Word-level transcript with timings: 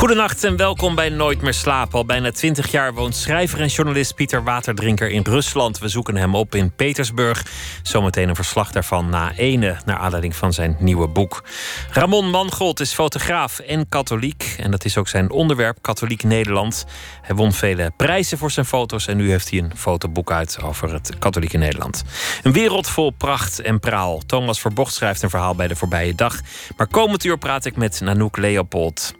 Goedenacht 0.00 0.44
en 0.44 0.56
welkom 0.56 0.94
bij 0.94 1.08
Nooit 1.08 1.42
meer 1.42 1.54
slapen. 1.54 1.94
Al 1.94 2.04
bijna 2.04 2.30
twintig 2.30 2.70
jaar 2.70 2.94
woont 2.94 3.16
schrijver 3.16 3.60
en 3.60 3.66
journalist 3.66 4.14
Pieter 4.14 4.44
Waterdrinker 4.44 5.10
in 5.10 5.22
Rusland. 5.22 5.78
We 5.78 5.88
zoeken 5.88 6.16
hem 6.16 6.34
op 6.34 6.54
in 6.54 6.72
Petersburg. 6.72 7.46
Zometeen 7.82 8.28
een 8.28 8.34
verslag 8.34 8.72
daarvan 8.72 9.08
na 9.08 9.32
ene, 9.32 9.76
naar 9.84 9.96
aanleiding 9.96 10.36
van 10.36 10.52
zijn 10.52 10.76
nieuwe 10.78 11.08
boek. 11.08 11.44
Ramon 11.90 12.30
Mangold 12.30 12.80
is 12.80 12.92
fotograaf 12.92 13.58
en 13.58 13.88
katholiek. 13.88 14.54
En 14.58 14.70
dat 14.70 14.84
is 14.84 14.96
ook 14.96 15.08
zijn 15.08 15.30
onderwerp, 15.30 15.78
Katholiek 15.80 16.22
Nederland. 16.22 16.86
Hij 17.22 17.36
won 17.36 17.52
vele 17.52 17.92
prijzen 17.96 18.38
voor 18.38 18.50
zijn 18.50 18.66
foto's 18.66 19.06
en 19.06 19.16
nu 19.16 19.30
heeft 19.30 19.50
hij 19.50 19.58
een 19.58 19.72
fotoboek 19.76 20.32
uit 20.32 20.58
over 20.62 20.92
het 20.92 21.18
katholieke 21.18 21.56
Nederland. 21.56 22.04
Een 22.42 22.52
wereld 22.52 22.88
vol 22.88 23.10
pracht 23.10 23.60
en 23.60 23.80
praal. 23.80 24.20
Thomas 24.26 24.60
Verbocht 24.60 24.94
schrijft 24.94 25.22
een 25.22 25.30
verhaal 25.30 25.54
bij 25.54 25.68
de 25.68 25.76
voorbije 25.76 26.14
dag. 26.14 26.40
Maar 26.76 26.86
komend 26.86 27.24
uur 27.24 27.38
praat 27.38 27.64
ik 27.64 27.76
met 27.76 28.00
Nanook 28.00 28.36
Leopold. 28.36 29.18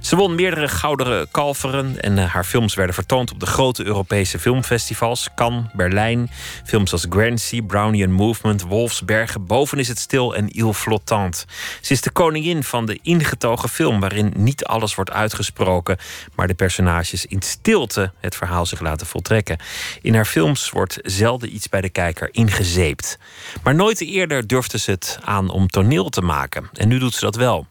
Ze 0.00 0.16
won 0.16 0.34
meerdere 0.34 0.68
gouderen 0.68 1.30
kalveren 1.30 2.00
en 2.00 2.18
eh, 2.18 2.32
haar 2.32 2.44
films 2.44 2.74
werden 2.74 2.94
vertoond 2.94 3.32
op 3.32 3.40
de 3.40 3.46
grote 3.46 3.84
Europese 3.84 4.38
filmfestivals. 4.38 5.28
Cannes, 5.34 5.64
Berlijn. 5.72 6.30
Films 6.64 6.92
als 6.92 7.06
Grancey, 7.10 7.62
Brownian 7.62 8.12
Movement, 8.12 8.62
Wolfsbergen, 8.62 9.46
Boven 9.46 9.78
is 9.78 9.88
het 9.88 9.98
stil 9.98 10.34
en 10.34 10.48
Il 10.48 10.72
Flottant. 10.72 11.44
Ze 11.80 11.92
is 11.92 12.00
de 12.00 12.10
koningin 12.10 12.62
van 12.62 12.86
de 12.86 12.98
ingetogen 13.02 13.68
film 13.68 14.00
waarin 14.00 14.32
niet 14.36 14.64
alles 14.64 14.94
wordt 14.94 15.10
uitgesproken, 15.10 15.98
maar 16.34 16.46
de 16.46 16.54
personages 16.54 17.26
in 17.26 17.42
stilte 17.42 18.12
het 18.20 18.36
verhaal 18.36 18.66
zich 18.66 18.80
laten 18.80 19.06
voltrekken. 19.06 19.58
In 20.02 20.14
haar 20.14 20.24
films 20.24 20.70
wordt 20.70 20.98
zelden 21.02 21.54
iets 21.54 21.68
bij 21.68 21.80
de 21.80 21.88
kijker 21.88 22.28
ingezeept. 22.32 23.18
Maar 23.62 23.74
nooit 23.74 24.00
eerder 24.00 24.46
durfde 24.46 24.78
ze 24.78 24.90
het 24.90 25.18
aan 25.24 25.50
om 25.50 25.68
toneel 25.68 26.08
te 26.08 26.22
maken. 26.22 26.70
En 26.72 26.88
nu 26.88 26.98
doet 26.98 27.14
ze 27.14 27.20
dat 27.20 27.36
wel. 27.36 27.66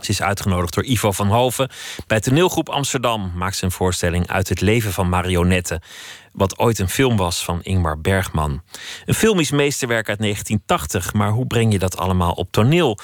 Ze 0.00 0.10
is 0.10 0.22
uitgenodigd 0.22 0.74
door 0.74 0.84
Ivo 0.84 1.12
van 1.12 1.28
Hoven. 1.28 1.70
Bij 2.06 2.20
toneelgroep 2.20 2.68
Amsterdam 2.68 3.32
maakt 3.34 3.56
ze 3.56 3.64
een 3.64 3.70
voorstelling 3.70 4.28
uit 4.28 4.48
het 4.48 4.60
leven 4.60 4.92
van 4.92 5.08
marionetten. 5.08 5.82
Wat 6.32 6.58
ooit 6.58 6.78
een 6.78 6.88
film 6.88 7.16
was 7.16 7.44
van 7.44 7.62
Ingmar 7.62 8.00
Bergman. 8.00 8.62
Een 9.04 9.14
filmisch 9.14 9.50
meesterwerk 9.50 10.08
uit 10.08 10.18
1980, 10.18 11.12
maar 11.12 11.30
hoe 11.30 11.46
breng 11.46 11.72
je 11.72 11.78
dat 11.78 11.96
allemaal 11.96 12.32
op 12.32 12.48
toneel? 12.50 12.98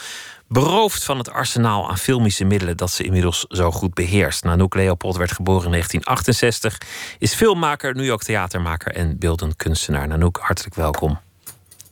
Beroofd 0.48 1.04
van 1.04 1.18
het 1.18 1.30
arsenaal 1.30 1.88
aan 1.90 1.98
filmische 1.98 2.44
middelen 2.44 2.76
dat 2.76 2.90
ze 2.90 3.04
inmiddels 3.04 3.44
zo 3.48 3.70
goed 3.70 3.94
beheerst. 3.94 4.44
Nanook 4.44 4.74
Leopold 4.74 5.16
werd 5.16 5.32
geboren 5.32 5.64
in 5.64 5.70
1968, 5.70 6.78
is 7.18 7.34
filmmaker, 7.34 7.94
nu 7.94 8.12
ook 8.12 8.22
theatermaker 8.22 8.94
en 8.94 9.18
beeldend 9.18 9.56
kunstenaar. 9.56 10.08
Nanook, 10.08 10.38
hartelijk 10.42 10.74
welkom. 10.74 11.18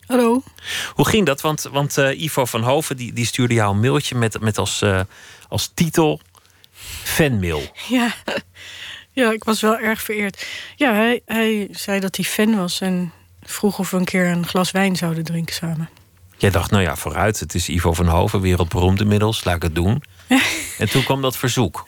Hallo. 0.08 0.42
Hoe 0.94 1.08
ging 1.08 1.26
dat? 1.26 1.40
Want, 1.40 1.62
want 1.62 1.98
uh, 1.98 2.20
Ivo 2.20 2.44
van 2.44 2.62
Hoven 2.62 2.96
die, 2.96 3.12
die 3.12 3.26
stuurde 3.26 3.54
jou 3.54 3.74
een 3.74 3.80
mailtje 3.80 4.14
met, 4.14 4.40
met 4.40 4.58
als, 4.58 4.82
uh, 4.82 5.00
als 5.48 5.70
titel 5.74 6.20
fanmail. 7.02 7.62
Ja. 7.88 8.14
ja, 9.12 9.32
ik 9.32 9.44
was 9.44 9.60
wel 9.60 9.78
erg 9.78 10.02
vereerd. 10.02 10.46
Ja, 10.76 10.92
hij, 10.92 11.22
hij 11.26 11.68
zei 11.70 12.00
dat 12.00 12.16
hij 12.16 12.24
fan 12.24 12.56
was 12.56 12.80
en 12.80 13.12
vroeg 13.42 13.78
of 13.78 13.90
we 13.90 13.96
een 13.96 14.04
keer 14.04 14.26
een 14.26 14.46
glas 14.46 14.70
wijn 14.70 14.96
zouden 14.96 15.24
drinken 15.24 15.54
samen. 15.54 15.88
Jij 16.36 16.50
dacht, 16.50 16.70
nou 16.70 16.82
ja, 16.82 16.96
vooruit. 16.96 17.40
Het 17.40 17.54
is 17.54 17.68
Ivo 17.68 17.92
van 17.92 18.06
Hoven, 18.06 18.40
wereldberoemd 18.40 19.00
inmiddels. 19.00 19.44
Laat 19.44 19.56
ik 19.56 19.62
het 19.62 19.74
doen. 19.74 20.02
en 20.78 20.90
toen 20.90 21.04
kwam 21.04 21.22
dat 21.22 21.36
verzoek. 21.36 21.86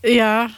Ja. 0.00 0.50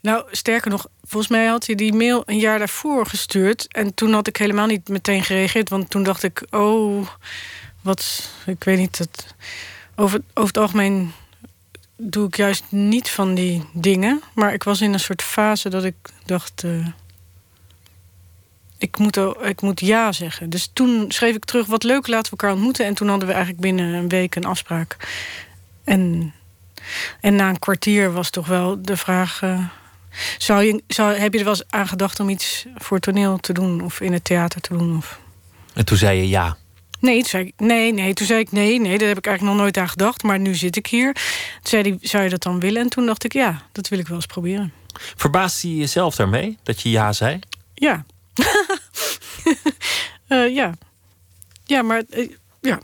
Nou, 0.00 0.24
sterker 0.30 0.70
nog, 0.70 0.86
Volgens 1.08 1.32
mij 1.32 1.46
had 1.46 1.66
hij 1.66 1.74
die 1.74 1.92
mail 1.92 2.22
een 2.26 2.38
jaar 2.38 2.58
daarvoor 2.58 3.06
gestuurd. 3.06 3.66
En 3.68 3.94
toen 3.94 4.12
had 4.12 4.26
ik 4.26 4.36
helemaal 4.36 4.66
niet 4.66 4.88
meteen 4.88 5.22
gereageerd. 5.22 5.68
Want 5.68 5.90
toen 5.90 6.02
dacht 6.02 6.22
ik, 6.22 6.46
oh, 6.50 7.08
wat, 7.82 8.30
ik 8.46 8.64
weet 8.64 8.78
niet. 8.78 8.98
Het, 8.98 9.34
over, 9.94 10.20
over 10.34 10.48
het 10.48 10.58
algemeen 10.58 11.12
doe 11.96 12.26
ik 12.26 12.36
juist 12.36 12.64
niet 12.68 13.10
van 13.10 13.34
die 13.34 13.64
dingen. 13.72 14.22
Maar 14.34 14.52
ik 14.52 14.62
was 14.62 14.80
in 14.80 14.92
een 14.92 15.00
soort 15.00 15.22
fase 15.22 15.68
dat 15.68 15.84
ik 15.84 15.94
dacht. 16.24 16.62
Uh, 16.62 16.86
ik, 18.78 18.98
moet, 18.98 19.16
ik 19.42 19.60
moet 19.60 19.80
ja 19.80 20.12
zeggen. 20.12 20.50
Dus 20.50 20.70
toen 20.72 21.04
schreef 21.12 21.34
ik 21.34 21.44
terug: 21.44 21.66
wat 21.66 21.82
leuk, 21.82 22.06
laten 22.06 22.32
we 22.32 22.38
elkaar 22.38 22.56
ontmoeten. 22.56 22.86
En 22.86 22.94
toen 22.94 23.08
hadden 23.08 23.28
we 23.28 23.34
eigenlijk 23.34 23.62
binnen 23.62 23.94
een 23.94 24.08
week 24.08 24.34
een 24.34 24.44
afspraak. 24.44 24.96
En, 25.84 26.34
en 27.20 27.34
na 27.34 27.48
een 27.48 27.58
kwartier 27.58 28.12
was 28.12 28.30
toch 28.30 28.46
wel 28.46 28.82
de 28.82 28.96
vraag. 28.96 29.42
Uh, 29.42 29.64
zou 30.38 30.62
je, 30.62 30.82
zou, 30.86 31.14
heb 31.14 31.32
je 31.32 31.38
er 31.38 31.44
wel 31.44 31.54
eens 31.54 31.64
aan 31.70 31.88
gedacht 31.88 32.20
om 32.20 32.28
iets 32.28 32.66
voor 32.74 32.98
toneel 32.98 33.38
te 33.38 33.52
doen 33.52 33.80
of 33.80 34.00
in 34.00 34.12
het 34.12 34.24
theater 34.24 34.60
te 34.60 34.76
doen? 34.76 34.96
Of? 34.96 35.20
En 35.74 35.84
toen 35.84 35.96
zei 35.96 36.18
je 36.18 36.28
ja. 36.28 36.56
Nee, 37.00 37.20
toen 37.20 37.28
zei 37.28 37.44
ik, 37.44 37.52
nee, 37.56 37.92
nee, 37.92 38.14
toen 38.14 38.26
zei 38.26 38.40
ik 38.40 38.52
nee, 38.52 38.80
nee, 38.80 38.98
daar 38.98 39.08
heb 39.08 39.18
ik 39.18 39.26
eigenlijk 39.26 39.56
nog 39.56 39.64
nooit 39.64 39.76
aan 39.76 39.88
gedacht. 39.88 40.22
Maar 40.22 40.38
nu 40.38 40.54
zit 40.54 40.76
ik 40.76 40.86
hier. 40.86 41.12
Toen 41.12 41.22
zei 41.62 41.82
hij, 41.82 41.98
zou 42.00 42.22
je 42.24 42.30
dat 42.30 42.42
dan 42.42 42.60
willen? 42.60 42.82
En 42.82 42.88
toen 42.88 43.06
dacht 43.06 43.24
ik, 43.24 43.32
ja, 43.32 43.62
dat 43.72 43.88
wil 43.88 43.98
ik 43.98 44.06
wel 44.06 44.16
eens 44.16 44.26
proberen. 44.26 44.72
Verbaasde 45.16 45.68
je 45.68 45.76
jezelf 45.76 46.16
daarmee, 46.16 46.58
dat 46.62 46.80
je 46.80 46.90
ja 46.90 47.12
zei? 47.12 47.38
Ja. 47.74 48.04
uh, 50.28 50.54
ja. 50.60 50.74
Ja, 51.64 51.82
maar 51.82 52.02
uh, 52.10 52.30
ja. 52.60 52.70
Ja. 52.70 52.80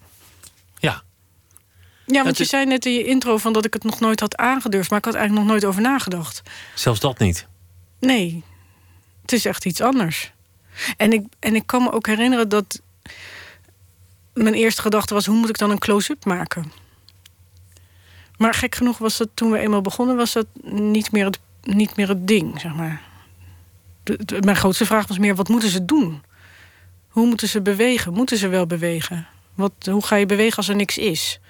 Ja, 2.07 2.23
want 2.23 2.39
je 2.39 2.45
zei 2.45 2.67
net 2.67 2.87
in 2.87 2.93
je 2.93 3.05
intro 3.05 3.37
van 3.37 3.53
dat 3.53 3.65
ik 3.65 3.75
het 3.75 3.85
nog 3.85 4.01
nooit 4.01 4.21
had 4.21 4.37
aangedurfd, 4.37 4.91
maar 4.91 4.99
ik 4.99 5.05
had 5.05 5.15
eigenlijk 5.15 5.45
nog 5.45 5.53
nooit 5.53 5.65
over 5.65 5.83
nagedacht. 5.83 6.43
Zelfs 6.75 7.01
dat 7.01 7.19
niet? 7.19 7.47
Nee, 8.01 8.43
het 9.23 9.33
is 9.33 9.45
echt 9.45 9.65
iets 9.65 9.81
anders. 9.81 10.33
En 10.97 11.13
ik, 11.13 11.27
en 11.39 11.55
ik 11.55 11.67
kan 11.67 11.83
me 11.83 11.93
ook 11.93 12.07
herinneren 12.07 12.49
dat 12.49 12.81
mijn 14.35 14.55
eerste 14.55 14.83
gedachte 14.83 15.15
was: 15.15 15.27
hoe 15.27 15.37
moet 15.37 15.49
ik 15.49 15.59
dan 15.59 15.71
een 15.71 15.79
close-up 15.79 16.25
maken? 16.25 16.73
Maar 18.37 18.55
gek 18.55 18.75
genoeg 18.75 18.99
was 18.99 19.17
dat 19.17 19.29
toen 19.35 19.51
we 19.51 19.59
eenmaal 19.59 19.81
begonnen, 19.81 20.17
was 20.17 20.33
dat 20.33 20.47
niet 20.71 21.13
meer 21.13 21.25
het, 21.25 21.39
niet 21.63 21.97
meer 21.97 22.09
het 22.09 22.29
ding, 22.29 22.61
zeg 22.61 22.75
maar. 22.75 23.03
mijn 24.41 24.57
grootste 24.57 24.87
vraag 24.87 25.07
was 25.07 25.19
meer: 25.19 25.35
wat 25.35 25.49
moeten 25.49 25.69
ze 25.69 25.85
doen? 25.85 26.23
Hoe 27.09 27.27
moeten 27.27 27.49
ze 27.49 27.63
bewegen? 27.63 28.13
Moeten 28.13 28.39
ze 28.39 28.49
wel 28.49 28.67
bewegen? 28.67 29.27
Wat, 29.55 29.73
hoe 29.91 30.05
ga 30.05 30.17
je 30.17 30.27
bewegen 30.27 30.57
als 30.57 30.69
er 30.69 30.77
niks 30.77 30.99
is? 30.99 31.41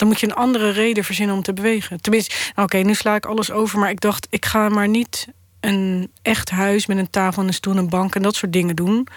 Dan 0.00 0.08
moet 0.08 0.20
je 0.20 0.26
een 0.26 0.34
andere 0.34 0.70
reden 0.70 1.04
verzinnen 1.04 1.36
om 1.36 1.42
te 1.42 1.52
bewegen. 1.52 2.00
Tenminste, 2.00 2.34
nou, 2.54 2.68
oké, 2.68 2.76
nu 2.76 2.94
sla 2.94 3.14
ik 3.14 3.26
alles 3.26 3.50
over, 3.50 3.78
maar 3.78 3.90
ik 3.90 4.00
dacht, 4.00 4.26
ik 4.30 4.46
ga 4.46 4.68
maar 4.68 4.88
niet 4.88 5.28
een 5.60 6.10
echt 6.22 6.50
huis 6.50 6.86
met 6.86 6.98
een 6.98 7.10
tafel, 7.10 7.42
een 7.42 7.54
stoel, 7.54 7.76
een 7.76 7.88
bank 7.88 8.14
en 8.14 8.22
dat 8.22 8.34
soort 8.34 8.52
dingen 8.52 8.76
doen. 8.76 9.08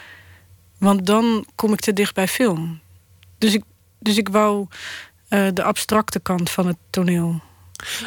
Want 0.78 1.06
dan 1.06 1.46
kom 1.56 1.74
ik 1.74 1.80
te 1.80 1.94
dicht 1.94 2.14
bij 2.14 2.28
film. 2.28 2.80
Dus 3.38 3.54
ik, 3.54 3.64
dus 4.00 4.18
ik 4.18 4.30
wou 4.30 4.68
uh, 5.30 5.48
de 5.54 5.64
abstracte 5.64 6.20
kant 6.20 6.50
van 6.50 6.68
het 6.68 6.78
toneel. 6.90 7.42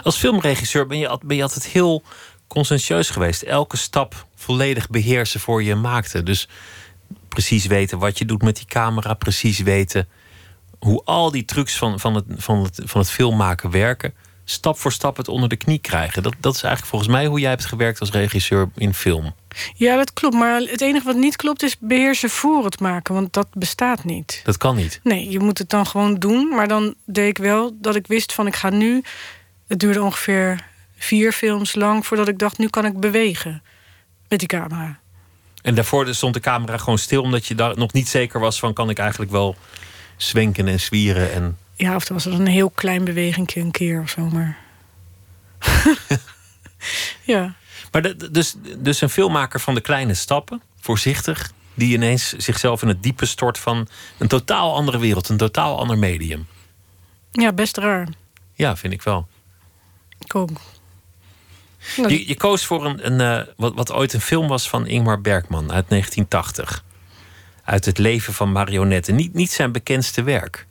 Als 0.03 0.16
filmregisseur 0.16 0.86
ben 0.86 0.98
je, 0.98 1.19
ben 1.25 1.36
je 1.36 1.42
altijd 1.42 1.66
heel 1.66 2.03
conscientieus 2.47 3.10
geweest. 3.10 3.42
Elke 3.42 3.76
stap 3.76 4.26
volledig 4.34 4.88
beheersen 4.88 5.41
voor 5.41 5.62
je 5.62 5.75
maakte. 5.75 6.22
Dus 6.22 6.48
precies 7.28 7.66
weten 7.66 7.98
wat 7.98 8.19
je 8.19 8.25
doet 8.25 8.42
met 8.42 8.56
die 8.56 8.66
camera, 8.66 9.15
precies 9.15 9.59
weten 9.59 10.09
hoe 10.86 11.02
al 11.04 11.30
die 11.30 11.44
trucs 11.44 11.76
van, 11.76 12.00
van, 12.00 12.14
het, 12.14 12.24
van, 12.36 12.62
het, 12.62 12.80
van 12.84 13.00
het 13.00 13.10
filmmaken 13.10 13.70
werken, 13.70 14.14
stap 14.44 14.78
voor 14.78 14.92
stap 14.92 15.16
het 15.16 15.28
onder 15.28 15.48
de 15.48 15.56
knie 15.56 15.78
krijgen. 15.78 16.22
Dat, 16.22 16.34
dat 16.41 16.54
is 16.54 16.62
eigenlijk 16.62 16.91
volgens 16.91 17.12
mij 17.12 17.26
hoe 17.26 17.41
jij 17.41 17.50
hebt 17.50 17.64
gewerkt 17.64 18.00
als 18.00 18.10
regisseur 18.10 18.69
in 18.74 18.94
film. 18.94 19.34
Ja, 19.74 19.97
dat 19.97 20.12
klopt. 20.12 20.34
Maar 20.34 20.60
het 20.60 20.80
enige 20.80 21.06
wat 21.06 21.16
niet 21.16 21.36
klopt 21.36 21.62
is 21.62 21.78
beheersen 21.78 22.30
voor 22.30 22.64
het 22.64 22.80
maken. 22.80 23.14
Want 23.14 23.32
dat 23.32 23.47
bestaat 23.52 24.04
niet. 24.04 24.41
Dat 24.44 24.56
kan 24.56 24.76
niet. 24.76 25.00
Nee, 25.02 25.30
je 25.30 25.41
moet 25.41 25.58
het 25.58 25.70
dan 25.70 25.86
gewoon 25.86 26.14
doen. 26.14 26.48
Maar 26.48 26.69
dan 26.69 26.94
deed 27.04 27.28
ik 27.28 27.38
wel 27.38 27.77
dat 27.80 27.97
ik 27.97 28.06
wist 28.06 28.33
van 28.33 28.47
ik 28.47 28.56
ga 28.56 28.71
nu... 28.71 29.03
Het 29.66 29.78
duurde 29.78 30.03
ongeveer 30.03 30.65
vier 30.97 31.33
films 31.33 31.74
lang 31.74 32.06
voordat 32.06 32.28
ik 32.28 32.38
dacht... 32.38 32.59
nu 32.59 32.68
kan 32.68 32.84
ik 32.84 33.00
bewegen 33.00 33.62
met 34.28 34.38
die 34.38 34.48
camera. 34.48 34.98
En 35.62 35.74
daarvoor 35.74 36.15
stond 36.15 36.34
de 36.34 36.41
camera 36.41 36.77
gewoon 36.78 36.98
stil... 36.98 37.22
omdat 37.22 37.47
je 37.47 37.54
daar 37.54 37.78
nog 37.78 37.92
niet 37.92 38.09
zeker 38.09 38.41
was 38.41 38.59
van... 38.59 38.72
kan 38.72 38.91
ik 38.91 38.98
eigenlijk 38.98 39.30
wel 39.30 39.56
zwenken 40.16 40.68
en 40.68 40.80
zwieren. 40.80 41.33
En... 41.33 41.59
Ja, 41.74 41.95
of 41.95 42.07
er 42.07 42.13
was 42.13 42.24
een 42.24 42.47
heel 42.47 42.71
klein 42.71 43.04
beweging 43.04 43.54
een 43.54 43.71
keer 43.71 44.01
of 44.01 44.10
zo, 44.10 44.24
maar. 44.24 44.59
ja. 47.24 47.54
Maar 47.92 48.03
de, 48.03 48.30
dus, 48.30 48.54
dus 48.78 49.01
een 49.01 49.10
filmmaker 49.10 49.60
van 49.60 49.74
de 49.74 49.80
kleine 49.80 50.15
stappen, 50.15 50.63
voorzichtig, 50.80 51.53
die 51.74 51.92
ineens 51.92 52.28
zichzelf 52.36 52.83
in 52.83 52.89
het 52.89 53.03
diepe 53.03 53.27
stort 53.27 53.59
van 53.59 53.89
een 54.18 54.28
totaal 54.28 54.74
andere 54.74 54.98
wereld, 54.98 55.28
een 55.28 55.36
totaal 55.36 55.78
ander 55.78 55.98
medium. 55.98 56.47
Ja, 57.33 57.53
best 57.53 57.77
raar. 57.77 58.09
Ja, 58.54 58.77
vind 58.77 58.92
ik 58.92 59.03
wel. 59.03 59.28
Ik 60.19 60.34
ook. 60.34 60.51
Je, 61.97 62.28
je, 62.28 62.34
koos 62.34 62.65
voor 62.65 62.86
een, 62.86 63.12
een 63.12 63.41
uh, 63.41 63.54
wat, 63.57 63.74
wat 63.74 63.92
ooit 63.92 64.12
een 64.12 64.21
film 64.21 64.48
was 64.48 64.69
van 64.69 64.86
Ingmar 64.86 65.21
Bergman 65.21 65.72
uit 65.72 65.89
1980 65.89 66.84
uit 67.66 67.84
het 67.84 67.98
leven 67.98 68.34
van 68.34 68.53
marionetten. 68.53 69.15
Niet, 69.15 69.34
niet 69.34 69.51
zijn 69.51 69.72
bekendste 69.72 70.22
werk. 70.22 70.66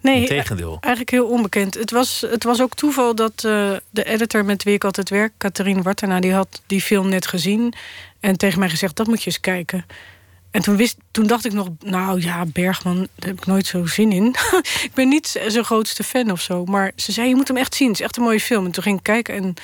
Nee, 0.00 0.20
Integendeel. 0.20 0.76
eigenlijk 0.80 1.10
heel 1.10 1.28
onbekend. 1.28 1.74
Het 1.74 1.90
was, 1.90 2.24
het 2.30 2.44
was 2.44 2.60
ook 2.60 2.74
toeval 2.74 3.14
dat 3.14 3.32
eh, 3.44 3.72
de 3.90 4.04
editor 4.04 4.44
met 4.44 4.62
wie 4.62 4.74
ik 4.74 4.84
altijd 4.84 5.08
werk, 5.08 5.32
Catherine 5.38 5.82
Wartena, 5.82 6.20
die 6.20 6.32
had 6.32 6.62
die 6.66 6.80
film 6.80 7.08
net 7.08 7.26
gezien 7.26 7.74
en 8.20 8.36
tegen 8.36 8.58
mij 8.58 8.70
gezegd: 8.70 8.96
dat 8.96 9.06
moet 9.06 9.22
je 9.22 9.26
eens 9.26 9.40
kijken. 9.40 9.86
En 10.50 10.62
toen, 10.62 10.76
wist, 10.76 10.96
toen 11.10 11.26
dacht 11.26 11.44
ik 11.44 11.52
nog, 11.52 11.68
nou 11.80 12.20
ja, 12.20 12.46
Bergman, 12.46 12.96
daar 12.96 13.28
heb 13.28 13.38
ik 13.38 13.46
nooit 13.46 13.66
zo 13.66 13.86
zin 13.86 14.12
in. 14.12 14.26
ik 14.86 14.90
ben 14.94 15.08
niet 15.08 15.26
zijn 15.46 15.64
grootste 15.64 16.04
fan 16.04 16.30
of 16.30 16.40
zo. 16.40 16.64
Maar 16.64 16.92
ze 16.96 17.12
zei, 17.12 17.28
je 17.28 17.34
moet 17.34 17.48
hem 17.48 17.56
echt 17.56 17.74
zien. 17.74 17.88
Het 17.88 17.98
is 17.98 18.04
echt 18.04 18.16
een 18.16 18.22
mooie 18.22 18.40
film. 18.40 18.64
En 18.64 18.70
toen 18.70 18.82
ging 18.82 18.98
ik 18.98 19.02
kijken 19.02 19.34
en 19.34 19.54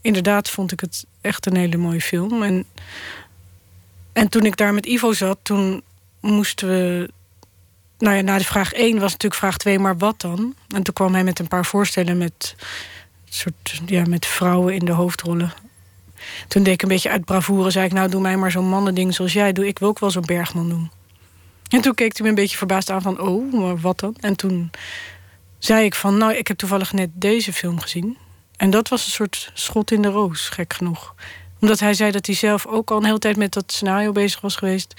inderdaad 0.00 0.50
vond 0.50 0.72
ik 0.72 0.80
het 0.80 1.04
echt 1.20 1.46
een 1.46 1.56
hele 1.56 1.76
mooie 1.76 2.00
film. 2.00 2.42
En, 2.42 2.64
en 4.12 4.28
toen 4.28 4.44
ik 4.44 4.56
daar 4.56 4.74
met 4.74 4.86
Ivo 4.86 5.12
zat, 5.12 5.38
toen 5.42 5.82
moesten 6.20 6.68
we... 6.68 7.10
Nou 7.98 8.16
ja, 8.16 8.22
na 8.22 8.38
de 8.38 8.44
vraag 8.44 8.72
1 8.72 8.92
was 8.92 9.12
natuurlijk 9.12 9.40
vraag 9.40 9.56
2, 9.56 9.78
maar 9.78 9.96
wat 9.96 10.20
dan? 10.20 10.54
En 10.74 10.82
toen 10.82 10.94
kwam 10.94 11.14
hij 11.14 11.24
met 11.24 11.38
een 11.38 11.48
paar 11.48 11.64
voorstellen 11.64 12.18
met, 12.18 12.56
soort, 13.28 13.80
ja, 13.86 14.04
met 14.04 14.26
vrouwen 14.26 14.74
in 14.74 14.84
de 14.84 14.92
hoofdrollen. 14.92 15.52
Toen 16.48 16.62
deed 16.62 16.74
ik 16.74 16.82
een 16.82 16.88
beetje 16.88 17.10
uit 17.10 17.24
bravoure, 17.24 17.70
zei 17.70 17.86
ik... 17.86 17.92
nou, 17.92 18.10
doe 18.10 18.20
mij 18.20 18.36
maar 18.36 18.50
zo'n 18.50 18.68
mannending 18.68 19.14
zoals 19.14 19.32
jij 19.32 19.52
doet. 19.52 19.64
Ik 19.64 19.78
wil 19.78 19.88
ook 19.88 19.98
wel 19.98 20.10
zo'n 20.10 20.26
Bergman 20.26 20.68
doen. 20.68 20.90
En 21.68 21.80
toen 21.80 21.94
keek 21.94 22.12
hij 22.12 22.22
me 22.22 22.28
een 22.28 22.34
beetje 22.34 22.56
verbaasd 22.56 22.90
aan 22.90 23.02
van... 23.02 23.20
oh, 23.20 23.52
maar 23.52 23.80
wat 23.80 24.00
dan? 24.00 24.16
En 24.20 24.36
toen 24.36 24.70
zei 25.58 25.84
ik 25.84 25.94
van... 25.94 26.18
nou, 26.18 26.34
ik 26.34 26.48
heb 26.48 26.56
toevallig 26.56 26.92
net 26.92 27.10
deze 27.12 27.52
film 27.52 27.80
gezien. 27.80 28.18
En 28.56 28.70
dat 28.70 28.88
was 28.88 29.04
een 29.04 29.12
soort 29.12 29.50
schot 29.54 29.90
in 29.90 30.02
de 30.02 30.08
roos, 30.08 30.48
gek 30.48 30.72
genoeg. 30.72 31.14
Omdat 31.60 31.80
hij 31.80 31.94
zei 31.94 32.10
dat 32.10 32.26
hij 32.26 32.34
zelf 32.34 32.66
ook 32.66 32.90
al 32.90 32.96
een 32.96 33.04
hele 33.04 33.18
tijd 33.18 33.36
met 33.36 33.52
dat 33.52 33.72
scenario 33.72 34.12
bezig 34.12 34.40
was 34.40 34.56
geweest. 34.56 34.94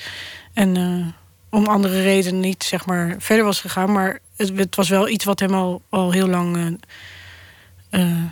En 0.53 0.75
uh, 0.77 1.05
om 1.49 1.65
andere 1.65 2.01
redenen 2.01 2.39
niet, 2.39 2.63
zeg 2.63 2.85
maar, 2.85 3.15
verder 3.19 3.45
was 3.45 3.61
gegaan. 3.61 3.91
Maar 3.91 4.19
het, 4.35 4.57
het 4.57 4.75
was 4.75 4.89
wel 4.89 5.09
iets 5.09 5.25
wat 5.25 5.39
hem 5.39 5.53
al, 5.53 5.81
al 5.89 6.11
heel 6.11 6.27
lang 6.27 6.57
uh, 6.57 6.71
uh, 7.91 8.23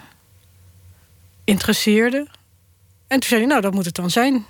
interesseerde. 1.43 2.27
En 3.07 3.19
toen 3.19 3.29
zei 3.29 3.39
hij, 3.39 3.49
nou, 3.49 3.61
dat 3.61 3.73
moet 3.73 3.85
het 3.85 3.95
dan 3.95 4.09
zijn. 4.09 4.45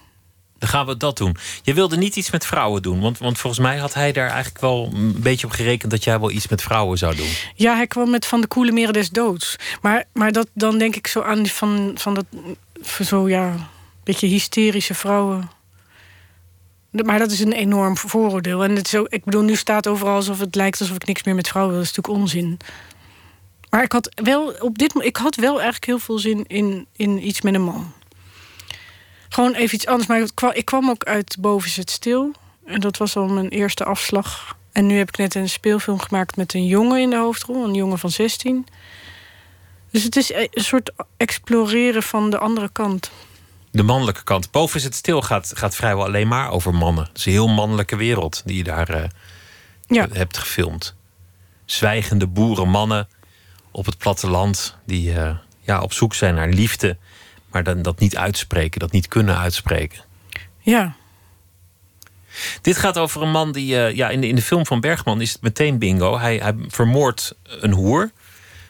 Dan 0.57 0.69
gaan 0.69 0.85
we 0.85 0.97
dat 0.97 1.17
doen. 1.17 1.35
Je 1.63 1.73
wilde 1.73 1.97
niet 1.97 2.15
iets 2.15 2.31
met 2.31 2.45
vrouwen 2.45 2.81
doen. 2.81 2.99
Want, 2.99 3.17
want 3.17 3.37
volgens 3.37 3.61
mij 3.61 3.77
had 3.77 3.93
hij 3.93 4.11
daar 4.11 4.29
eigenlijk 4.29 4.59
wel 4.59 4.89
een 4.93 5.21
beetje 5.21 5.47
op 5.47 5.53
gerekend 5.53 5.91
dat 5.91 6.03
jij 6.03 6.19
wel 6.19 6.31
iets 6.31 6.47
met 6.47 6.61
vrouwen 6.61 6.97
zou 6.97 7.15
doen. 7.15 7.29
Ja, 7.55 7.75
hij 7.75 7.87
kwam 7.87 8.09
met 8.09 8.25
Van 8.25 8.41
de 8.41 8.47
Koele 8.47 8.71
Meren 8.71 8.93
des 8.93 9.09
Doods. 9.09 9.55
Maar, 9.81 10.05
maar 10.13 10.31
dat, 10.31 10.47
dan 10.53 10.77
denk 10.77 10.95
ik 10.95 11.07
zo 11.07 11.21
aan 11.21 11.47
van, 11.47 11.91
van 11.95 12.13
dat. 12.13 12.25
Zo 13.03 13.29
ja, 13.29 13.69
beetje 14.03 14.27
hysterische 14.27 14.93
vrouwen. 14.93 15.49
Maar 16.91 17.19
dat 17.19 17.31
is 17.31 17.39
een 17.39 17.51
enorm 17.51 17.97
vooroordeel. 17.97 18.63
En 18.63 18.75
het 18.75 18.93
is 18.93 19.01
ik 19.07 19.23
bedoel, 19.23 19.41
nu 19.41 19.55
staat 19.55 19.87
overal 19.87 20.15
alsof 20.15 20.39
het 20.39 20.55
lijkt 20.55 20.79
alsof 20.79 20.95
ik 20.95 21.05
niks 21.05 21.23
meer 21.23 21.35
met 21.35 21.47
vrouwen 21.47 21.73
wil. 21.73 21.83
Dat 21.83 21.91
is 21.91 21.95
natuurlijk 21.97 22.23
onzin. 22.23 22.57
Maar 23.69 23.83
ik 23.83 23.91
had 23.91 24.09
wel 24.23 24.53
op 24.59 24.77
dit 24.77 25.03
ik 25.03 25.15
had 25.15 25.35
wel 25.35 25.53
eigenlijk 25.53 25.85
heel 25.85 25.99
veel 25.99 26.19
zin 26.19 26.45
in, 26.47 26.87
in 26.95 27.27
iets 27.27 27.41
met 27.41 27.53
een 27.53 27.61
man. 27.61 27.93
Gewoon 29.29 29.53
even 29.53 29.75
iets 29.75 29.85
anders. 29.85 30.07
Maar 30.07 30.21
ik 30.21 30.31
kwam, 30.33 30.51
ik 30.53 30.65
kwam 30.65 30.89
ook 30.89 31.03
uit 31.03 31.37
Boven 31.39 31.69
zit 31.69 31.91
stil. 31.91 32.31
En 32.65 32.79
dat 32.79 32.97
was 32.97 33.15
al 33.15 33.27
mijn 33.27 33.49
eerste 33.49 33.83
afslag. 33.83 34.57
En 34.71 34.85
nu 34.85 34.97
heb 34.97 35.07
ik 35.07 35.17
net 35.17 35.35
een 35.35 35.49
speelfilm 35.49 35.99
gemaakt 35.99 36.35
met 36.35 36.53
een 36.53 36.65
jongen 36.65 36.99
in 36.99 37.09
de 37.09 37.15
hoofdrol. 37.15 37.63
Een 37.63 37.73
jongen 37.73 37.99
van 37.99 38.11
16. 38.11 38.65
Dus 39.91 40.03
het 40.03 40.15
is 40.15 40.33
een 40.33 40.49
soort 40.53 40.91
exploreren 41.17 42.03
van 42.03 42.29
de 42.29 42.37
andere 42.37 42.69
kant. 42.71 43.11
De 43.71 43.83
mannelijke 43.83 44.23
kant. 44.23 44.51
Boven 44.51 44.79
zit 44.79 44.95
stil 44.95 45.21
gaat, 45.21 45.51
gaat 45.55 45.75
vrijwel 45.75 46.05
alleen 46.05 46.27
maar 46.27 46.51
over 46.51 46.73
mannen. 46.73 47.03
Het 47.03 47.17
is 47.17 47.25
een 47.25 47.31
heel 47.31 47.47
mannelijke 47.47 47.95
wereld 47.95 48.41
die 48.45 48.57
je 48.57 48.63
daar 48.63 48.95
uh, 48.95 49.03
ja. 49.87 50.07
hebt 50.11 50.37
gefilmd. 50.37 50.95
Zwijgende 51.65 52.27
boerenmannen 52.27 53.07
op 53.71 53.85
het 53.85 53.97
platteland 53.97 54.75
die 54.85 55.13
uh, 55.13 55.37
ja, 55.61 55.81
op 55.81 55.93
zoek 55.93 56.13
zijn 56.13 56.35
naar 56.35 56.49
liefde 56.49 56.97
maar 57.51 57.63
dan 57.63 57.81
dat 57.81 57.99
niet 57.99 58.17
uitspreken, 58.17 58.79
dat 58.79 58.91
niet 58.91 59.07
kunnen 59.07 59.37
uitspreken. 59.37 60.03
Ja. 60.59 60.95
Dit 62.61 62.77
gaat 62.77 62.97
over 62.97 63.21
een 63.21 63.31
man 63.31 63.51
die, 63.51 63.75
uh, 63.75 63.95
ja, 63.95 64.09
in 64.09 64.21
de, 64.21 64.27
in 64.27 64.35
de 64.35 64.41
film 64.41 64.65
van 64.65 64.79
Bergman 64.79 65.21
is 65.21 65.33
het 65.33 65.41
meteen 65.41 65.77
bingo. 65.77 66.19
Hij, 66.19 66.37
hij 66.37 66.55
vermoordt 66.67 67.35
een 67.43 67.73
hoer. 67.73 68.11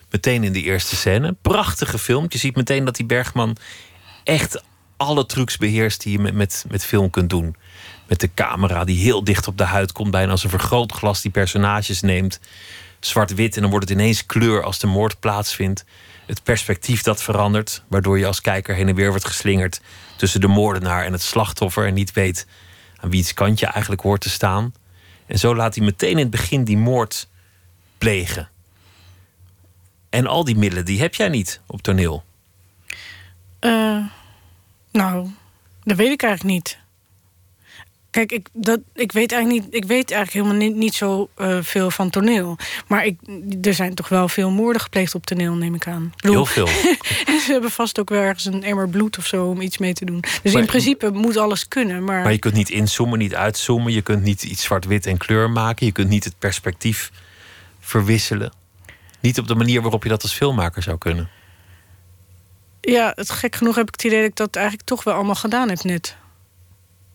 Meteen 0.09 0.43
in 0.43 0.53
de 0.53 0.61
eerste 0.61 0.95
scène. 0.95 1.35
Prachtige 1.41 1.99
film. 1.99 2.25
Je 2.29 2.37
ziet 2.37 2.55
meteen 2.55 2.85
dat 2.85 2.95
die 2.95 3.05
Bergman 3.05 3.57
echt 4.23 4.63
alle 4.99 5.25
trucs 5.25 5.57
beheerst 5.57 6.03
die 6.03 6.11
je 6.11 6.19
met, 6.19 6.33
met, 6.33 6.65
met 6.69 6.85
film 6.85 7.09
kunt 7.09 7.29
doen. 7.29 7.55
Met 8.07 8.19
de 8.19 8.33
camera 8.33 8.83
die 8.83 8.97
heel 8.97 9.23
dicht 9.23 9.47
op 9.47 9.57
de 9.57 9.63
huid 9.63 9.91
komt, 9.91 10.11
bijna 10.11 10.31
als 10.31 10.43
een 10.43 10.49
vergrootglas 10.49 11.21
die 11.21 11.31
personages 11.31 12.01
neemt. 12.01 12.39
Zwart-wit 12.99 13.55
en 13.55 13.61
dan 13.61 13.71
wordt 13.71 13.89
het 13.89 13.97
ineens 13.97 14.25
kleur 14.25 14.63
als 14.63 14.79
de 14.79 14.87
moord 14.87 15.19
plaatsvindt 15.19 15.85
het 16.25 16.43
perspectief 16.43 17.01
dat 17.01 17.23
verandert, 17.23 17.83
waardoor 17.87 18.19
je 18.19 18.25
als 18.25 18.41
kijker 18.41 18.75
heen 18.75 18.87
en 18.87 18.95
weer 18.95 19.09
wordt 19.09 19.25
geslingerd 19.25 19.81
tussen 20.15 20.41
de 20.41 20.47
moordenaar 20.47 21.05
en 21.05 21.11
het 21.11 21.21
slachtoffer 21.21 21.87
en 21.87 21.93
niet 21.93 22.13
weet 22.13 22.47
aan 22.97 23.09
wie's 23.09 23.33
kant 23.33 23.59
je 23.59 23.65
eigenlijk 23.65 24.01
hoort 24.01 24.21
te 24.21 24.29
staan. 24.29 24.73
En 25.25 25.39
zo 25.39 25.55
laat 25.55 25.75
hij 25.75 25.85
meteen 25.85 26.11
in 26.11 26.17
het 26.17 26.29
begin 26.29 26.63
die 26.63 26.77
moord 26.77 27.27
plegen. 27.97 28.49
En 30.09 30.27
al 30.27 30.43
die 30.43 30.55
middelen, 30.55 30.85
die 30.85 30.99
heb 31.01 31.15
jij 31.15 31.29
niet 31.29 31.61
op 31.65 31.81
toneel. 31.81 32.23
Uh, 33.61 34.05
nou, 34.91 35.27
dat 35.83 35.97
weet 35.97 36.11
ik 36.11 36.23
eigenlijk 36.23 36.53
niet. 36.53 36.79
Kijk, 38.11 38.31
ik, 38.31 38.47
dat, 38.53 38.79
ik 38.93 39.11
weet 39.11 39.31
eigenlijk 39.31 39.63
niet. 39.63 39.73
Ik 39.73 39.85
weet 39.85 40.11
eigenlijk 40.11 40.45
helemaal 40.45 40.67
niet, 40.67 40.75
niet 40.75 40.93
zo 40.93 41.29
uh, 41.37 41.57
veel 41.61 41.91
van 41.91 42.09
toneel. 42.09 42.57
Maar 42.87 43.05
ik, 43.05 43.19
er 43.61 43.73
zijn 43.73 43.95
toch 43.95 44.09
wel 44.09 44.27
veel 44.27 44.51
moorden 44.51 44.81
gepleegd 44.81 45.15
op 45.15 45.25
toneel, 45.25 45.53
neem 45.55 45.75
ik 45.75 45.87
aan. 45.87 46.13
Heel 46.15 46.45
veel. 46.45 46.67
en 47.25 47.39
ze 47.45 47.51
hebben 47.51 47.71
vast 47.71 47.99
ook 47.99 48.09
wel 48.09 48.21
ergens 48.21 48.45
een 48.45 48.63
emmer 48.63 48.89
bloed 48.89 49.17
of 49.17 49.25
zo 49.25 49.45
om 49.45 49.61
iets 49.61 49.77
mee 49.77 49.93
te 49.93 50.05
doen. 50.05 50.19
Dus 50.43 50.53
maar, 50.53 50.61
in 50.61 50.67
principe 50.67 51.11
moet 51.11 51.37
alles 51.37 51.67
kunnen. 51.67 52.03
Maar... 52.03 52.23
maar 52.23 52.31
je 52.31 52.39
kunt 52.39 52.53
niet 52.53 52.69
inzoomen, 52.69 53.19
niet 53.19 53.35
uitzoomen. 53.35 53.93
Je 53.93 54.01
kunt 54.01 54.23
niet 54.23 54.43
iets 54.43 54.63
zwart-wit 54.63 55.05
en 55.05 55.17
kleur 55.17 55.49
maken. 55.49 55.85
Je 55.85 55.91
kunt 55.91 56.09
niet 56.09 56.23
het 56.23 56.39
perspectief 56.39 57.11
verwisselen. 57.79 58.53
Niet 59.19 59.39
op 59.39 59.47
de 59.47 59.55
manier 59.55 59.81
waarop 59.81 60.03
je 60.03 60.09
dat 60.09 60.21
als 60.21 60.33
filmmaker 60.33 60.83
zou 60.83 60.97
kunnen. 60.97 61.29
Ja, 62.81 63.11
het 63.15 63.29
gek 63.29 63.55
genoeg 63.55 63.75
heb 63.75 63.87
ik 63.87 63.93
het 63.93 64.03
idee 64.03 64.19
dat 64.19 64.29
ik 64.29 64.35
dat 64.35 64.55
eigenlijk 64.55 64.87
toch 64.87 65.03
wel 65.03 65.13
allemaal 65.13 65.35
gedaan 65.35 65.69
heb 65.69 65.83
net 65.83 66.17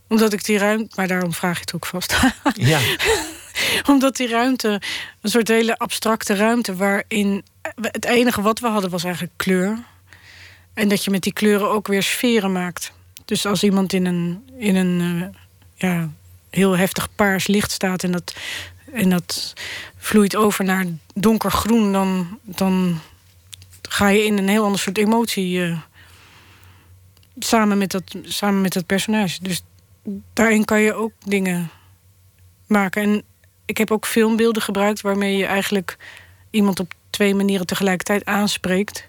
omdat 0.08 0.32
ik 0.32 0.44
die 0.44 0.58
ruimte. 0.58 0.92
Maar 0.96 1.08
daarom 1.08 1.32
vraag 1.32 1.54
je 1.54 1.60
het 1.60 1.74
ook 1.74 1.86
vast. 1.86 2.16
Ja. 2.54 2.80
Omdat 3.92 4.16
die 4.16 4.28
ruimte, 4.28 4.80
een 5.20 5.30
soort 5.30 5.48
hele 5.48 5.78
abstracte 5.78 6.34
ruimte, 6.34 6.76
waarin 6.76 7.44
het 7.80 8.04
enige 8.04 8.42
wat 8.42 8.60
we 8.60 8.66
hadden 8.66 8.90
was 8.90 9.04
eigenlijk 9.04 9.34
kleur. 9.36 9.78
En 10.74 10.88
dat 10.88 11.04
je 11.04 11.10
met 11.10 11.22
die 11.22 11.32
kleuren 11.32 11.70
ook 11.70 11.86
weer 11.86 12.02
sferen 12.02 12.52
maakt. 12.52 12.92
Dus 13.24 13.46
als 13.46 13.62
iemand 13.62 13.92
in 13.92 14.06
een, 14.06 14.48
in 14.58 14.76
een 14.76 15.00
uh, 15.00 15.26
ja, 15.74 16.10
heel 16.50 16.76
heftig 16.76 17.08
paars 17.14 17.46
licht 17.46 17.70
staat 17.70 18.02
en 18.02 18.12
dat, 18.12 18.34
en 18.92 19.10
dat 19.10 19.52
vloeit 19.96 20.36
over 20.36 20.64
naar 20.64 20.84
donkergroen, 21.14 21.92
dan, 21.92 22.38
dan 22.42 23.00
ga 23.88 24.08
je 24.08 24.24
in 24.24 24.38
een 24.38 24.48
heel 24.48 24.64
ander 24.64 24.80
soort 24.80 24.98
emotie. 24.98 25.58
Uh, 25.58 25.78
samen, 27.38 27.78
met 27.78 27.90
dat, 27.90 28.16
samen 28.22 28.60
met 28.60 28.72
dat 28.72 28.86
personage. 28.86 29.42
Dus 29.42 29.62
daarin 30.32 30.64
kan 30.64 30.80
je 30.80 30.94
ook 30.94 31.12
dingen 31.26 31.70
maken. 32.66 33.02
En 33.02 33.22
ik 33.64 33.78
heb 33.78 33.90
ook 33.90 34.06
filmbeelden 34.06 34.62
gebruikt 34.62 35.00
waarmee 35.00 35.36
je 35.36 35.46
eigenlijk 35.46 35.96
iemand 36.50 36.80
op 36.80 36.92
twee 37.10 37.34
manieren 37.34 37.66
tegelijkertijd 37.66 38.24
aanspreekt. 38.24 39.08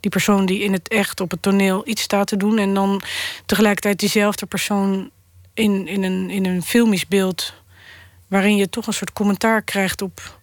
Die 0.00 0.10
persoon 0.10 0.46
die 0.46 0.62
in 0.62 0.72
het 0.72 0.88
echt 0.88 1.20
op 1.20 1.30
het 1.30 1.42
toneel 1.42 1.88
iets 1.88 2.02
staat 2.02 2.26
te 2.26 2.36
doen. 2.36 2.58
En 2.58 2.74
dan 2.74 3.02
tegelijkertijd 3.46 3.98
diezelfde 3.98 4.46
persoon 4.46 5.10
in, 5.54 5.86
in, 5.88 6.02
een, 6.02 6.30
in 6.30 6.46
een 6.46 6.62
filmisch 6.62 7.06
beeld. 7.06 7.54
Waarin 8.28 8.56
je 8.56 8.68
toch 8.68 8.86
een 8.86 8.92
soort 8.92 9.12
commentaar 9.12 9.62
krijgt 9.62 10.02
op. 10.02 10.38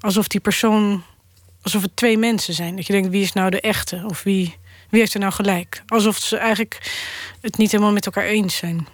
alsof 0.00 0.28
die 0.28 0.40
persoon. 0.40 1.02
Alsof 1.64 1.82
het 1.82 1.96
twee 1.96 2.18
mensen 2.18 2.54
zijn. 2.54 2.76
Dat 2.76 2.86
je 2.86 2.92
denkt, 2.92 3.08
wie 3.08 3.22
is 3.22 3.32
nou 3.32 3.50
de 3.50 3.60
echte? 3.60 4.04
Of 4.06 4.22
wie, 4.22 4.56
wie 4.90 5.00
heeft 5.00 5.14
er 5.14 5.20
nou 5.20 5.32
gelijk? 5.32 5.82
Alsof 5.86 6.16
ze 6.16 6.36
eigenlijk 6.36 6.92
het 7.40 7.56
niet 7.56 7.70
helemaal 7.70 7.92
met 7.92 8.06
elkaar 8.06 8.24
eens 8.24 8.56
zijn. 8.56 8.86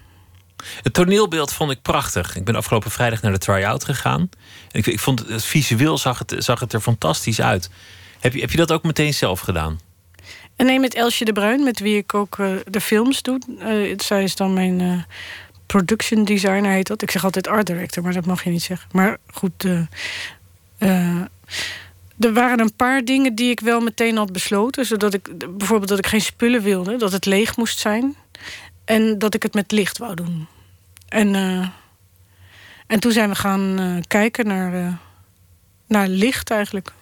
Het 0.83 0.93
toneelbeeld 0.93 1.53
vond 1.53 1.71
ik 1.71 1.83
prachtig. 1.83 2.37
Ik 2.37 2.45
ben 2.45 2.57
afgelopen 2.57 2.91
vrijdag 2.91 3.23
naar 3.23 3.33
de 3.33 3.39
try-out 3.39 3.85
gegaan. 3.85 4.29
Ik, 4.71 4.87
ik 4.87 5.01
vond 5.01 5.29
het 5.29 5.45
visueel 5.45 5.99
zag 5.99 6.19
het, 6.19 6.35
zag 6.39 6.61
het 6.61 6.73
er 6.73 6.81
fantastisch 6.81 7.41
uit. 7.41 7.71
Heb 8.21 8.35
je, 8.35 8.41
heb 8.41 8.51
je 8.51 8.57
dat 8.57 8.73
ook 8.73 8.83
meteen 8.83 9.15
zelf 9.15 9.41
gedaan? 9.41 9.81
En 10.57 10.67
nee, 10.67 10.81
met 10.81 10.95
Elsje 10.95 11.25
de 11.25 11.33
Bruin, 11.33 11.65
met 11.65 11.81
wie 11.81 11.97
ik 11.97 12.15
ook 12.15 12.39
uh, 12.39 12.57
de 12.67 12.81
films 12.81 13.23
doe. 13.23 13.41
Uh, 13.59 13.95
zij 13.99 14.23
is 14.23 14.37
dan 14.37 14.53
mijn 14.53 14.81
uh, 14.81 15.03
production 15.67 16.25
designer, 16.25 16.71
heet 16.71 16.87
dat. 16.87 17.03
Ik 17.03 17.11
zeg 17.11 17.25
altijd 17.25 17.49
art 17.49 17.67
director, 17.67 18.03
maar 18.03 18.13
dat 18.13 18.27
mag 18.27 18.45
je 18.45 18.51
niet 18.51 18.63
zeggen. 18.63 18.89
Maar 18.93 19.19
goed, 19.27 19.67
er 22.21 22.33
waren 22.33 22.61
een 22.61 22.77
paar 22.77 23.05
dingen 23.05 23.35
die 23.35 23.51
ik 23.51 23.61
wel 23.61 23.81
meteen 23.81 24.17
had 24.17 24.33
besloten. 24.33 24.87
Zodat 24.87 25.15
ik 25.15 25.57
bijvoorbeeld 25.57 25.89
dat 25.89 25.99
ik 25.99 26.07
geen 26.07 26.21
spullen 26.21 26.63
wilde, 26.63 26.97
dat 26.97 27.13
het 27.13 27.27
leeg 27.27 27.57
moest 27.57 27.79
zijn. 27.79 28.17
En 28.85 29.19
dat 29.19 29.35
ik 29.35 29.43
het 29.43 29.55
met 29.55 29.73
licht 29.73 29.99
wou 29.99 30.15
doen. 30.15 30.47
En, 31.09 31.35
uh, 31.35 31.69
en 32.87 33.01
toen 33.01 33.13
zijn 33.13 33.29
we 33.29 33.35
gaan 33.35 33.81
uh, 33.81 33.97
kijken 34.07 34.47
naar, 34.47 34.75
uh, 34.75 34.93
naar 35.87 36.09
licht 36.09 36.51
eigenlijk. 36.51 36.93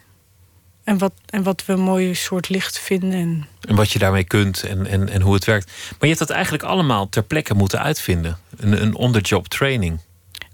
En 0.84 0.98
wat, 0.98 1.12
en 1.26 1.42
wat 1.42 1.64
we 1.64 1.72
een 1.72 1.80
mooi 1.80 2.14
soort 2.14 2.48
licht 2.48 2.78
vinden. 2.78 3.12
En... 3.12 3.46
en 3.60 3.76
wat 3.76 3.90
je 3.90 3.98
daarmee 3.98 4.24
kunt 4.24 4.62
en, 4.62 4.86
en, 4.86 5.08
en 5.08 5.20
hoe 5.20 5.34
het 5.34 5.44
werkt. 5.44 5.66
Maar 5.66 5.96
je 6.00 6.06
hebt 6.06 6.18
dat 6.18 6.30
eigenlijk 6.30 6.62
allemaal 6.62 7.08
ter 7.08 7.22
plekke 7.22 7.54
moeten 7.54 7.82
uitvinden. 7.82 8.38
Een, 8.56 8.82
een 8.82 8.94
on-the-job 8.94 9.48
training. 9.48 10.00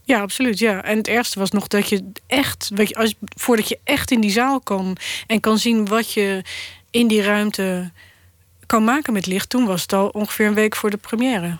Ja, 0.04 0.20
absoluut. 0.20 0.58
Ja. 0.58 0.82
En 0.82 0.96
het 0.96 1.08
ergste 1.08 1.38
was 1.38 1.50
nog 1.50 1.66
dat 1.66 1.88
je 1.88 2.12
echt, 2.26 2.70
weet 2.75 2.88
je, 2.88 2.94
als, 2.94 3.14
voordat 3.20 3.68
je 3.68 3.78
echt 3.84 4.11
in 4.11 4.20
die 4.20 4.30
zaal 4.30 4.61
kan 4.61 4.96
en 5.26 5.40
kan 5.40 5.58
zien 5.58 5.87
wat 5.87 6.12
je 6.12 6.42
in 6.90 7.08
die 7.08 7.23
ruimte 7.23 7.90
kan 8.66 8.84
maken 8.84 9.12
met 9.12 9.26
licht, 9.26 9.49
toen 9.49 9.66
was 9.66 9.82
het 9.82 9.92
al 9.92 10.08
ongeveer 10.08 10.46
een 10.46 10.54
week 10.54 10.76
voor 10.76 10.90
de 10.90 10.96
première. 10.96 11.58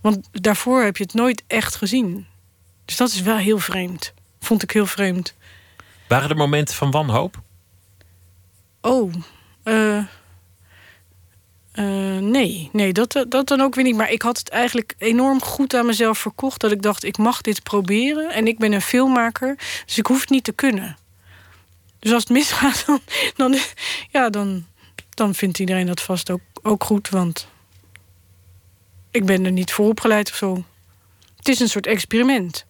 Want 0.00 0.28
daarvoor 0.32 0.82
heb 0.82 0.96
je 0.96 1.02
het 1.02 1.14
nooit 1.14 1.42
echt 1.46 1.76
gezien. 1.76 2.26
Dus 2.84 2.96
dat 2.96 3.08
is 3.08 3.20
wel 3.20 3.36
heel 3.36 3.58
vreemd. 3.58 4.12
Vond 4.40 4.62
ik 4.62 4.70
heel 4.70 4.86
vreemd. 4.86 5.34
Waren 6.08 6.30
er 6.30 6.36
momenten 6.36 6.74
van 6.74 6.90
wanhoop? 6.90 7.40
Oh, 8.80 9.12
uh, 9.64 10.04
uh, 11.78 12.18
nee, 12.18 12.68
nee 12.72 12.92
dat, 12.92 13.24
dat 13.28 13.48
dan 13.48 13.60
ook 13.60 13.74
weer 13.74 13.84
niet. 13.84 13.96
Maar 13.96 14.10
ik 14.10 14.22
had 14.22 14.38
het 14.38 14.48
eigenlijk 14.48 14.94
enorm 14.98 15.42
goed 15.42 15.74
aan 15.74 15.86
mezelf 15.86 16.18
verkocht. 16.18 16.60
Dat 16.60 16.72
ik 16.72 16.82
dacht, 16.82 17.04
ik 17.04 17.18
mag 17.18 17.40
dit 17.40 17.62
proberen. 17.62 18.30
En 18.30 18.46
ik 18.46 18.58
ben 18.58 18.72
een 18.72 18.82
filmmaker, 18.82 19.58
dus 19.86 19.98
ik 19.98 20.06
hoef 20.06 20.20
het 20.20 20.30
niet 20.30 20.44
te 20.44 20.52
kunnen. 20.52 20.96
Dus 21.98 22.12
als 22.12 22.22
het 22.22 22.32
misgaat, 22.32 22.84
dan, 22.86 23.00
dan, 23.36 23.56
ja, 24.10 24.30
dan, 24.30 24.66
dan 25.14 25.34
vindt 25.34 25.58
iedereen 25.58 25.86
dat 25.86 26.02
vast 26.02 26.30
ook, 26.30 26.40
ook 26.62 26.84
goed. 26.84 27.08
Want 27.08 27.48
ik 29.10 29.24
ben 29.24 29.44
er 29.44 29.52
niet 29.52 29.72
voor 29.72 29.88
opgeleid 29.88 30.30
of 30.30 30.36
zo. 30.36 30.64
Het 31.36 31.48
is 31.48 31.60
een 31.60 31.68
soort 31.68 31.86
experiment 31.86 32.66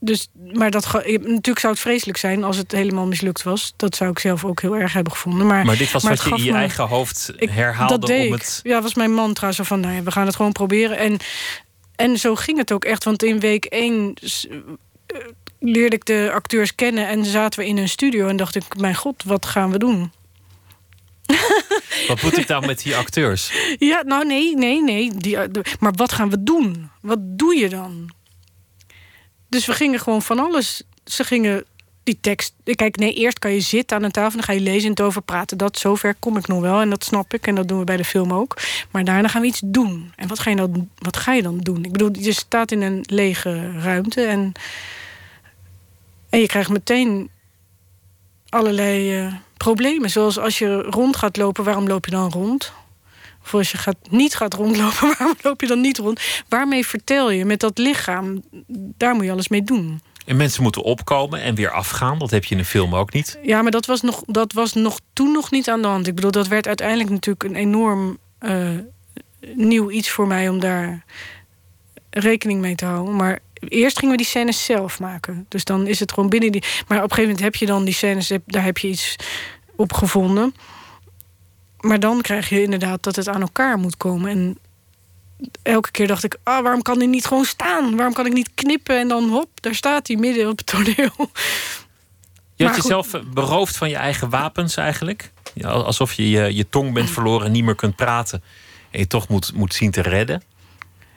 dus, 0.00 0.28
maar 0.52 0.70
dat, 0.70 0.92
natuurlijk 1.04 1.58
zou 1.58 1.72
het 1.72 1.82
vreselijk 1.82 2.18
zijn 2.18 2.44
als 2.44 2.56
het 2.56 2.72
helemaal 2.72 3.06
mislukt 3.06 3.42
was. 3.42 3.72
Dat 3.76 3.96
zou 3.96 4.10
ik 4.10 4.18
zelf 4.18 4.44
ook 4.44 4.60
heel 4.60 4.76
erg 4.76 4.92
hebben 4.92 5.12
gevonden. 5.12 5.46
Maar, 5.46 5.64
maar 5.64 5.76
dit 5.76 5.90
was 5.90 6.02
wat 6.02 6.22
je 6.22 6.30
in 6.30 6.44
je 6.44 6.52
eigen 6.52 6.86
hoofd 6.86 7.32
herhaalde 7.36 7.98
dat 7.98 8.08
deed 8.08 8.26
om 8.26 8.32
het... 8.32 8.60
Ja, 8.62 8.82
was 8.82 8.94
mijn 8.94 9.14
mantra. 9.14 9.52
Zo 9.52 9.62
van, 9.62 9.80
nou 9.80 10.02
we 10.02 10.10
gaan 10.10 10.26
het 10.26 10.36
gewoon 10.36 10.52
proberen. 10.52 10.98
En, 10.98 11.16
en 11.96 12.18
zo 12.18 12.34
ging 12.34 12.58
het 12.58 12.72
ook 12.72 12.84
echt. 12.84 13.04
Want 13.04 13.22
in 13.22 13.40
week 13.40 13.64
één 13.64 14.14
eh, 15.06 15.18
leerde 15.58 15.96
ik 15.96 16.04
de 16.04 16.30
acteurs 16.32 16.74
kennen... 16.74 17.08
en 17.08 17.24
zaten 17.24 17.60
we 17.60 17.66
in 17.66 17.78
een 17.78 17.88
studio 17.88 18.26
en 18.26 18.36
dacht 18.36 18.54
ik... 18.54 18.76
mijn 18.76 18.94
god, 18.94 19.22
wat 19.24 19.46
gaan 19.46 19.70
we 19.70 19.78
doen? 19.78 20.12
Wat 22.08 22.22
moet 22.22 22.38
ik 22.38 22.46
dan 22.46 22.66
met 22.66 22.82
die 22.82 22.96
acteurs? 22.96 23.52
Ja, 23.78 24.02
nou 24.02 24.26
nee, 24.26 24.56
nee, 24.56 24.82
nee. 24.82 25.12
Die, 25.14 25.36
eh, 25.36 25.62
maar 25.80 25.92
wat 25.92 26.12
gaan 26.12 26.30
we 26.30 26.42
doen? 26.42 26.90
Wat 27.00 27.18
doe 27.20 27.56
je 27.56 27.68
dan? 27.68 28.10
Dus 29.48 29.66
we 29.66 29.72
gingen 29.72 30.00
gewoon 30.00 30.22
van 30.22 30.38
alles. 30.38 30.82
Ze 31.04 31.24
gingen 31.24 31.64
die 32.08 32.18
tekst. 32.20 32.54
Kijk, 32.64 32.96
nee, 32.96 33.14
eerst 33.14 33.38
kan 33.38 33.52
je 33.52 33.60
zitten 33.60 33.96
aan 33.96 34.02
een 34.02 34.10
tafel, 34.10 34.36
dan 34.36 34.42
ga 34.42 34.52
je 34.52 34.60
lezen 34.60 34.84
en 34.84 34.90
het 34.90 35.00
over 35.00 35.22
praten. 35.22 35.58
Dat 35.58 35.78
zover 35.78 36.14
kom 36.14 36.36
ik 36.36 36.46
nog 36.46 36.60
wel 36.60 36.80
en 36.80 36.90
dat 36.90 37.04
snap 37.04 37.34
ik 37.34 37.46
en 37.46 37.54
dat 37.54 37.68
doen 37.68 37.78
we 37.78 37.84
bij 37.84 37.96
de 37.96 38.04
film 38.04 38.32
ook. 38.32 38.56
Maar 38.90 39.04
daarna 39.04 39.28
gaan 39.28 39.40
we 39.40 39.46
iets 39.46 39.60
doen. 39.64 40.12
En 40.16 40.28
wat 40.28 40.38
ga 40.38 40.50
je 40.50 40.56
dan, 40.56 40.88
wat 40.98 41.16
ga 41.16 41.32
je 41.32 41.42
dan 41.42 41.58
doen? 41.58 41.84
Ik 41.84 41.92
bedoel, 41.92 42.10
je 42.12 42.32
staat 42.32 42.72
in 42.72 42.82
een 42.82 43.04
lege 43.06 43.80
ruimte 43.80 44.22
en, 44.22 44.52
en 46.30 46.40
je 46.40 46.46
krijgt 46.46 46.70
meteen 46.70 47.30
allerlei 48.48 49.24
uh, 49.24 49.34
problemen. 49.56 50.10
Zoals 50.10 50.38
als 50.38 50.58
je 50.58 50.82
rond 50.82 51.16
gaat 51.16 51.36
lopen, 51.36 51.64
waarom 51.64 51.86
loop 51.86 52.04
je 52.04 52.10
dan 52.10 52.30
rond? 52.30 52.72
Of 53.48 53.54
als 53.54 53.70
je 53.70 53.78
gaat, 53.78 53.96
niet 54.10 54.34
gaat 54.34 54.54
rondlopen, 54.54 55.08
waarom 55.18 55.36
loop 55.42 55.60
je 55.60 55.66
dan 55.66 55.80
niet 55.80 55.98
rond? 55.98 56.20
Waarmee 56.48 56.86
vertel 56.86 57.30
je 57.30 57.44
met 57.44 57.60
dat 57.60 57.78
lichaam? 57.78 58.42
Daar 58.96 59.14
moet 59.14 59.24
je 59.24 59.32
alles 59.32 59.48
mee 59.48 59.62
doen. 59.62 60.00
En 60.26 60.36
mensen 60.36 60.62
moeten 60.62 60.82
opkomen 60.82 61.40
en 61.40 61.54
weer 61.54 61.70
afgaan. 61.70 62.18
Dat 62.18 62.30
heb 62.30 62.44
je 62.44 62.54
in 62.54 62.60
een 62.60 62.66
film 62.66 62.94
ook 62.94 63.12
niet. 63.12 63.38
Ja, 63.42 63.62
maar 63.62 63.70
dat 63.70 63.86
was, 63.86 64.00
nog, 64.00 64.22
dat 64.26 64.52
was 64.52 64.72
nog 64.72 65.00
toen 65.12 65.32
nog 65.32 65.50
niet 65.50 65.68
aan 65.68 65.82
de 65.82 65.88
hand. 65.88 66.06
Ik 66.06 66.14
bedoel, 66.14 66.30
dat 66.30 66.48
werd 66.48 66.66
uiteindelijk 66.66 67.10
natuurlijk 67.10 67.44
een 67.44 67.54
enorm 67.54 68.18
uh, 68.40 68.68
nieuw 69.54 69.90
iets 69.90 70.10
voor 70.10 70.26
mij 70.26 70.48
om 70.48 70.60
daar 70.60 71.04
rekening 72.10 72.60
mee 72.60 72.74
te 72.74 72.84
houden. 72.84 73.16
Maar 73.16 73.38
eerst 73.54 73.98
gingen 73.98 74.10
we 74.16 74.22
die 74.22 74.30
scènes 74.30 74.64
zelf 74.64 75.00
maken. 75.00 75.46
Dus 75.48 75.64
dan 75.64 75.86
is 75.86 76.00
het 76.00 76.12
gewoon 76.12 76.28
binnen 76.28 76.52
die. 76.52 76.62
Maar 76.88 76.98
op 76.98 77.10
een 77.10 77.10
gegeven 77.10 77.22
moment 77.22 77.40
heb 77.40 77.54
je 77.54 77.66
dan 77.66 77.84
die 77.84 77.94
scènes, 77.94 78.32
daar 78.46 78.64
heb 78.64 78.78
je 78.78 78.88
iets 78.88 79.16
op 79.76 79.92
gevonden 79.92 80.54
maar 81.80 82.00
dan 82.00 82.20
krijg 82.20 82.48
je 82.48 82.62
inderdaad 82.62 83.02
dat 83.02 83.16
het 83.16 83.28
aan 83.28 83.40
elkaar 83.40 83.78
moet 83.78 83.96
komen. 83.96 84.30
En 84.30 84.58
elke 85.62 85.90
keer 85.90 86.06
dacht 86.06 86.24
ik, 86.24 86.36
ah, 86.42 86.62
waarom 86.62 86.82
kan 86.82 86.98
hij 86.98 87.06
niet 87.06 87.26
gewoon 87.26 87.44
staan? 87.44 87.96
Waarom 87.96 88.14
kan 88.14 88.26
ik 88.26 88.32
niet 88.32 88.50
knippen 88.54 88.98
en 88.98 89.08
dan 89.08 89.28
hop, 89.28 89.48
daar 89.60 89.74
staat 89.74 90.06
hij 90.06 90.16
midden 90.16 90.48
op 90.48 90.58
het 90.58 90.66
toneel. 90.66 91.12
Je 92.54 92.66
had 92.66 92.76
jezelf 92.76 93.10
beroofd 93.32 93.76
van 93.76 93.88
je 93.88 93.96
eigen 93.96 94.30
wapens 94.30 94.76
eigenlijk. 94.76 95.32
Ja, 95.54 95.68
alsof 95.68 96.12
je, 96.12 96.30
je 96.30 96.54
je 96.54 96.68
tong 96.68 96.92
bent 96.92 97.10
verloren 97.10 97.46
en 97.46 97.52
niet 97.52 97.64
meer 97.64 97.74
kunt 97.74 97.96
praten. 97.96 98.42
En 98.90 98.98
je 98.98 99.06
toch 99.06 99.28
moet, 99.28 99.54
moet 99.54 99.74
zien 99.74 99.90
te 99.90 100.00
redden. 100.00 100.42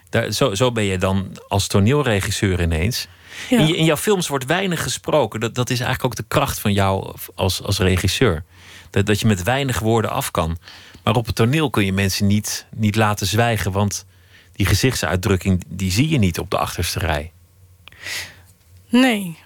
Daar, 0.09 0.31
zo, 0.31 0.53
zo 0.55 0.71
ben 0.71 0.83
je 0.83 0.97
dan 0.97 1.37
als 1.47 1.67
toneelregisseur 1.67 2.61
ineens. 2.61 3.07
In, 3.49 3.75
in 3.75 3.85
jouw 3.85 3.97
films 3.97 4.27
wordt 4.27 4.45
weinig 4.45 4.83
gesproken. 4.83 5.39
Dat, 5.39 5.55
dat 5.55 5.69
is 5.69 5.79
eigenlijk 5.79 6.05
ook 6.05 6.15
de 6.15 6.35
kracht 6.35 6.59
van 6.59 6.73
jou 6.73 7.15
als, 7.35 7.63
als 7.63 7.79
regisseur. 7.79 8.43
Dat, 8.91 9.05
dat 9.05 9.19
je 9.19 9.27
met 9.27 9.43
weinig 9.43 9.79
woorden 9.79 10.11
af 10.11 10.31
kan. 10.31 10.57
Maar 11.03 11.15
op 11.15 11.25
het 11.25 11.35
toneel 11.35 11.69
kun 11.69 11.85
je 11.85 11.93
mensen 11.93 12.27
niet, 12.27 12.65
niet 12.75 12.95
laten 12.95 13.27
zwijgen. 13.27 13.71
Want 13.71 14.05
die 14.53 14.65
gezichtsuitdrukking 14.65 15.63
die 15.67 15.91
zie 15.91 16.09
je 16.09 16.17
niet 16.17 16.39
op 16.39 16.49
de 16.49 16.57
achterste 16.57 16.99
rij. 16.99 17.31
Nee. 18.89 19.37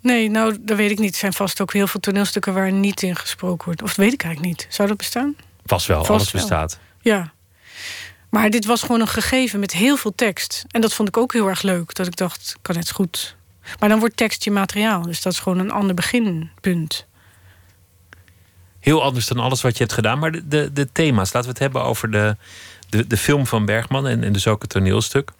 Nee, 0.00 0.30
nou, 0.30 0.56
dat 0.60 0.76
weet 0.76 0.90
ik 0.90 0.98
niet. 0.98 1.12
Er 1.12 1.18
zijn 1.18 1.32
vast 1.32 1.60
ook 1.60 1.72
heel 1.72 1.86
veel 1.86 2.00
toneelstukken 2.00 2.54
waar 2.54 2.72
niet 2.72 3.02
in 3.02 3.16
gesproken 3.16 3.64
wordt. 3.64 3.82
Of 3.82 3.88
dat 3.88 3.96
weet 3.96 4.12
ik 4.12 4.22
eigenlijk 4.22 4.56
niet. 4.56 4.66
Zou 4.70 4.88
dat 4.88 4.96
bestaan? 4.96 5.36
Vast 5.64 5.86
wel, 5.86 6.04
vast 6.04 6.10
alles 6.10 6.30
bestaat. 6.30 6.78
Ja. 7.00 7.32
Maar 8.28 8.50
dit 8.50 8.64
was 8.64 8.80
gewoon 8.80 9.00
een 9.00 9.08
gegeven 9.08 9.60
met 9.60 9.72
heel 9.72 9.96
veel 9.96 10.14
tekst. 10.14 10.64
En 10.68 10.80
dat 10.80 10.94
vond 10.94 11.08
ik 11.08 11.16
ook 11.16 11.32
heel 11.32 11.48
erg 11.48 11.62
leuk. 11.62 11.94
Dat 11.94 12.06
ik 12.06 12.16
dacht, 12.16 12.56
kan 12.62 12.76
het 12.76 12.90
goed. 12.90 13.36
Maar 13.78 13.88
dan 13.88 13.98
wordt 13.98 14.16
tekst 14.16 14.44
je 14.44 14.50
materiaal. 14.50 15.02
Dus 15.02 15.22
dat 15.22 15.32
is 15.32 15.38
gewoon 15.38 15.58
een 15.58 15.70
ander 15.70 15.94
beginpunt 15.94 17.06
heel 18.80 19.02
anders 19.02 19.26
dan 19.26 19.38
alles 19.38 19.62
wat 19.62 19.72
je 19.72 19.82
hebt 19.82 19.94
gedaan. 19.94 20.18
Maar 20.18 20.32
de, 20.32 20.48
de, 20.48 20.72
de 20.72 20.92
thema's, 20.92 21.32
laten 21.32 21.42
we 21.42 21.48
het 21.48 21.58
hebben 21.58 21.82
over 21.82 22.10
de, 22.10 22.36
de, 22.88 23.06
de 23.06 23.16
film 23.16 23.46
van 23.46 23.64
Bergman 23.64 24.06
en, 24.06 24.24
en 24.24 24.32
dus 24.32 24.46
ook 24.46 24.62
het 24.62 24.70
toneelstuk. 24.70 25.30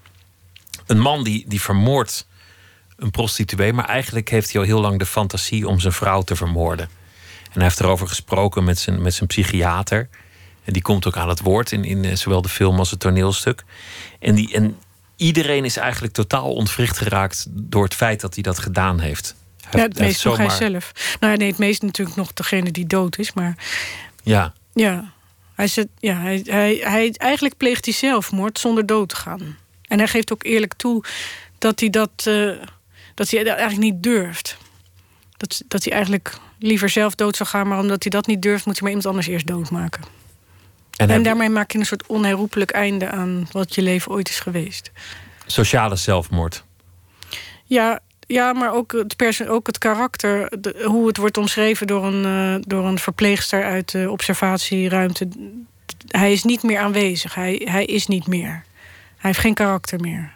Een 0.86 1.00
man 1.00 1.24
die, 1.24 1.44
die 1.48 1.60
vermoordt 1.60 2.26
een 2.96 3.10
prostituee, 3.10 3.72
maar 3.72 3.84
eigenlijk 3.84 4.28
heeft 4.28 4.52
hij 4.52 4.60
al 4.60 4.66
heel 4.66 4.80
lang 4.80 4.98
de 4.98 5.06
fantasie 5.06 5.68
om 5.68 5.80
zijn 5.80 5.92
vrouw 5.92 6.22
te 6.22 6.36
vermoorden. 6.36 6.88
En 7.44 7.52
hij 7.52 7.62
heeft 7.62 7.80
erover 7.80 8.08
gesproken 8.08 8.64
met 8.64 8.78
zijn, 8.78 9.02
met 9.02 9.14
zijn 9.14 9.28
psychiater. 9.28 10.08
En 10.64 10.72
die 10.72 10.82
komt 10.82 11.06
ook 11.06 11.16
aan 11.16 11.28
het 11.28 11.40
woord 11.40 11.72
in, 11.72 11.84
in 11.84 12.04
eh, 12.04 12.16
zowel 12.16 12.42
de 12.42 12.48
film 12.48 12.78
als 12.78 12.90
het 12.90 13.00
toneelstuk. 13.00 13.64
En, 14.18 14.34
die, 14.34 14.54
en 14.54 14.76
iedereen 15.16 15.64
is 15.64 15.76
eigenlijk 15.76 16.12
totaal 16.12 16.52
ontwricht 16.52 16.98
geraakt 16.98 17.46
door 17.50 17.84
het 17.84 17.94
feit 17.94 18.20
dat 18.20 18.34
hij 18.34 18.42
dat 18.42 18.58
gedaan 18.58 19.00
heeft 19.00 19.34
ja, 19.70 19.78
het 19.78 19.98
meest 19.98 20.24
nog 20.24 20.36
hij 20.36 20.50
zelf. 20.50 21.16
Nou 21.20 21.36
nee, 21.36 21.48
het 21.48 21.58
meest 21.58 21.82
natuurlijk 21.82 22.16
nog 22.16 22.32
degene 22.32 22.70
die 22.70 22.86
dood 22.86 23.18
is. 23.18 23.32
Maar 23.32 23.54
ja, 24.22 24.52
ja. 24.72 25.12
Hij, 25.54 25.68
zit, 25.68 25.88
ja, 25.98 26.20
hij, 26.20 26.42
hij, 26.44 26.80
hij, 26.82 27.12
eigenlijk 27.16 27.56
pleegt 27.56 27.84
hij 27.84 27.94
zelfmoord 27.94 28.58
zonder 28.58 28.86
dood 28.86 29.08
te 29.08 29.16
gaan. 29.16 29.56
En 29.82 29.98
hij 29.98 30.08
geeft 30.08 30.32
ook 30.32 30.44
eerlijk 30.44 30.74
toe 30.74 31.04
dat 31.58 31.80
hij 31.80 31.90
dat, 31.90 32.10
uh, 32.28 32.56
dat 33.14 33.30
hij 33.30 33.44
eigenlijk 33.44 33.80
niet 33.80 34.02
durft. 34.02 34.56
Dat, 35.36 35.62
dat 35.68 35.84
hij 35.84 35.92
eigenlijk 35.92 36.34
liever 36.58 36.88
zelf 36.88 37.14
dood 37.14 37.36
zou 37.36 37.48
gaan, 37.48 37.68
maar 37.68 37.78
omdat 37.78 38.02
hij 38.02 38.10
dat 38.10 38.26
niet 38.26 38.42
durft, 38.42 38.66
moet 38.66 38.74
hij 38.74 38.82
maar 38.82 38.90
iemand 38.90 39.06
anders 39.06 39.26
eerst 39.26 39.46
doodmaken. 39.46 40.02
En, 40.96 41.10
en 41.10 41.22
daarmee 41.22 41.48
maak 41.48 41.72
je 41.72 41.78
een 41.78 41.86
soort 41.86 42.06
onherroepelijk 42.06 42.70
einde 42.70 43.10
aan 43.10 43.48
wat 43.52 43.74
je 43.74 43.82
leven 43.82 44.12
ooit 44.12 44.28
is 44.28 44.40
geweest. 44.40 44.90
Sociale 45.46 45.96
zelfmoord. 45.96 46.64
Ja, 47.64 48.00
ja, 48.30 48.52
maar 48.52 48.72
ook 48.72 48.92
het, 48.92 49.16
pers 49.16 49.46
ook 49.46 49.66
het 49.66 49.78
karakter, 49.78 50.52
hoe 50.84 51.06
het 51.06 51.16
wordt 51.16 51.36
omschreven 51.36 51.86
door 51.86 52.04
een, 52.04 52.24
uh, 52.24 52.62
door 52.66 52.86
een 52.86 52.98
verpleegster 52.98 53.64
uit 53.64 53.90
de 53.90 54.10
observatieruimte. 54.10 55.28
Hij 56.06 56.32
is 56.32 56.44
niet 56.44 56.62
meer 56.62 56.78
aanwezig. 56.78 57.34
Hij, 57.34 57.62
hij 57.64 57.84
is 57.84 58.06
niet 58.06 58.26
meer. 58.26 58.64
Hij 59.16 59.30
heeft 59.30 59.38
geen 59.38 59.54
karakter 59.54 60.00
meer. 60.00 60.32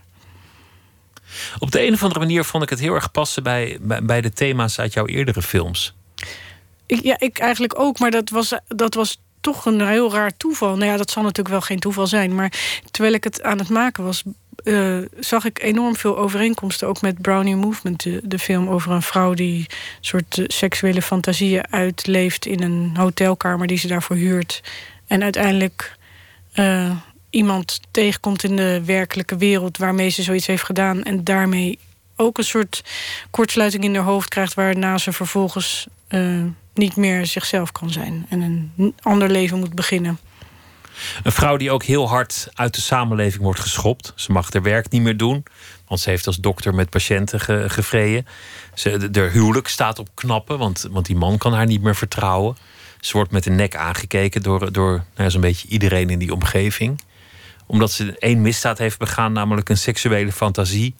Op 1.59 1.71
de 1.71 1.87
een 1.87 1.93
of 1.93 2.03
andere 2.03 2.21
manier 2.21 2.45
vond 2.45 2.63
ik 2.63 2.71
het 2.71 2.81
heel 2.81 2.95
erg 2.95 3.11
passen 3.11 3.43
bij, 3.43 3.79
bij, 4.03 4.21
de 4.21 4.33
thema's 4.33 4.79
uit 4.79 4.93
jouw 4.93 5.07
eerdere 5.07 5.43
films. 5.43 5.95
Ik, 6.87 7.03
ja, 7.03 7.17
ik 7.19 7.39
eigenlijk 7.39 7.79
ook, 7.79 7.99
maar 7.99 8.11
dat 8.11 8.31
was, 8.31 8.59
dat 8.69 8.95
was 8.95 9.21
toch 9.41 9.67
een 9.67 9.87
heel 9.87 10.13
raar 10.13 10.37
toeval. 10.37 10.77
Nou 10.77 10.91
ja, 10.91 10.97
dat 10.97 11.11
zal 11.11 11.23
natuurlijk 11.23 11.55
wel 11.55 11.61
geen 11.61 11.79
toeval 11.79 12.07
zijn. 12.07 12.35
Maar 12.35 12.53
terwijl 12.91 13.15
ik 13.15 13.25
het 13.25 13.43
aan 13.43 13.59
het 13.59 13.69
maken 13.69 14.05
was, 14.05 14.23
uh, 14.64 14.99
zag 15.18 15.44
ik 15.44 15.62
enorm 15.62 15.97
veel 15.97 16.18
overeenkomsten. 16.18 16.88
Ook 16.88 17.00
met 17.00 17.23
Brownie 17.23 17.56
Movement, 17.56 18.06
de, 18.23 18.38
film 18.38 18.68
over 18.68 18.90
een 18.90 19.02
vrouw 19.02 19.35
die 19.35 19.59
een 19.59 19.66
soort 20.00 20.38
eh, 20.38 20.44
seksuele 20.49 21.02
fantasieën 21.02 21.71
uitleeft 21.71 22.47
in 22.47 22.62
een 22.62 22.97
hotelkamer 22.97 23.66
die 23.66 23.78
ze 23.78 23.87
daarvoor 23.87 24.16
huurt. 24.16 24.62
En 25.06 25.23
uiteindelijk 25.23 25.97
uh, 26.54 26.97
iemand 27.30 27.80
tegenkomt 27.90 28.44
in 28.44 28.56
de 28.56 28.83
werkelijke 28.85 29.37
wereld 29.37 29.78
waarmee 29.78 30.09
ze 30.09 30.23
zoiets 30.23 30.47
heeft 30.47 30.64
gedaan. 30.64 31.02
En 31.02 31.25
daarmee 31.25 31.78
ook 32.16 32.38
een 32.38 32.44
soort 32.44 32.85
kortsluiting 33.30 33.85
in 33.85 33.94
haar 33.94 34.04
hoofd 34.04 34.28
krijgt, 34.28 34.54
waarna 34.54 34.99
ze 34.99 35.12
vervolgens 35.12 35.87
eh, 36.06 36.42
niet 36.75 36.97
meer 36.97 37.26
zichzelf 37.26 37.73
kan 37.73 37.90
zijn 37.90 38.26
en 38.28 38.40
een 38.76 38.94
ander 39.02 39.30
leven 39.30 39.59
moet 39.59 39.75
beginnen. 39.75 40.18
Een 41.23 41.33
vrouw 41.33 41.57
die 41.57 41.71
ook 41.71 41.83
heel 41.83 42.09
hard 42.09 42.49
uit 42.55 42.75
de 42.75 42.81
samenleving 42.81 43.43
wordt 43.43 43.61
geschopt. 43.61 44.13
Ze 44.15 44.33
mag 44.33 44.53
haar 44.53 44.63
werk 44.63 44.91
niet 44.91 45.03
meer 45.03 45.17
doen, 45.17 45.45
want 45.89 46.01
ze 46.01 46.11
heeft 46.11 46.27
als 46.27 46.37
dokter 46.37 46.75
met 46.75 46.91
patiënten 46.91 47.41
ge, 47.41 47.65
gevreden. 47.67 48.27
Ze, 48.75 49.11
de, 49.11 49.21
huwelijk 49.21 49.69
staat 49.69 49.99
op 49.99 50.09
knappen, 50.15 50.59
want, 50.59 50.89
want 50.91 51.07
die 51.07 51.17
man 51.17 51.39
kan 51.39 51.53
haar 51.53 51.67
niet 51.67 51.83
meer 51.83 51.97
vertrouwen. 51.97 52.57
Ze 53.01 53.13
wordt 53.13 53.31
met 53.31 53.45
de 53.45 53.51
nek 53.51 53.77
aangekeken 53.77 54.43
door, 54.43 54.73
door 54.73 55.05
nou, 55.17 55.31
zo'n 55.31 55.41
beetje 55.41 55.69
iedereen 55.69 56.11
in 56.11 56.19
die 56.19 56.33
omgeving. 56.33 57.01
Omdat 57.67 57.93
ze 57.93 58.19
één 58.19 58.43
misdaad 58.43 58.79
heeft 58.79 58.99
begaan, 58.99 59.33
namelijk 59.33 59.69
een 59.69 59.79
seksuele 59.79 60.33
fantasie. 60.33 60.95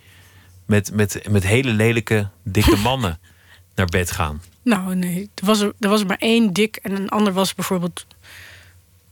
Met, 0.67 0.93
met, 0.93 1.21
met 1.31 1.47
hele 1.47 1.71
lelijke, 1.71 2.29
dikke 2.43 2.77
mannen 2.89 3.19
naar 3.75 3.87
bed 3.87 4.11
gaan. 4.11 4.43
Nou, 4.63 4.95
nee. 4.95 5.31
Er 5.35 5.47
was 5.47 5.61
er, 5.61 5.73
er 5.81 5.89
was 5.89 6.01
er 6.01 6.07
maar 6.07 6.19
één 6.19 6.53
dik 6.53 6.77
en 6.77 6.97
een 6.97 7.09
ander 7.09 7.33
was 7.33 7.55
bijvoorbeeld 7.55 8.07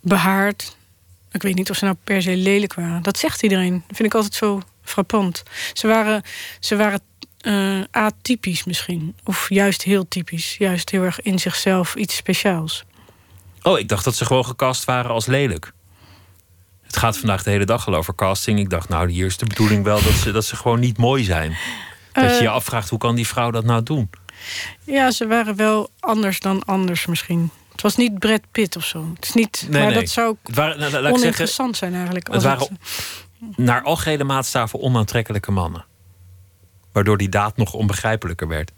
behaard. 0.02 0.76
Ik 1.32 1.42
weet 1.42 1.54
niet 1.54 1.70
of 1.70 1.76
ze 1.76 1.84
nou 1.84 1.96
per 2.04 2.22
se 2.22 2.36
lelijk 2.36 2.74
waren. 2.74 3.02
Dat 3.02 3.18
zegt 3.18 3.42
iedereen. 3.42 3.84
Dat 3.86 3.96
vind 3.96 4.08
ik 4.08 4.14
altijd 4.14 4.34
zo 4.34 4.60
frappant. 4.82 5.42
Ze 5.72 5.86
waren, 5.86 6.22
ze 6.60 6.76
waren 6.76 7.00
uh, 7.42 7.80
atypisch 7.90 8.64
misschien. 8.64 9.16
Of 9.24 9.48
juist 9.48 9.82
heel 9.82 10.08
typisch. 10.08 10.56
Juist 10.58 10.90
heel 10.90 11.02
erg 11.02 11.20
in 11.20 11.38
zichzelf 11.38 11.94
iets 11.94 12.16
speciaals. 12.16 12.84
Oh, 13.62 13.78
ik 13.78 13.88
dacht 13.88 14.04
dat 14.04 14.14
ze 14.14 14.24
gewoon 14.24 14.44
gecast 14.44 14.84
waren 14.84 15.10
als 15.10 15.26
lelijk. 15.26 15.72
Het 16.82 16.96
gaat 16.96 17.18
vandaag 17.18 17.42
de 17.42 17.50
hele 17.50 17.64
dag 17.64 17.86
al 17.86 17.94
over 17.94 18.14
casting. 18.14 18.58
Ik 18.58 18.70
dacht, 18.70 18.88
nou, 18.88 19.10
hier 19.10 19.26
is 19.26 19.36
de 19.36 19.46
bedoeling 19.46 19.84
wel 19.84 20.02
dat 20.02 20.12
ze, 20.12 20.30
dat 20.32 20.44
ze 20.44 20.56
gewoon 20.56 20.80
niet 20.80 20.98
mooi 20.98 21.24
zijn. 21.24 21.56
Dat 22.12 22.30
je 22.30 22.42
je 22.42 22.48
eh. 22.48 22.52
afvraagt, 22.52 22.88
hoe 22.88 22.98
kan 22.98 23.14
die 23.14 23.26
vrouw 23.26 23.50
dat 23.50 23.64
nou 23.64 23.82
doen? 23.82 24.10
Ja, 24.84 25.10
ze 25.10 25.26
waren 25.26 25.56
wel 25.56 25.90
anders 26.00 26.40
dan 26.40 26.64
anders 26.64 27.06
misschien. 27.06 27.50
Het 27.72 27.82
was 27.82 27.96
niet 27.96 28.18
Brad 28.18 28.40
Pitt 28.50 28.76
of 28.76 28.84
zo. 28.84 29.12
Het 29.14 29.24
is 29.24 29.32
niet, 29.32 29.66
nee, 29.68 29.82
maar 29.82 29.92
dat 29.92 30.08
zou 30.08 30.36
waren, 30.42 30.78
nou, 30.78 31.12
oninteressant 31.12 31.76
zijn 31.76 31.94
eigenlijk. 31.94 32.32
Het 32.32 32.42
waren 32.42 32.78
het... 33.38 33.56
naar 33.56 33.82
algehele 33.82 34.24
maatstaven 34.24 34.80
onaantrekkelijke 34.80 35.50
mannen. 35.50 35.84
Waardoor 36.92 37.16
die 37.16 37.28
daad 37.28 37.56
nog 37.56 37.72
onbegrijpelijker 37.72 38.48
werd. 38.48 38.72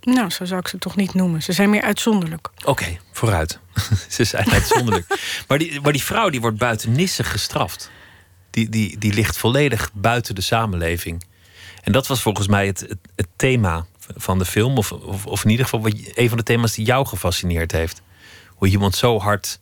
Nou, 0.00 0.30
zo 0.30 0.44
zou 0.44 0.60
ik 0.60 0.68
ze 0.68 0.78
toch 0.78 0.96
niet 0.96 1.14
noemen. 1.14 1.42
Ze 1.42 1.52
zijn 1.52 1.70
meer 1.70 1.82
uitzonderlijk. 1.82 2.48
Oké, 2.64 2.98
vooruit. 3.12 3.58
ze 4.08 4.24
zijn 4.24 4.50
uitzonderlijk. 4.50 5.06
maar, 5.48 5.58
die, 5.58 5.80
maar 5.80 5.92
die 5.92 6.04
vrouw 6.04 6.28
die 6.28 6.40
wordt 6.40 6.58
buitennissig 6.58 7.30
gestraft. 7.30 7.90
Die, 8.50 8.68
die, 8.68 8.98
die 8.98 9.12
ligt 9.12 9.36
volledig 9.36 9.90
buiten 9.92 10.34
de 10.34 10.40
samenleving. 10.40 11.24
En 11.82 11.92
dat 11.92 12.06
was 12.06 12.22
volgens 12.22 12.48
mij 12.48 12.66
het, 12.66 12.80
het, 12.80 12.98
het 13.16 13.28
thema 13.36 13.86
van 14.16 14.38
de 14.38 14.44
film. 14.44 14.78
Of, 14.78 14.92
of, 15.24 15.44
in 15.44 15.50
ieder 15.50 15.64
geval 15.64 15.90
een 16.14 16.28
van 16.28 16.38
de 16.38 16.44
thema's 16.44 16.74
die 16.74 16.84
jou 16.84 17.06
gefascineerd 17.06 17.72
heeft. 17.72 18.02
Hoe 18.48 18.68
iemand 18.68 18.94
zo 18.94 19.18
hard 19.18 19.60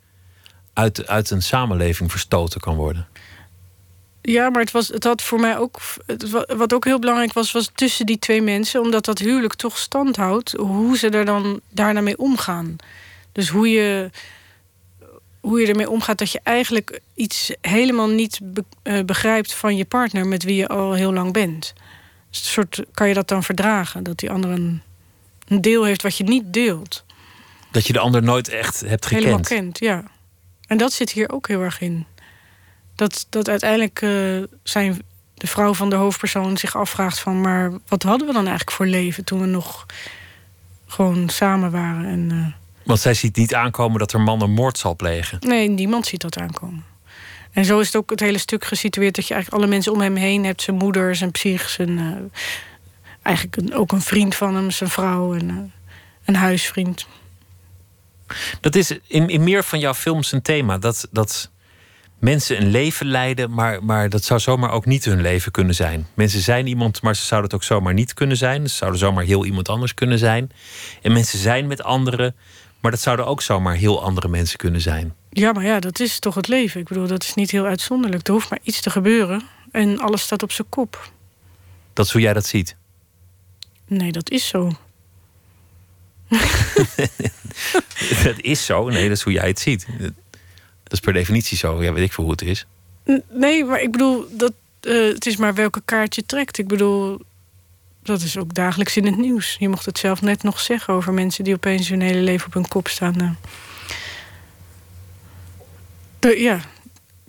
uit, 0.73 1.07
uit 1.07 1.31
een 1.31 1.43
samenleving 1.43 2.11
verstoten 2.11 2.61
kan 2.61 2.77
worden. 2.77 3.07
Ja, 4.27 4.51
maar 4.51 4.61
het, 4.61 4.71
was, 4.71 4.89
het 4.89 5.05
had 5.05 5.23
voor 5.23 5.41
mij 5.41 5.59
ook. 5.59 5.81
Wat 6.57 6.73
ook 6.73 6.85
heel 6.85 6.99
belangrijk 6.99 7.33
was, 7.33 7.53
was 7.53 7.71
tussen 7.75 8.07
die 8.07 8.19
twee 8.19 8.43
mensen, 8.43 8.81
omdat 8.81 9.05
dat 9.05 9.19
huwelijk 9.19 9.55
toch 9.55 9.79
stand 9.79 10.17
houdt, 10.17 10.53
hoe 10.53 10.99
ze 10.99 11.09
er 11.09 11.25
dan 11.25 11.61
daarna 11.71 12.01
mee 12.01 12.19
omgaan. 12.19 12.77
Dus 13.33 13.49
hoe 13.49 13.69
je, 13.69 14.11
hoe 15.41 15.61
je 15.61 15.67
ermee 15.67 15.91
omgaat 15.91 16.19
dat 16.19 16.31
je 16.31 16.41
eigenlijk 16.43 17.01
iets 17.15 17.53
helemaal 17.61 18.09
niet 18.09 18.41
eh, 18.83 19.05
begrijpt 19.05 19.55
van 19.55 19.77
je 19.77 19.85
partner 19.85 20.27
met 20.27 20.43
wie 20.43 20.57
je 20.57 20.69
al 20.69 20.93
heel 20.93 21.13
lang 21.13 21.33
bent. 21.33 21.73
Soort, 22.37 22.85
kan 22.95 23.09
je 23.09 23.15
dat 23.15 23.29
dan 23.29 23.43
verdragen? 23.43 24.03
Dat 24.03 24.19
die 24.19 24.31
ander 24.31 24.51
een, 24.51 24.83
een 25.49 25.61
deel 25.61 25.85
heeft 25.85 26.03
wat 26.03 26.17
je 26.17 26.25
niet 26.25 26.53
deelt. 26.53 27.05
Dat 27.71 27.87
je 27.87 27.93
de 27.93 27.99
ander 27.99 28.23
nooit 28.23 28.49
echt 28.49 28.81
hebt 28.81 29.07
gekend. 29.07 29.25
Helemaal 29.25 29.45
kent, 29.45 29.79
ja. 29.79 30.05
En 30.67 30.77
dat 30.77 30.93
zit 30.93 31.11
hier 31.11 31.33
ook 31.33 31.49
heel 31.49 31.61
erg 31.61 31.81
in 31.81 32.07
dat, 32.95 33.27
dat 33.31 33.49
uiteindelijk 33.49 34.01
uh, 34.01 34.43
zijn 34.63 35.03
de 35.35 35.47
vrouw 35.47 35.75
van 35.75 35.91
de 35.91 35.97
hoofdpersoon 35.97 36.57
zich 36.57 36.77
afvraagt 36.77 37.19
van... 37.19 37.41
maar 37.41 37.73
wat 37.89 38.03
hadden 38.03 38.27
we 38.27 38.33
dan 38.33 38.47
eigenlijk 38.47 38.77
voor 38.77 38.87
leven 38.87 39.25
toen 39.25 39.41
we 39.41 39.47
nog 39.47 39.87
gewoon 40.87 41.29
samen 41.29 41.71
waren? 41.71 42.05
En, 42.05 42.31
uh, 42.33 42.47
Want 42.83 43.01
zij 43.01 43.15
ziet 43.15 43.37
niet 43.37 43.55
aankomen 43.55 43.99
dat 43.99 44.13
er 44.13 44.21
man 44.21 44.43
een 44.43 44.53
moord 44.53 44.79
zal 44.79 44.97
plegen. 44.97 45.39
Nee, 45.41 45.69
niemand 45.69 46.07
ziet 46.07 46.21
dat 46.21 46.39
aankomen. 46.39 46.85
En 47.55 47.65
zo 47.65 47.81
is 47.81 47.87
het 47.87 47.97
ook 47.97 48.11
het 48.11 48.21
hele 48.21 48.39
stuk 48.39 48.65
gesitueerd... 48.65 49.15
dat 49.15 49.27
je 49.27 49.35
eigenlijk 49.35 49.63
alle 49.63 49.73
mensen 49.73 49.93
om 49.93 50.01
hem 50.01 50.17
heen 50.17 50.45
hebt. 50.45 50.63
Zijn 50.63 50.77
moeder, 50.77 51.17
zijn 51.17 51.31
psych, 51.31 51.69
zijn, 51.69 51.99
uh, 51.99 52.13
eigenlijk 53.23 53.57
een, 53.57 53.75
ook 53.75 53.93
een 53.93 54.03
vriend 54.03 54.35
van 54.35 54.55
hem, 54.55 54.71
zijn 54.71 54.91
vrouw 54.91 55.35
en 55.35 55.73
een 56.25 56.37
huisvriend. 56.37 57.07
Dat 58.61 58.75
is 58.75 58.99
in, 59.07 59.29
in 59.29 59.45
meer 59.45 59.65
van 59.65 59.79
jouw 59.79 59.95
films 59.95 60.33
een 60.33 60.43
thema. 60.43 60.79
Dat, 60.79 61.09
dat 61.11 61.51
mensen 62.19 62.61
een 62.61 62.71
leven 62.71 63.07
leiden, 63.07 63.51
maar, 63.51 63.85
maar 63.85 64.09
dat 64.09 64.25
zou 64.25 64.41
zomaar 64.41 64.71
ook 64.71 64.87
niet 64.87 65.05
hun 65.05 65.21
leven 65.21 65.53
kunnen 65.53 65.75
zijn. 65.75 66.07
Mensen 66.15 66.41
zijn 66.41 66.67
iemand, 66.67 67.03
maar 67.03 67.17
ze 67.17 67.25
zouden 67.25 67.51
het 67.51 67.61
ook 67.61 67.67
zomaar 67.67 67.95
niet 67.95 68.15
kunnen 68.15 68.37
zijn. 68.37 68.69
Ze 68.69 68.77
zouden 68.77 69.01
zomaar 69.01 69.25
heel 69.25 69.45
iemand 69.45 69.69
anders 69.69 69.95
kunnen 69.95 70.19
zijn. 70.19 70.51
En 71.03 71.13
mensen 71.13 71.39
zijn 71.39 71.67
met 71.67 71.83
anderen, 71.83 72.35
maar 72.81 72.91
dat 72.91 73.01
zouden 73.01 73.27
ook 73.27 73.43
zomaar 73.43 73.75
heel 73.75 74.03
andere 74.03 74.29
mensen 74.29 74.59
kunnen 74.59 74.81
zijn. 74.81 75.15
Ja, 75.35 75.53
maar 75.53 75.65
ja, 75.65 75.81
dat 75.81 76.01
is 76.01 76.19
toch 76.19 76.35
het 76.35 76.49
leven. 76.49 76.81
Ik 76.81 76.89
bedoel, 76.89 77.07
dat 77.07 77.23
is 77.23 77.35
niet 77.35 77.51
heel 77.51 77.65
uitzonderlijk. 77.65 78.27
Er 78.27 78.33
hoeft 78.33 78.51
maar 78.51 78.59
iets 78.63 78.81
te 78.81 78.91
gebeuren 78.91 79.43
en 79.71 79.99
alles 79.99 80.23
staat 80.23 80.43
op 80.43 80.53
zijn 80.53 80.69
kop. 80.69 81.11
Dat 81.93 82.07
is 82.07 82.13
hoe 82.13 82.21
jij 82.21 82.33
dat 82.33 82.47
ziet? 82.47 82.77
Nee, 83.87 84.13
dat 84.13 84.31
is 84.31 84.49
zo. 84.49 84.73
dat 88.25 88.41
is 88.41 88.65
zo? 88.65 88.89
Nee, 88.89 89.09
dat 89.09 89.17
is 89.17 89.23
hoe 89.23 89.33
jij 89.33 89.49
het 89.49 89.61
ziet. 89.61 89.87
Dat 90.83 90.93
is 90.93 91.01
per 91.01 91.13
definitie 91.13 91.57
zo. 91.57 91.83
Ja, 91.83 91.93
weet 91.93 92.05
ik 92.05 92.13
veel 92.13 92.25
hoe 92.25 92.33
het 92.33 92.43
is. 92.43 92.67
Nee, 93.31 93.65
maar 93.65 93.81
ik 93.81 93.93
bedoel, 93.93 94.27
dat, 94.31 94.53
uh, 94.83 95.13
het 95.13 95.27
is 95.27 95.37
maar 95.37 95.55
welke 95.55 95.83
kaart 95.85 96.15
je 96.15 96.27
trekt. 96.27 96.59
Ik 96.59 96.69
bedoel, 96.69 97.21
dat 98.03 98.21
is 98.23 98.37
ook 98.37 98.55
dagelijks 98.55 98.97
in 98.97 99.07
het 99.07 99.17
nieuws. 99.17 99.57
Je 99.59 99.69
mocht 99.69 99.87
het 99.87 99.99
zelf 99.99 100.23
net 100.23 100.43
nog 100.43 100.61
zeggen 100.61 100.95
over 100.95 101.13
mensen 101.13 101.45
die 101.45 101.55
opeens 101.55 101.89
hun 101.89 102.01
hele 102.01 102.21
leven 102.21 102.47
op 102.47 102.55
hun 102.55 102.69
kop 102.69 102.89
staan. 102.89 103.39
Eh. 106.25 106.31
De, 106.31 106.41
ja, 106.41 106.61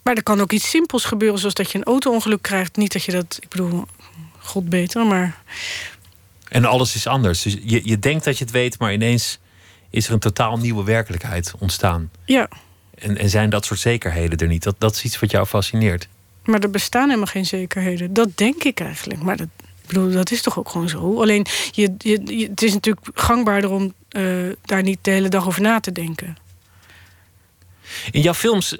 maar 0.03 0.15
er 0.15 0.23
kan 0.23 0.41
ook 0.41 0.51
iets 0.51 0.69
simpels 0.69 1.05
gebeuren, 1.05 1.39
zoals 1.39 1.53
dat 1.53 1.71
je 1.71 1.77
een 1.77 1.83
auto-ongeluk 1.83 2.41
krijgt. 2.41 2.77
Niet 2.77 2.93
dat 2.93 3.03
je 3.03 3.11
dat, 3.11 3.37
ik 3.39 3.49
bedoel, 3.49 3.85
god 4.39 4.69
beter, 4.69 5.05
maar. 5.05 5.39
En 6.49 6.65
alles 6.65 6.95
is 6.95 7.07
anders. 7.07 7.41
Dus 7.41 7.57
je, 7.63 7.81
je 7.83 7.99
denkt 7.99 8.23
dat 8.23 8.37
je 8.37 8.43
het 8.43 8.53
weet, 8.53 8.79
maar 8.79 8.93
ineens 8.93 9.39
is 9.89 10.07
er 10.07 10.13
een 10.13 10.19
totaal 10.19 10.57
nieuwe 10.57 10.83
werkelijkheid 10.83 11.53
ontstaan. 11.59 12.11
Ja. 12.25 12.49
En, 12.95 13.17
en 13.17 13.29
zijn 13.29 13.49
dat 13.49 13.65
soort 13.65 13.79
zekerheden 13.79 14.37
er 14.37 14.47
niet? 14.47 14.63
Dat, 14.63 14.75
dat 14.77 14.95
is 14.95 15.03
iets 15.03 15.19
wat 15.19 15.31
jou 15.31 15.45
fascineert. 15.45 16.07
Maar 16.43 16.59
er 16.59 16.69
bestaan 16.69 17.05
helemaal 17.05 17.25
geen 17.25 17.45
zekerheden. 17.45 18.13
Dat 18.13 18.37
denk 18.37 18.63
ik 18.63 18.79
eigenlijk. 18.79 19.21
Maar 19.21 19.37
dat, 19.37 19.47
ik 19.81 19.87
bedoel, 19.87 20.11
dat 20.11 20.31
is 20.31 20.41
toch 20.41 20.59
ook 20.59 20.69
gewoon 20.69 20.89
zo. 20.89 21.21
Alleen, 21.21 21.45
je, 21.71 21.93
je, 21.97 22.47
het 22.49 22.61
is 22.61 22.73
natuurlijk 22.73 23.07
gangbaarder 23.13 23.69
om 23.69 23.93
uh, 24.11 24.53
daar 24.61 24.83
niet 24.83 24.99
de 25.01 25.11
hele 25.11 25.29
dag 25.29 25.47
over 25.47 25.61
na 25.61 25.79
te 25.79 25.91
denken. 25.91 26.37
In 28.11 28.21
jouw 28.21 28.33
films 28.33 28.77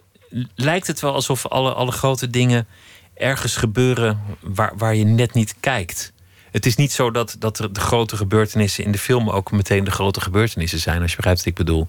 lijkt 0.56 0.88
het 0.88 1.00
wel 1.00 1.14
alsof 1.14 1.48
alle, 1.48 1.74
alle 1.74 1.92
grote 1.92 2.30
dingen 2.30 2.68
ergens 3.14 3.56
gebeuren 3.56 4.22
waar, 4.42 4.74
waar 4.78 4.96
je 4.96 5.06
net 5.06 5.34
niet 5.34 5.56
kijkt. 5.60 6.14
Het 6.52 6.66
is 6.66 6.76
niet 6.76 6.92
zo 6.92 7.12
dat, 7.12 7.36
dat 7.40 7.58
de 7.72 7.80
grote 7.80 8.18
gebeurtenissen 8.18 8.84
in 8.84 8.92
de 8.92 8.98
film 8.98 9.30
ook 9.30 9.52
meteen 9.52 9.84
de 9.84 9.92
grote 9.92 10.22
gebeurtenissen 10.22 10.80
zijn, 10.80 11.02
als 11.02 11.10
je 11.10 11.16
begrijpt 11.16 11.40
wat 11.40 11.50
ik 11.50 11.56
bedoel 11.56 11.88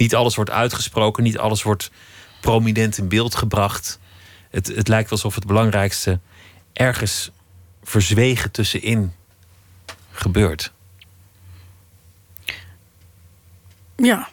niet 0.00 0.14
alles 0.14 0.34
wordt 0.34 0.50
uitgesproken, 0.50 1.22
niet 1.22 1.38
alles 1.38 1.62
wordt 1.62 1.90
prominent 2.40 2.98
in 2.98 3.08
beeld 3.08 3.34
gebracht. 3.34 3.98
Het, 4.50 4.66
het 4.66 4.88
lijkt 4.88 5.10
alsof 5.10 5.34
het 5.34 5.46
belangrijkste 5.46 6.20
ergens 6.72 7.30
verzwegen 7.82 8.50
tussenin 8.50 9.12
gebeurt. 10.10 10.72
Ja. 13.96 14.28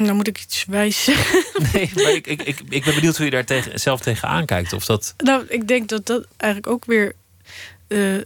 Nou 0.00 0.14
moet 0.14 0.26
ik 0.28 0.40
iets 0.40 0.64
wijs 0.64 1.04
zeggen. 1.04 1.44
Nee, 1.72 1.90
maar 1.94 2.12
ik, 2.12 2.26
ik, 2.26 2.42
ik, 2.42 2.60
ik 2.68 2.84
ben 2.84 2.94
benieuwd 2.94 3.16
hoe 3.16 3.24
je 3.24 3.30
daar 3.30 3.44
tegen, 3.44 3.80
zelf 3.80 4.00
tegenaan 4.00 4.46
kijkt. 4.46 4.72
Of 4.72 4.84
dat... 4.84 5.14
Nou, 5.16 5.44
ik 5.48 5.68
denk 5.68 5.88
dat 5.88 6.06
dat 6.06 6.26
eigenlijk 6.36 6.72
ook 6.72 6.84
weer. 6.84 7.12
Uh, 7.88 8.22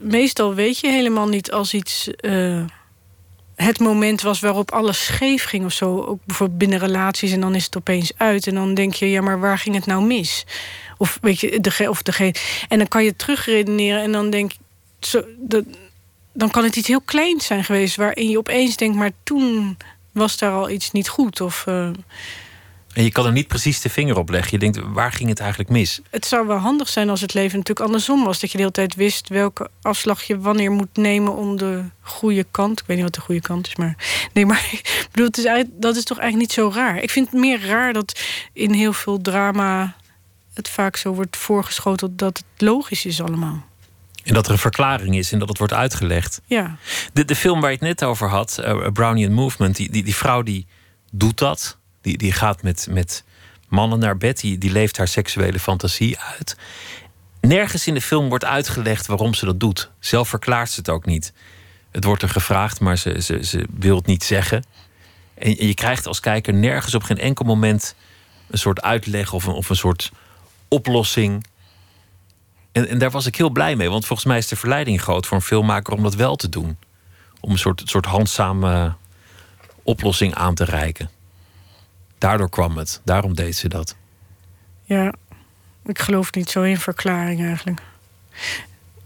meestal 0.00 0.54
weet 0.54 0.78
je 0.78 0.88
helemaal 0.88 1.28
niet 1.28 1.52
als 1.52 1.74
iets. 1.74 2.08
Uh, 2.20 2.64
het 3.54 3.78
moment 3.78 4.22
was 4.22 4.40
waarop 4.40 4.70
alles 4.70 5.04
scheef 5.04 5.44
ging 5.44 5.64
of 5.64 5.72
zo. 5.72 6.00
Ook 6.00 6.18
bijvoorbeeld 6.24 6.58
binnen 6.58 6.78
relaties 6.78 7.32
en 7.32 7.40
dan 7.40 7.54
is 7.54 7.64
het 7.64 7.76
opeens 7.76 8.12
uit. 8.16 8.46
En 8.46 8.54
dan 8.54 8.74
denk 8.74 8.94
je, 8.94 9.10
ja, 9.10 9.20
maar 9.20 9.40
waar 9.40 9.58
ging 9.58 9.74
het 9.74 9.86
nou 9.86 10.04
mis? 10.04 10.46
Of 10.96 11.18
weet 11.20 11.40
je, 11.40 11.60
de, 11.60 11.90
of 11.90 12.02
degene. 12.02 12.34
En 12.68 12.78
dan 12.78 12.88
kan 12.88 13.04
je 13.04 13.16
terugredeneren 13.16 14.02
en 14.02 14.12
dan 14.12 14.30
denk 14.30 14.52
je, 14.52 14.58
zo, 15.00 15.24
dan 16.32 16.50
kan 16.50 16.64
het 16.64 16.76
iets 16.76 16.88
heel 16.88 17.00
kleins 17.00 17.46
zijn 17.46 17.64
geweest 17.64 17.96
waarin 17.96 18.28
je 18.28 18.38
opeens 18.38 18.76
denkt, 18.76 18.96
maar 18.96 19.10
toen 19.22 19.76
was 20.12 20.38
daar 20.38 20.52
al 20.52 20.70
iets 20.70 20.90
niet 20.90 21.08
goed. 21.08 21.40
Of, 21.40 21.64
uh, 21.68 21.84
En 22.92 23.04
je 23.04 23.12
kan 23.12 23.26
er 23.26 23.32
niet 23.32 23.48
precies 23.48 23.80
de 23.80 23.88
vinger 23.88 24.18
op 24.18 24.30
leggen. 24.30 24.50
Je 24.52 24.58
denkt, 24.58 24.92
waar 24.92 25.12
ging 25.12 25.28
het 25.28 25.40
eigenlijk 25.40 25.70
mis? 25.70 26.00
Het 26.10 26.26
zou 26.26 26.46
wel 26.46 26.56
handig 26.56 26.88
zijn 26.88 27.10
als 27.10 27.20
het 27.20 27.34
leven 27.34 27.58
natuurlijk 27.58 27.86
andersom 27.86 28.24
was. 28.24 28.40
Dat 28.40 28.50
je 28.50 28.56
de 28.56 28.62
hele 28.62 28.74
tijd 28.74 28.94
wist 28.94 29.28
welke 29.28 29.70
afslag 29.82 30.22
je 30.22 30.38
wanneer 30.38 30.70
moet 30.70 30.96
nemen 30.96 31.36
om 31.36 31.56
de 31.56 31.84
goede 32.00 32.46
kant. 32.50 32.80
Ik 32.80 32.86
weet 32.86 32.96
niet 32.96 33.06
wat 33.06 33.14
de 33.14 33.20
goede 33.20 33.40
kant 33.40 33.66
is, 33.66 33.76
maar. 33.76 33.96
Nee, 34.32 34.46
maar 34.46 34.68
ik 34.72 35.08
bedoel, 35.10 35.26
het 35.26 35.38
is 35.38 35.64
dat 35.70 35.96
is 35.96 36.04
toch 36.04 36.18
eigenlijk 36.18 36.48
niet 36.48 36.58
zo 36.58 36.70
raar. 36.74 37.02
Ik 37.02 37.10
vind 37.10 37.30
het 37.30 37.40
meer 37.40 37.66
raar 37.66 37.92
dat 37.92 38.20
in 38.52 38.72
heel 38.72 38.92
veel 38.92 39.20
drama 39.20 39.96
het 40.54 40.68
vaak 40.68 40.96
zo 40.96 41.14
wordt 41.14 41.36
voorgeschoteld 41.36 42.18
dat 42.18 42.36
het 42.36 42.62
logisch 42.62 43.04
is 43.04 43.22
allemaal. 43.22 43.70
En 44.24 44.34
dat 44.34 44.46
er 44.46 44.52
een 44.52 44.58
verklaring 44.58 45.16
is 45.16 45.32
en 45.32 45.38
dat 45.38 45.48
het 45.48 45.58
wordt 45.58 45.72
uitgelegd. 45.72 46.40
Ja. 46.46 46.76
De, 47.12 47.24
de 47.24 47.36
film 47.36 47.60
waar 47.60 47.70
je 47.70 47.76
het 47.76 47.86
net 47.86 48.04
over 48.04 48.28
had, 48.28 48.58
uh, 48.60 48.86
Brownian 48.92 49.32
Movement, 49.32 49.76
die, 49.76 49.90
die, 49.90 50.02
die 50.02 50.16
vrouw 50.16 50.42
die 50.42 50.66
doet 51.10 51.38
dat. 51.38 51.78
Die, 52.00 52.18
die 52.18 52.32
gaat 52.32 52.62
met, 52.62 52.86
met 52.90 53.24
mannen 53.68 53.98
naar 53.98 54.16
bed, 54.16 54.40
die, 54.40 54.58
die 54.58 54.72
leeft 54.72 54.96
haar 54.96 55.08
seksuele 55.08 55.58
fantasie 55.58 56.18
uit. 56.18 56.56
Nergens 57.40 57.86
in 57.86 57.94
de 57.94 58.00
film 58.00 58.28
wordt 58.28 58.44
uitgelegd 58.44 59.06
waarom 59.06 59.34
ze 59.34 59.44
dat 59.44 59.60
doet. 59.60 59.90
Zelf 59.98 60.28
verklaart 60.28 60.70
ze 60.70 60.78
het 60.78 60.88
ook 60.88 61.06
niet. 61.06 61.32
Het 61.90 62.04
wordt 62.04 62.22
er 62.22 62.28
gevraagd, 62.28 62.80
maar 62.80 62.98
ze, 62.98 63.22
ze, 63.22 63.44
ze 63.44 63.66
wil 63.70 63.96
het 63.96 64.06
niet 64.06 64.24
zeggen. 64.24 64.64
En 65.34 65.66
je 65.66 65.74
krijgt 65.74 66.06
als 66.06 66.20
kijker 66.20 66.54
nergens 66.54 66.94
op 66.94 67.02
geen 67.02 67.18
enkel 67.18 67.44
moment 67.44 67.94
een 68.50 68.58
soort 68.58 68.82
uitleg 68.82 69.32
of 69.32 69.46
een, 69.46 69.52
of 69.52 69.68
een 69.68 69.76
soort 69.76 70.10
oplossing. 70.68 71.46
En, 72.72 72.88
en 72.88 72.98
daar 72.98 73.10
was 73.10 73.26
ik 73.26 73.36
heel 73.36 73.50
blij 73.50 73.76
mee, 73.76 73.90
want 73.90 74.06
volgens 74.06 74.28
mij 74.28 74.38
is 74.38 74.48
de 74.48 74.56
verleiding 74.56 75.02
groot 75.02 75.26
voor 75.26 75.36
een 75.36 75.42
filmmaker 75.42 75.92
om 75.92 76.02
dat 76.02 76.14
wel 76.14 76.36
te 76.36 76.48
doen. 76.48 76.76
Om 77.40 77.50
een 77.50 77.58
soort, 77.58 77.82
soort 77.84 78.06
handzame 78.06 78.94
oplossing 79.82 80.34
aan 80.34 80.54
te 80.54 80.64
reiken. 80.64 81.10
Daardoor 82.18 82.48
kwam 82.48 82.76
het, 82.76 83.00
daarom 83.04 83.34
deed 83.34 83.56
ze 83.56 83.68
dat. 83.68 83.96
Ja, 84.84 85.14
ik 85.84 85.98
geloof 85.98 86.32
niet 86.32 86.50
zo 86.50 86.62
in 86.62 86.78
verklaring 86.78 87.44
eigenlijk. 87.44 87.80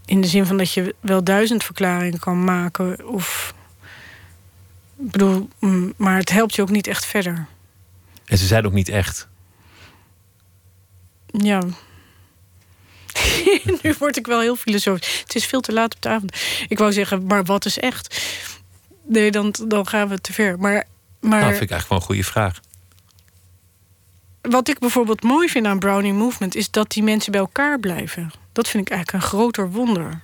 In 0.05 0.21
de 0.21 0.27
zin 0.27 0.45
van 0.45 0.57
dat 0.57 0.73
je 0.73 0.95
wel 0.99 1.23
duizend 1.23 1.63
verklaringen 1.63 2.19
kan 2.19 2.43
maken. 2.43 3.07
Of. 3.07 3.53
Ik 4.99 5.11
bedoel, 5.11 5.49
mm, 5.59 5.93
maar 5.97 6.17
het 6.17 6.29
helpt 6.29 6.55
je 6.55 6.61
ook 6.61 6.69
niet 6.69 6.87
echt 6.87 7.05
verder. 7.05 7.47
En 8.25 8.37
ze 8.37 8.45
zijn 8.45 8.65
ook 8.65 8.73
niet 8.73 8.89
echt. 8.89 9.27
Ja. 11.25 11.61
nu 13.81 13.95
word 13.99 14.17
ik 14.17 14.27
wel 14.27 14.39
heel 14.39 14.55
filosofisch. 14.55 15.19
Het 15.19 15.35
is 15.35 15.45
veel 15.45 15.61
te 15.61 15.73
laat 15.73 15.95
op 15.95 16.01
de 16.01 16.09
avond. 16.09 16.37
Ik 16.67 16.77
wou 16.77 16.91
zeggen, 16.91 17.25
maar 17.25 17.43
wat 17.43 17.65
is 17.65 17.79
echt? 17.79 18.21
Nee, 19.05 19.31
dan, 19.31 19.55
dan 19.67 19.87
gaan 19.87 20.07
we 20.07 20.21
te 20.21 20.33
ver. 20.33 20.59
Maar, 20.59 20.87
maar... 21.19 21.41
Dat 21.41 21.49
vind 21.49 21.61
ik 21.61 21.71
eigenlijk 21.71 21.89
wel 21.89 21.97
een 21.97 22.05
goede 22.05 22.23
vraag. 22.23 22.59
Wat 24.41 24.67
ik 24.67 24.79
bijvoorbeeld 24.79 25.23
mooi 25.23 25.49
vind 25.49 25.65
aan 25.65 25.79
Brownie 25.79 26.13
Movement... 26.13 26.55
is 26.55 26.71
dat 26.71 26.91
die 26.91 27.03
mensen 27.03 27.31
bij 27.31 27.41
elkaar 27.41 27.79
blijven. 27.79 28.31
Dat 28.51 28.67
vind 28.67 28.87
ik 28.87 28.93
eigenlijk 28.93 29.23
een 29.23 29.29
groter 29.29 29.71
wonder. 29.71 30.21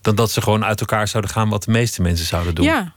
Dan 0.00 0.14
dat 0.14 0.30
ze 0.30 0.42
gewoon 0.42 0.64
uit 0.64 0.80
elkaar 0.80 1.08
zouden 1.08 1.30
gaan... 1.30 1.48
wat 1.48 1.62
de 1.62 1.70
meeste 1.70 2.02
mensen 2.02 2.26
zouden 2.26 2.54
doen. 2.54 2.64
Ja. 2.64 2.92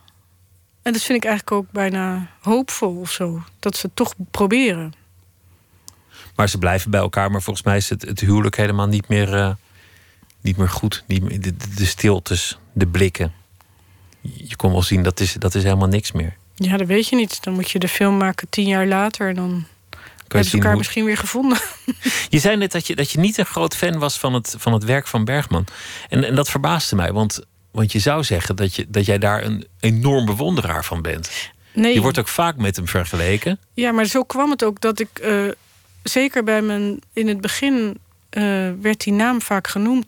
En 0.82 0.94
dat 0.94 1.02
vind 1.02 1.18
ik 1.24 1.30
eigenlijk 1.30 1.58
ook 1.58 1.72
bijna 1.72 2.28
hoopvol 2.42 2.96
of 2.96 3.12
zo. 3.12 3.44
Dat 3.60 3.78
ze 3.78 3.86
het 3.86 3.96
toch 3.96 4.14
proberen. 4.32 4.94
Maar 6.36 6.50
ze 6.50 6.58
blijven 6.58 6.92
bij 6.92 7.00
elkaar. 7.00 7.32
Maar 7.32 7.42
volgens 7.42 7.66
mij 7.66 7.78
is 7.78 7.90
het, 7.90 8.02
het 8.02 8.20
huwelijk 8.20 8.56
helemaal 8.56 8.88
niet 8.88 9.08
meer, 9.08 9.34
uh, 9.34 9.52
niet 10.42 10.58
meer 10.58 10.70
goed. 10.70 11.04
Niet 11.08 11.44
de, 11.44 11.54
de, 11.76 11.86
stiltes, 11.86 12.58
de 12.74 12.88
blikken. 12.88 13.34
Je 14.22 14.56
kon 14.56 14.72
wel 14.72 14.82
zien, 14.82 15.04
dat 15.04 15.20
is, 15.20 15.34
dat 15.34 15.56
is 15.56 15.64
helemaal 15.64 15.88
niks 15.88 16.12
meer. 16.12 16.36
Ja, 16.56 16.78
dat 16.78 16.88
weet 16.88 17.08
je 17.08 17.16
niet. 17.16 17.44
Dan 17.44 17.54
moet 17.54 17.72
je 17.72 17.80
de 17.80 17.88
film 17.88 18.18
maken 18.18 18.50
tien 18.50 18.68
jaar 18.68 18.88
later. 18.88 19.30
En 19.30 19.36
dan 19.36 19.66
hebben 20.28 20.44
ze 20.50 20.56
elkaar 20.56 20.70
hoe... 20.70 20.78
misschien 20.78 21.06
weer 21.06 21.18
gevonden. 21.18 21.58
Je 22.30 22.40
zei 22.40 22.58
net 22.58 22.72
dat 22.72 22.88
je, 22.88 22.96
dat 22.96 23.12
je 23.12 23.20
niet 23.20 23.38
een 23.38 23.46
groot 23.46 23.76
fan 23.76 24.00
was 24.00 24.20
van 24.20 24.34
het, 24.34 24.56
van 24.58 24.74
het 24.74 24.84
werk 24.84 25.08
van 25.08 25.26
Bergman. 25.26 25.66
En, 26.10 26.24
en 26.24 26.36
dat 26.36 26.50
verbaasde 26.50 26.96
mij. 26.96 27.12
Want, 27.12 27.42
want 27.72 27.92
je 27.92 28.00
zou 28.00 28.24
zeggen 28.24 28.56
dat, 28.56 28.76
je, 28.76 28.86
dat 28.90 29.06
jij 29.06 29.18
daar 29.18 29.44
een 29.44 29.68
enorm 29.80 30.26
bewonderaar 30.26 30.86
van 30.86 31.02
bent. 31.02 31.30
Nee. 31.74 31.94
Je 31.94 32.02
wordt 32.02 32.20
ook 32.20 32.28
vaak 32.28 32.56
met 32.58 32.76
hem 32.76 32.88
vergeleken. 32.88 33.60
Ja, 33.74 33.92
maar 33.92 34.06
zo 34.06 34.24
kwam 34.24 34.50
het 34.50 34.64
ook 34.64 34.82
dat 34.82 35.00
ik... 35.00 35.10
Uh, 35.24 35.52
zeker 36.10 36.44
bij 36.44 36.62
mijn... 36.62 37.00
In 37.14 37.28
het 37.28 37.42
begin 37.42 37.98
uh, 38.38 38.44
werd 38.82 39.04
die 39.04 39.14
naam 39.14 39.42
vaak 39.42 39.68
genoemd 39.68 40.06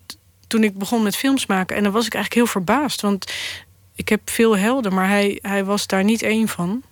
toen 0.48 0.64
ik 0.64 0.78
begon 0.78 1.04
met 1.04 1.16
films 1.16 1.46
maken. 1.46 1.76
En 1.76 1.84
dan 1.84 1.92
was 1.92 2.06
ik 2.06 2.14
eigenlijk 2.14 2.44
heel 2.44 2.62
verbaasd. 2.62 3.02
Want 3.02 3.34
ik 3.96 4.10
heb 4.10 4.30
veel 4.30 4.58
helden, 4.58 4.94
maar 4.94 5.08
hij, 5.08 5.40
hij 5.42 5.66
was 5.66 5.88
daar 5.88 6.04
niet 6.04 6.22
één 6.22 6.48
van. 6.48 6.84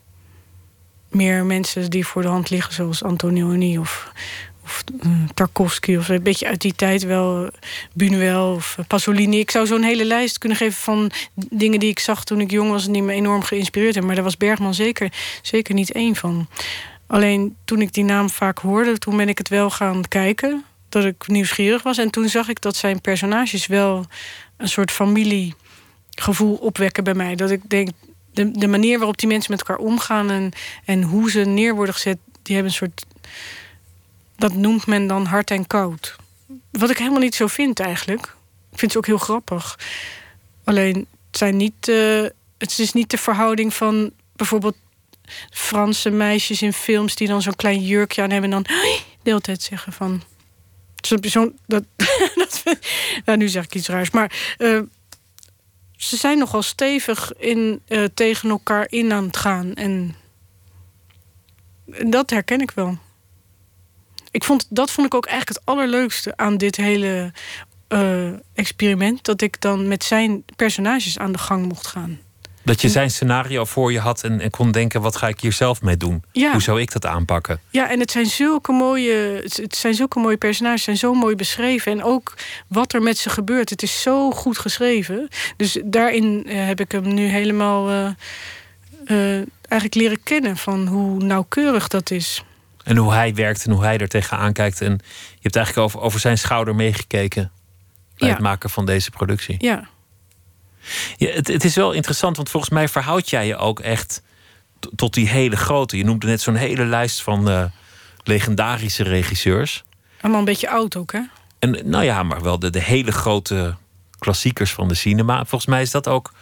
Meer 1.09 1.45
mensen 1.45 1.89
die 1.89 2.07
voor 2.07 2.21
de 2.21 2.27
hand 2.27 2.49
liggen, 2.49 2.73
zoals 2.73 3.03
Antonioni 3.03 3.77
of, 3.77 4.11
of 4.63 4.83
uh, 5.05 5.11
Tarkovsky. 5.33 5.95
Of 5.95 6.09
een 6.09 6.23
beetje 6.23 6.47
uit 6.47 6.61
die 6.61 6.75
tijd 6.75 7.03
wel. 7.03 7.49
Buñuel 8.03 8.55
of 8.55 8.77
Pasolini. 8.87 9.39
Ik 9.39 9.51
zou 9.51 9.65
zo'n 9.65 9.83
hele 9.83 10.05
lijst 10.05 10.37
kunnen 10.37 10.57
geven 10.57 10.81
van 10.81 11.11
dingen 11.49 11.79
die 11.79 11.89
ik 11.89 11.99
zag 11.99 12.23
toen 12.23 12.41
ik 12.41 12.51
jong 12.51 12.71
was... 12.71 12.85
en 12.85 12.93
die 12.93 13.03
me 13.03 13.13
enorm 13.13 13.43
geïnspireerd 13.43 13.93
hebben. 13.93 14.05
Maar 14.05 14.15
daar 14.15 14.23
was 14.23 14.37
Bergman 14.37 14.73
zeker, 14.73 15.11
zeker 15.41 15.73
niet 15.73 15.91
één 15.91 16.15
van. 16.15 16.47
Alleen 17.07 17.55
toen 17.65 17.81
ik 17.81 17.93
die 17.93 18.03
naam 18.03 18.29
vaak 18.29 18.59
hoorde, 18.59 18.97
toen 18.97 19.17
ben 19.17 19.29
ik 19.29 19.37
het 19.37 19.49
wel 19.49 19.69
gaan 19.69 20.07
kijken. 20.07 20.63
Dat 20.89 21.05
ik 21.05 21.27
nieuwsgierig 21.27 21.83
was. 21.83 21.97
En 21.97 22.09
toen 22.11 22.29
zag 22.29 22.49
ik 22.49 22.61
dat 22.61 22.75
zijn 22.75 23.01
personages 23.01 23.67
wel 23.67 24.05
een 24.57 24.69
soort 24.69 24.91
familiegevoel 24.91 26.55
opwekken 26.55 27.03
bij 27.03 27.13
mij. 27.13 27.35
Dat 27.35 27.51
ik 27.51 27.69
denk, 27.69 27.89
de, 28.31 28.67
manier 28.67 28.97
waarop 28.97 29.17
die 29.17 29.27
mensen 29.27 29.51
met 29.51 29.59
elkaar 29.59 29.85
omgaan 29.85 30.29
en, 30.29 30.51
en 30.85 31.01
hoe 31.01 31.31
ze 31.31 31.39
neer 31.39 31.75
worden 31.75 31.93
gezet, 31.93 32.17
die 32.41 32.55
hebben 32.55 32.71
een 32.71 32.77
soort. 32.77 33.05
Dat 34.35 34.53
noemt 34.53 34.85
men 34.85 35.07
dan 35.07 35.25
hard 35.25 35.51
en 35.51 35.67
koud. 35.67 36.15
Wat 36.71 36.89
ik 36.89 36.97
helemaal 36.97 37.19
niet 37.19 37.35
zo 37.35 37.47
vind 37.47 37.79
eigenlijk. 37.79 38.35
Ik 38.71 38.79
vind 38.79 38.91
ze 38.91 38.97
ook 38.97 39.05
heel 39.05 39.17
grappig. 39.17 39.79
Alleen 40.63 40.95
het 41.27 41.37
zijn 41.37 41.57
niet. 41.57 41.87
Uh, 41.87 42.25
het 42.57 42.79
is 42.79 42.93
niet 42.93 43.09
de 43.09 43.17
verhouding 43.17 43.73
van 43.73 44.11
bijvoorbeeld 44.35 44.75
Franse 45.51 46.09
meisjes 46.09 46.61
in 46.61 46.73
films 46.73 47.15
die 47.15 47.27
dan 47.27 47.41
zo'n 47.41 47.55
klein 47.55 47.81
jurkje 47.81 48.21
aan 48.21 48.29
hebben 48.29 48.53
en 48.53 48.63
dan 48.63 48.75
de 49.43 49.55
zeggen 49.59 49.93
van. 49.93 50.23
Dat, 51.65 51.83
dat, 52.35 52.63
nou, 53.25 53.37
nu 53.37 53.47
zeg 53.47 53.63
ik 53.63 53.75
iets 53.75 53.87
raars. 53.87 54.09
Maar 54.09 54.55
uh, 54.57 54.81
ze 55.91 56.17
zijn 56.17 56.37
nogal 56.37 56.61
stevig 56.61 57.33
in, 57.37 57.81
uh, 57.87 58.05
tegen 58.13 58.49
elkaar 58.49 58.87
in 58.89 59.11
aan 59.11 59.25
het 59.25 59.37
gaan. 59.37 59.73
En, 59.73 60.15
dat 62.07 62.29
herken 62.29 62.61
ik 62.61 62.71
wel. 62.71 62.97
Ik 64.31 64.43
vond, 64.43 64.67
dat 64.69 64.91
vond 64.91 65.07
ik 65.07 65.13
ook 65.13 65.25
eigenlijk 65.25 65.59
het 65.59 65.67
allerleukste 65.67 66.37
aan 66.37 66.57
dit 66.57 66.75
hele 66.75 67.31
uh, 67.89 68.33
experiment. 68.53 69.25
Dat 69.25 69.41
ik 69.41 69.61
dan 69.61 69.87
met 69.87 70.03
zijn 70.03 70.43
personages 70.55 71.17
aan 71.17 71.31
de 71.31 71.37
gang 71.37 71.65
mocht 71.65 71.87
gaan. 71.87 72.19
Dat 72.65 72.81
je 72.81 72.89
zijn 72.89 73.11
scenario 73.11 73.65
voor 73.65 73.91
je 73.91 73.99
had 73.99 74.23
en, 74.23 74.41
en, 74.41 74.49
kon 74.49 74.71
denken: 74.71 75.01
wat 75.01 75.15
ga 75.15 75.27
ik 75.27 75.39
hier 75.39 75.53
zelf 75.53 75.81
mee 75.81 75.97
doen? 75.97 76.23
Ja. 76.31 76.51
Hoe 76.51 76.61
zou 76.61 76.81
ik 76.81 76.91
dat 76.91 77.05
aanpakken? 77.05 77.59
Ja, 77.69 77.89
en 77.89 77.99
het 77.99 78.11
zijn 78.11 78.25
zulke 78.25 78.71
mooie, 78.71 79.41
het 79.43 79.75
zijn 79.75 79.93
zulke 79.93 80.19
mooie 80.19 80.37
personages, 80.37 80.83
zijn 80.83 80.97
zo 80.97 81.13
mooi 81.13 81.35
beschreven. 81.35 81.91
En 81.91 82.03
ook 82.03 82.33
wat 82.67 82.93
er 82.93 83.01
met 83.01 83.17
ze 83.17 83.29
gebeurt. 83.29 83.69
Het 83.69 83.83
is 83.83 84.01
zo 84.01 84.31
goed 84.31 84.57
geschreven. 84.57 85.27
Dus 85.57 85.79
daarin 85.83 86.43
uh, 86.45 86.65
heb 86.65 86.79
ik 86.79 86.91
hem 86.91 87.13
nu 87.13 87.25
helemaal 87.25 87.91
uh, 87.91 88.09
uh, 89.05 89.35
eigenlijk 89.67 89.95
leren 89.95 90.23
kennen 90.23 90.57
van 90.57 90.87
hoe 90.87 91.23
nauwkeurig 91.23 91.87
dat 91.87 92.11
is. 92.11 92.43
En 92.83 92.97
hoe 92.97 93.13
hij 93.13 93.33
werkt 93.33 93.65
en 93.65 93.71
hoe 93.71 93.83
hij 93.83 93.97
er 93.97 94.07
tegenaan 94.07 94.53
kijkt. 94.53 94.81
En 94.81 94.91
je 95.33 95.39
hebt 95.41 95.55
eigenlijk 95.55 95.85
over, 95.87 95.99
over 95.99 96.19
zijn 96.19 96.37
schouder 96.37 96.75
meegekeken 96.75 97.51
bij 98.17 98.27
Ja. 98.27 98.33
het 98.33 98.43
maken 98.43 98.69
van 98.69 98.85
deze 98.85 99.09
productie. 99.11 99.55
Ja. 99.59 99.87
Ja, 101.17 101.29
het, 101.31 101.47
het 101.47 101.63
is 101.63 101.75
wel 101.75 101.91
interessant, 101.91 102.35
want 102.35 102.49
volgens 102.49 102.71
mij 102.71 102.87
verhoud 102.87 103.29
jij 103.29 103.47
je 103.47 103.57
ook 103.57 103.79
echt 103.79 104.21
tot 104.95 105.13
die 105.13 105.29
hele 105.29 105.55
grote. 105.55 105.97
Je 105.97 106.03
noemde 106.05 106.27
net 106.27 106.41
zo'n 106.41 106.55
hele 106.55 106.85
lijst 106.85 107.21
van 107.21 107.49
eh, 107.49 107.65
legendarische 108.23 109.03
regisseurs. 109.03 109.83
Allemaal 110.21 110.39
een 110.39 110.45
beetje 110.45 110.69
oud 110.69 110.95
ook, 110.95 111.11
hè? 111.11 111.21
En 111.59 111.79
nou 111.83 112.03
ja, 112.03 112.23
maar 112.23 112.41
wel 112.41 112.59
de, 112.59 112.69
de 112.69 112.81
hele 112.81 113.11
grote 113.11 113.75
klassiekers 114.19 114.73
van 114.73 114.87
de 114.87 114.93
cinema. 114.93 115.37
Volgens 115.45 115.65
mij 115.65 115.81
is 115.81 115.91
dat 115.91 116.07
ook, 116.07 116.33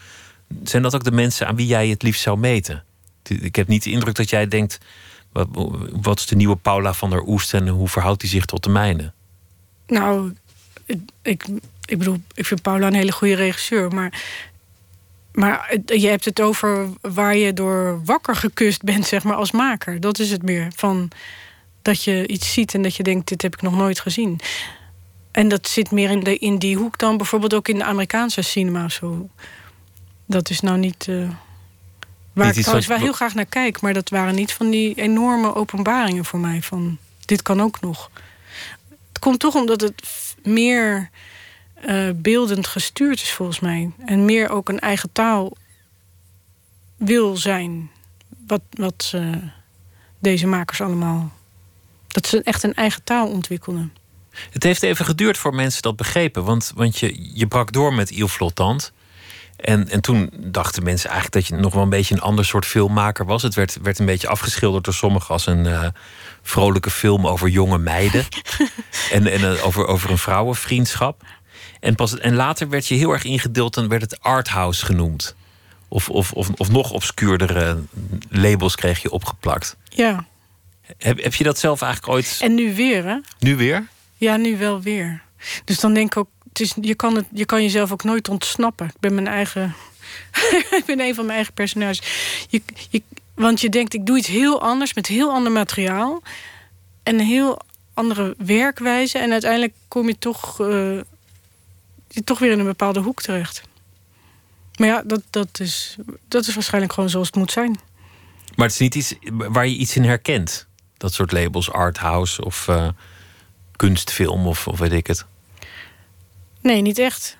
zijn 0.63 0.84
dat 0.84 0.95
ook 0.95 1.03
de 1.03 1.12
mensen 1.12 1.47
aan 1.47 1.56
wie 1.56 1.67
jij 1.67 1.88
het 1.88 2.03
liefst 2.03 2.21
zou 2.21 2.38
meten. 2.38 2.84
Ik 3.23 3.56
heb 3.56 3.67
niet 3.67 3.84
de 3.84 3.91
indruk 3.91 4.15
dat 4.15 4.29
jij 4.29 4.47
denkt... 4.47 4.77
wat, 5.32 5.47
wat 5.91 6.19
is 6.19 6.25
de 6.25 6.36
nieuwe 6.36 6.56
Paula 6.56 6.93
van 6.93 7.10
der 7.10 7.23
Oest 7.27 7.53
en 7.53 7.67
hoe 7.67 7.88
verhoudt 7.88 8.21
hij 8.21 8.32
zich 8.32 8.45
tot 8.45 8.63
de 8.63 8.69
mijne? 8.69 9.12
Nou, 9.88 10.34
ik, 11.21 11.45
ik, 11.93 11.99
bedoel, 11.99 12.21
ik 12.34 12.45
vind 12.45 12.62
Paula 12.62 12.88
een 12.88 12.93
hele 12.93 13.12
goede 13.12 13.36
regisseur, 13.36 13.91
maar. 13.93 14.21
Maar 15.32 15.77
je 15.86 16.08
hebt 16.08 16.25
het 16.25 16.41
over 16.41 16.88
waar 17.01 17.36
je 17.36 17.53
door 17.53 18.01
wakker 18.06 18.36
gekust 18.36 18.82
bent, 18.84 19.06
zeg 19.06 19.23
maar, 19.23 19.36
als 19.36 19.51
maker. 19.51 19.99
Dat 19.99 20.19
is 20.19 20.32
het 20.32 20.43
meer. 20.43 20.67
Van 20.75 21.12
dat 21.82 22.03
je 22.03 22.27
iets 22.27 22.53
ziet 22.53 22.73
en 22.73 22.82
dat 22.82 22.95
je 22.95 23.03
denkt: 23.03 23.27
dit 23.27 23.41
heb 23.41 23.53
ik 23.53 23.62
nog 23.62 23.75
nooit 23.75 23.99
gezien. 23.99 24.39
En 25.32 25.47
dat 25.47 25.67
zit 25.67 25.91
meer 25.91 26.10
in, 26.10 26.19
de, 26.19 26.38
in 26.38 26.58
die 26.58 26.77
hoek 26.77 26.97
dan 26.97 27.17
bijvoorbeeld 27.17 27.53
ook 27.53 27.67
in 27.67 27.77
de 27.77 27.84
Amerikaanse 27.84 28.41
cinema 28.41 28.89
zo. 28.89 29.29
Dat 30.25 30.49
is 30.49 30.60
nou 30.60 30.77
niet. 30.77 31.08
eh, 31.08 31.15
Waar 32.34 32.45
Niet 32.45 32.56
ik 32.56 32.62
trouwens 32.62 32.88
wel 32.88 32.97
heel 32.97 33.13
graag 33.13 33.34
naar 33.34 33.45
kijk, 33.45 33.82
maar 33.82 33.93
dat 33.93 34.10
waren 34.10 34.36
niet 34.36 34.53
van 34.53 34.69
die 34.69 34.95
enorme 34.95 35.56
openbaringen 35.56 36.25
voor 36.25 36.39
mij. 36.39 36.62
Van 36.62 36.97
dit 37.25 37.41
kan 37.41 37.62
ook 37.62 37.82
nog. 37.82 38.12
Het 39.08 39.19
komt 39.19 39.39
toch 39.39 39.56
omdat 39.56 39.82
het 39.82 40.03
meer 40.43 41.10
eh, 41.86 42.10
beeldend 42.15 42.67
gestuurd 42.67 43.22
is 43.22 43.32
volgens 43.32 43.60
mij. 43.60 43.91
En 44.06 44.26
meer 44.26 44.50
ook 44.50 44.69
een 44.69 44.80
eigen 44.80 45.12
taal 45.12 45.58
wil 46.98 47.38
zijn. 47.38 47.91
Wat, 48.48 48.62
wat 48.69 49.04
ze- 49.04 49.39
deze 50.19 50.48
makers 50.48 50.82
allemaal. 50.82 51.32
Dat 52.08 52.28
ze 52.28 52.41
echt 52.43 52.63
een 52.63 52.74
eigen 52.74 53.04
taal 53.04 53.28
ontwikkelden. 53.28 53.93
Het 54.50 54.63
heeft 54.63 54.84
even 54.84 55.06
geduurd 55.06 55.38
voor 55.38 55.56
mensen 55.56 55.82
dat 55.82 55.96
begrepen. 55.96 56.43
Want, 56.43 56.72
want 56.76 57.00
je, 57.00 57.32
je 57.34 57.48
brak 57.48 57.72
door 57.72 57.93
met 57.93 58.10
Il 58.12 58.28
Flottant. 58.28 58.93
En, 59.56 59.89
en 59.89 60.02
toen 60.02 60.30
dachten 60.38 60.84
mensen 60.84 61.10
eigenlijk 61.10 61.48
dat 61.48 61.58
je 61.58 61.63
nog 61.63 61.74
wel 61.74 61.84
een 61.84 61.89
beetje 61.89 62.15
een 62.15 62.22
ander 62.22 62.46
soort 62.46 62.65
filmmaker 62.65 63.26
was. 63.26 63.41
Het 63.43 63.54
werd, 63.56 63.78
werd 63.82 64.00
een 64.00 64.06
beetje 64.06 64.28
afgeschilderd 64.28 64.84
door 64.86 64.93
sommigen 64.93 65.34
als 65.34 65.46
een 65.46 65.65
eh, 65.65 65.88
vrolijke 66.41 66.89
film 66.89 67.28
over 67.28 67.50
jonge 67.50 67.78
meiden. 67.78 68.26
en 69.12 69.28
en 69.28 69.56
eh, 69.58 69.65
over, 69.65 69.88
over 69.88 70.10
een 70.12 70.17
vrouwenvriendschap. 70.17 71.22
En, 71.84 71.96
pas, 71.96 72.17
en 72.17 72.36
later 72.36 72.69
werd 72.69 72.88
je 72.88 72.96
heel 72.96 73.12
erg 73.12 73.24
ingedeeld 73.24 73.78
en 73.78 73.88
werd 73.88 74.02
het 74.02 74.22
arthouse 74.22 74.86
genoemd. 74.86 75.36
Of, 75.88 76.10
of, 76.10 76.32
of, 76.34 76.50
of 76.50 76.69
nog 76.69 76.91
obscuurdere 76.91 77.84
labels 78.30 78.76
kreeg 78.76 79.02
je 79.02 79.12
opgeplakt. 79.12 79.76
Ja, 79.89 80.26
Heb, 80.98 81.24
heb 81.24 81.34
je 81.34 81.43
dat 81.43 81.60
zelf 81.60 81.82
eigenlijk 81.82 82.13
ooit 82.13 82.38
en 82.41 82.54
nu 82.54 82.76
weer 82.76 83.06
hè? 83.06 83.17
nu 83.39 83.56
weer? 83.56 83.88
Ja, 84.17 84.38
nu 84.38 84.58
wel 84.58 84.82
weer. 84.82 85.22
Dus 85.65 85.80
dan 85.80 85.93
denk 85.93 86.12
ik 86.12 86.17
ook, 86.17 86.30
het 86.50 86.60
is, 86.60 86.74
je, 86.82 86.96
kan 86.96 87.15
het, 87.15 87.26
je 87.32 87.46
kan 87.46 87.62
jezelf 87.62 87.91
ook 87.91 88.04
nooit 88.04 88.30
ontsnappen. 88.30 88.86
Ik 88.86 89.00
ben 89.00 89.13
mijn 89.13 89.28
eigen. 89.28 89.76
ik 90.80 90.84
ben 90.86 91.00
een 91.00 91.15
van 91.15 91.26
mijn 91.26 91.36
eigen 91.36 91.54
personages. 91.54 92.02
Je, 92.50 92.62
je, 92.89 93.02
want 93.36 93.62
je 93.62 93.69
denkt, 93.69 93.93
ik 93.93 94.06
doe 94.06 94.17
iets 94.17 94.28
heel 94.28 94.62
anders 94.62 94.93
met 94.93 95.08
heel 95.08 95.32
ander 95.32 95.52
materiaal. 95.52 96.22
En 97.04 97.19
een 97.19 97.26
heel 97.26 97.60
andere 97.93 98.36
werkwijze. 98.38 99.17
En 99.17 99.32
uiteindelijk 99.32 99.74
kom 99.88 100.08
je 100.08 100.17
toch, 100.17 100.62
eh, 100.62 101.00
je 102.13 102.23
toch 102.23 102.39
weer 102.39 102.52
in 102.52 102.60
een 102.60 102.65
bepaalde 102.65 102.99
hoek 102.99 103.21
terecht. 103.21 103.62
Maar 104.78 104.88
ja, 104.88 105.04
dat, 105.06 105.21
dat, 105.30 105.60
is, 105.60 105.95
dat 106.28 106.47
is 106.47 106.54
waarschijnlijk 106.54 106.93
gewoon 106.93 107.10
zoals 107.10 107.28
het 107.28 107.36
moet 107.36 107.52
zijn. 107.52 107.80
Maar 108.56 108.65
het 108.65 108.73
is 108.73 108.80
niet 108.80 108.95
iets 108.95 109.15
waar 109.28 109.67
je 109.67 109.76
iets 109.76 109.95
in 109.95 110.04
herkent. 110.04 110.67
Dat 110.97 111.13
soort 111.13 111.32
labels, 111.32 111.71
arthouse 111.71 112.45
of 112.45 112.67
eh, 112.67 112.88
kunstfilm 113.76 114.47
of, 114.47 114.67
of 114.67 114.80
weet 114.80 114.91
ik 114.91 115.08
het. 115.08 115.26
Nee, 116.62 116.82
niet 116.82 116.97
echt. 116.97 117.38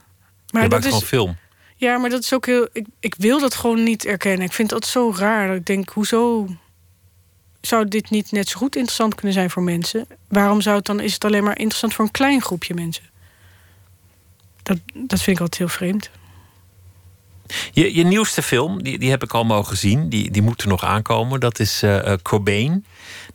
Maar 0.52 0.64
je 0.64 0.70
dat 0.70 0.84
maakt 0.84 0.94
is, 0.94 1.00
gewoon 1.00 1.08
film. 1.08 1.38
Ja, 1.76 1.98
maar 1.98 2.10
dat 2.10 2.24
is 2.24 2.34
ook 2.34 2.46
heel. 2.46 2.68
Ik, 2.72 2.86
ik 3.00 3.16
wil 3.18 3.40
dat 3.40 3.56
gewoon 3.56 3.84
niet 3.84 4.06
erkennen. 4.06 4.46
Ik 4.46 4.54
vind 4.54 4.70
dat 4.70 4.86
zo 4.86 5.14
raar. 5.18 5.56
Ik 5.56 5.66
denk, 5.66 5.90
hoezo 5.90 6.48
zou 7.62 7.88
dit 7.88 8.10
niet 8.10 8.32
net 8.32 8.50
zo 8.50 8.58
goed 8.58 8.76
interessant 8.76 9.16
kunnen 9.16 9.34
zijn 9.34 9.50
voor 9.50 9.64
mensen? 9.64 10.08
Waarom 10.28 10.62
zou 10.62 10.76
het 10.76 10.86
dan, 10.86 11.00
is 11.00 11.14
het 11.14 11.26
alleen 11.26 11.44
maar 11.44 11.58
interessant 11.58 11.94
voor 11.94 12.06
een 12.06 12.12
klein 12.12 12.42
groepje 12.42 12.74
mensen? 12.74 13.04
Dat, 14.64 14.78
dat 14.94 15.22
vind 15.22 15.38
ik 15.38 15.42
altijd 15.42 15.58
heel 15.58 15.68
vreemd. 15.78 16.10
Je, 17.72 17.96
je 17.96 18.04
nieuwste 18.04 18.42
film, 18.42 18.84
die, 18.84 19.00
die 19.00 19.10
heb 19.10 19.24
ik 19.24 19.34
al 19.34 19.44
mogen 19.44 19.78
zien. 19.78 20.10
Die, 20.10 20.32
die 20.32 20.42
moet 20.42 20.62
er 20.62 20.68
nog 20.68 20.84
aankomen. 20.84 21.40
Dat 21.40 21.60
is 21.60 21.84
eh, 21.84 22.14
Cobain. 22.22 22.86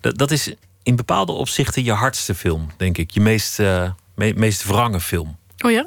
Dat, 0.00 0.18
dat 0.18 0.30
is 0.30 0.54
in 0.82 0.96
bepaalde 0.96 1.32
opzichten 1.32 1.84
je 1.84 1.92
hardste 1.92 2.34
film, 2.34 2.70
denk 2.76 2.98
ik. 2.98 3.10
Je 3.10 3.20
meest, 3.20 3.58
eh, 3.58 3.90
me- 4.14 4.32
meest 4.36 4.64
wrange 4.64 5.00
film. 5.00 5.36
Oh 5.64 5.70
ja? 5.70 5.86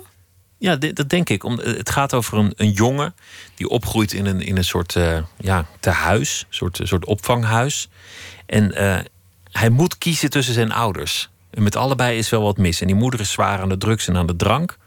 Ja, 0.57 0.75
dat 0.75 1.09
denk 1.09 1.29
ik. 1.29 1.43
Om, 1.43 1.59
het 1.59 1.89
gaat 1.89 2.13
over 2.13 2.37
een, 2.37 2.53
een 2.55 2.71
jongen 2.71 3.15
die 3.55 3.69
opgroeit 3.69 4.13
in 4.13 4.25
een, 4.25 4.41
in 4.41 4.57
een 4.57 4.63
soort 4.65 4.95
eh 4.95 5.17
ja, 5.37 5.65
tehuis, 5.79 6.45
een 6.49 6.55
soort, 6.55 6.79
soort 6.83 7.05
opvanghuis. 7.05 7.89
En 8.45 8.73
hij 9.51 9.69
moet 9.69 9.97
kiezen 9.97 10.29
tussen 10.29 10.53
zijn 10.53 10.71
ouders. 10.71 11.29
En 11.49 11.63
met 11.63 11.75
allebei 11.75 12.17
is 12.17 12.29
wel 12.29 12.41
wat 12.41 12.57
mis. 12.57 12.81
En 12.81 12.87
die 12.87 12.95
moeder 12.95 13.19
is 13.19 13.31
zwaar 13.31 13.59
aan 13.59 13.69
de 13.69 13.77
drugs 13.77 14.07
en 14.07 14.17
aan 14.17 14.27
de 14.27 14.35
drank. 14.35 14.77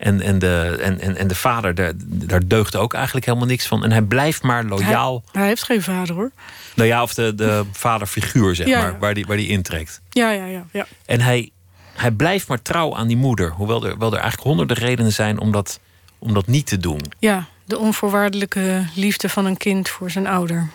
En, 0.00 0.20
en, 0.20 0.38
de, 0.38 0.78
en, 0.82 1.00
en, 1.00 1.16
en 1.16 1.28
de 1.28 1.34
vader, 1.34 1.74
daar, 1.74 1.92
daar 2.04 2.46
deugt 2.46 2.76
ook 2.76 2.94
eigenlijk 2.94 3.26
helemaal 3.26 3.46
niks 3.46 3.66
van. 3.66 3.84
En 3.84 3.90
hij 3.90 4.02
blijft 4.02 4.42
maar 4.42 4.64
loyaal. 4.64 5.22
Hij, 5.24 5.40
hij 5.40 5.48
heeft 5.48 5.62
geen 5.62 5.82
vader 5.82 6.14
hoor. 6.14 6.30
Nou 6.74 6.88
ja, 6.88 7.02
of 7.02 7.14
de, 7.14 7.34
de 7.34 7.64
vaderfiguur, 7.72 8.54
zeg 8.54 8.66
Ja, 8.66 8.80
maar, 8.80 8.92
ja. 8.92 8.98
waar 8.98 9.14
die, 9.14 9.26
waar 9.26 9.36
die 9.36 9.48
intrekt. 9.48 10.00
Ja, 10.10 10.30
ja, 10.30 10.44
ja. 10.44 10.64
ja. 10.72 10.86
En 11.06 11.20
hij, 11.20 11.50
hij 11.94 12.10
blijft 12.10 12.48
maar 12.48 12.62
trouw 12.62 12.96
aan 12.96 13.06
die 13.06 13.16
moeder. 13.16 13.50
Hoewel 13.50 13.86
er, 13.86 13.98
wel 13.98 14.12
er 14.12 14.18
eigenlijk 14.18 14.48
honderden 14.48 14.76
redenen 14.76 15.12
zijn 15.12 15.38
om 15.38 15.52
dat, 15.52 15.80
om 16.18 16.34
dat 16.34 16.46
niet 16.46 16.66
te 16.66 16.78
doen. 16.78 17.00
Ja, 17.18 17.46
de 17.64 17.78
onvoorwaardelijke 17.78 18.84
liefde 18.94 19.28
van 19.28 19.46
een 19.46 19.56
kind 19.56 19.88
voor 19.88 20.10
zijn 20.10 20.26
ouder. 20.26 20.68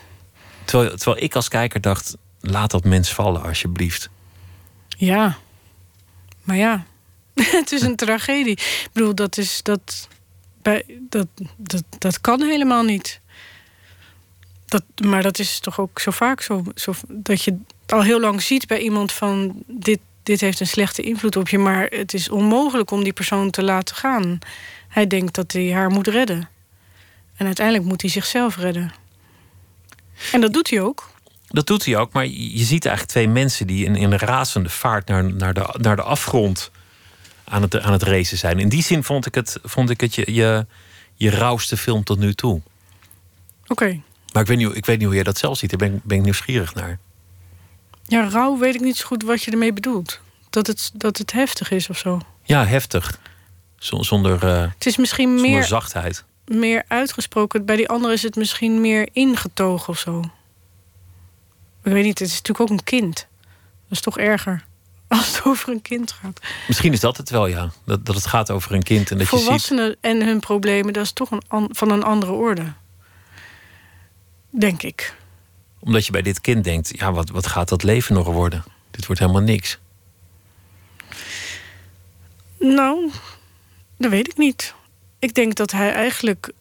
Terwijl, 0.65 0.97
terwijl 0.97 1.23
ik 1.23 1.35
als 1.35 1.47
kijker 1.47 1.81
dacht, 1.81 2.17
laat 2.39 2.71
dat 2.71 2.83
mens 2.83 3.13
vallen 3.13 3.43
alsjeblieft. 3.43 4.09
Ja. 4.87 5.37
Maar 6.43 6.57
ja, 6.57 6.85
het 7.59 7.71
is 7.71 7.81
een 7.81 7.95
tragedie. 7.95 8.51
Ik 8.57 8.89
bedoel, 8.93 9.15
dat 9.15 9.37
is 9.37 9.63
dat. 9.63 10.07
Bij, 10.61 10.83
dat, 11.09 11.27
dat, 11.57 11.83
dat 11.97 12.21
kan 12.21 12.41
helemaal 12.41 12.83
niet. 12.83 13.19
Dat, 14.65 14.83
maar 15.03 15.23
dat 15.23 15.39
is 15.39 15.59
toch 15.59 15.79
ook 15.79 15.99
zo 15.99 16.11
vaak 16.11 16.41
zo, 16.41 16.63
zo. 16.75 16.93
Dat 17.07 17.43
je 17.43 17.57
al 17.87 18.03
heel 18.03 18.19
lang 18.19 18.41
ziet 18.41 18.67
bij 18.67 18.79
iemand 18.79 19.11
van. 19.11 19.63
Dit, 19.67 19.99
dit 20.23 20.41
heeft 20.41 20.59
een 20.59 20.67
slechte 20.67 21.01
invloed 21.01 21.35
op 21.35 21.49
je. 21.49 21.57
Maar 21.57 21.85
het 21.85 22.13
is 22.13 22.29
onmogelijk 22.29 22.91
om 22.91 23.03
die 23.03 23.13
persoon 23.13 23.49
te 23.49 23.63
laten 23.63 23.95
gaan. 23.95 24.39
Hij 24.87 25.07
denkt 25.07 25.35
dat 25.35 25.51
hij 25.51 25.71
haar 25.71 25.89
moet 25.89 26.07
redden. 26.07 26.49
En 27.35 27.45
uiteindelijk 27.45 27.85
moet 27.87 28.01
hij 28.01 28.09
zichzelf 28.09 28.57
redden. 28.57 28.93
En 30.31 30.41
dat 30.41 30.53
doet 30.53 30.69
hij 30.69 30.81
ook. 30.81 31.13
Dat 31.47 31.67
doet 31.67 31.85
hij 31.85 31.97
ook, 31.97 32.13
maar 32.13 32.25
je 32.27 32.63
ziet 32.63 32.85
eigenlijk 32.85 33.07
twee 33.15 33.27
mensen 33.27 33.67
die 33.67 33.85
in, 33.85 33.95
in 33.95 34.11
een 34.11 34.17
razende 34.17 34.69
vaart 34.69 35.07
naar, 35.07 35.33
naar, 35.33 35.53
de, 35.53 35.75
naar 35.77 35.95
de 35.95 36.01
afgrond 36.01 36.71
aan 37.45 37.61
het, 37.61 37.79
aan 37.79 37.91
het 37.91 38.03
racen 38.03 38.37
zijn. 38.37 38.59
In 38.59 38.69
die 38.69 38.83
zin 38.83 39.03
vond 39.03 39.25
ik 39.25 39.35
het, 39.35 39.59
vond 39.63 39.89
ik 39.89 40.01
het 40.01 40.15
je, 40.15 40.33
je, 40.33 40.65
je 41.15 41.29
rauwste 41.29 41.77
film 41.77 42.03
tot 42.03 42.19
nu 42.19 42.33
toe. 42.33 42.61
Oké. 43.67 44.01
Maar 44.33 44.41
ik 44.41 44.47
weet, 44.47 44.57
niet, 44.57 44.75
ik 44.75 44.85
weet 44.85 44.97
niet 44.97 45.05
hoe 45.05 45.15
jij 45.15 45.23
dat 45.23 45.37
zelf 45.37 45.57
ziet. 45.57 45.69
Daar 45.69 45.79
ben, 45.89 45.95
ik- 45.97 46.03
ben 46.03 46.17
ik 46.17 46.23
nieuwsgierig 46.23 46.73
naar. 46.75 46.99
Ja, 48.07 48.29
rouw 48.29 48.57
weet 48.57 48.75
ik 48.75 48.81
niet 48.81 48.97
zo 48.97 49.05
goed 49.07 49.23
wat 49.23 49.43
je 49.43 49.51
ermee 49.51 49.73
bedoelt. 49.73 50.19
Dat 50.49 50.67
het, 50.67 50.91
dat 50.93 51.17
het 51.17 51.31
heftig 51.31 51.71
is 51.71 51.89
of 51.89 51.97
zo. 51.97 52.19
Ja, 52.43 52.65
heftig. 52.65 53.19
Zonder, 53.77 54.43
eh, 54.43 54.61
Het 54.73 54.85
is 54.85 54.97
misschien 54.97 55.27
zonder 55.37 55.49
meer, 55.51 55.63
zachtheid. 55.63 56.23
meer 56.45 56.83
uitgesproken. 56.87 57.65
Bij 57.65 57.75
die 57.75 57.89
andere 57.89 58.13
is 58.13 58.23
het 58.23 58.35
misschien 58.35 58.81
meer 58.81 59.09
ingetogen 59.11 59.89
of 59.89 59.99
zo. 59.99 60.19
Ik 61.83 61.91
weet 61.91 62.03
niet, 62.03 62.19
het 62.19 62.27
is 62.27 62.35
natuurlijk 62.35 62.59
ook 62.71 62.77
een 62.77 62.83
kind. 62.83 63.15
Dat 63.87 63.91
is 63.97 64.01
toch 64.01 64.17
erger 64.17 64.65
als 65.07 65.27
het 65.35 65.45
over 65.45 65.69
een 65.69 65.81
kind 65.81 66.11
gaat. 66.11 66.39
Misschien 66.67 66.93
is 66.93 66.99
dat 66.99 67.17
het 67.17 67.29
wel, 67.29 67.47
ja. 67.47 67.71
Dat, 67.83 68.05
dat 68.05 68.15
het 68.15 68.25
gaat 68.25 68.51
over 68.51 68.73
een 68.73 68.83
kind 68.83 69.11
en 69.11 69.17
dat 69.17 69.29
je 69.29 69.35
ziet... 69.35 69.45
Volwassenen 69.45 69.95
en 70.01 70.25
hun 70.25 70.39
problemen, 70.39 70.93
dat 70.93 71.03
is 71.03 71.11
toch 71.11 71.31
een, 71.31 71.41
an- 71.47 71.69
van 71.71 71.89
een 71.91 72.03
andere 72.03 72.31
orde. 72.31 72.73
Denk 74.49 74.83
ik. 74.83 75.15
Omdat 75.79 76.05
je 76.05 76.11
bij 76.11 76.21
dit 76.21 76.41
kind 76.41 76.63
denkt, 76.63 76.91
ja, 76.99 77.11
wat, 77.11 77.29
wat 77.29 77.47
gaat 77.47 77.69
dat 77.69 77.83
leven 77.83 78.15
nog 78.15 78.27
worden? 78.27 78.63
Dit 78.91 79.05
wordt 79.05 79.21
helemaal 79.21 79.41
niks. 79.41 79.79
Nou, 82.59 83.11
dat 83.97 84.11
weet 84.11 84.27
ik 84.27 84.37
niet. 84.37 84.73
Ik 85.19 85.33
denk 85.33 85.55
dat 85.55 85.71
hij 85.71 85.93
eigenlijk 85.93 86.51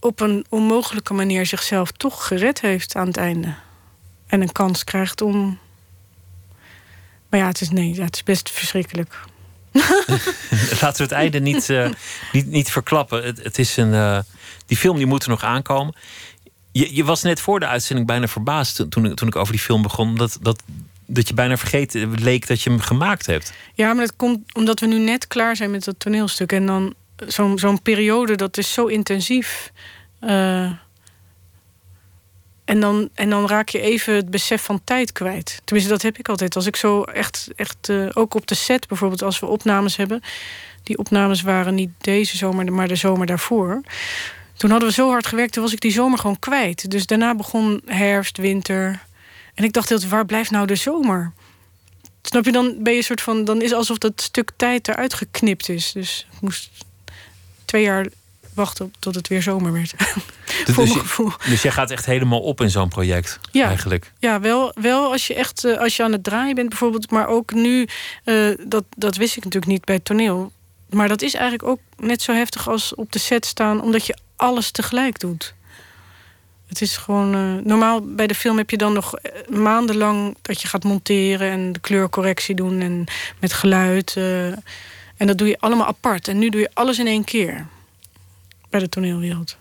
op 0.00 0.20
een 0.20 0.46
onmogelijke 0.48 1.14
manier 1.14 1.46
zichzelf 1.46 1.92
toch 1.92 2.26
gered 2.26 2.60
heeft 2.60 2.96
aan 2.96 3.06
het 3.06 3.16
einde. 3.16 3.54
En 4.26 4.40
een 4.40 4.52
kans 4.52 4.84
krijgt 4.84 5.20
om. 5.20 5.58
Maar 7.30 7.40
ja, 7.40 7.46
het 7.46 7.60
is, 7.60 7.70
nee, 7.70 8.00
het 8.00 8.14
is 8.14 8.22
best 8.22 8.50
verschrikkelijk. 8.50 9.18
Laten 10.80 10.96
we 10.96 11.02
het 11.02 11.12
einde 11.12 11.40
niet, 11.40 11.70
eh, 11.70 11.90
niet, 12.32 12.46
niet 12.46 12.70
verklappen. 12.70 13.24
Het, 13.24 13.42
het 13.42 13.58
is 13.58 13.76
een, 13.76 13.94
eh, 13.94 14.18
die 14.66 14.76
film 14.76 14.96
die 14.96 15.06
moet 15.06 15.22
er 15.22 15.28
nog 15.28 15.42
aankomen. 15.44 15.94
Je, 16.72 16.94
je 16.94 17.04
was 17.04 17.22
net 17.22 17.40
voor 17.40 17.60
de 17.60 17.66
uitzending 17.66 18.06
bijna 18.06 18.26
verbaasd 18.28 18.76
toen- 18.76 18.88
toen, 18.88 19.04
ik- 19.06 19.14
toen 19.14 19.28
ik 19.28 19.36
over 19.36 19.52
die 19.52 19.62
film 19.62 19.82
begon. 19.82 20.14
Dat, 20.16 20.38
dat, 20.42 20.62
dat 21.06 21.28
je 21.28 21.34
bijna 21.34 21.56
vergeten 21.56 22.10
leek 22.22 22.46
dat 22.46 22.62
je 22.62 22.70
hem 22.70 22.80
gemaakt 22.80 23.26
hebt. 23.26 23.52
Ja, 23.74 23.92
maar 23.92 24.04
dat 24.06 24.16
komt 24.16 24.54
omdat 24.54 24.80
we 24.80 24.86
nu 24.86 24.98
net 24.98 25.26
klaar 25.26 25.56
zijn 25.56 25.70
met 25.70 25.84
dat 25.84 25.94
toneelstuk. 25.98 26.52
En 26.52 26.66
dan 26.66 26.94
zo'n 27.26 27.58
zo'n 27.58 27.82
periode, 27.82 28.34
dat 28.36 28.56
is 28.58 28.72
zo 28.72 28.86
intensief. 28.86 29.72
Eh, 30.20 30.70
en, 32.68 32.80
dan, 32.80 33.08
en 33.14 33.30
dan 33.30 33.46
raak 33.46 33.68
je 33.68 33.80
even 33.80 34.14
het 34.14 34.30
besef 34.30 34.62
van 34.62 34.80
tijd 34.84 35.12
kwijt. 35.12 35.60
Tenminste, 35.64 35.92
dat 35.92 36.02
heb 36.02 36.18
ik 36.18 36.28
altijd. 36.28 36.56
Als 36.56 36.66
ik 36.66 36.76
zo 36.76 37.02
echt, 37.02 37.48
echt 37.56 37.88
eh, 37.88 38.06
ook 38.12 38.34
op 38.34 38.46
de 38.46 38.54
set 38.54 38.88
bijvoorbeeld, 38.88 39.22
als 39.22 39.38
we 39.38 39.46
opnames 39.46 39.96
hebben. 39.96 40.22
Die 40.82 40.98
opnames 40.98 41.42
waren 41.42 41.74
niet 41.74 41.90
deze 41.98 42.36
zomer, 42.36 42.72
maar 42.72 42.88
de 42.88 42.96
zomer 42.96 43.26
daarvoor. 43.26 43.80
Toen 44.56 44.70
hadden 44.70 44.88
we 44.88 44.94
zo 44.94 45.08
hard 45.10 45.26
gewerkt, 45.26 45.52
toen 45.52 45.62
was 45.62 45.72
ik 45.72 45.80
die 45.80 45.92
zomer 45.92 46.18
gewoon 46.18 46.38
kwijt. 46.38 46.90
Dus 46.90 47.06
daarna 47.06 47.34
begon 47.34 47.82
herfst, 47.84 48.36
winter. 48.36 49.00
En 49.54 49.64
ik 49.64 49.72
dacht, 49.72 50.08
waar 50.08 50.26
blijft 50.26 50.50
nou 50.50 50.66
de 50.66 50.76
zomer? 50.76 51.32
Snap 52.22 52.44
je, 52.44 52.52
dan 52.52 52.74
ben 52.82 52.92
je 52.92 52.98
een 52.98 53.04
soort 53.04 53.22
van. 53.22 53.44
Dan 53.44 53.62
is 53.62 53.72
alsof 53.72 53.98
dat 53.98 54.20
stuk 54.20 54.50
tijd 54.56 54.88
eruit 54.88 55.14
geknipt 55.14 55.68
is. 55.68 55.92
Dus 55.92 56.26
ik 56.32 56.40
moest 56.40 56.70
twee 57.64 57.82
jaar 57.82 58.06
wachten 58.54 58.92
tot 58.98 59.14
het 59.14 59.28
weer 59.28 59.42
zomer 59.42 59.72
werd. 59.72 59.94
Dus, 60.64 60.74
voor 60.74 60.84
dus, 60.84 60.92
mijn 60.92 61.06
gevoel. 61.06 61.32
dus 61.48 61.62
jij 61.62 61.72
gaat 61.72 61.90
echt 61.90 62.06
helemaal 62.06 62.40
op 62.40 62.60
in 62.60 62.70
zo'n 62.70 62.88
project 62.88 63.40
Ja. 63.52 63.66
eigenlijk. 63.66 64.12
Ja, 64.18 64.40
wel, 64.40 64.72
wel 64.74 65.12
als 65.12 65.26
je 65.26 65.34
echt 65.34 65.64
eh, 65.64 65.78
als 65.78 65.96
je 65.96 66.02
aan 66.02 66.12
het 66.12 66.24
draaien 66.24 66.54
bent 66.54 66.68
bijvoorbeeld. 66.68 67.10
Maar 67.10 67.26
ook 67.26 67.52
nu, 67.52 67.88
eh, 68.24 68.48
dat, 68.66 68.84
dat 68.96 69.16
wist 69.16 69.36
ik 69.36 69.44
natuurlijk 69.44 69.72
niet 69.72 69.84
bij 69.84 69.94
het 69.94 70.04
toneel. 70.04 70.52
Maar 70.90 71.08
dat 71.08 71.22
is 71.22 71.34
eigenlijk 71.34 71.68
ook 71.68 71.80
net 71.96 72.22
zo 72.22 72.32
heftig 72.32 72.68
als 72.68 72.94
op 72.94 73.12
de 73.12 73.18
set 73.18 73.46
staan... 73.46 73.82
omdat 73.82 74.06
je 74.06 74.16
alles 74.36 74.70
tegelijk 74.70 75.18
doet. 75.20 75.54
Het 76.66 76.80
is 76.80 76.96
gewoon... 76.96 77.34
eh, 77.34 77.64
normaal 77.64 78.00
bij 78.14 78.26
de 78.26 78.34
film 78.34 78.56
heb 78.56 78.70
je 78.70 78.76
dan 78.76 78.92
nog 78.92 79.14
maandenlang... 79.48 80.36
dat 80.42 80.62
je 80.62 80.68
gaat 80.68 80.84
monteren 80.84 81.50
en 81.50 81.72
de 81.72 81.78
kleurcorrectie 81.80 82.54
doen... 82.54 82.80
en 82.80 83.04
met 83.38 83.52
geluid. 83.52 84.16
en 85.16 85.26
dat 85.26 85.38
doe 85.38 85.48
je 85.48 85.60
allemaal 85.60 85.86
apart. 85.86 86.28
En 86.28 86.38
nu 86.38 86.48
doe 86.48 86.60
je 86.60 86.70
alles 86.72 86.98
in 86.98 87.06
één 87.06 87.24
keer. 87.24 87.66
Bij 88.70 88.80
de 88.80 88.88
toneelwereld. 88.88 89.56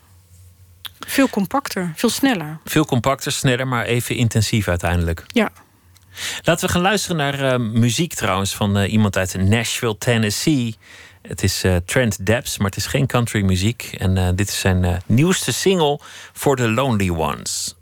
Veel 0.99 1.29
compacter, 1.29 1.91
veel 1.95 2.09
sneller. 2.09 2.59
Veel 2.65 2.85
compacter, 2.85 3.31
sneller, 3.31 3.67
maar 3.67 3.85
even 3.85 4.15
intensief 4.15 4.67
uiteindelijk. 4.67 5.23
Ja. 5.27 5.49
Laten 6.43 6.65
we 6.65 6.71
gaan 6.73 6.81
luisteren 6.81 7.17
naar 7.17 7.39
eh, 7.53 7.59
muziek 7.59 8.13
trouwens 8.13 8.55
van 8.55 8.77
eh, 8.77 8.91
iemand 8.91 9.17
uit 9.17 9.37
Nashville, 9.37 9.97
Tennessee. 9.97 10.75
Het 11.27 11.43
is 11.43 11.63
eh, 11.63 11.75
Trent 11.85 12.25
Debs, 12.25 12.57
maar 12.57 12.67
het 12.67 12.77
is 12.77 12.85
geen 12.85 13.07
country 13.07 13.41
muziek. 13.41 13.95
En 13.97 14.17
eh, 14.17 14.27
dit 14.35 14.47
is 14.47 14.59
zijn 14.59 14.83
eh, 14.85 14.95
nieuwste 15.05 15.53
single 15.53 15.99
voor 16.33 16.55
The 16.55 16.69
Lonely 16.69 17.09
Ones. 17.09 17.75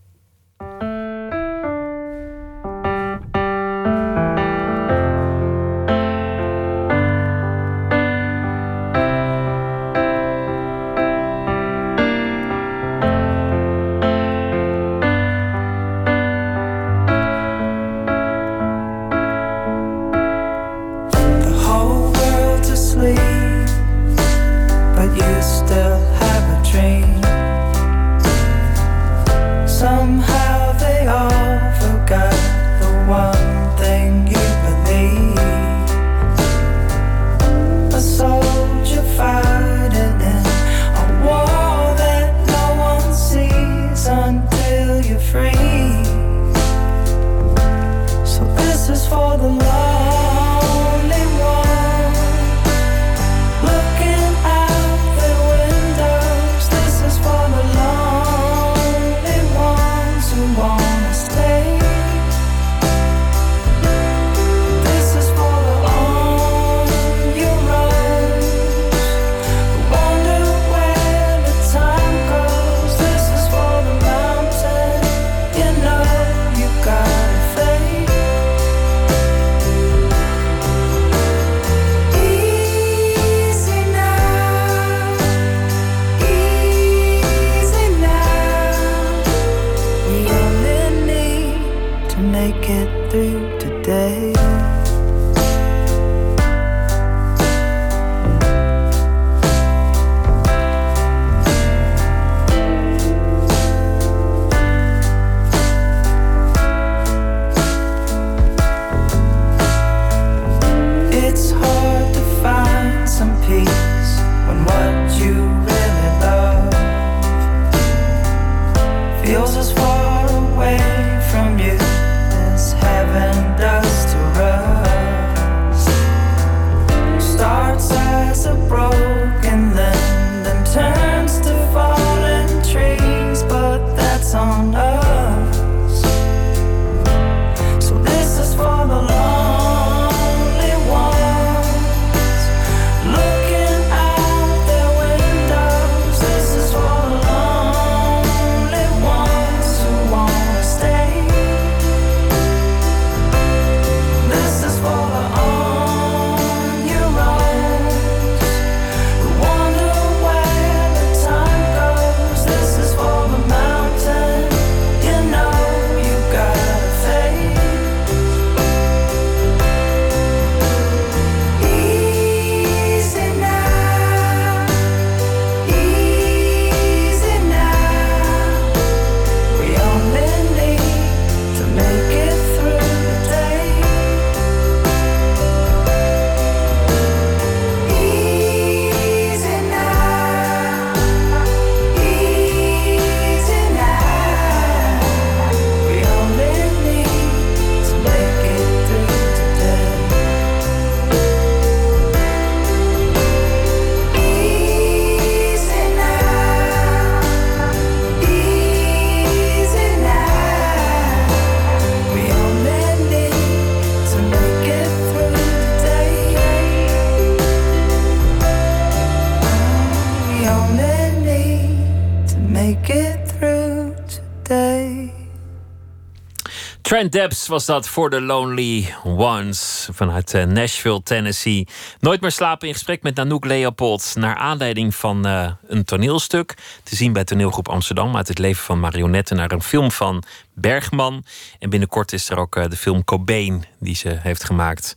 Trent 226.85 227.11
Debs 227.11 227.47
was 227.47 227.65
dat 227.65 227.87
voor 227.87 228.09
The 228.09 228.21
Lonely 228.21 228.95
Ones 229.03 229.89
vanuit 229.91 230.33
eh, 230.33 230.43
Nashville, 230.43 231.03
Tennessee. 231.03 231.67
Nooit 231.99 232.21
meer 232.21 232.31
slapen 232.31 232.67
in 232.67 232.73
gesprek 232.73 233.03
met 233.03 233.15
Nanook 233.15 233.45
Leopold. 233.45 234.11
Naar 234.15 234.35
aanleiding 234.35 234.95
van 234.95 235.25
eh, 235.25 235.51
een 235.67 235.83
toneelstuk. 235.83 236.53
Te 236.83 236.95
zien 236.95 237.13
bij 237.13 237.23
toneelgroep 237.23 237.69
Amsterdam. 237.69 238.15
Uit 238.15 238.27
het 238.27 238.37
leven 238.37 238.63
van 238.63 238.79
marionetten 238.79 239.35
naar 239.35 239.51
een 239.51 239.61
film 239.61 239.91
van 239.91 240.23
Bergman. 240.53 241.23
En 241.59 241.69
binnenkort 241.69 242.13
is 242.13 242.29
er 242.29 242.37
ook 242.37 242.55
eh, 242.55 242.69
de 242.69 242.77
film 242.77 243.03
Cobain 243.03 243.65
die 243.79 243.95
ze 243.95 244.17
heeft 244.21 244.43
gemaakt. 244.43 244.95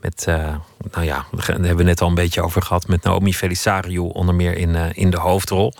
Met, 0.00 0.24
eh, 0.26 0.54
nou 0.92 1.04
ja, 1.04 1.26
daar 1.30 1.46
hebben 1.46 1.76
we 1.76 1.82
net 1.82 2.00
al 2.00 2.08
een 2.08 2.14
beetje 2.14 2.42
over 2.42 2.62
gehad. 2.62 2.88
Met 2.88 3.02
Naomi 3.02 3.34
Felisario 3.34 4.04
onder 4.04 4.34
meer 4.34 4.56
in, 4.56 4.74
eh, 4.74 4.86
in 4.92 5.10
de 5.10 5.18
hoofdrol. 5.18 5.72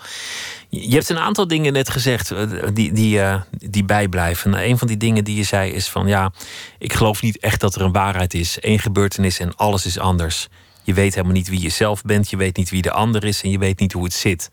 Je 0.69 0.93
hebt 0.93 1.09
een 1.09 1.19
aantal 1.19 1.47
dingen 1.47 1.73
net 1.73 1.89
gezegd 1.89 2.31
eh, 2.31 2.47
die, 2.73 2.91
die, 2.91 3.21
die 3.51 3.83
bijblijven. 3.83 4.53
En 4.53 4.69
een 4.69 4.77
van 4.77 4.87
die 4.87 4.97
dingen 4.97 5.23
die 5.23 5.35
je 5.35 5.43
zei 5.43 5.71
is 5.71 5.89
van 5.89 6.07
ja, 6.07 6.31
ik 6.77 6.93
geloof 6.93 7.21
niet 7.21 7.39
echt 7.39 7.59
dat 7.59 7.75
er 7.75 7.81
een 7.81 7.91
waarheid 7.91 8.33
is. 8.33 8.57
Eén 8.59 8.79
gebeurtenis 8.79 9.39
en 9.39 9.55
alles 9.55 9.85
is 9.85 9.99
anders. 9.99 10.47
Je 10.83 10.93
weet 10.93 11.13
helemaal 11.13 11.35
niet 11.35 11.49
wie 11.49 11.61
je 11.61 11.69
zelf 11.69 12.01
bent. 12.01 12.29
Je 12.29 12.37
weet 12.37 12.57
niet 12.57 12.69
wie 12.69 12.81
de 12.81 12.91
ander 12.91 13.23
is 13.23 13.41
en 13.41 13.49
je 13.49 13.57
weet 13.57 13.79
niet 13.79 13.93
hoe 13.93 14.03
het 14.03 14.13
zit. 14.13 14.51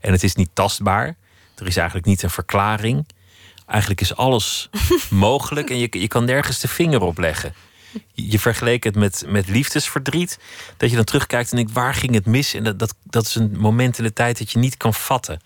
En 0.00 0.12
het 0.12 0.22
is 0.22 0.34
niet 0.34 0.50
tastbaar. 0.52 1.16
Er 1.56 1.66
is 1.66 1.76
eigenlijk 1.76 2.06
niet 2.06 2.22
een 2.22 2.30
verklaring. 2.30 3.06
Eigenlijk 3.66 4.00
is 4.00 4.16
alles 4.16 4.70
mogelijk 5.10 5.70
en 5.70 5.78
je, 5.78 5.88
je 5.90 6.08
kan 6.08 6.24
nergens 6.24 6.60
de 6.60 6.68
vinger 6.68 7.00
op 7.02 7.18
leggen. 7.18 7.54
Je 8.12 8.38
vergeleek 8.38 8.84
het 8.84 8.94
met, 8.94 9.24
met 9.26 9.48
liefdesverdriet. 9.48 10.38
Dat 10.76 10.90
je 10.90 10.96
dan 10.96 11.04
terugkijkt 11.04 11.50
en 11.50 11.56
denkt, 11.56 11.72
waar 11.72 11.94
ging 11.94 12.14
het 12.14 12.26
mis? 12.26 12.54
En 12.54 12.64
dat, 12.64 12.78
dat, 12.78 12.94
dat 13.02 13.24
is 13.24 13.34
een 13.34 13.58
moment 13.58 13.98
in 13.98 14.04
de 14.04 14.12
tijd 14.12 14.38
dat 14.38 14.52
je 14.52 14.58
niet 14.58 14.76
kan 14.76 14.94
vatten. 14.94 15.40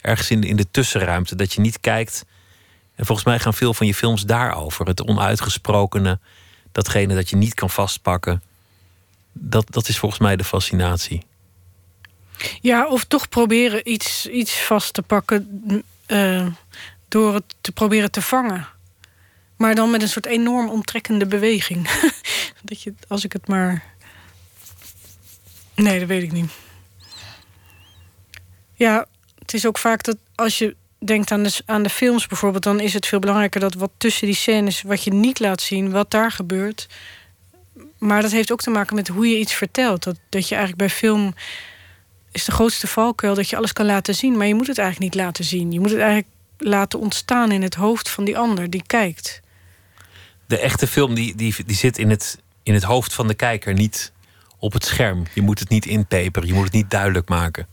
Ergens 0.00 0.30
in, 0.30 0.42
in 0.42 0.56
de 0.56 0.70
tussenruimte, 0.70 1.36
dat 1.36 1.52
je 1.52 1.60
niet 1.60 1.80
kijkt. 1.80 2.24
En 2.94 3.06
volgens 3.06 3.26
mij 3.26 3.38
gaan 3.38 3.54
veel 3.54 3.74
van 3.74 3.86
je 3.86 3.94
films 3.94 4.22
daarover. 4.22 4.86
Het 4.86 5.02
onuitgesprokene, 5.02 6.18
datgene 6.72 7.14
dat 7.14 7.30
je 7.30 7.36
niet 7.36 7.54
kan 7.54 7.70
vastpakken. 7.70 8.42
Dat, 9.32 9.72
dat 9.72 9.88
is 9.88 9.98
volgens 9.98 10.20
mij 10.20 10.36
de 10.36 10.44
fascinatie. 10.44 11.26
Ja, 12.60 12.86
of 12.86 13.04
toch 13.04 13.28
proberen 13.28 13.90
iets, 13.90 14.26
iets 14.26 14.60
vast 14.60 14.92
te 14.94 15.02
pakken 15.02 15.64
eh, 16.06 16.46
door 17.08 17.34
het 17.34 17.54
te 17.60 17.72
proberen 17.72 18.10
te 18.10 18.22
vangen. 18.22 18.68
Maar 19.58 19.74
dan 19.74 19.90
met 19.90 20.02
een 20.02 20.08
soort 20.08 20.26
enorm 20.26 20.68
omtrekkende 20.68 21.26
beweging. 21.26 21.88
dat 22.62 22.82
je, 22.82 22.94
als 23.08 23.24
ik 23.24 23.32
het 23.32 23.48
maar. 23.48 23.84
Nee, 25.74 25.98
dat 25.98 26.08
weet 26.08 26.22
ik 26.22 26.32
niet. 26.32 26.50
Ja, 28.74 29.06
het 29.38 29.54
is 29.54 29.66
ook 29.66 29.78
vaak 29.78 30.02
dat 30.02 30.16
als 30.34 30.58
je 30.58 30.76
denkt 30.98 31.30
aan 31.30 31.42
de, 31.42 31.62
aan 31.66 31.82
de 31.82 31.88
films 31.88 32.26
bijvoorbeeld, 32.26 32.62
dan 32.62 32.80
is 32.80 32.94
het 32.94 33.06
veel 33.06 33.18
belangrijker 33.18 33.60
dat 33.60 33.74
wat 33.74 33.90
tussen 33.96 34.26
die 34.26 34.36
scènes, 34.36 34.82
wat 34.82 35.04
je 35.04 35.12
niet 35.12 35.40
laat 35.40 35.60
zien, 35.60 35.90
wat 35.90 36.10
daar 36.10 36.30
gebeurt. 36.30 36.88
Maar 37.98 38.22
dat 38.22 38.30
heeft 38.30 38.52
ook 38.52 38.60
te 38.60 38.70
maken 38.70 38.94
met 38.94 39.08
hoe 39.08 39.28
je 39.28 39.38
iets 39.38 39.54
vertelt. 39.54 40.02
Dat, 40.02 40.18
dat 40.28 40.48
je 40.48 40.54
eigenlijk 40.54 40.88
bij 40.88 40.96
film 40.96 41.34
is 42.32 42.44
de 42.44 42.52
grootste 42.52 42.86
valkuil 42.86 43.34
dat 43.34 43.48
je 43.48 43.56
alles 43.56 43.72
kan 43.72 43.86
laten 43.86 44.14
zien, 44.14 44.36
maar 44.36 44.46
je 44.46 44.54
moet 44.54 44.66
het 44.66 44.78
eigenlijk 44.78 45.14
niet 45.14 45.22
laten 45.24 45.44
zien. 45.44 45.72
Je 45.72 45.80
moet 45.80 45.90
het 45.90 45.98
eigenlijk 45.98 46.28
laten 46.58 46.98
ontstaan 46.98 47.52
in 47.52 47.62
het 47.62 47.74
hoofd 47.74 48.08
van 48.08 48.24
die 48.24 48.38
ander 48.38 48.70
die 48.70 48.82
kijkt. 48.86 49.40
De 50.48 50.58
echte 50.58 50.86
film 50.86 51.14
die, 51.14 51.34
die, 51.34 51.54
die 51.66 51.76
zit 51.76 51.98
in 51.98 52.10
het, 52.10 52.38
in 52.62 52.74
het 52.74 52.82
hoofd 52.82 53.14
van 53.14 53.26
de 53.28 53.34
kijker, 53.34 53.74
niet 53.74 54.12
op 54.58 54.72
het 54.72 54.84
scherm. 54.84 55.22
Je 55.34 55.42
moet 55.42 55.58
het 55.58 55.68
niet 55.68 55.86
inpeperen, 55.86 56.48
je 56.48 56.54
moet 56.54 56.64
het 56.64 56.72
niet 56.72 56.90
duidelijk 56.90 57.28
maken. 57.28 57.66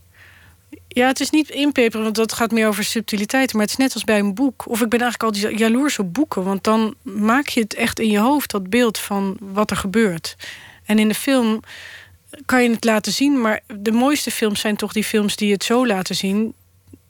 Ja, 0.88 1.06
het 1.06 1.20
is 1.20 1.30
niet 1.30 1.50
inpeperen, 1.50 2.02
want 2.02 2.14
dat 2.14 2.32
gaat 2.32 2.50
meer 2.50 2.68
over 2.68 2.84
subtiliteiten. 2.84 3.56
Maar 3.56 3.66
het 3.66 3.74
is 3.78 3.84
net 3.84 3.94
als 3.94 4.04
bij 4.04 4.18
een 4.18 4.34
boek. 4.34 4.68
Of 4.68 4.80
ik 4.80 4.88
ben 4.88 5.00
eigenlijk 5.00 5.34
al 5.34 5.50
jaloers 5.50 5.98
op 5.98 6.14
boeken. 6.14 6.44
Want 6.44 6.64
dan 6.64 6.94
maak 7.02 7.48
je 7.48 7.60
het 7.60 7.74
echt 7.74 7.98
in 7.98 8.10
je 8.10 8.18
hoofd, 8.18 8.50
dat 8.50 8.70
beeld 8.70 8.98
van 8.98 9.36
wat 9.40 9.70
er 9.70 9.76
gebeurt. 9.76 10.36
En 10.84 10.98
in 10.98 11.08
de 11.08 11.14
film 11.14 11.60
kan 12.44 12.62
je 12.62 12.70
het 12.70 12.84
laten 12.84 13.12
zien. 13.12 13.40
Maar 13.40 13.60
de 13.66 13.92
mooiste 13.92 14.30
films 14.30 14.60
zijn 14.60 14.76
toch 14.76 14.92
die 14.92 15.04
films 15.04 15.36
die 15.36 15.52
het 15.52 15.64
zo 15.64 15.86
laten 15.86 16.14
zien... 16.14 16.54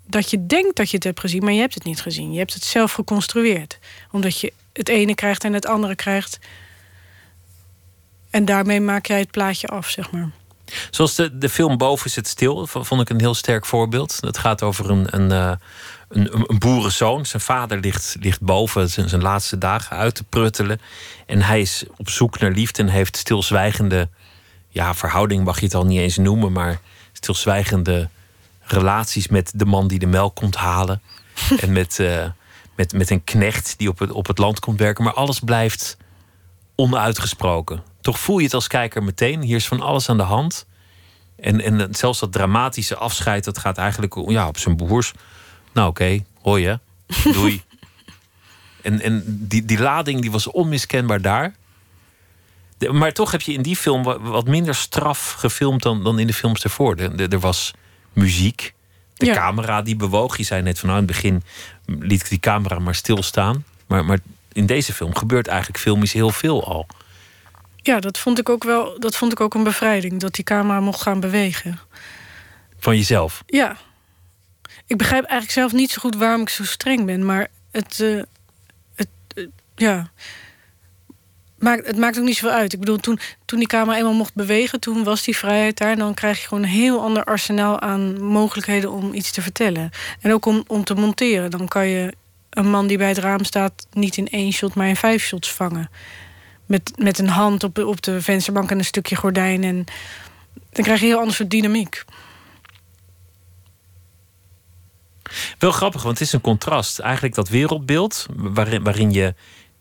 dat 0.06 0.30
je 0.30 0.46
denkt 0.46 0.76
dat 0.76 0.90
je 0.90 0.96
het 0.96 1.04
hebt 1.04 1.20
gezien, 1.20 1.44
maar 1.44 1.52
je 1.52 1.60
hebt 1.60 1.74
het 1.74 1.84
niet 1.84 2.00
gezien. 2.00 2.32
Je 2.32 2.38
hebt 2.38 2.54
het 2.54 2.64
zelf 2.64 2.92
geconstrueerd. 2.92 3.78
Omdat 4.10 4.40
je 4.40 4.52
het 4.76 4.88
ene 4.88 5.14
krijgt 5.14 5.44
en 5.44 5.52
het 5.52 5.66
andere 5.66 5.94
krijgt. 5.94 6.38
En 8.30 8.44
daarmee 8.44 8.80
maak 8.80 9.06
jij 9.06 9.18
het 9.18 9.30
plaatje 9.30 9.66
af, 9.66 9.88
zeg 9.88 10.10
maar. 10.10 10.30
Zoals 10.90 11.14
de, 11.14 11.38
de 11.38 11.48
film 11.48 11.76
Boven 11.76 12.10
zit 12.10 12.28
stil, 12.28 12.66
v- 12.66 12.76
vond 12.80 13.00
ik 13.00 13.08
een 13.08 13.20
heel 13.20 13.34
sterk 13.34 13.66
voorbeeld. 13.66 14.18
Het 14.20 14.38
gaat 14.38 14.62
over 14.62 14.90
een, 14.90 15.06
een, 15.10 15.32
eh, 15.32 15.52
een, 16.08 16.44
een 16.50 16.58
boerenzoon. 16.58 17.26
Zijn 17.26 17.42
vader 17.42 17.80
ligt, 17.80 18.16
ligt 18.20 18.40
boven 18.40 18.90
zijn, 18.90 19.08
zijn 19.08 19.22
laatste 19.22 19.58
dagen 19.58 19.96
uit 19.96 20.14
te 20.14 20.24
pruttelen. 20.24 20.80
En 21.26 21.42
hij 21.42 21.60
is 21.60 21.84
op 21.96 22.08
zoek 22.08 22.38
naar 22.38 22.50
liefde 22.50 22.82
en 22.82 22.88
heeft 22.88 23.16
stilzwijgende... 23.16 24.08
Ja, 24.68 24.94
verhouding 24.94 25.44
mag 25.44 25.58
je 25.58 25.64
het 25.64 25.74
al 25.74 25.86
niet 25.86 26.00
eens 26.00 26.16
noemen... 26.16 26.52
maar 26.52 26.80
stilzwijgende 27.12 28.08
relaties 28.60 29.28
met 29.28 29.52
de 29.54 29.64
man 29.64 29.88
die 29.88 29.98
de 29.98 30.06
melk 30.06 30.34
komt 30.34 30.56
halen. 30.56 31.02
en 31.60 31.72
met, 31.72 31.98
eh, 31.98 32.24
met, 32.76 32.92
met 32.92 33.10
een 33.10 33.24
knecht 33.24 33.74
die 33.78 33.88
op 33.88 33.98
het, 33.98 34.10
op 34.10 34.26
het 34.26 34.38
land 34.38 34.60
komt 34.60 34.78
werken. 34.78 35.04
Maar 35.04 35.12
alles 35.14 35.40
blijft 35.40 35.96
onuitgesproken. 36.74 37.82
Toch 38.00 38.18
voel 38.20 38.38
je 38.38 38.44
het 38.44 38.54
als 38.54 38.66
kijker 38.66 39.02
meteen. 39.02 39.42
Hier 39.42 39.56
is 39.56 39.68
van 39.68 39.80
alles 39.80 40.08
aan 40.08 40.16
de 40.16 40.22
hand. 40.22 40.66
En, 41.36 41.60
en 41.60 41.94
zelfs 41.94 42.18
dat 42.20 42.32
dramatische 42.32 42.96
afscheid, 42.96 43.44
dat 43.44 43.58
gaat 43.58 43.78
eigenlijk 43.78 44.14
ja, 44.28 44.48
op 44.48 44.58
zijn 44.58 44.76
broers. 44.76 45.12
Nou 45.72 45.88
oké, 45.88 46.24
hoi 46.42 46.66
hè. 46.66 46.74
Doei. 47.32 47.62
en 48.82 49.00
en 49.00 49.22
die, 49.26 49.64
die 49.64 49.78
lading 49.78 50.20
die 50.20 50.30
was 50.30 50.46
onmiskenbaar 50.50 51.20
daar. 51.22 51.54
De- 52.78 52.92
maar 52.92 53.12
toch 53.12 53.30
heb 53.30 53.40
je 53.40 53.52
in 53.52 53.62
die 53.62 53.76
film 53.76 54.02
wa- 54.02 54.20
wat 54.20 54.46
minder 54.46 54.74
straf 54.74 55.32
gefilmd 55.32 55.82
dan, 55.82 56.04
dan 56.04 56.18
in 56.18 56.26
de 56.26 56.34
films 56.34 56.62
ervoor. 56.64 56.96
Er 56.96 57.38
was 57.40 57.72
muziek. 58.12 58.74
De 59.14 59.26
Ja. 59.26 59.34
camera 59.34 59.82
die 59.82 59.96
bewoog. 59.96 60.36
Je 60.36 60.42
zei 60.44 60.62
net 60.62 60.78
van 60.78 60.88
nou, 60.88 61.00
in 61.00 61.06
het 61.06 61.16
begin 61.16 61.42
liet 61.86 62.20
ik 62.20 62.28
die 62.28 62.38
camera 62.40 62.78
maar 62.78 62.94
stilstaan. 62.94 63.64
Maar, 63.86 64.04
maar 64.04 64.18
in 64.52 64.66
deze 64.66 64.92
film 64.92 65.14
gebeurt 65.14 65.46
eigenlijk 65.46 65.78
filmisch 65.78 66.12
heel 66.12 66.30
veel 66.30 66.64
al. 66.66 66.86
Ja, 67.76 68.00
dat 68.00 68.18
vond 68.18 68.38
ik 68.38 68.48
ook 68.48 68.64
wel. 68.64 69.00
Dat 69.00 69.16
vond 69.16 69.32
ik 69.32 69.40
ook 69.40 69.54
een 69.54 69.62
bevrijding. 69.62 70.20
Dat 70.20 70.34
die 70.34 70.44
camera 70.44 70.80
mocht 70.80 71.02
gaan 71.02 71.20
bewegen. 71.20 71.78
Van 72.78 72.96
jezelf. 72.96 73.42
Ja. 73.46 73.76
Ik 74.86 74.96
begrijp 74.96 75.24
eigenlijk 75.24 75.52
zelf 75.52 75.72
niet 75.72 75.90
zo 75.90 76.00
goed 76.00 76.16
waarom 76.16 76.40
ik 76.40 76.48
zo 76.48 76.64
streng 76.64 77.04
ben. 77.06 77.24
Maar 77.24 77.48
het. 77.70 78.00
eh, 78.00 78.22
het 78.94 79.08
eh, 79.34 79.44
ja. 79.74 80.10
Maakt, 81.58 81.86
het 81.86 81.96
maakt 81.96 82.18
ook 82.18 82.24
niet 82.24 82.36
zoveel 82.36 82.56
uit. 82.56 82.72
Ik 82.72 82.78
bedoel, 82.78 82.96
toen, 82.96 83.18
toen 83.44 83.58
die 83.58 83.68
camera 83.68 83.96
eenmaal 83.96 84.12
mocht 84.12 84.34
bewegen, 84.34 84.80
toen 84.80 85.04
was 85.04 85.22
die 85.22 85.36
vrijheid 85.36 85.78
daar. 85.78 85.90
En 85.90 85.98
dan 85.98 86.14
krijg 86.14 86.40
je 86.40 86.48
gewoon 86.48 86.62
een 86.62 86.68
heel 86.68 87.00
ander 87.00 87.24
arsenaal 87.24 87.80
aan 87.80 88.22
mogelijkheden 88.22 88.90
om 88.90 89.14
iets 89.14 89.30
te 89.30 89.42
vertellen. 89.42 89.90
En 90.20 90.32
ook 90.32 90.46
om, 90.46 90.64
om 90.66 90.84
te 90.84 90.94
monteren. 90.94 91.50
Dan 91.50 91.68
kan 91.68 91.88
je 91.88 92.12
een 92.50 92.70
man 92.70 92.86
die 92.86 92.98
bij 92.98 93.08
het 93.08 93.18
raam 93.18 93.44
staat 93.44 93.86
niet 93.92 94.16
in 94.16 94.28
één 94.28 94.52
shot, 94.52 94.74
maar 94.74 94.88
in 94.88 94.96
vijf 94.96 95.22
shots 95.22 95.52
vangen. 95.52 95.90
Met, 96.66 96.92
met 96.96 97.18
een 97.18 97.28
hand 97.28 97.64
op, 97.64 97.78
op 97.78 98.02
de 98.02 98.22
vensterbank 98.22 98.70
en 98.70 98.78
een 98.78 98.84
stukje 98.84 99.16
gordijn. 99.16 99.64
En 99.64 99.84
dan 100.72 100.84
krijg 100.84 100.98
je 100.98 101.04
een 101.04 101.10
heel 101.10 101.20
ander 101.20 101.34
soort 101.34 101.50
dynamiek. 101.50 102.04
Wel 105.58 105.72
grappig, 105.72 106.02
want 106.02 106.18
het 106.18 106.26
is 106.26 106.32
een 106.32 106.40
contrast. 106.40 106.98
Eigenlijk 106.98 107.34
dat 107.34 107.48
wereldbeeld 107.48 108.26
waarin, 108.36 108.82
waarin 108.82 109.12
je 109.12 109.34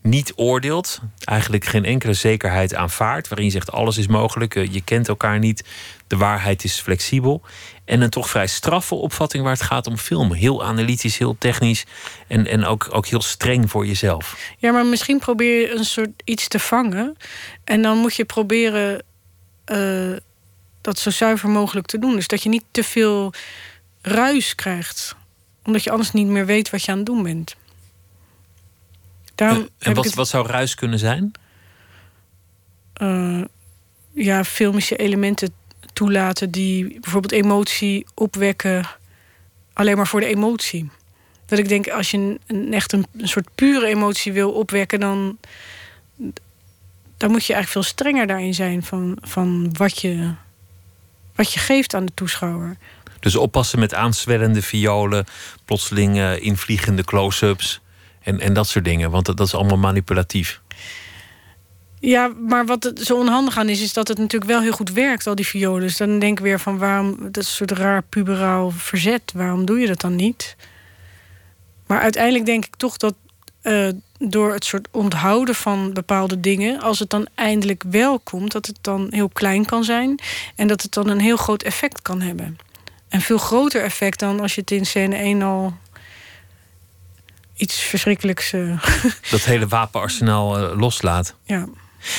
niet 0.06 0.32
oordeelt, 0.36 1.00
eigenlijk 1.24 1.64
geen 1.64 1.84
enkele 1.84 2.12
zekerheid 2.12 2.74
aanvaardt, 2.74 3.28
waarin 3.28 3.46
je 3.46 3.52
zegt 3.52 3.72
alles 3.72 3.98
is 3.98 4.06
mogelijk, 4.06 4.54
eh, 4.54 4.72
je 4.72 4.80
kent 4.80 5.08
elkaar 5.08 5.38
niet, 5.38 5.64
de 6.06 6.16
waarheid 6.16 6.64
is 6.64 6.80
flexibel. 6.80 7.42
En 7.84 8.00
een 8.00 8.10
toch 8.10 8.28
vrij 8.28 8.46
straffe 8.46 8.94
opvatting 8.94 9.42
waar 9.42 9.52
het 9.52 9.62
gaat 9.62 9.86
om 9.86 9.96
filmen. 9.96 10.36
Heel 10.36 10.64
analytisch, 10.64 11.18
heel 11.18 11.36
technisch 11.38 11.84
en, 12.26 12.46
en 12.46 12.64
ook, 12.64 12.88
ook 12.90 13.06
heel 13.06 13.22
streng 13.22 13.70
voor 13.70 13.86
jezelf. 13.86 14.54
Ja, 14.58 14.72
maar 14.72 14.86
misschien 14.86 15.18
probeer 15.18 15.60
je 15.60 15.74
een 15.74 15.84
soort 15.84 16.10
iets 16.24 16.48
te 16.48 16.58
vangen. 16.58 17.16
En 17.64 17.82
dan 17.82 17.98
moet 17.98 18.14
je 18.14 18.24
proberen 18.24 19.02
eh, 19.64 20.12
dat 20.80 20.98
zo 20.98 21.10
zuiver 21.10 21.48
mogelijk 21.48 21.86
te 21.86 21.98
doen. 21.98 22.14
Dus 22.14 22.26
dat 22.26 22.42
je 22.42 22.48
niet 22.48 22.64
te 22.70 22.84
veel 22.84 23.32
ruis 24.02 24.54
krijgt. 24.54 25.16
Omdat 25.64 25.84
je 25.84 25.90
anders 25.90 26.12
niet 26.12 26.26
meer 26.26 26.46
weet 26.46 26.70
wat 26.70 26.84
je 26.84 26.90
aan 26.90 26.96
het 26.96 27.06
doen 27.06 27.22
bent. 27.22 27.56
Daarom 29.36 29.68
En, 29.78 29.94
wat, 29.94 30.04
het, 30.04 30.14
wat 30.14 30.28
zou 30.28 30.46
ruis 30.46 30.74
kunnen 30.74 30.98
zijn? 30.98 31.32
eh, 32.92 33.44
ja, 34.12 34.44
filmische 34.44 34.96
elementen 34.96 35.54
toelaten 35.92 36.50
die 36.50 37.00
bijvoorbeeld 37.00 37.32
emotie 37.32 38.06
opwekken. 38.14 38.86
Alleen 39.72 39.96
maar 39.96 40.06
voor 40.06 40.20
de 40.20 40.26
emotie. 40.26 40.90
Dat 41.46 41.58
ik 41.58 41.68
denk, 41.68 41.88
als 41.88 42.10
je 42.10 42.16
een, 42.16 42.40
een 42.46 42.74
echt 42.74 42.92
een, 42.92 43.06
een 43.16 43.28
soort 43.28 43.48
pure 43.54 43.86
emotie 43.86 44.32
wil 44.32 44.52
opwekken, 44.52 45.00
dan, 45.00 45.38
dan 47.16 47.30
moet 47.30 47.44
je 47.44 47.52
eigenlijk 47.52 47.68
veel 47.68 47.82
strenger 47.82 48.26
daarin 48.26 48.54
zijn 48.54 48.82
van, 48.82 49.18
van 49.20 49.70
wat, 49.72 50.00
je, 50.00 50.34
wat 51.34 51.52
je 51.52 51.60
geeft 51.60 51.94
aan 51.94 52.06
de 52.06 52.14
toeschouwer. 52.14 52.76
Dus 53.20 53.36
oppassen 53.36 53.78
met 53.78 53.94
aanzwellende 53.94 54.62
violen, 54.62 55.26
plotseling 55.64 56.16
eh, 56.18 56.42
invliegende 56.42 57.04
close-ups 57.04 57.80
en, 58.26 58.40
en 58.40 58.52
dat 58.52 58.68
soort 58.68 58.84
dingen. 58.84 59.10
Want 59.10 59.26
dat, 59.26 59.40
is 59.40 59.54
allemaal 59.54 59.78
manipulatief. 59.78 60.60
Ja, 62.00 62.32
maar 62.48 62.66
wat 62.66 62.92
zo 62.94 63.16
onhandig 63.16 63.58
aan 63.58 63.68
is, 63.68 63.82
is 63.82 63.92
dat 63.92 64.08
het 64.08 64.18
natuurlijk 64.18 64.50
wel 64.50 64.60
heel 64.60 64.72
goed 64.72 64.92
werkt, 64.92 65.26
al 65.26 65.34
die 65.34 65.46
violen. 65.46 65.80
Dus 65.80 65.96
dan 65.96 66.18
denk 66.18 66.38
ik 66.38 66.44
weer 66.44 66.60
van 66.60 66.78
waarom, 66.78 67.16
dat 67.20 67.42
is 67.42 67.48
een 67.48 67.54
soort 67.54 67.70
raar 67.70 68.02
puberaal 68.02 68.70
verzet. 68.70 69.32
Waarom 69.34 69.64
doe 69.64 69.78
je 69.78 69.86
dat 69.86 70.00
dan 70.00 70.16
niet? 70.16 70.56
Maar 71.86 72.00
uiteindelijk 72.00 72.46
denk 72.46 72.64
ik 72.64 72.76
toch 72.76 72.96
dat 72.96 73.14
eh, 73.62 73.88
door 74.18 74.52
het 74.52 74.64
soort 74.64 74.88
onthouden 74.90 75.54
van 75.54 75.92
bepaalde 75.92 76.40
dingen, 76.40 76.80
als 76.80 76.98
het 76.98 77.10
dan 77.10 77.26
eindelijk 77.34 77.84
wel 77.90 78.18
komt, 78.18 78.52
dat 78.52 78.66
het 78.66 78.78
dan 78.80 79.06
heel 79.10 79.28
klein 79.28 79.64
kan 79.64 79.84
zijn 79.84 80.18
en 80.56 80.66
dat 80.66 80.82
het 80.82 80.92
dan 80.92 81.08
een 81.08 81.20
heel 81.20 81.36
groot 81.36 81.62
effect 81.62 82.02
kan 82.02 82.20
hebben. 82.20 82.58
Een 83.08 83.20
veel 83.20 83.38
groter 83.38 83.82
effect 83.82 84.18
dan 84.18 84.40
als 84.40 84.54
je 84.54 84.60
het 84.60 84.70
in 84.70 84.86
scène 84.86 85.16
1 85.16 85.42
al 85.42 85.74
iets 87.56 87.78
verschrikkelijks. 87.80 88.52
eh, 88.52 88.82
Dat 89.30 89.44
hele 89.44 89.66
wapenarsenaal 89.66 90.58
eh, 90.58 90.78
loslaat. 90.78 91.34
ja. 91.44 91.66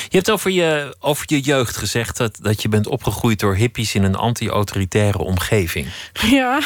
Je 0.10 0.16
hebt 0.18 0.32
over 0.32 0.52
je, 0.52 0.96
over 1.00 1.24
je 1.28 1.42
jeugd 1.42 1.78
gezegd 1.78 2.18
dat, 2.18 2.38
dat 2.42 2.62
je 2.62 2.70
bent 2.70 2.88
opgegroeid 2.88 3.40
door 3.40 3.56
hippies 3.56 3.96
in 3.96 4.04
een 4.04 4.16
anti-autoritaire 4.16 5.18
omgeving. 5.18 5.88
ja, 6.14 6.62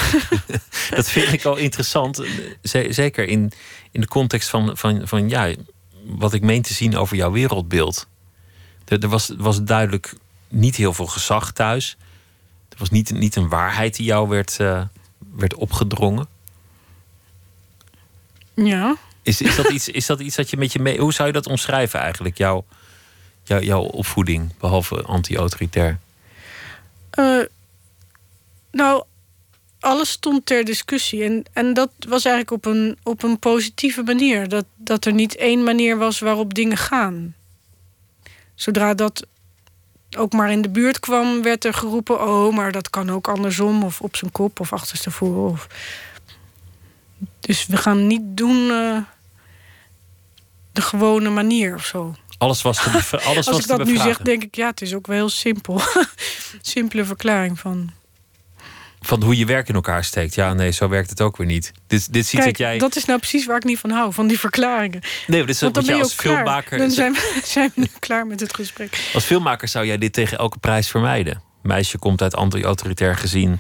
Dat 0.95 1.09
vind 1.09 1.34
ik 1.34 1.45
al 1.45 1.55
interessant. 1.55 2.19
eh, 2.61 2.91
zeker 2.91 3.28
in, 3.28 3.51
in 3.91 4.01
de 4.01 4.07
context 4.07 4.49
van, 4.49 4.78
van, 4.78 5.01
van 5.07 5.30
ja, 5.30 5.53
wat 6.05 6.34
ik 6.34 6.41
meen 6.41 6.61
te 6.61 6.74
zien 6.74 6.97
over 6.97 7.15
jouw 7.15 7.32
wereldbeeld. 7.32 8.07
Er, 8.88 8.99
er 9.03 9.09
was, 9.09 9.34
was 9.38 9.63
duidelijk 9.63 10.13
niet 10.49 10.76
heel 10.76 10.93
veel 10.93 11.07
gezag 11.07 11.51
thuis. 11.51 11.97
Er 12.69 12.78
was 12.78 12.89
niet, 12.89 13.11
niet 13.11 13.36
een 13.36 13.49
waarheid 13.49 13.95
die 13.95 14.05
jou 14.05 14.30
werd, 14.30 14.57
werd 15.36 15.55
opgedrongen. 15.55 16.28
Ja. 18.54 18.95
Is, 19.22 19.41
is, 19.41 19.56
dat 19.56 19.70
iets, 19.70 19.89
is 19.89 20.06
dat 20.06 20.20
iets 20.20 20.36
dat 20.36 20.49
je 20.49 20.58
met 20.58 20.74
je 20.74 20.80
mee. 20.80 20.99
Hoe 20.99 21.14
zou 21.14 21.28
je 21.28 21.34
dat 21.34 21.47
omschrijven 21.47 21.99
eigenlijk? 21.99 22.38
Jouw, 22.38 22.66
jouw, 23.43 23.60
jouw 23.60 23.82
opvoeding, 23.82 24.58
behalve 24.58 25.02
anti-autoritair? 25.02 25.99
Eh, 27.10 27.39
nou, 28.72 29.04
alles 29.80 30.10
stond 30.10 30.45
ter 30.45 30.66
discussie. 30.66 31.24
En, 31.24 31.43
en 31.54 31.74
dat 31.74 31.91
was 32.08 32.26
eigenlijk 32.26 32.66
op 32.66 32.74
een, 32.74 32.97
op 33.04 33.24
een 33.24 33.39
positieve 33.39 34.04
manier. 34.04 34.49
Dat, 34.49 34.66
dat 34.76 35.06
er 35.06 35.14
niet 35.14 35.36
één 35.36 35.64
manier 35.64 35.97
was 35.97 36.20
waarop 36.20 36.54
dingen 36.54 36.78
gaan. 36.78 37.36
Zodra 38.56 38.93
dat 38.93 39.26
ook 40.18 40.34
maar 40.34 40.52
in 40.52 40.62
de 40.62 40.70
buurt 40.70 40.99
kwam, 40.99 41.41
werd 41.41 41.66
er 41.66 41.74
geroepen: 41.74 42.22
oh, 42.22 42.56
maar 42.56 42.72
dat 42.72 42.89
kan 42.89 43.10
ook 43.10 43.28
andersom, 43.28 43.84
of 43.84 44.02
op 44.02 44.16
zijn 44.16 44.32
kop, 44.32 44.60
of 44.60 44.74
achterstevoren. 44.74 45.52
Of... 45.52 45.68
Dus 47.39 47.65
we 47.65 47.78
gaan 47.78 48.07
niet 48.07 48.22
doen 48.24 48.72
eh, 48.72 48.97
de 50.72 50.82
gewone 50.82 51.30
manier 51.30 51.76
of 51.76 51.86
zo. 51.86 52.15
Alles 52.38 52.61
was 52.61 52.84
te, 52.84 52.89
alles 53.24 53.38
Als 53.38 53.45
was 53.45 53.59
ik 53.59 53.67
dat 53.67 53.84
nu 53.84 53.97
zeg, 53.97 54.17
denk 54.17 54.43
ik, 54.43 54.55
ja, 54.55 54.67
het 54.67 54.82
is 54.82 54.93
ook 54.93 55.07
wel 55.07 55.15
heel 55.15 55.30
simpel. 55.30 55.82
Simpele 56.61 57.05
verklaring 57.05 57.59
van. 57.59 57.91
Van 59.01 59.24
hoe 59.24 59.38
je 59.38 59.45
werk 59.45 59.69
in 59.69 59.76
elkaar 59.76 60.03
steekt. 60.03 60.36
Ja, 60.36 60.53
nee, 60.53 60.72
zo 60.72 60.89
werkt 60.89 61.09
het 61.09 61.22
ook 61.22 61.38
weer 61.38 61.47
niet. 61.47 61.72
Dit, 61.88 62.13
dit 62.13 62.26
ziet 62.26 62.39
Kijk, 62.39 62.57
dat 62.57 62.67
jij. 62.67 62.78
dat 62.78 62.95
is 62.95 63.05
nou 63.05 63.19
precies 63.19 63.45
waar 63.45 63.55
ik 63.55 63.63
niet 63.63 63.80
van 63.80 63.89
hou, 63.89 64.13
van 64.13 64.28
die 64.28 64.39
verklaringen. 64.39 65.01
nee, 65.28 65.38
maar 65.38 65.47
dit 65.47 65.55
is 65.55 65.61
Want 65.61 65.74
dan 65.74 65.86
ben 65.86 65.95
je 65.95 66.01
als 66.01 66.13
filmmaker. 66.13 66.78
Dan 66.78 66.91
zijn 67.01 67.13
we, 67.13 67.41
zijn 67.43 67.72
we 67.76 67.82
nu 67.82 67.88
klaar 67.99 68.28
met 68.28 68.39
het 68.39 68.55
gesprek. 68.55 69.11
Als 69.13 69.24
filmmaker 69.24 69.67
zou 69.67 69.86
jij 69.86 69.97
dit 69.97 70.13
tegen 70.13 70.38
elke 70.38 70.57
prijs 70.57 70.88
vermijden. 70.88 71.41
Meisje 71.61 71.97
komt 71.97 72.22
uit 72.22 72.36
anti-autoritair 72.36 73.15
gezien. 73.15 73.59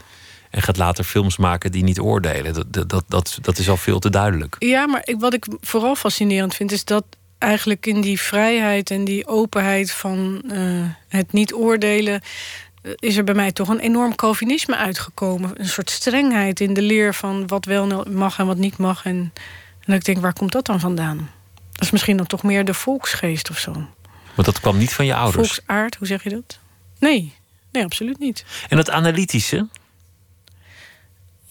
En 0.51 0.61
gaat 0.61 0.77
later 0.77 1.03
films 1.03 1.37
maken 1.37 1.71
die 1.71 1.83
niet 1.83 1.99
oordelen. 1.99 2.53
Dat, 2.53 2.89
dat, 2.89 3.03
dat, 3.07 3.37
dat, 3.41 3.57
is 3.57 3.69
al 3.69 3.77
veel 3.77 3.99
te 3.99 4.09
duidelijk. 4.09 4.55
Ja, 4.59 4.85
maar 4.87 5.01
ik, 5.03 5.19
wat 5.19 5.33
ik 5.33 5.45
vooral 5.61 5.95
fascinerend 5.95 6.55
vind, 6.55 6.71
is 6.71 6.85
dat 6.85 7.03
eigenlijk 7.37 7.85
in 7.85 8.01
die 8.01 8.19
vrijheid 8.19 8.91
en 8.91 9.05
die 9.05 9.27
openheid 9.27 9.91
van 9.91 10.41
eh, 10.49 10.59
het 11.07 11.31
niet 11.31 11.53
oordelen. 11.53 12.21
eh, 12.81 12.91
Is 12.95 13.17
er 13.17 13.23
bij 13.23 13.33
mij 13.33 13.51
toch 13.51 13.67
een 13.67 13.79
enorm 13.79 14.15
Calvinisme 14.15 14.75
uitgekomen? 14.75 15.51
Een 15.53 15.67
soort 15.67 15.89
strengheid 15.89 16.59
in 16.59 16.73
de 16.73 16.81
leer 16.81 17.13
van 17.13 17.47
wat 17.47 17.65
wel 17.65 18.05
mag 18.09 18.39
en 18.39 18.45
wat 18.45 18.57
niet 18.57 18.77
mag. 18.77 19.05
En, 19.05 19.15
en 19.79 19.85
dat 19.85 19.95
ik 19.95 20.05
denk, 20.05 20.17
waar 20.21 20.33
komt 20.33 20.51
dat 20.51 20.65
dan 20.65 20.79
vandaan? 20.79 21.29
Dat 21.71 21.81
is 21.83 21.91
misschien 21.91 22.17
dan 22.17 22.27
toch 22.27 22.43
meer 22.43 22.65
de 22.65 22.73
volksgeest 22.73 23.49
of 23.49 23.57
zo. 23.57 23.71
Want 24.35 24.47
dat 24.47 24.59
kwam 24.59 24.77
niet 24.77 24.93
van 24.93 25.05
je 25.05 25.15
ouders. 25.15 25.47
Volksaard, 25.53 25.95
hoe 25.95 26.07
zeg 26.07 26.23
je 26.23 26.29
dat? 26.29 26.59
Nee, 26.99 27.33
nee, 27.71 27.83
absoluut 27.83 28.19
niet. 28.19 28.45
En 28.69 28.77
dat 28.77 28.89
analytische, 28.89 29.67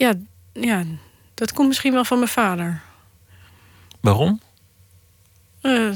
Ja, 0.00 0.12
ja, 0.52 0.84
dat 1.34 1.52
komt 1.52 1.68
misschien 1.68 1.92
wel 1.92 2.04
van 2.04 2.18
mijn 2.18 2.30
vader. 2.30 2.82
waarom? 4.00 4.40
Eh, 5.60 5.90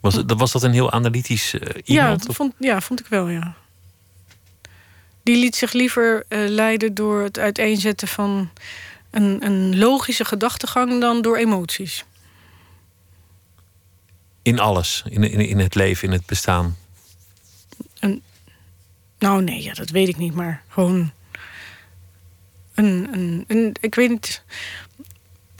Was, 0.00 0.14
het- 0.14 0.32
was 0.32 0.52
dat 0.52 0.62
een 0.62 0.72
heel 0.72 0.92
analytisch 0.92 1.50
ja, 1.50 1.82
iemand? 1.84 2.26
dat 2.26 2.36
vond, 2.36 2.54
ja, 2.58 2.80
vond 2.80 3.00
ik 3.00 3.06
wel, 3.06 3.28
ja. 3.28 3.54
Die 5.22 5.36
liet 5.36 5.56
zich 5.56 5.72
liever 5.72 6.24
eh, 6.28 6.48
leiden 6.48 6.94
door 6.94 7.22
het 7.22 7.38
uiteenzetten 7.38 8.08
van 8.08 8.50
een, 9.10 9.44
een 9.46 9.78
logische 9.78 10.24
gedachtegang 10.24 11.00
dan 11.00 11.22
door 11.22 11.36
emoties. 11.36 12.04
In 14.42 14.58
alles. 14.58 15.02
In, 15.08 15.22
in, 15.22 15.40
in 15.40 15.58
het 15.58 15.74
leven, 15.74 16.08
in 16.08 16.12
het 16.14 16.26
bestaan. 16.26 16.76
Nou, 19.18 19.42
nee, 19.42 19.62
ja, 19.62 19.72
dat 19.74 19.90
weet 19.90 20.08
ik 20.08 20.16
niet, 20.16 20.34
maar 20.34 20.62
gewoon. 20.68 21.10
Een, 22.78 23.08
een, 23.12 23.44
een, 23.46 23.76
ik 23.80 23.94
weet 23.94 24.10
niet. 24.10 24.42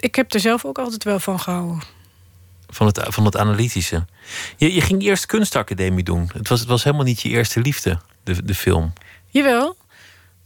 Ik 0.01 0.15
heb 0.15 0.33
er 0.33 0.41
zelf 0.41 0.65
ook 0.65 0.79
altijd 0.79 1.05
wel 1.05 1.21
van 1.21 1.41
gehouden. 1.41 1.83
Van 2.69 2.87
het, 2.87 3.01
van 3.09 3.25
het 3.25 3.37
analytische. 3.37 4.07
Je, 4.57 4.75
je 4.75 4.81
ging 4.81 5.03
eerst 5.03 5.27
kunstacademie 5.27 6.05
doen. 6.05 6.31
Het 6.33 6.49
was, 6.49 6.61
het 6.61 6.69
was 6.69 6.85
helemaal 6.85 7.05
niet 7.05 7.21
je 7.21 7.29
eerste 7.29 7.61
liefde, 7.61 7.99
de, 8.23 8.45
de 8.45 8.55
film. 8.55 8.93
Jawel. 9.27 9.77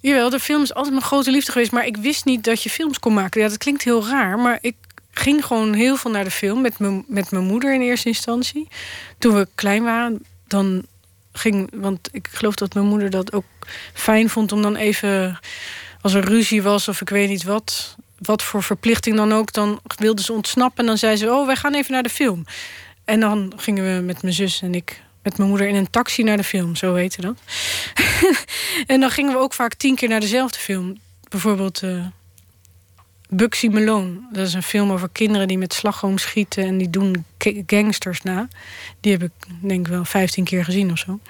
Jawel, 0.01 0.31
de 0.31 0.39
film 0.39 0.62
is 0.62 0.75
altijd 0.75 0.95
mijn 0.95 1.07
grote 1.07 1.31
liefde 1.31 1.53
geweest. 1.53 1.73
Maar 1.73 1.87
ik 1.87 1.97
wist 1.97 2.25
niet 2.25 2.45
dat 2.45 2.62
je 2.62 2.70
films 2.70 2.99
kon 2.99 3.14
maken. 3.14 3.41
Ja, 3.41 3.49
dat 3.49 3.59
klinkt 3.59 3.83
heel 3.83 4.09
raar. 4.09 4.39
Maar 4.39 4.59
ik 4.61 4.77
ging 5.11 5.45
gewoon 5.45 5.73
heel 5.73 5.97
veel 5.97 6.11
naar 6.11 6.25
de 6.25 6.31
film 6.31 6.61
met 6.61 6.79
mijn, 6.79 7.05
met 7.07 7.31
mijn 7.31 7.45
moeder 7.45 7.75
in 7.75 7.81
eerste 7.81 8.09
instantie. 8.09 8.68
Toen 9.18 9.35
we 9.35 9.49
klein 9.55 9.83
waren, 9.83 10.25
dan 10.47 10.87
ging... 11.33 11.70
Want 11.75 12.09
ik 12.12 12.29
geloof 12.33 12.55
dat 12.55 12.75
mijn 12.75 12.87
moeder 12.87 13.11
dat 13.11 13.33
ook 13.33 13.45
fijn 13.93 14.29
vond 14.29 14.53
om 14.53 14.62
dan 14.62 14.77
even... 14.77 15.39
Als 16.03 16.15
er 16.15 16.25
ruzie 16.25 16.63
was 16.63 16.89
of 16.89 17.01
ik 17.01 17.09
weet 17.09 17.29
niet 17.29 17.45
wat... 17.45 17.97
Wat 18.19 18.43
voor 18.43 18.63
verplichting 18.63 19.17
dan 19.17 19.33
ook, 19.33 19.53
dan 19.53 19.81
wilde 19.97 20.23
ze 20.23 20.33
ontsnappen. 20.33 20.79
En 20.79 20.87
dan 20.87 20.99
zei 20.99 21.17
ze, 21.17 21.31
oh, 21.31 21.47
wij 21.47 21.57
gaan 21.57 21.75
even 21.75 21.93
naar 21.93 22.03
de 22.03 22.09
film. 22.09 22.45
En 23.05 23.21
dan 23.21 23.53
gingen 23.57 23.97
we 23.97 24.03
met 24.03 24.23
mijn 24.23 24.35
zus 24.35 24.63
en 24.63 24.75
ik... 24.75 25.03
met 25.23 25.37
mijn 25.37 25.49
moeder 25.49 25.69
in 25.69 25.75
een 25.75 25.91
taxi 25.91 26.23
naar 26.23 26.37
de 26.37 26.45
film, 26.45 26.77
zo 26.77 26.95
heette 26.95 27.21
dat. 27.21 27.37
En 28.87 29.01
dan 29.01 29.11
gingen 29.11 29.33
we 29.33 29.39
ook 29.39 29.55
vaak 29.55 29.75
tien 29.75 29.95
keer 29.95 30.09
naar 30.09 30.21
dezelfde 30.21 30.59
film. 30.59 30.99
Bijvoorbeeld 31.29 31.83
eh 31.83 32.07
Bugsy 33.29 33.69
Malone. 33.69 34.19
Dat 34.33 34.47
is 34.47 34.55
een 34.55 34.63
film 34.63 34.91
over 34.93 35.09
kinderen 35.13 35.49
die 35.49 35.59
met 35.59 35.75
slagroom 35.75 36.19
schieten... 36.19 36.65
en 36.65 36.79
die 36.79 36.91
doen 36.91 37.25
ga- 37.39 37.63
gangsters 37.67 38.23
na. 38.23 38.49
Die 39.01 39.13
heb 39.13 39.23
ik 39.23 39.31
denk 39.61 39.87
ik 39.87 39.93
wel 39.93 40.05
vijftien 40.05 40.45
keer 40.45 40.65
gezien 40.65 40.93
of 40.93 40.99
zo. 40.99 41.21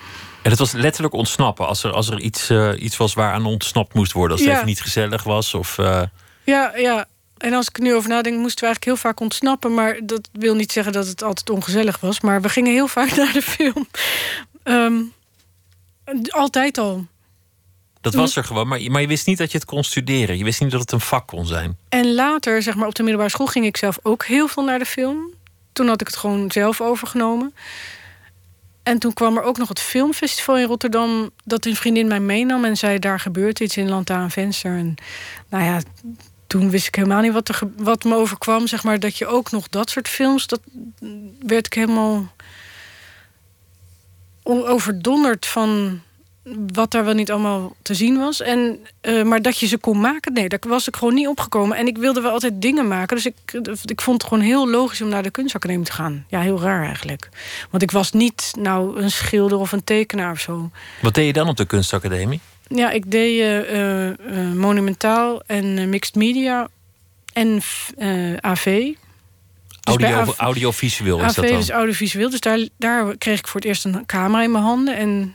En 0.42 0.50
het 0.50 0.58
was 0.58 0.72
letterlijk 0.72 1.14
ontsnappen. 1.14 1.66
Als 1.66 1.84
er, 1.84 1.92
als 1.92 2.10
er 2.10 2.20
iets, 2.20 2.50
eh, 2.50 2.70
iets 2.78 2.96
was 2.96 3.14
waaraan 3.14 3.46
ontsnapt 3.46 3.94
moest 3.94 4.12
worden. 4.12 4.32
Als 4.32 4.40
het 4.40 4.48
Ja. 4.50 4.54
even 4.56 4.68
niet 4.68 4.80
gezellig 4.80 5.22
was. 5.22 5.54
Of, 5.54 5.78
eh, 5.78 6.02
Ja, 6.44 6.76
ja. 6.76 7.04
En 7.38 7.52
als 7.52 7.68
ik 7.68 7.78
nu 7.78 7.94
over 7.94 8.08
nadenk, 8.08 8.36
moesten 8.38 8.60
we 8.60 8.64
eigenlijk 8.66 8.84
heel 8.84 9.10
vaak 9.10 9.20
ontsnappen. 9.20 9.74
Maar 9.74 9.98
dat 10.04 10.28
wil 10.32 10.54
niet 10.54 10.72
zeggen 10.72 10.92
dat 10.92 11.06
het 11.06 11.22
altijd 11.22 11.50
ongezellig 11.50 12.00
was. 12.00 12.20
Maar 12.20 12.40
we 12.42 12.48
gingen 12.48 12.72
heel 12.72 12.88
vaak 12.88 13.16
naar 13.16 13.32
de 13.32 13.42
film. 13.42 13.86
Ehm, 14.62 14.94
altijd 16.28 16.78
al. 16.78 17.06
dat 18.00 18.14
was 18.14 18.36
er 18.36 18.44
gewoon. 18.44 18.68
Maar, 18.68 18.80
je- 18.80 18.90
maar 18.90 19.00
je 19.00 19.06
wist 19.06 19.26
niet 19.26 19.38
dat 19.38 19.52
je 19.52 19.58
het 19.58 19.66
kon 19.66 19.84
studeren. 19.84 20.38
Je 20.38 20.44
wist 20.44 20.60
niet 20.60 20.70
dat 20.70 20.80
het 20.80 20.92
een 20.92 21.00
vak 21.00 21.26
kon 21.26 21.46
zijn. 21.46 21.76
En 21.88 22.14
later, 22.14 22.62
zeg 22.62 22.74
maar 22.74 22.86
op 22.86 22.94
de 22.94 23.02
middelbare 23.02 23.30
school, 23.32 23.46
ging 23.46 23.64
ik 23.66 23.76
zelf 23.76 23.98
ook 24.02 24.24
heel 24.24 24.48
veel 24.48 24.64
naar 24.64 24.78
de 24.78 24.84
film. 24.86 25.26
Toen 25.72 25.88
had 25.88 26.00
ik 26.00 26.06
het 26.06 26.16
gewoon 26.16 26.50
zelf 26.50 26.80
overgenomen. 26.80 27.54
En 28.82 28.98
toen 28.98 29.12
kwam 29.12 29.36
er 29.36 29.42
ook 29.42 29.58
nog 29.58 29.68
het 29.68 29.80
filmfestival 29.80 30.58
in 30.58 30.66
Rotterdam... 30.66 31.30
dat 31.44 31.66
een 31.66 31.76
vriendin 31.76 32.06
mij 32.06 32.20
meenam 32.20 32.64
en 32.64 32.76
zei... 32.76 32.98
daar 32.98 33.20
gebeurt 33.20 33.60
iets 33.60 33.76
in 33.76 33.88
Land 33.88 34.10
aan 34.10 34.30
Venster. 34.30 34.76
En 34.76 34.94
nou 35.48 35.64
ja, 35.64 35.80
toen 36.46 36.70
wist 36.70 36.86
ik 36.86 36.94
helemaal 36.94 37.20
niet 37.20 37.32
wat, 37.32 37.48
er, 37.48 37.60
wat 37.76 38.04
me 38.04 38.14
overkwam. 38.14 38.66
Zeg 38.66 38.82
maar, 38.84 39.00
dat 39.00 39.18
je 39.18 39.26
ook 39.26 39.50
nog 39.50 39.68
dat 39.68 39.90
soort 39.90 40.08
films... 40.08 40.46
dat 40.46 40.60
werd 41.46 41.66
ik 41.66 41.74
helemaal 41.74 42.32
overdonderd 44.42 45.46
van 45.46 46.00
wat 46.72 46.90
daar 46.90 47.04
wel 47.04 47.14
niet 47.14 47.30
allemaal 47.30 47.76
te 47.82 47.94
zien 47.94 48.18
was. 48.18 48.40
En, 48.40 48.78
eh, 49.00 49.22
maar 49.22 49.42
dat 49.42 49.58
je 49.58 49.66
ze 49.66 49.78
kon 49.78 50.00
maken, 50.00 50.32
nee, 50.32 50.48
daar 50.48 50.58
was 50.68 50.88
ik 50.88 50.96
gewoon 50.96 51.14
niet 51.14 51.26
opgekomen. 51.26 51.76
En 51.76 51.86
ik 51.86 51.98
wilde 51.98 52.20
wel 52.20 52.32
altijd 52.32 52.62
dingen 52.62 52.88
maken. 52.88 53.16
Dus 53.16 53.26
ik, 53.26 53.34
ik 53.84 54.00
vond 54.00 54.22
het 54.22 54.30
gewoon 54.30 54.44
heel 54.44 54.70
logisch 54.70 55.00
om 55.00 55.08
naar 55.08 55.22
de 55.22 55.30
kunstacademie 55.30 55.84
te 55.84 55.92
gaan. 55.92 56.24
Ja, 56.28 56.40
heel 56.40 56.60
raar 56.60 56.84
eigenlijk. 56.84 57.28
Want 57.70 57.82
ik 57.82 57.90
was 57.90 58.12
niet 58.12 58.52
nou 58.58 59.00
een 59.00 59.10
schilder 59.10 59.58
of 59.58 59.72
een 59.72 59.84
tekenaar 59.84 60.32
of 60.32 60.40
zo. 60.40 60.70
Wat 61.00 61.14
deed 61.14 61.26
je 61.26 61.32
dan 61.32 61.48
op 61.48 61.56
de 61.56 61.66
kunstacademie? 61.66 62.40
Ja, 62.68 62.90
ik 62.90 63.10
deed 63.10 63.40
eh, 63.40 64.08
eh, 64.08 64.52
monumentaal 64.54 65.42
en 65.46 65.88
mixed 65.88 66.14
media 66.14 66.68
en 67.32 67.60
AV. 68.40 68.92
Dus 69.80 70.04
AV 70.04 70.38
audiovisueel 70.38 71.18
is 71.18 71.24
AV 71.24 71.34
dat 71.34 71.48
dan? 71.48 71.58
is 71.58 71.70
audiovisueel. 71.70 72.30
Dus 72.30 72.40
daar, 72.40 72.58
daar 72.76 73.16
kreeg 73.16 73.38
ik 73.38 73.46
voor 73.46 73.60
het 73.60 73.68
eerst 73.68 73.84
een 73.84 74.06
camera 74.06 74.42
in 74.42 74.50
mijn 74.50 74.64
handen. 74.64 74.96
En, 74.96 75.34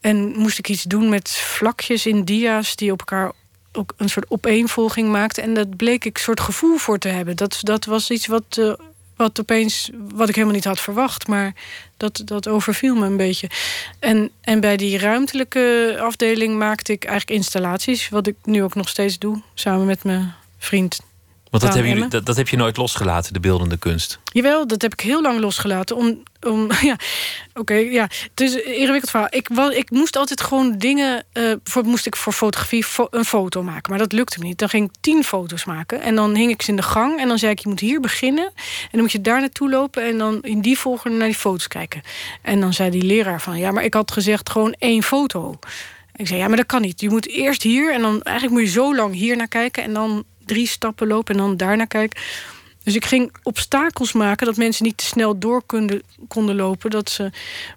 en 0.00 0.36
moest 0.36 0.58
ik 0.58 0.68
iets 0.68 0.82
doen 0.82 1.08
met 1.08 1.30
vlakjes 1.30 2.06
in 2.06 2.24
dia's 2.24 2.76
die 2.76 2.92
op 2.92 2.98
elkaar 2.98 3.32
ook 3.72 3.92
een 3.96 4.08
soort 4.08 4.30
opeenvolging 4.30 5.10
maakte. 5.10 5.40
En 5.40 5.54
dat 5.54 5.76
bleek 5.76 6.04
ik 6.04 6.16
een 6.16 6.22
soort 6.22 6.40
gevoel 6.40 6.76
voor 6.76 6.98
te 6.98 7.08
hebben. 7.08 7.36
Dat, 7.36 7.58
dat 7.60 7.84
was 7.84 8.10
iets 8.10 8.26
wat, 8.26 8.58
eh, 8.58 8.72
wat 9.16 9.40
opeens, 9.40 9.90
wat 10.14 10.28
ik 10.28 10.34
helemaal 10.34 10.56
niet 10.56 10.64
had 10.64 10.80
verwacht. 10.80 11.26
Maar 11.26 11.54
dat, 11.96 12.22
dat 12.24 12.48
overviel 12.48 12.94
me 12.94 13.06
een 13.06 13.16
beetje. 13.16 13.50
En, 13.98 14.30
en 14.40 14.60
bij 14.60 14.76
die 14.76 14.98
ruimtelijke 14.98 15.96
afdeling 16.00 16.58
maakte 16.58 16.92
ik 16.92 17.04
eigenlijk 17.04 17.38
installaties. 17.38 18.08
Wat 18.08 18.26
ik 18.26 18.36
nu 18.44 18.62
ook 18.62 18.74
nog 18.74 18.88
steeds 18.88 19.18
doe, 19.18 19.42
samen 19.54 19.86
met 19.86 20.04
mijn 20.04 20.34
vriend 20.58 21.00
Want 21.50 21.62
dat, 21.62 21.74
hebben 21.74 21.92
jullie, 21.92 22.08
dat, 22.08 22.26
dat 22.26 22.36
heb 22.36 22.48
je 22.48 22.56
nooit 22.56 22.76
losgelaten, 22.76 23.32
de 23.32 23.40
beeldende 23.40 23.76
kunst. 23.76 24.18
Jawel, 24.32 24.66
dat 24.66 24.82
heb 24.82 24.92
ik 24.92 25.00
heel 25.00 25.22
lang 25.22 25.40
losgelaten. 25.40 25.96
Om, 25.96 26.22
om, 26.40 26.70
ja, 26.80 26.96
oké, 27.54 27.74
ja. 27.74 28.02
Het 28.02 28.40
is 28.40 28.54
een 28.54 28.76
ingewikkeld 28.76 29.10
verhaal. 29.10 29.28
Ik, 29.30 29.48
wel, 29.48 29.72
ik 29.72 29.90
moest 29.90 30.16
altijd 30.16 30.40
gewoon 30.40 30.78
dingen... 30.78 31.16
eh 31.32 31.42
bijvoorbeeld 31.42 31.94
moest 31.94 32.06
ik 32.06 32.16
voor 32.16 32.32
fotografie 32.32 32.84
fo- 32.84 33.06
een 33.10 33.24
foto 33.24 33.62
maken. 33.62 33.90
Maar 33.90 33.98
dat 33.98 34.12
lukte 34.12 34.38
me 34.38 34.44
niet. 34.44 34.58
Dan 34.58 34.68
ging 34.68 34.88
ik 34.88 34.94
tien 35.00 35.24
foto's 35.24 35.64
maken. 35.64 36.00
En 36.00 36.14
dan 36.14 36.34
hing 36.34 36.50
ik 36.50 36.62
ze 36.62 36.70
in 36.70 36.76
de 36.76 36.82
gang. 36.82 37.20
En 37.20 37.28
dan 37.28 37.38
zei 37.38 37.52
ik, 37.52 37.58
je 37.58 37.68
moet 37.68 37.80
hier 37.80 38.00
beginnen. 38.00 38.44
En 38.54 38.88
dan 38.90 39.00
moet 39.00 39.12
je 39.12 39.20
daar 39.20 39.40
naartoe 39.40 39.70
lopen. 39.70 40.02
En 40.02 40.18
dan 40.18 40.42
in 40.42 40.60
die 40.60 40.78
volgorde 40.78 41.16
naar 41.16 41.26
die 41.26 41.36
foto's 41.36 41.68
kijken. 41.68 42.02
En 42.42 42.60
dan 42.60 42.72
zei 42.72 42.90
die 42.90 43.02
leraar 43.02 43.40
van... 43.40 43.58
Ja, 43.58 43.70
maar 43.70 43.84
ik 43.84 43.94
had 43.94 44.12
gezegd 44.12 44.50
gewoon 44.50 44.74
één 44.78 45.02
foto. 45.02 45.58
Ik 46.16 46.26
zei, 46.26 46.38
ja, 46.38 46.48
maar 46.48 46.56
dat 46.56 46.66
kan 46.66 46.80
niet. 46.80 47.00
Je 47.00 47.08
moet 47.10 47.28
eerst 47.28 47.62
hier. 47.62 47.92
En 47.92 48.00
dan 48.00 48.22
eigenlijk 48.22 48.56
moet 48.56 48.66
je 48.66 48.72
zo 48.72 48.94
lang 48.94 49.14
hier 49.14 49.36
naar 49.36 49.48
kijken. 49.48 49.82
En 49.82 49.92
dan 49.92 50.24
drie 50.48 50.66
stappen 50.66 51.06
lopen. 51.06 51.34
En 51.34 51.40
dan 51.40 51.56
daar 51.56 51.76
naar 51.76 51.86
kijken. 51.86 52.20
Dus 52.82 52.94
ik 52.94 53.04
ging 53.04 53.32
obstakels 53.42 54.12
maken 54.12 54.46
dat 54.46 54.56
mensen 54.56 54.84
niet 54.84 54.96
te 54.96 55.04
snel 55.04 55.38
door 55.38 55.62
konden, 55.62 56.02
konden 56.28 56.56
lopen. 56.56 56.90
Dat 56.90 57.10
ze... 57.10 57.30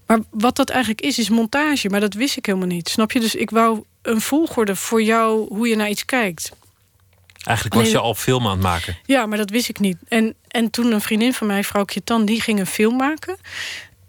Maar 0.06 0.20
wat 0.30 0.56
dat 0.56 0.70
eigenlijk 0.70 1.02
is, 1.02 1.20
is 1.20 1.30
montage. 1.30 1.90
Maar 1.90 2.00
dat 2.00 2.14
wist 2.14 2.38
ik 2.38 2.46
helemaal 2.46 2.68
niet. 2.68 2.90
Snap 2.90 3.12
je? 3.12 3.20
Dus 3.20 3.36
ik 3.36 3.50
wou 3.50 3.84
een 4.02 4.22
volgorde 4.22 4.76
voor 4.76 5.04
jou 5.04 5.48
hoe 5.56 5.68
je 5.68 5.76
naar 5.76 5.90
iets 5.90 6.06
kijkt. 6.06 6.52
Eigenlijk 7.44 7.76
was 7.76 7.92
je 7.92 7.98
al 7.98 8.16
film 8.16 8.46
aan 8.46 8.52
het 8.52 8.62
maken. 8.62 8.98
Ja, 9.06 9.26
maar 9.26 9.38
dat 9.38 9.50
wist 9.50 9.70
ik 9.70 9.80
niet. 9.80 9.98
En, 10.08 10.36
en 10.48 10.70
toen 10.70 10.92
een 10.92 11.02
vriendin 11.02 11.34
van 11.34 11.48
mij, 11.48 11.64
vrouwtje 11.64 12.04
Tan, 12.04 12.26
die 12.26 12.42
ging 12.42 12.60
een 12.60 12.68
film 12.68 12.96
maken. 12.96 13.38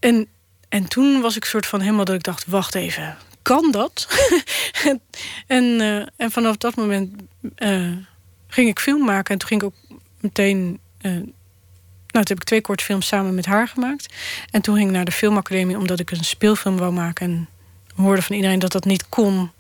En, 0.01 0.27
en 0.69 0.89
toen 0.89 1.21
was 1.21 1.37
ik 1.37 1.45
soort 1.45 1.67
van 1.67 1.81
helemaal 1.81 2.05
dat 2.05 2.15
ik 2.15 2.23
dacht, 2.23 2.47
wacht 2.47 2.75
even, 2.75 3.17
kan 3.43 3.71
dat? 3.71 4.09
en, 4.85 5.01
en, 5.57 5.81
eh, 5.81 6.07
en 6.17 6.31
vanaf 6.31 6.57
dat 6.57 6.75
moment 6.75 7.23
eh, 7.55 7.91
ging 8.53 8.69
ik 8.69 8.81
film 8.81 9.05
maken. 9.05 9.33
En 9.33 9.39
toen 9.39 9.49
ging 9.49 9.63
ik 9.63 9.67
ook 9.67 10.01
meteen... 10.21 10.79
eh, 11.01 11.11
nou, 11.11 11.25
toen 12.25 12.37
heb 12.37 12.41
ik 12.41 12.45
twee 12.45 12.61
korte 12.61 12.85
films 12.85 13.07
samen 13.07 13.35
met 13.35 13.47
haar 13.47 13.69
gemaakt. 13.69 14.15
En 14.51 14.63
toen 14.63 14.77
ging 14.77 14.89
ik 14.89 14.95
naar 14.95 15.05
de 15.05 15.13
filmacademie 15.13 15.79
omdat 15.79 16.01
ik 16.01 16.11
een 16.11 16.25
speelfilm 16.25 16.77
wou 16.77 16.93
maken. 16.93 17.27
En 17.27 17.49
hoorde 18.05 18.23
van 18.23 18.37
iedereen 18.37 18.59
dat 18.59 18.73
dat 18.73 18.85
niet 18.85 19.09
kon. 19.09 19.51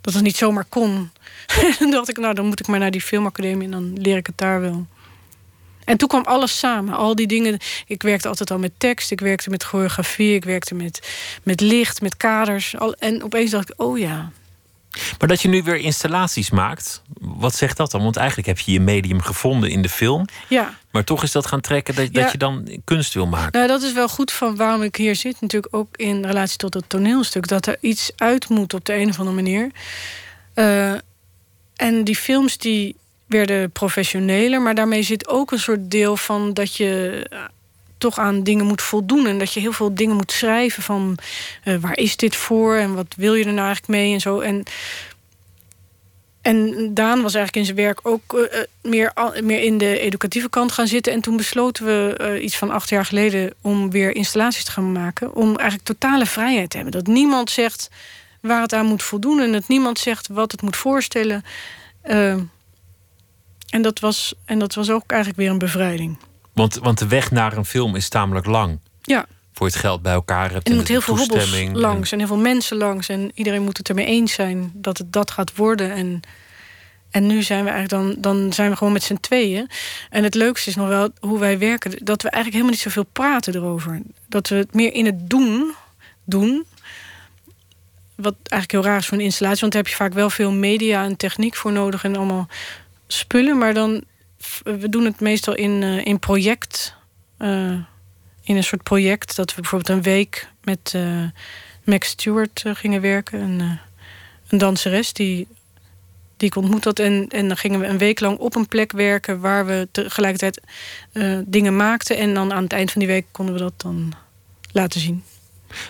Dat 0.00 0.14
het 0.14 0.22
niet 0.22 0.36
zomaar 0.36 0.64
kon. 0.64 1.10
en 1.80 1.90
dacht 1.90 2.08
ik, 2.08 2.18
nou, 2.18 2.34
dan 2.34 2.46
moet 2.46 2.60
ik 2.60 2.66
maar 2.66 2.78
naar 2.78 2.90
die 2.90 3.00
filmacademie 3.00 3.64
en 3.64 3.70
dan 3.70 3.92
leer 4.00 4.16
ik 4.16 4.26
het 4.26 4.38
daar 4.38 4.60
wel. 4.60 4.86
En 5.84 5.96
toen 5.96 6.08
kwam 6.08 6.24
alles 6.24 6.58
samen. 6.58 6.94
Al 6.94 7.14
die 7.14 7.26
dingen. 7.26 7.58
Ik 7.86 8.02
werkte 8.02 8.28
altijd 8.28 8.50
al 8.50 8.58
met 8.58 8.72
tekst. 8.76 9.10
Ik 9.10 9.20
werkte 9.20 9.50
met 9.50 9.62
choreografie. 9.62 10.34
Ik 10.34 10.44
werkte 10.44 10.74
met, 10.74 11.08
met 11.42 11.60
licht, 11.60 12.00
met 12.00 12.16
kaders. 12.16 12.76
Al, 12.78 12.94
en 12.94 13.22
opeens 13.22 13.50
dacht 13.50 13.70
ik, 13.70 13.80
oh 13.80 13.98
ja. 13.98 14.30
Maar 15.18 15.28
dat 15.28 15.42
je 15.42 15.48
nu 15.48 15.62
weer 15.62 15.76
installaties 15.76 16.50
maakt, 16.50 17.02
wat 17.20 17.54
zegt 17.54 17.76
dat 17.76 17.90
dan? 17.90 18.02
Want 18.02 18.16
eigenlijk 18.16 18.48
heb 18.48 18.58
je 18.58 18.72
je 18.72 18.80
medium 18.80 19.20
gevonden 19.20 19.70
in 19.70 19.82
de 19.82 19.88
film. 19.88 20.24
Ja, 20.48 20.74
Maar 20.90 21.04
toch 21.04 21.22
is 21.22 21.32
dat 21.32 21.46
gaan 21.46 21.60
trekken 21.60 21.94
dat, 21.94 22.08
Ja. 22.12 22.22
dat 22.22 22.32
je 22.32 22.38
dan 22.38 22.80
kunst 22.84 23.14
wil 23.14 23.26
maken. 23.26 23.52
nou 23.52 23.66
dat 23.68 23.82
is 23.82 23.92
wel 23.92 24.08
goed 24.08 24.32
van 24.32 24.56
waarom 24.56 24.82
ik 24.82 24.96
hier 24.96 25.16
zit. 25.16 25.40
Natuurlijk 25.40 25.74
ook 25.74 25.96
in 25.96 26.24
relatie 26.24 26.56
tot 26.56 26.74
het 26.74 26.88
toneelstuk. 26.88 27.48
Dat 27.48 27.66
er 27.66 27.76
iets 27.80 28.12
uit 28.16 28.48
moet 28.48 28.74
op 28.74 28.84
de 28.84 28.94
een 28.94 29.08
of 29.08 29.18
andere 29.18 29.36
manier. 29.36 29.70
Eh, 30.54 30.92
en 31.76 32.04
die 32.04 32.16
films 32.16 32.58
die 32.58 32.96
werden 33.26 33.70
professioneler. 33.70 34.62
Maar 34.62 34.74
daarmee 34.74 35.02
zit 35.02 35.28
ook 35.28 35.52
een 35.52 35.58
soort 35.58 35.90
deel 35.90 36.16
van 36.16 36.52
dat 36.54 36.76
je 36.76 37.26
toch 37.98 38.18
aan 38.18 38.42
dingen 38.42 38.66
moet 38.66 38.82
voldoen. 38.82 39.26
En 39.26 39.38
dat 39.38 39.52
je 39.52 39.60
heel 39.60 39.72
veel 39.72 39.94
dingen 39.94 40.16
moet 40.16 40.32
schrijven 40.32 40.82
van 40.82 41.18
eh, 41.64 41.76
waar 41.76 41.96
is 41.96 42.16
dit 42.16 42.36
voor? 42.36 42.76
En 42.76 42.94
wat 42.94 43.14
wil 43.16 43.34
je 43.34 43.44
er 43.44 43.52
nou 43.52 43.66
eigenlijk 43.66 43.88
mee? 43.88 44.12
En 44.12 44.20
zo. 44.20 44.40
En, 44.40 44.62
en 46.42 46.90
Daan 46.94 47.22
was 47.22 47.34
eigenlijk 47.34 47.56
in 47.56 47.64
zijn 47.64 47.86
werk 47.86 48.00
ook 48.02 48.34
eh, 48.34 48.60
eh, 48.60 48.66
meer, 48.82 49.12
meer 49.42 49.62
in 49.62 49.78
de 49.78 49.98
educatieve 49.98 50.48
kant 50.48 50.72
gaan 50.72 50.86
zitten. 50.86 51.12
En 51.12 51.20
toen 51.20 51.36
besloten 51.36 51.84
we 51.84 52.40
iets 52.42 52.56
van 52.56 52.70
acht 52.70 52.88
jaar 52.88 53.04
geleden 53.04 53.54
om 53.60 53.90
weer 53.90 54.14
installaties 54.14 54.64
te 54.64 54.70
gaan 54.70 54.92
maken. 54.92 55.34
Om 55.34 55.56
eigenlijk 55.56 55.88
totale 55.88 56.26
vrijheid 56.26 56.70
te 56.70 56.76
hebben. 56.76 57.04
Dat 57.04 57.14
niemand 57.14 57.50
zegt 57.50 57.90
waar 58.40 58.62
het 58.62 58.72
aan 58.72 58.86
moet 58.86 59.02
voldoen. 59.02 59.40
En 59.40 59.52
dat 59.52 59.68
niemand 59.68 59.98
zegt 59.98 60.28
wat 60.28 60.52
het 60.52 60.62
moet 60.62 60.76
voorstellen. 60.76 61.44
En, 63.70 63.82
dat 63.82 63.98
was, 64.00 64.34
en 64.44 64.58
dat 64.58 64.74
was 64.74 64.90
ook 64.90 65.10
eigenlijk 65.10 65.40
weer 65.40 65.50
een 65.50 65.58
bevrijding. 65.58 66.18
Want, 66.56 66.74
want 66.74 66.98
de 66.98 67.06
weg 67.06 67.30
naar 67.30 67.56
een 67.56 67.64
film 67.64 67.96
is 67.96 68.08
tamelijk 68.08 68.46
lang. 68.46 68.78
Ja, 69.02 69.26
Voor 69.52 69.66
je 69.66 69.72
het 69.72 69.82
geld 69.82 70.02
bij 70.02 70.12
elkaar 70.12 70.50
hebt. 70.52 70.66
en 70.66 70.72
er 70.72 70.78
moet 70.78 70.88
heel 70.88 71.00
veel 71.00 71.16
hobbels 71.16 71.52
en- 71.54 71.78
langs 71.78 72.12
en 72.12 72.18
heel 72.18 72.26
veel 72.26 72.36
mensen 72.36 72.76
langs. 72.76 73.08
En 73.08 73.30
iedereen 73.34 73.62
moet 73.62 73.76
het 73.76 73.88
ermee 73.88 74.06
eens 74.06 74.32
zijn 74.32 74.70
dat 74.74 74.98
het 74.98 75.12
dat 75.12 75.30
gaat 75.30 75.56
worden. 75.56 75.92
En, 75.92 76.20
en 77.10 77.26
nu 77.26 77.42
zijn 77.42 77.64
we 77.64 77.70
eigenlijk 77.70 78.02
dan, 78.02 78.22
dan 78.22 78.52
zijn 78.52 78.70
we 78.70 78.76
gewoon 78.76 78.92
met 78.92 79.02
z'n 79.02 79.14
tweeën. 79.20 79.68
En 80.10 80.24
het 80.24 80.34
leukste 80.34 80.70
is 80.70 80.76
nog 80.76 80.88
wel 80.88 81.10
hoe 81.20 81.38
wij 81.38 81.58
werken. 81.58 81.90
Dat 82.04 82.22
we 82.22 82.30
eigenlijk 82.30 82.52
helemaal 82.52 82.70
niet 82.70 82.80
zoveel 82.80 83.06
praten 83.12 83.54
erover. 83.54 84.00
Dat 84.28 84.48
we 84.48 84.54
het 84.54 84.74
meer 84.74 84.92
in 84.92 85.06
het 85.06 85.30
doen 85.30 85.74
doen. 86.24 86.66
Wat 88.14 88.34
eigenlijk 88.42 88.72
heel 88.72 88.92
raar 88.92 89.00
is 89.00 89.06
voor 89.06 89.18
een 89.18 89.24
installatie. 89.24 89.60
Want 89.60 89.72
daar 89.72 89.82
heb 89.82 89.90
je 89.90 89.96
vaak 89.98 90.12
wel 90.12 90.30
veel 90.30 90.52
media 90.52 91.04
en 91.04 91.16
techniek 91.16 91.56
voor 91.56 91.72
nodig. 91.72 92.04
En 92.04 92.16
allemaal 92.16 92.48
spullen. 93.06 93.58
Maar 93.58 93.74
dan, 93.74 94.02
we 94.62 94.88
doen 94.88 95.04
het 95.04 95.20
meestal 95.20 95.54
in, 95.54 95.82
eh, 95.82 96.04
in 96.04 96.18
project. 96.18 96.94
eh, 97.36 97.78
in 98.42 98.56
een 98.56 98.64
soort 98.64 98.82
project. 98.82 99.36
Dat 99.36 99.54
we 99.54 99.60
bijvoorbeeld 99.60 99.96
een 99.96 100.02
week 100.02 100.48
met 100.62 100.92
eh, 100.94 101.22
Max 101.84 102.08
Stewart 102.08 102.64
gingen 102.66 103.00
werken. 103.00 103.40
Een, 103.40 103.78
een 104.48 104.58
danseres 104.58 105.12
die, 105.12 105.48
die 106.36 106.48
ik 106.48 106.56
ontmoet 106.56 106.84
had. 106.84 106.98
En, 106.98 107.28
en 107.28 107.48
dan 107.48 107.56
gingen 107.56 107.80
we 107.80 107.86
een 107.86 107.98
week 107.98 108.20
lang 108.20 108.38
op 108.38 108.56
een 108.56 108.68
plek 108.68 108.92
werken... 108.92 109.40
waar 109.40 109.66
we 109.66 109.88
tegelijkertijd 109.92 110.60
dingen 111.46 111.76
maakten. 111.76 112.16
En 112.16 112.34
dan 112.34 112.52
aan 112.52 112.62
het 112.62 112.72
eind 112.72 112.90
van 112.90 113.00
die 113.00 113.10
week 113.10 113.26
konden 113.30 113.54
we 113.54 113.60
dat 113.60 113.72
dan 113.76 114.12
laten 114.72 115.00
zien. 115.00 115.24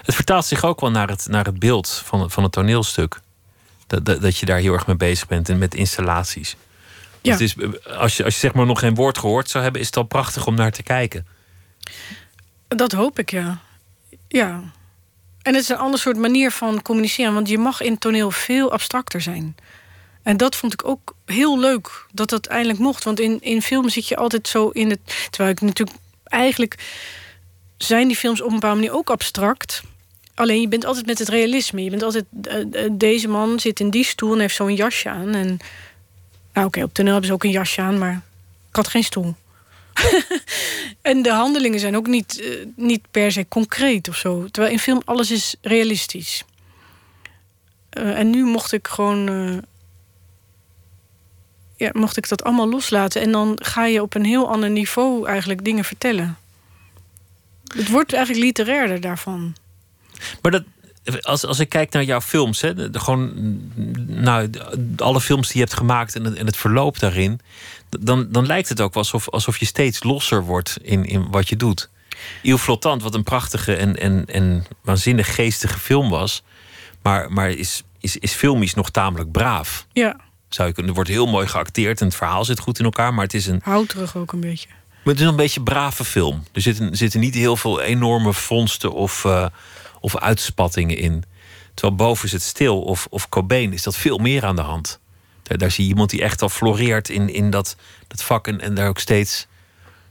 Het 0.03 0.15
vertaalt 0.15 0.45
zich 0.45 0.65
ook 0.65 0.81
wel 0.81 0.91
naar 0.91 1.09
het, 1.09 1.27
naar 1.29 1.45
het 1.45 1.59
beeld 1.59 1.89
van, 1.89 2.31
van 2.31 2.43
het 2.43 2.53
toneelstuk. 2.53 3.21
Dat, 3.87 4.05
dat, 4.05 4.21
dat 4.21 4.39
je 4.39 4.47
daar 4.47 4.59
heel 4.59 4.73
erg 4.73 4.87
mee 4.87 4.97
bezig 4.97 5.27
bent 5.27 5.49
en 5.49 5.59
met 5.59 5.75
installaties. 5.75 6.57
Ja. 7.27 7.33
Het 7.33 7.41
is, 7.41 7.55
als, 7.85 8.17
je, 8.17 8.25
als 8.25 8.35
je 8.35 8.41
zeg 8.41 8.55
maar 8.55 8.67
nog 8.67 8.79
geen 8.79 8.95
woord 8.95 9.19
gehoord 9.19 9.51
zou 9.51 9.63
hebben, 9.63 9.81
is 9.81 9.87
het 9.87 9.97
al 9.97 10.03
prachtig 10.03 10.47
om 10.47 10.55
naar 10.55 10.73
te 10.73 10.83
kijken. 10.83 11.27
Dat 12.69 12.93
hoop 12.93 13.19
ik, 13.19 13.31
ja. 13.31 13.61
Ja. 14.29 14.63
En 15.43 15.55
het 15.55 15.63
is 15.63 15.69
een 15.69 15.77
ander 15.77 16.01
soort 16.01 16.17
manier 16.17 16.51
van 16.51 16.83
communiceren. 16.83 17.35
Want 17.35 17.49
je 17.49 17.59
mag 17.59 17.81
in 17.81 17.99
toneel 17.99 18.31
veel 18.31 18.73
abstracter 18.73 19.21
zijn. 19.21 19.57
En 20.23 20.37
dat 20.37 20.57
vond 20.57 20.73
ik 20.73 20.85
ook 20.85 21.15
heel 21.25 21.59
leuk, 21.59 22.07
dat 22.13 22.31
dat 22.31 22.47
eindelijk 22.47 22.79
mocht. 22.79 23.05
Want 23.05 23.21
in, 23.21 23.41
in 23.41 23.63
film 23.63 23.89
zit 23.89 24.09
je 24.09 24.17
altijd 24.17 24.49
zo 24.49 24.69
in 24.69 24.91
het... 24.91 25.29
Terwijl 25.31 25.55
ik 25.55 25.61
natuurlijk... 25.61 25.99
Eigenlijk 26.25 26.85
zijn 27.77 28.07
die 28.07 28.17
films 28.17 28.41
op 28.41 28.49
een 28.49 28.55
bepaalde 28.55 28.77
manier 28.77 28.95
ook 28.95 29.11
abstract. 29.11 29.83
Alleen 30.35 30.61
je 30.61 30.69
bent 30.69 30.85
altijd 30.85 31.07
met 31.07 31.19
het 31.19 31.29
realisme. 31.29 31.85
Je 31.85 31.91
bent 31.91 32.03
altijd... 32.03 32.25
eh, 32.43 32.85
eh, 32.85 32.91
deze 32.93 33.29
man 33.29 33.61
zit 33.61 33.81
in 33.81 33.91
die 33.91 34.05
stoel 34.05 34.33
en 34.33 34.41
heeft 34.41 34.55
zo'n 34.55 34.75
jasje 34.75 35.09
aan. 35.09 35.35
En, 35.35 35.59
nou 36.57 36.69
oké, 36.69 36.83
op 36.83 36.95
toneel 36.95 37.11
hebben 37.13 37.29
ze 37.29 37.35
ook 37.35 37.45
een 37.45 37.51
jasje 37.51 37.81
aan, 37.83 37.99
maar 37.99 38.23
ik 38.69 38.77
had 38.77 38.89
geen 38.89 39.05
stoel. 39.05 39.35
En 41.03 41.23
de 41.23 41.31
handelingen 41.33 41.81
zijn 41.81 41.97
ook 41.97 42.07
niet, 42.07 42.41
eh, 42.41 42.67
niet 42.77 43.11
per 43.11 43.33
se 43.33 43.49
concreet 43.49 44.09
of 44.09 44.17
zo. 44.17 44.47
Terwijl 44.51 44.73
in 44.73 44.79
film 44.79 45.03
alles 45.05 45.31
is 45.31 45.57
realistisch. 45.61 46.45
Eh, 47.91 48.19
en 48.19 48.31
nu 48.31 48.45
mocht 48.45 48.73
ik 48.73 48.87
gewoon. 48.87 49.29
eh, 49.29 49.59
ja, 51.77 51.91
mocht 51.93 52.17
ik 52.17 52.29
dat 52.29 52.45
allemaal 52.45 52.69
loslaten. 52.69 53.23
En 53.23 53.33
dan 53.33 53.59
ga 53.63 53.87
je 53.87 54.03
op 54.03 54.15
een 54.15 54.25
heel 54.25 54.49
ander 54.51 54.71
niveau 54.71 55.27
eigenlijk 55.29 55.65
dingen 55.65 55.85
vertellen. 55.85 56.37
Het 57.77 57.89
wordt 57.89 58.13
eigenlijk 58.13 58.45
literairder 58.45 59.01
daarvan. 59.01 59.55
Maar 60.43 60.51
dat, 60.53 60.65
als, 61.21 61.45
als 61.45 61.59
ik 61.59 61.69
kijk 61.69 61.93
naar 61.93 62.05
jouw 62.05 62.21
films, 62.21 62.61
hè, 62.61 62.75
de, 62.75 62.91
de- 62.91 63.01
gewoon, 63.01 63.33
nou, 64.07 64.51
de- 64.51 64.93
alle 64.97 65.21
films 65.21 65.47
die 65.47 65.57
je 65.57 65.63
hebt 65.63 65.75
gemaakt 65.77 66.15
en 66.17 66.25
het, 66.25 66.35
en 66.35 66.47
het 66.47 66.57
verloop 66.57 66.99
daarin, 66.99 67.41
dan, 68.01 68.27
dan 68.31 68.47
lijkt 68.47 68.69
het 68.69 68.81
ook 68.81 68.95
wel 68.95 69.03
alsof, 69.03 69.29
alsof 69.31 69.59
je 69.59 69.67
steeds 69.67 70.03
losser 70.03 70.45
wordt 70.45 70.77
in, 70.83 71.05
in 71.05 71.31
wat 71.31 71.49
je 71.49 71.57
doet. 71.57 71.89
Il 72.43 72.59
Flottant, 72.59 73.03
wat 73.03 73.15
een 73.15 73.23
prachtige 73.23 73.75
en, 73.77 73.97
en, 73.97 74.25
en 74.27 74.65
waanzinnig 74.83 75.35
geestige 75.35 75.79
film 75.79 76.11
was, 76.11 76.43
maar, 77.03 77.33
maar 77.33 77.51
is, 77.51 77.83
is, 78.01 78.17
is 78.17 78.33
filmisch 78.33 78.75
nog 78.75 78.91
tamelijk 78.91 79.31
braaf. 79.31 79.87
Ja, 79.93 80.17
Zou 80.49 80.69
je 80.69 80.75
kunnen, 80.75 80.91
er 80.91 80.97
wordt 80.97 81.11
heel 81.13 81.27
mooi 81.27 81.47
geacteerd 81.47 82.01
en 82.01 82.07
het 82.07 82.17
verhaal 82.17 82.45
zit 82.45 82.59
goed 82.59 82.79
in 82.79 82.85
elkaar, 82.85 83.15
maar 83.15 83.25
het 83.25 83.35
is 83.35 83.47
een, 83.47 83.61
houterig 83.65 84.17
ook 84.17 84.33
een 84.33 84.41
beetje. 84.41 84.69
maar 85.05 85.15
het 85.15 85.21
is 85.23 85.29
een 85.29 85.37
beetje 85.37 85.59
een 85.59 85.65
brave 85.65 86.05
film. 86.05 86.43
Er 86.53 86.61
zitten, 86.61 86.97
zitten 86.97 87.21
niet 87.21 87.35
heel 87.35 87.57
veel 87.57 87.81
enorme 87.81 88.33
vondsten 88.33 88.93
of, 88.93 89.25
eh, 89.25 89.47
of 90.01 90.17
uitspattingen 90.17 90.97
in. 90.97 91.25
Terwijl 91.75 91.97
boven 91.97 92.25
is 92.25 92.33
het 92.33 92.43
stil 92.43 92.83
of, 92.83 93.07
of 93.11 93.29
Cobain 93.29 93.73
is 93.73 93.83
dat 93.83 93.97
veel 93.97 94.19
meer 94.19 94.45
aan 94.45 94.57
de 94.57 94.63
hand. 94.63 95.01
Daar, 95.43 95.71
zie 95.71 95.85
je 95.85 95.91
iemand 95.91 96.11
die 96.11 96.23
echt 96.23 96.43
al 96.43 96.49
floreert 96.49 97.09
in, 97.09 97.29
in 97.29 97.51
dat, 97.51 97.77
dat 98.09 98.23
vak 98.23 98.47
en, 98.47 98.61
en 98.61 98.75
daar 98.75 98.89
ook 98.89 98.99
steeds, 98.99 99.47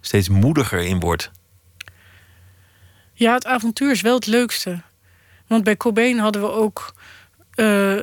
steeds 0.02 0.30
moediger 0.30 0.80
in 0.80 1.00
wordt. 1.00 1.32
Ja, 3.14 3.34
het 3.34 3.46
avontuur 3.46 3.92
is 3.92 4.02
wel 4.02 4.16
het 4.16 4.26
leukste. 4.26 4.82
Want 5.48 5.64
bij 5.64 5.78
Cobain 5.78 6.18
hadden 6.18 6.42
we 6.42 6.52
ook 6.52 6.94
eh, 7.52 8.00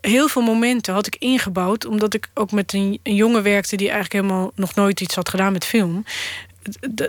heel 0.00 0.28
veel 0.28 0.42
momenten 0.42 0.94
had 0.94 1.06
ik 1.06 1.16
ingebouwd, 1.16 1.84
omdat 1.84 2.14
ik 2.14 2.30
ook 2.34 2.52
met 2.52 2.72
een, 2.72 3.00
een 3.02 3.14
jongen 3.14 3.42
werkte 3.42 3.76
die 3.76 3.90
eigenlijk 3.90 4.24
helemaal 4.24 4.52
nog 4.54 4.74
nooit 4.74 5.00
iets 5.00 5.14
had 5.14 5.28
gedaan 5.28 5.52
met 5.52 5.64
film. 5.64 6.04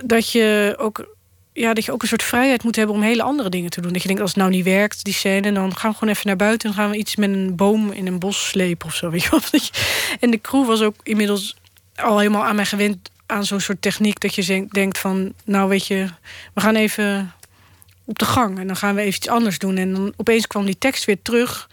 Dat 0.04 0.32
je 0.32 0.76
ook. 0.78 1.16
Ja, 1.58 1.74
dat 1.74 1.86
je 1.86 1.92
ook 1.92 2.02
een 2.02 2.08
soort 2.08 2.24
vrijheid 2.24 2.64
moet 2.64 2.76
hebben 2.76 2.96
om 2.96 3.02
hele 3.02 3.24
andere 3.24 3.50
dingen 3.50 3.70
te 3.70 3.82
doen. 3.82 3.94
Dat 3.94 4.02
je 4.02 4.08
denkt, 4.08 4.22
als 4.22 4.32
het 4.32 4.40
nou 4.40 4.52
niet 4.52 4.64
werkt, 4.64 5.04
die 5.04 5.14
scène, 5.14 5.52
dan 5.52 5.78
gaan 5.78 5.92
we 5.92 5.98
gewoon 5.98 6.14
even 6.14 6.28
naar 6.28 6.36
buiten 6.36 6.70
en 6.70 6.76
gaan 6.76 6.90
we 6.90 6.98
iets 6.98 7.16
met 7.16 7.30
een 7.30 7.56
boom 7.56 7.92
in 7.92 8.08
een 8.08 8.20
bos 8.20 8.48
slepen 8.48 8.88
of 8.88 8.96
zo. 8.96 9.10
Weet 9.10 9.24
je 9.24 9.30
wel? 9.30 9.40
En 10.20 10.32
de 10.32 10.42
crew 10.42 10.66
was 10.66 10.82
ook 10.82 10.96
inmiddels 11.04 11.58
al 11.96 12.18
helemaal 12.18 12.46
aan 12.46 12.56
mij 12.56 12.66
gewend 12.66 13.10
aan 13.26 13.46
zo'n 13.46 13.60
soort 13.60 13.82
techniek 13.82 14.20
dat 14.20 14.36
je 14.36 14.68
denkt 14.70 14.98
van, 14.98 15.34
nou 15.46 15.70
weet 15.70 15.88
je, 15.88 16.08
we 16.54 16.62
gaan 16.62 16.76
even 16.76 17.34
op 18.06 18.20
de 18.20 18.26
gang 18.26 18.60
en 18.60 18.68
dan 18.68 18.76
gaan 18.76 18.96
we 18.96 19.02
even 19.02 19.16
iets 19.16 19.28
anders 19.28 19.60
doen. 19.60 19.78
En 19.78 19.94
dan 19.94 20.14
opeens 20.16 20.48
kwam 20.48 20.66
die 20.66 20.78
tekst 20.78 21.06
weer 21.06 21.22
terug. 21.22 21.70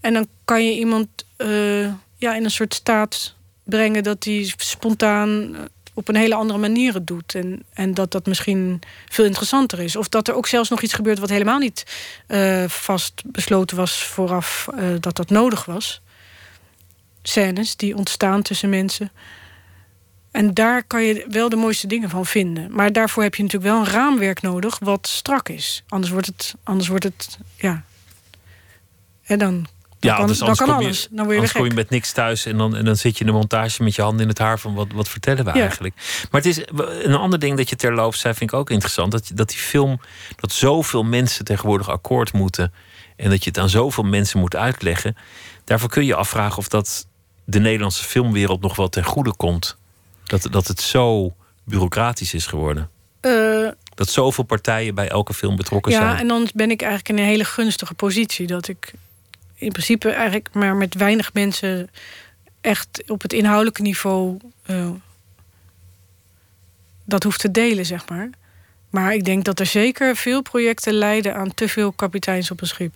En 0.00 0.12
dan 0.12 0.26
kan 0.44 0.64
je 0.64 0.78
iemand 0.78 1.08
eh, 1.36 1.84
ja, 2.16 2.34
in 2.34 2.44
een 2.44 2.50
soort 2.50 2.74
staat 2.74 3.34
brengen 3.64 4.02
dat 4.02 4.24
hij 4.24 4.52
spontaan 4.56 5.54
eh, 5.54 5.62
op 5.94 6.08
een 6.08 6.16
hele 6.16 6.34
andere 6.34 6.58
manier 6.58 6.94
het 6.94 7.06
doet. 7.06 7.34
En, 7.34 7.62
en 7.72 7.94
dat 7.94 8.10
dat 8.10 8.26
misschien 8.26 8.80
veel 9.08 9.24
interessanter 9.24 9.80
is. 9.80 9.96
Of 9.96 10.08
dat 10.08 10.28
er 10.28 10.34
ook 10.34 10.46
zelfs 10.46 10.68
nog 10.68 10.82
iets 10.82 10.92
gebeurt 10.92 11.18
wat 11.18 11.28
helemaal 11.28 11.58
niet 11.58 11.84
eh, 12.26 12.64
vast 12.68 13.22
besloten 13.26 13.76
was 13.76 14.04
vooraf 14.04 14.68
eh, 14.76 14.88
dat 15.00 15.16
dat 15.16 15.30
nodig 15.30 15.64
was. 15.64 16.00
Scènes 17.22 17.76
die 17.76 17.96
ontstaan 17.96 18.42
tussen 18.42 18.68
mensen. 18.68 19.12
En 20.30 20.54
daar 20.54 20.84
kan 20.84 21.02
je 21.02 21.26
wel 21.28 21.48
de 21.48 21.56
mooiste 21.56 21.86
dingen 21.86 22.10
van 22.10 22.26
vinden. 22.26 22.72
Maar 22.72 22.92
daarvoor 22.92 23.22
heb 23.22 23.34
je 23.34 23.42
natuurlijk 23.42 23.72
wel 23.72 23.80
een 23.82 23.92
raamwerk 23.92 24.42
nodig 24.42 24.78
wat 24.78 25.06
strak 25.06 25.48
is. 25.48 25.84
Anders 25.88 26.12
wordt 26.12 26.26
het, 26.26 26.54
anders 26.62 26.88
wordt 26.88 27.04
het 27.04 27.38
ja. 27.56 27.84
En 29.22 29.38
dan 29.38 29.66
Ja, 30.04 30.10
kan, 30.12 30.20
anders, 30.20 30.40
anders 30.40 30.58
kan 30.58 30.68
kom 30.68 30.78
je, 30.80 30.84
alles. 30.84 31.06
Dan 31.10 31.16
word 31.16 31.20
je 31.20 31.26
weer 31.26 31.34
anders 31.36 31.52
kom 31.52 31.62
je 31.64 31.68
gek. 31.68 31.78
met 31.78 31.90
niks 31.90 32.12
thuis 32.12 32.46
en 32.46 32.56
dan, 32.56 32.76
en 32.76 32.84
dan 32.84 32.96
zit 32.96 33.14
je 33.18 33.20
in 33.24 33.26
de 33.30 33.36
montage 33.36 33.82
met 33.82 33.94
je 33.94 34.02
handen 34.02 34.22
in 34.22 34.28
het 34.28 34.38
haar 34.38 34.58
van 34.58 34.74
wat, 34.74 34.86
wat 34.94 35.08
vertellen 35.08 35.44
we 35.44 35.50
Ja. 35.54 35.60
eigenlijk. 35.60 35.94
Maar 36.30 36.40
het 36.42 36.50
is 36.58 36.64
een 37.04 37.14
ander 37.14 37.38
ding 37.38 37.56
dat 37.56 37.68
je 37.68 37.76
terloops 37.76 38.20
zei, 38.20 38.34
vind 38.34 38.52
ik 38.52 38.58
ook 38.58 38.70
interessant. 38.70 39.12
Dat, 39.12 39.30
dat 39.34 39.48
die 39.48 39.58
film, 39.58 40.00
dat 40.36 40.52
zoveel 40.52 41.02
mensen 41.02 41.44
tegenwoordig 41.44 41.88
akkoord 41.88 42.32
moeten 42.32 42.72
en 43.16 43.30
dat 43.30 43.44
je 43.44 43.48
het 43.50 43.58
aan 43.58 43.68
zoveel 43.68 44.04
mensen 44.04 44.38
moet 44.40 44.56
uitleggen. 44.56 45.16
Daarvoor 45.64 45.88
kun 45.88 46.04
je 46.04 46.14
afvragen 46.14 46.58
of 46.58 46.68
dat 46.68 47.06
de 47.44 47.58
Nederlandse 47.60 48.04
filmwereld 48.04 48.60
nog 48.60 48.76
wel 48.76 48.88
ten 48.88 49.04
goede 49.04 49.36
komt. 49.36 49.76
Dat, 50.24 50.46
dat 50.50 50.66
het 50.68 50.80
zo 50.80 51.34
bureaucratisch 51.64 52.34
is 52.34 52.46
geworden. 52.46 52.90
Eh, 53.20 53.68
Dat 53.94 54.08
zoveel 54.08 54.44
partijen 54.44 54.94
bij 54.94 55.08
elke 55.08 55.34
film 55.34 55.56
betrokken 55.56 55.92
ja, 55.92 55.98
zijn. 55.98 56.16
en 56.16 56.28
dan 56.28 56.48
ben 56.54 56.70
ik 56.70 56.80
eigenlijk 56.82 57.08
in 57.10 57.18
een 57.24 57.30
hele 57.30 57.44
gunstige 57.44 57.94
positie. 57.94 58.46
Dat 58.46 58.68
ik 58.68 58.92
in 59.62 59.72
principe 59.72 60.10
eigenlijk 60.10 60.48
maar 60.52 60.76
met 60.76 60.94
weinig 60.94 61.32
mensen 61.32 61.90
echt 62.60 63.02
op 63.06 63.22
het 63.22 63.32
inhoudelijke 63.32 63.82
niveau 63.82 64.38
eh, 64.62 64.90
dat 67.04 67.22
hoeft 67.22 67.40
te 67.40 67.50
delen, 67.50 67.86
zeg 67.86 68.08
maar. 68.08 68.30
Maar 68.90 69.14
ik 69.14 69.24
denk 69.24 69.44
dat 69.44 69.60
er 69.60 69.66
zeker 69.66 70.16
veel 70.16 70.42
projecten 70.42 70.92
leiden 70.92 71.34
aan 71.34 71.54
te 71.54 71.68
veel 71.68 71.92
kapiteins 71.92 72.50
op 72.50 72.60
een 72.60 72.66
schip. 72.66 72.94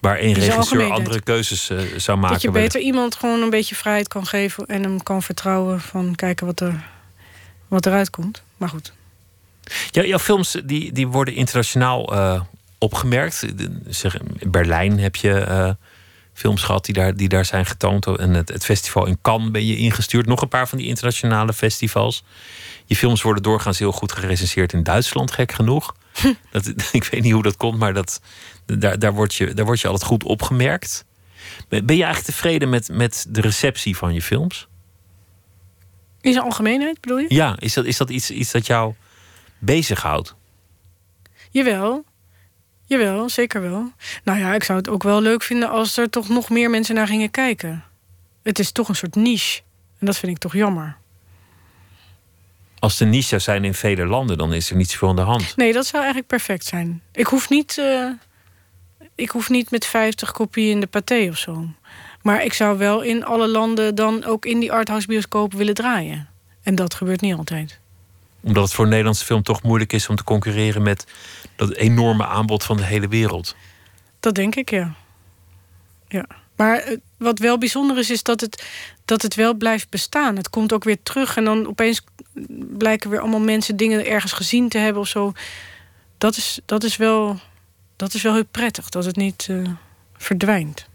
Waar 0.00 0.18
één 0.18 0.34
regisseur 0.34 0.90
andere 0.90 1.22
keuzes 1.22 1.70
eh, 1.70 1.78
zou 1.96 2.18
maken. 2.18 2.32
dat 2.32 2.42
je 2.42 2.50
beter 2.50 2.80
iemand 2.80 3.14
gewoon 3.14 3.42
een 3.42 3.50
beetje 3.50 3.74
vrijheid 3.74 4.08
kan 4.08 4.26
geven 4.26 4.66
en 4.66 4.82
hem 4.82 5.02
kan 5.02 5.22
vertrouwen 5.22 5.80
van 5.80 6.14
kijken 6.14 6.46
wat 6.46 6.60
er 6.60 6.84
wat 7.68 7.86
eruit 7.86 8.10
komt. 8.10 8.42
Maar 8.56 8.68
goed. 8.68 8.92
Ja, 9.90 10.04
jouw 10.04 10.18
films 10.18 10.56
die, 10.64 10.92
die 10.92 11.06
worden 11.06 11.34
internationaal 11.34 12.14
eh, 12.14 12.40
opgemerkt. 12.78 13.46
Zeg, 13.88 14.20
in 14.38 14.50
Berlijn 14.50 14.98
heb 14.98 15.16
je 15.16 15.38
eh, 15.38 15.70
films 16.32 16.62
gehad 16.62 16.84
die 16.84 16.94
daar, 16.94 17.16
die 17.16 17.28
daar 17.28 17.44
zijn 17.44 17.66
getoond. 17.66 18.06
En 18.06 18.34
het, 18.34 18.48
het 18.48 18.64
festival 18.64 19.06
in 19.06 19.18
Cannes 19.22 19.50
ben 19.50 19.66
je 19.66 19.76
ingestuurd. 19.76 20.26
Nog 20.26 20.42
een 20.42 20.48
paar 20.48 20.68
van 20.68 20.78
die 20.78 20.86
internationale 20.86 21.52
festivals. 21.52 22.24
Je 22.84 22.96
films 22.96 23.22
worden 23.22 23.42
doorgaans 23.42 23.78
heel 23.78 23.92
goed 23.92 24.12
gerecenseerd 24.12 24.72
in 24.72 24.82
Duitsland, 24.82 25.30
gek 25.30 25.52
genoeg. 25.52 25.94
Dat, 26.50 26.72
ik 26.92 27.04
weet 27.04 27.22
niet 27.22 27.32
hoe 27.32 27.42
dat 27.42 27.56
komt, 27.56 27.78
maar 27.78 27.94
dat, 27.94 28.20
daar, 28.66 28.98
daar, 28.98 29.12
word 29.12 29.34
je, 29.34 29.54
daar 29.54 29.64
word 29.64 29.80
je 29.80 29.88
altijd 29.88 30.08
goed 30.08 30.24
opgemerkt. 30.24 31.04
Ben 31.68 31.86
ben 31.86 31.96
je 31.96 32.04
eigenlijk 32.04 32.34
tevreden 32.34 32.68
met, 32.68 32.88
met 32.92 33.26
de 33.28 33.40
receptie 33.40 33.96
van 33.96 34.14
je 34.14 34.22
films? 34.22 34.68
In 36.20 36.32
zijn 36.32 36.44
algemeenheid 36.44 37.00
bedoel 37.00 37.18
je? 37.18 37.26
Ja, 37.28 37.56
is 37.58 37.74
dat, 37.74 37.84
is 37.84 37.96
dat 37.96 38.10
iets, 38.10 38.30
iets 38.30 38.50
dat 38.50 38.66
jou 38.66 38.94
bezighoudt? 39.58 40.34
Jawel. 41.50 42.04
Jawel, 42.88 43.28
zeker 43.28 43.60
wel. 43.60 43.92
Nou 44.24 44.38
ja, 44.38 44.54
ik 44.54 44.64
zou 44.64 44.78
het 44.78 44.88
ook 44.88 45.02
wel 45.02 45.20
leuk 45.20 45.42
vinden 45.42 45.70
als 45.70 45.96
er 45.96 46.10
toch 46.10 46.28
nog 46.28 46.50
meer 46.50 46.70
mensen 46.70 46.94
naar 46.94 47.06
gingen 47.06 47.30
kijken. 47.30 47.84
Het 48.42 48.58
is 48.58 48.72
toch 48.72 48.88
een 48.88 48.96
soort 48.96 49.14
niche. 49.14 49.60
En 49.98 50.06
dat 50.06 50.16
vind 50.16 50.32
ik 50.32 50.38
toch 50.38 50.52
jammer. 50.52 50.96
Als 52.78 52.96
de 52.96 53.04
niche 53.04 53.28
zou 53.28 53.40
zijn 53.40 53.64
in 53.64 53.74
vele 53.74 54.06
landen, 54.06 54.38
dan 54.38 54.52
is 54.52 54.70
er 54.70 54.76
niet 54.76 54.90
zoveel 54.90 55.08
aan 55.08 55.16
de 55.16 55.22
hand. 55.22 55.56
Nee, 55.56 55.72
dat 55.72 55.86
zou 55.86 55.96
eigenlijk 55.96 56.26
perfect 56.26 56.64
zijn. 56.64 57.02
Ik 57.12 57.26
hoef 57.26 57.48
niet, 57.48 57.78
eh, 57.78 58.08
ik 59.14 59.30
hoef 59.30 59.50
niet 59.50 59.70
met 59.70 59.86
50 59.86 60.32
kopieën 60.32 60.70
in 60.70 60.80
de 60.80 60.86
paté 60.86 61.26
of 61.30 61.38
zo. 61.38 61.66
Maar 62.22 62.44
ik 62.44 62.52
zou 62.52 62.78
wel 62.78 63.00
in 63.00 63.24
alle 63.24 63.48
landen 63.48 63.94
dan 63.94 64.24
ook 64.24 64.44
in 64.44 64.60
die 64.60 64.72
arthouse 64.72 65.06
bioscoop 65.06 65.52
willen 65.52 65.74
draaien. 65.74 66.28
En 66.62 66.74
dat 66.74 66.94
gebeurt 66.94 67.20
niet 67.20 67.34
altijd. 67.34 67.80
Omdat 68.46 68.64
het 68.64 68.74
voor 68.74 68.88
Nederlandse 68.88 69.24
film 69.24 69.42
toch 69.42 69.62
moeilijk 69.62 69.92
is 69.92 70.08
om 70.08 70.16
te 70.16 70.24
concurreren 70.24 70.82
met 70.82 71.06
dat 71.56 71.72
enorme 71.72 72.26
aanbod 72.26 72.64
van 72.64 72.76
de 72.76 72.84
hele 72.84 73.08
wereld. 73.08 73.56
Dat 74.20 74.34
denk 74.34 74.54
ik, 74.54 74.70
ja. 74.70 74.94
ja. 76.08 76.26
Maar 76.56 76.78
eh, 76.78 76.96
wat 77.16 77.38
wel 77.38 77.58
bijzonder 77.58 77.98
is, 77.98 78.10
is 78.10 78.22
dat 78.22 78.40
het, 78.40 78.66
dat 79.04 79.22
het 79.22 79.34
wel 79.34 79.54
blijft 79.54 79.88
bestaan. 79.88 80.36
Het 80.36 80.50
komt 80.50 80.72
ook 80.72 80.84
weer 80.84 81.02
terug 81.02 81.36
en 81.36 81.44
dan 81.44 81.66
opeens 81.66 82.04
blijken 82.78 83.10
weer 83.10 83.20
allemaal 83.20 83.40
mensen 83.40 83.76
dingen 83.76 84.06
ergens 84.06 84.32
gezien 84.32 84.68
te 84.68 84.78
hebben 84.78 85.02
of 85.02 85.08
zo. 85.08 85.32
Dat 86.18 86.36
is, 86.36 86.60
dat 86.64 86.84
is, 86.84 86.96
wel, 86.96 87.38
dat 87.96 88.14
is 88.14 88.22
wel 88.22 88.34
heel 88.34 88.46
prettig, 88.50 88.88
dat 88.88 89.04
het 89.04 89.16
niet 89.16 89.46
eh, 89.50 89.70
verdwijnt. 90.16 90.86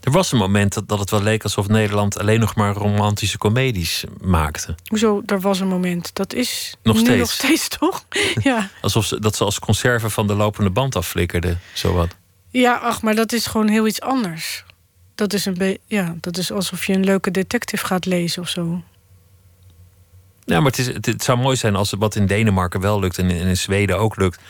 Er 0.00 0.12
was 0.12 0.32
een 0.32 0.38
moment 0.38 0.74
dat, 0.74 0.88
dat 0.88 0.98
het 0.98 1.10
wel 1.10 1.22
leek 1.22 1.42
alsof 1.42 1.68
Nederland 1.68 2.18
alleen 2.18 2.40
nog 2.40 2.54
maar 2.54 2.72
romantische 2.74 3.38
comedies 3.38 4.04
maakte. 4.20 4.74
Hoezo, 4.86 5.22
er 5.26 5.40
was 5.40 5.60
een 5.60 5.68
moment. 5.68 6.10
Dat 6.14 6.32
is 6.32 6.74
Nog 6.82 6.94
nu 6.96 7.00
steeds. 7.02 7.18
nog 7.18 7.30
steeds, 7.30 7.68
toch? 7.78 8.04
ja. 8.50 8.68
Alsof 8.80 9.04
ze, 9.06 9.20
dat 9.20 9.36
ze 9.36 9.44
als 9.44 9.58
conserve 9.58 10.10
van 10.10 10.26
de 10.26 10.34
lopende 10.34 10.70
band 10.70 10.96
afflikkerden. 10.96 11.60
Zowat. 11.72 12.16
ja, 12.50 12.74
ach, 12.74 13.02
maar 13.02 13.14
dat 13.14 13.32
is 13.32 13.46
gewoon 13.46 13.68
heel 13.68 13.86
iets 13.86 14.00
anders. 14.00 14.64
Dat 15.14 15.32
is, 15.32 15.44
een 15.44 15.78
ja, 15.86 16.14
dat 16.20 16.36
is 16.36 16.52
alsof 16.52 16.86
je 16.86 16.92
een 16.92 17.04
leuke 17.04 17.30
detective 17.30 17.86
gaat 17.86 18.06
lezen 18.06 18.42
of 18.42 18.48
zo. 18.48 18.82
Ja, 20.44 20.60
maar 20.60 20.70
het, 20.70 20.78
is, 20.78 20.86
het, 20.86 21.06
het 21.06 21.24
zou 21.24 21.38
mooi 21.38 21.56
zijn 21.56 21.76
als 21.76 21.90
het 21.90 22.00
wat 22.00 22.14
in 22.14 22.26
Denemarken 22.26 22.80
wel 22.80 23.00
lukt 23.00 23.18
en 23.18 23.30
in, 23.30 23.40
en 23.40 23.46
in 23.46 23.56
Zweden 23.56 23.98
ook 23.98 24.16
lukt. 24.16 24.40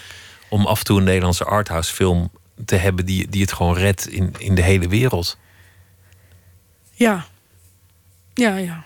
Om 0.49 0.67
af 0.67 0.79
en 0.79 0.85
toe 0.85 0.99
een 0.99 1.05
Nederlandse 1.05 1.45
arthouse 1.45 1.95
film 1.95 2.31
te 2.65 2.77
hebben 2.77 3.07
die, 3.07 3.29
die 3.29 3.41
het 3.43 3.53
gewoon 3.53 3.75
redt 3.75 4.09
in, 4.09 4.35
in 4.39 4.55
de 4.55 4.63
hele 4.63 4.89
wereld. 4.89 5.39
Ja. 6.93 7.25
Ja, 8.35 8.57
ja. 8.57 8.85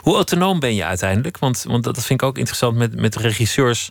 Hoe 0.00 0.14
autonoom 0.14 0.60
ben 0.60 0.74
je 0.74 0.84
uiteindelijk? 0.84 1.38
Want, 1.38 1.62
want 1.66 1.84
dat 1.84 2.04
vind 2.04 2.22
ik 2.22 2.28
ook 2.28 2.36
interessant 2.38 2.76
met, 2.76 2.96
met 2.96 3.16
regisseurs. 3.16 3.90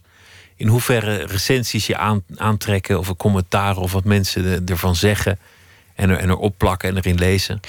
In 0.56 0.68
hoeverre 0.68 1.16
recensies 1.16 1.88
je 1.88 1.98
aan, 1.98 2.24
aantrekken 2.36 3.00
of 3.00 3.08
een 3.08 3.16
commentaar 3.18 3.78
of 3.78 3.92
wat 3.92 4.04
mensen 4.04 4.46
er- 4.46 4.62
ervan 4.66 4.96
zeggen. 4.96 5.40
En, 5.96 6.10
er, 6.10 6.18
en 6.18 6.30
erop 6.30 6.58
plakken 6.58 6.90
en 6.90 6.98
erin 6.98 7.18
lezen. 7.18 7.60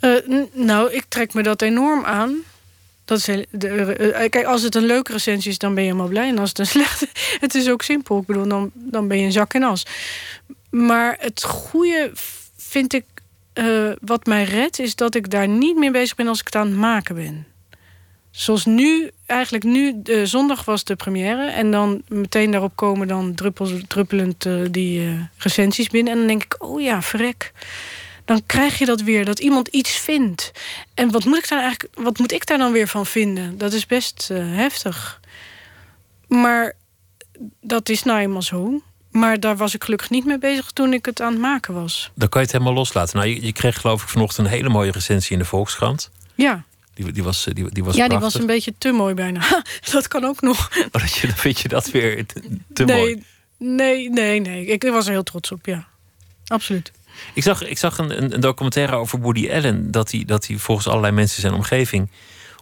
Eh, 0.00 0.10
nou, 0.52 0.92
ik 0.92 1.04
trek 1.08 1.34
me 1.34 1.42
dat 1.42 1.62
enorm 1.62 2.04
aan. 2.04 2.34
Dat 3.04 3.18
is 3.18 3.26
heel- 3.26 3.44
de, 3.50 3.68
eh, 3.68 4.30
kijk, 4.30 4.44
als 4.46 4.62
het 4.62 4.74
een 4.74 4.86
leuke 4.86 5.12
recensie 5.12 5.50
is, 5.50 5.58
dan 5.58 5.74
ben 5.74 5.82
je 5.82 5.88
helemaal 5.88 6.10
blij. 6.10 6.28
En 6.28 6.38
als 6.38 6.48
het 6.48 6.58
een 6.58 6.66
slechte... 6.76 7.08
Het 7.40 7.54
is 7.54 7.68
ook 7.70 7.82
simpel. 7.82 8.18
Ik 8.20 8.26
bedoel, 8.26 8.48
dan, 8.48 8.70
dan 8.74 9.08
ben 9.08 9.18
je 9.18 9.24
een 9.24 9.32
zak 9.32 9.54
en 9.54 9.62
as. 9.62 9.86
Maar 10.74 11.16
het 11.20 11.42
goede 11.42 12.10
vind 12.56 12.92
ik... 12.92 13.04
eh, 13.52 13.90
wat 14.00 14.26
mij 14.26 14.44
redt, 14.44 14.78
is 14.78 14.94
dat 14.94 15.14
ik 15.14 15.30
daar 15.30 15.48
niet 15.48 15.76
meer 15.76 15.92
bezig 15.92 16.16
ben 16.16 16.28
als 16.28 16.40
ik 16.40 16.44
het 16.46 16.54
aan 16.54 16.66
het 16.66 16.76
maken 16.76 17.14
ben. 17.14 17.46
Zoals 18.30 18.64
nu, 18.64 19.10
eigenlijk 19.26 19.64
nu, 19.64 20.02
zondag 20.24 20.64
was 20.64 20.84
de 20.84 20.96
première. 20.96 21.50
En 21.50 21.70
dan 21.70 22.02
meteen 22.08 22.50
daarop 22.50 22.76
komen 22.76 23.08
dan 23.08 23.34
druppelend 23.88 24.46
eh, 24.46 24.60
die 24.70 25.06
eh, 25.06 25.20
recensies 25.36 25.88
binnen. 25.88 26.12
En 26.12 26.18
dan 26.18 26.28
denk 26.28 26.44
ik, 26.44 26.62
oh 26.62 26.80
ja, 26.80 27.02
verrek 27.02 27.52
dan 28.24 28.46
krijg 28.46 28.78
je 28.78 28.84
dat 28.84 29.00
weer, 29.00 29.24
dat 29.24 29.38
iemand 29.38 29.68
iets 29.68 29.98
vindt. 29.98 30.52
En 30.94 31.10
wat 31.10 31.24
moet 31.24 31.38
ik 31.38 31.48
daar 31.48 31.62
eigenlijk, 31.62 31.94
wat 31.98 32.18
moet 32.18 32.32
ik 32.32 32.46
daar 32.46 32.58
dan 32.58 32.72
weer 32.72 32.88
van 32.88 33.06
vinden? 33.06 33.58
Dat 33.58 33.72
is 33.72 33.86
best 33.86 34.28
heftig. 34.32 35.20
Maar 36.28 36.72
dat 37.60 37.88
is 37.88 38.02
nou 38.02 38.20
eenmaal 38.20 38.42
zo. 38.42 38.82
Maar 39.14 39.40
daar 39.40 39.56
was 39.56 39.74
ik 39.74 39.84
gelukkig 39.84 40.10
niet 40.10 40.24
mee 40.24 40.38
bezig 40.38 40.70
toen 40.70 40.92
ik 40.92 41.06
het 41.06 41.20
aan 41.20 41.32
het 41.32 41.40
maken 41.40 41.74
was. 41.74 42.10
Dan 42.14 42.28
kan 42.28 42.40
je 42.40 42.46
het 42.46 42.56
helemaal 42.56 42.78
loslaten. 42.78 43.16
Nou, 43.16 43.28
je, 43.28 43.46
je 43.46 43.52
kreeg 43.52 43.80
geloof 43.80 44.02
ik 44.02 44.08
vanochtend 44.08 44.46
een 44.46 44.52
hele 44.52 44.68
mooie 44.68 44.90
recensie 44.90 45.32
in 45.32 45.38
de 45.38 45.44
Volkskrant. 45.44 46.10
Ja, 46.34 46.64
Die, 46.94 47.12
die 47.12 47.22
was, 47.22 47.46
eh, 47.46 47.54
die, 47.54 47.70
die 47.70 47.84
was 47.84 47.96
ja 47.96 48.08
die 48.08 48.18
was 48.18 48.34
een 48.34 48.46
beetje 48.46 48.74
te 48.78 48.90
mooi 48.92 49.14
bijna. 49.14 49.62
dat 49.92 50.08
kan 50.08 50.24
ook 50.24 50.40
nog. 50.40 50.70
Oh, 50.92 51.00
dat 51.02 51.12
je, 51.12 51.26
dan 51.26 51.36
vind 51.36 51.60
je 51.60 51.68
dat 51.68 51.90
weer 51.90 52.26
te, 52.26 52.42
te 52.72 52.84
nee, 52.84 52.96
mooi. 52.96 53.22
nee, 53.58 54.10
nee, 54.10 54.40
nee. 54.40 54.66
Ik 54.66 54.82
was 54.82 55.06
er 55.06 55.12
heel 55.12 55.22
trots 55.22 55.52
op, 55.52 55.66
ja. 55.66 55.86
Absoluut. 56.46 56.92
Ik 57.34 57.42
zag, 57.42 57.62
ik 57.62 57.78
zag 57.78 57.98
een, 57.98 58.34
een, 58.34 58.40
documentaire 58.40 58.96
over 58.96 59.20
Woody 59.20 59.50
Allen. 59.50 59.90
Dat 59.90 60.10
hij, 60.10 60.24
dat 60.26 60.46
hij 60.46 60.56
volgens 60.56 60.86
allerlei 60.88 61.12
mensen 61.12 61.40
zijn 61.40 61.54
omgeving 61.54 62.10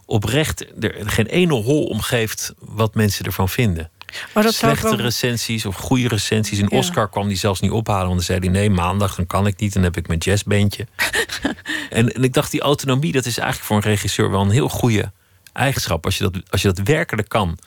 oprecht 0.05 0.83
er 0.83 1.09
geen 1.09 1.25
ene 1.25 1.53
hol 1.53 1.85
omgeeft 1.85 2.53
wat 2.59 2.95
mensen 2.95 3.25
ervan 3.25 3.49
vinden. 3.49 3.89
Maar 4.33 4.43
dat 4.43 4.53
zou 4.53 4.75
Slechte 4.75 5.01
recensies 5.01 5.65
of 5.65 5.75
goede 5.75 6.07
recensies. 6.07 6.59
Een 6.59 6.67
Ja. 6.71 6.77
Oscar 6.77 7.09
kwam 7.09 7.27
die 7.27 7.37
zelfs 7.37 7.59
niet 7.59 7.71
ophalen. 7.71 8.05
Want 8.07 8.15
dan 8.15 8.23
zei 8.23 8.39
hij: 8.39 8.49
nee, 8.49 8.69
maandag 8.69 9.15
dan 9.15 9.27
kan 9.27 9.47
ik 9.47 9.59
niet. 9.59 9.73
Dan 9.73 9.83
heb 9.83 9.97
ik 9.97 10.07
mijn 10.07 10.19
jazzbandje. 10.19 10.87
en, 11.89 12.13
en 12.13 12.23
ik 12.23 12.33
dacht, 12.33 12.51
die 12.51 12.61
autonomie, 12.61 13.11
dat 13.11 13.25
is 13.25 13.37
eigenlijk 13.37 13.67
voor 13.67 13.75
een 13.75 13.83
regisseur 13.83 14.29
wel 14.29 14.41
een 14.41 14.49
heel 14.49 14.69
goede 14.69 15.11
eigenschap. 15.53 16.05
Als 16.05 16.17
je 16.17 16.23
dat, 16.23 16.51
als 16.51 16.61
je 16.61 16.73
dat 16.73 16.87
werkelijk 16.87 17.29
kan. 17.29 17.57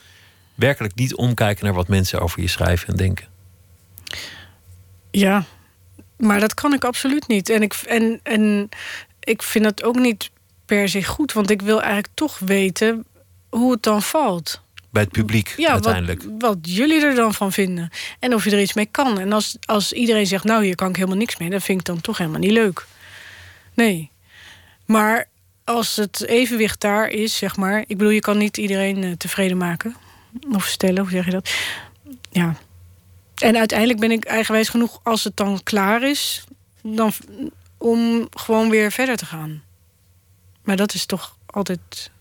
Werkelijk 0.55 0.95
niet 0.95 1.15
omkijken 1.15 1.65
naar 1.65 1.73
wat 1.73 1.87
mensen 1.87 2.19
over 2.19 2.41
je 2.41 2.47
schrijven 2.47 2.87
en 2.87 2.95
denken. 2.95 3.27
Ja, 5.11 5.45
maar 6.17 6.39
dat 6.39 6.53
kan 6.53 6.73
ik 6.73 6.83
absoluut 6.85 7.27
niet. 7.27 7.49
En 7.49 7.61
ik, 7.61 7.73
en, 7.73 8.19
en 8.23 8.69
ik 9.19 9.43
vind 9.43 9.65
het 9.65 9.83
ook 9.83 9.95
niet 9.95 10.29
per 10.65 10.89
se 10.89 11.03
goed, 11.03 11.33
want 11.33 11.49
ik 11.49 11.61
wil 11.61 11.81
eigenlijk 11.81 12.13
toch 12.13 12.39
weten 12.39 13.05
hoe 13.49 13.71
het 13.71 13.83
dan 13.83 14.01
valt. 14.01 14.61
Bij 14.97 15.05
het 15.05 15.15
publiek 15.15 15.53
Ja, 15.57 15.71
uiteindelijk. 15.71 16.23
Wat, 16.23 16.31
wat 16.37 16.57
jullie 16.61 17.05
er 17.05 17.15
dan 17.15 17.33
van 17.33 17.51
vinden. 17.51 17.89
En 18.19 18.33
of 18.33 18.43
je 18.43 18.51
er 18.51 18.61
iets 18.61 18.73
mee 18.73 18.85
kan. 18.85 19.19
En 19.19 19.33
als, 19.33 19.57
als 19.65 19.93
iedereen 19.93 20.27
zegt, 20.27 20.43
nou, 20.43 20.63
hier 20.63 20.75
kan 20.75 20.89
ik 20.89 20.95
helemaal 20.95 21.17
niks 21.17 21.37
mee, 21.37 21.49
dan 21.49 21.61
vind 21.61 21.79
ik 21.79 21.85
dan 21.85 22.01
toch 22.01 22.17
helemaal 22.17 22.39
niet 22.39 22.51
leuk. 22.51 22.85
Nee. 23.73 24.11
Maar 24.85 25.27
als 25.63 25.95
het 25.95 26.25
evenwicht 26.25 26.81
daar 26.81 27.09
is, 27.09 27.37
zeg 27.37 27.55
maar. 27.55 27.79
Ik 27.79 27.97
bedoel, 27.97 28.09
je 28.09 28.19
kan 28.19 28.37
niet 28.37 28.57
iedereen 28.57 29.03
eh, 29.03 29.11
tevreden 29.11 29.57
maken. 29.57 29.95
Of 30.51 30.65
stellen, 30.65 31.01
hoe 31.01 31.11
zeg 31.11 31.25
je 31.25 31.31
dat? 31.31 31.49
Ja. 32.29 32.55
En 33.35 33.57
uiteindelijk 33.57 33.99
ben 33.99 34.11
ik 34.11 34.25
eigenwijs 34.25 34.69
genoeg 34.69 34.99
als 35.03 35.23
het 35.23 35.37
dan 35.37 35.63
klaar 35.63 36.03
is, 36.03 36.43
dan, 36.81 37.11
om 37.77 38.27
gewoon 38.31 38.69
weer 38.69 38.91
verder 38.91 39.17
te 39.17 39.25
gaan. 39.25 39.63
Maar 40.63 40.75
dat 40.75 40.93
is 40.93 41.05
toch 41.05 41.37
altijd. 41.45 42.11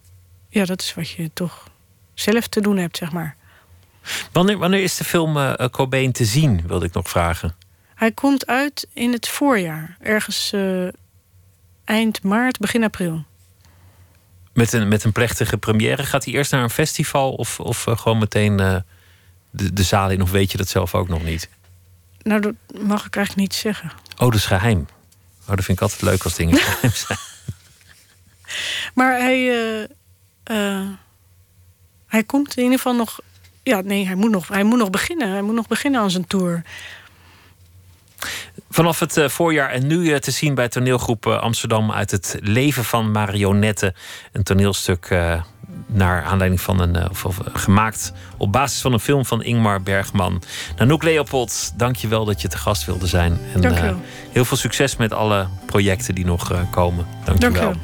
Ja, 0.49 0.65
dat 0.65 0.81
is 0.81 0.95
wat 0.95 1.11
je 1.11 1.31
toch 1.35 1.75
zelf 2.21 2.47
te 2.47 2.61
doen 2.61 2.77
hebt, 2.77 2.97
zeg 2.97 3.13
maar. 3.13 3.37
Wanneer, 4.33 4.59
wanneer 4.59 4.83
is 4.83 4.97
de 4.97 5.05
film 5.05 5.37
eh, 5.39 5.69
Cobain 5.71 6.13
te 6.13 6.25
zien, 6.25 6.67
wilde 6.67 6.87
ik 6.87 6.93
nog 6.93 7.09
vragen. 7.09 7.55
Hij 7.95 8.13
komt 8.13 8.47
uit 8.47 8.87
in 8.93 9.13
het 9.13 9.29
voorjaar, 9.29 9.97
ergens 10.01 10.53
eh, 10.53 10.87
eind 11.85 12.23
maart, 12.23 12.59
begin 12.59 12.85
april. 12.85 13.25
Met 14.53 14.73
een, 14.73 14.89
met 14.89 15.05
een 15.05 15.13
plechtige 15.13 15.57
première. 15.57 16.05
Gaat 16.05 16.25
hij 16.25 16.35
eerst 16.35 16.51
naar 16.51 16.63
een 16.63 16.71
festival 16.71 17.33
of, 17.33 17.61
of 17.61 17.83
gewoon 17.83 18.19
meteen 18.19 18.57
de, 18.57 19.73
de 19.73 19.83
zaal 19.83 20.11
in? 20.11 20.23
Of 20.23 20.31
weet 20.31 20.53
je 20.53 20.59
dat 20.59 20.69
zelf 20.69 20.95
ook 20.95 21.09
nog 21.09 21.23
niet? 21.23 21.49
Nou, 22.23 22.41
dat 22.41 22.55
mag 22.81 23.07
ik 23.07 23.17
eigenlijk 23.17 23.49
niet 23.49 23.55
zeggen. 23.55 23.93
Oh, 24.13 24.31
dat 24.31 24.35
is 24.35 24.47
geheim. 24.47 24.87
Oh, 25.43 25.57
dat 25.57 25.65
vind 25.65 25.79
ik 25.79 25.81
altijd 25.81 26.03
leuk 26.03 26.23
als 26.23 26.35
dingen 26.35 26.59
geheim 26.63 26.93
zijn. 26.93 27.19
Maar 28.95 29.19
hij, 29.19 29.89
hij 32.07 32.25
komt 32.25 32.57
in 32.57 32.63
ieder 32.63 32.79
geval 32.79 32.95
nog. 32.95 33.21
Ja, 33.63 33.81
nee, 33.81 34.07
hij 34.07 34.15
moet 34.15 34.31
nog, 34.31 34.49
hij 34.49 34.63
moet 34.63 34.79
nog 34.79 34.91
beginnen. 34.91 35.31
Hij 35.31 35.43
moet 35.43 35.55
nog 35.55 35.69
beginnen 35.69 36.01
aan 36.01 36.11
zijn 36.11 36.27
tour. 36.27 36.63
Vanaf 38.71 39.01
het 39.01 39.17
eh, 39.17 39.29
voorjaar 39.29 39.71
en 39.71 39.87
nu 39.87 40.13
eh, 40.13 40.19
te 40.19 40.31
zien 40.31 40.55
bij 40.55 40.69
toneelgroep 40.69 41.27
eh, 41.27 41.39
Amsterdam 41.39 41.93
uit 41.93 42.11
het 42.11 42.39
leven 42.41 42.85
van 42.85 43.11
marionetten. 43.11 43.95
Een 44.33 44.43
toneelstuk 44.43 45.09
naar 45.87 46.23
aanleiding 46.23 46.61
van 46.61 46.81
een, 46.81 47.11
of, 47.11 47.25
of, 47.25 47.41
gemaakt 47.53 48.13
op 48.37 48.53
basis 48.53 48.81
van 48.81 48.93
een 48.93 49.01
film 49.01 49.27
van 49.27 49.43
Ingmar 49.43 49.83
Bergman. 49.83 50.43
Nanoek 50.77 51.03
Leopold, 51.03 51.73
dank 51.77 51.97
je 51.97 52.09
wel 52.09 52.25
dat 52.25 52.41
je 52.41 52.49
te 52.49 52.59
gast 52.59 52.85
wilde 52.85 53.07
zijn. 53.07 53.39
En 53.55 53.61
Dank 53.61 53.77
je 53.77 53.83
wel. 53.83 54.01
heel 54.33 54.45
veel 54.45 54.57
succes 54.57 54.97
met 54.97 55.13
alle 55.13 55.47
projecten 55.67 56.15
die 56.15 56.25
nog 56.25 56.71
komen. 56.71 57.07
Dank, 57.25 57.41
Dank 57.41 57.77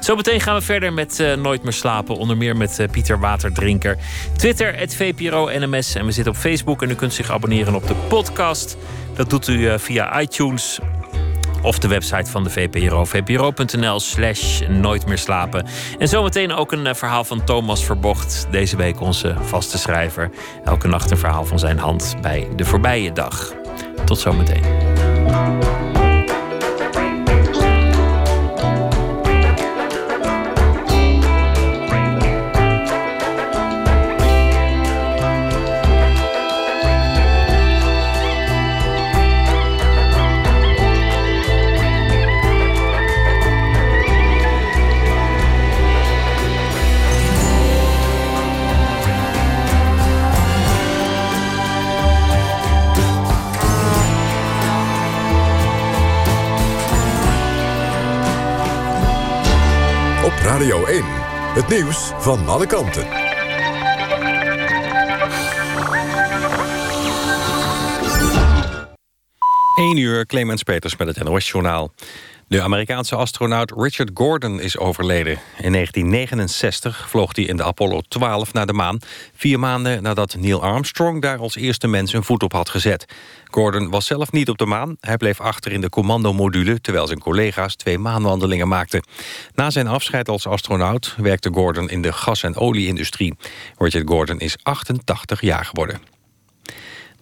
Zometeen 0.00 0.40
gaan 0.40 0.54
we 0.54 0.62
verder 0.62 0.92
met 0.92 1.20
eh, 1.20 1.34
Nooit 1.34 1.62
meer 1.62 1.72
slapen. 1.72 2.16
Onder 2.16 2.36
meer 2.36 2.56
met 2.56 2.78
eh, 2.78 2.88
Pieter 2.88 3.20
Waterdrinker. 3.20 3.96
Twitter, 4.36 4.78
het 4.78 4.96
VPRO 4.96 5.48
NMS. 5.58 5.94
En 5.94 6.06
we 6.06 6.12
zitten 6.12 6.32
op 6.32 6.38
Facebook 6.38 6.82
en 6.82 6.90
u 6.90 6.94
kunt 6.94 7.12
zich 7.12 7.30
abonneren 7.30 7.74
op 7.74 7.86
de 7.86 7.94
podcast. 8.08 8.76
Dat 9.16 9.30
doet 9.30 9.48
u 9.48 9.68
eh, 9.68 9.78
via 9.78 10.20
iTunes 10.20 10.78
of 11.62 11.78
de 11.78 11.88
website 11.88 12.30
van 12.30 12.44
de 12.44 12.50
VPRO. 12.50 13.04
vpro.nl 13.04 14.00
slash 14.00 14.60
nooit 14.68 15.06
meer 15.06 15.18
slapen. 15.18 15.66
En 15.98 16.08
zometeen 16.08 16.52
ook 16.52 16.72
een 16.72 16.96
verhaal 16.96 17.24
van 17.24 17.44
Thomas 17.44 17.84
Verbocht. 17.84 18.46
Deze 18.50 18.76
week 18.76 19.00
onze 19.00 19.34
vaste 19.40 19.78
schrijver. 19.78 20.30
Elke 20.64 20.88
nacht 20.88 21.10
een 21.10 21.18
verhaal 21.18 21.44
van 21.44 21.58
zijn 21.58 21.78
hand 21.78 22.16
bij 22.20 22.48
de 22.56 22.64
voorbije 22.64 23.12
dag. 23.12 23.52
Tot 24.04 24.18
zometeen. 24.18 25.93
Radio 60.54 60.84
1. 60.84 61.02
Het 61.54 61.68
nieuws 61.68 62.12
van 62.18 62.48
alle 62.48 62.66
kanten. 62.66 63.06
1 69.76 69.96
uur, 69.96 70.26
Clemens 70.26 70.62
Peters 70.62 70.96
met 70.96 71.16
het 71.16 71.24
NOS-journaal. 71.24 71.92
De 72.54 72.62
Amerikaanse 72.62 73.16
astronaut 73.16 73.72
Richard 73.76 74.10
Gordon 74.14 74.60
is 74.60 74.78
overleden. 74.78 75.32
In 75.58 75.72
1969 75.72 77.08
vloog 77.08 77.36
hij 77.36 77.44
in 77.44 77.56
de 77.56 77.64
Apollo 77.64 78.00
12 78.08 78.52
naar 78.52 78.66
de 78.66 78.72
maan... 78.72 78.98
vier 79.36 79.58
maanden 79.58 80.02
nadat 80.02 80.36
Neil 80.38 80.62
Armstrong 80.62 81.22
daar 81.22 81.38
als 81.38 81.56
eerste 81.56 81.86
mens 81.86 82.12
een 82.12 82.24
voet 82.24 82.42
op 82.42 82.52
had 82.52 82.68
gezet. 82.68 83.04
Gordon 83.44 83.90
was 83.90 84.06
zelf 84.06 84.32
niet 84.32 84.48
op 84.48 84.58
de 84.58 84.66
maan. 84.66 84.96
Hij 85.00 85.16
bleef 85.16 85.40
achter 85.40 85.72
in 85.72 85.80
de 85.80 85.88
commandomodule... 85.88 86.80
terwijl 86.80 87.06
zijn 87.06 87.20
collega's 87.20 87.76
twee 87.76 87.98
maanwandelingen 87.98 88.68
maakten. 88.68 89.04
Na 89.54 89.70
zijn 89.70 89.86
afscheid 89.86 90.28
als 90.28 90.46
astronaut 90.46 91.14
werkte 91.16 91.50
Gordon 91.52 91.88
in 91.88 92.02
de 92.02 92.12
gas- 92.12 92.42
en 92.42 92.56
olieindustrie. 92.56 93.34
Richard 93.78 94.08
Gordon 94.08 94.38
is 94.38 94.56
88 94.62 95.40
jaar 95.40 95.64
geworden. 95.64 96.13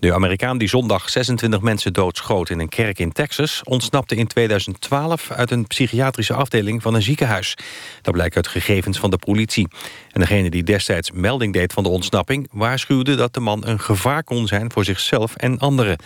De 0.03 0.15
Amerikaan 0.15 0.59
die 0.59 0.69
zondag 0.69 1.11
26 1.11 1.61
mensen 1.61 1.93
doodschoot 1.93 2.51
in 2.51 2.61
een 2.61 2.69
kerk 2.69 2.99
in 2.99 3.13
Texas... 3.13 3.61
ontsnapte 3.65 4.15
in 4.15 4.27
2012 4.27 5.31
uit 5.31 5.51
een 5.51 5.67
psychiatrische 5.67 6.35
afdeling 6.35 6.83
van 6.83 6.95
een 6.95 7.03
ziekenhuis. 7.03 7.57
Dat 8.01 8.15
blijkt 8.15 8.37
uit 8.37 8.47
gegevens 8.47 8.99
van 8.99 9.11
de 9.11 9.19
politie. 9.19 9.69
En 10.11 10.21
degene 10.21 10.51
die 10.51 10.63
destijds 10.63 11.11
melding 11.11 11.53
deed 11.53 11.73
van 11.73 11.83
de 11.83 11.89
ontsnapping... 11.89 12.49
waarschuwde 12.53 13.15
dat 13.15 13.35
de 13.35 13.41
man 13.41 13.67
een 13.67 13.81
gevaar 13.81 14.25
kon 14.25 14.47
zijn 14.47 14.73
voor 14.73 14.85
zichzelf 14.85 15.37
en 15.37 15.59
anderen. 15.59 15.99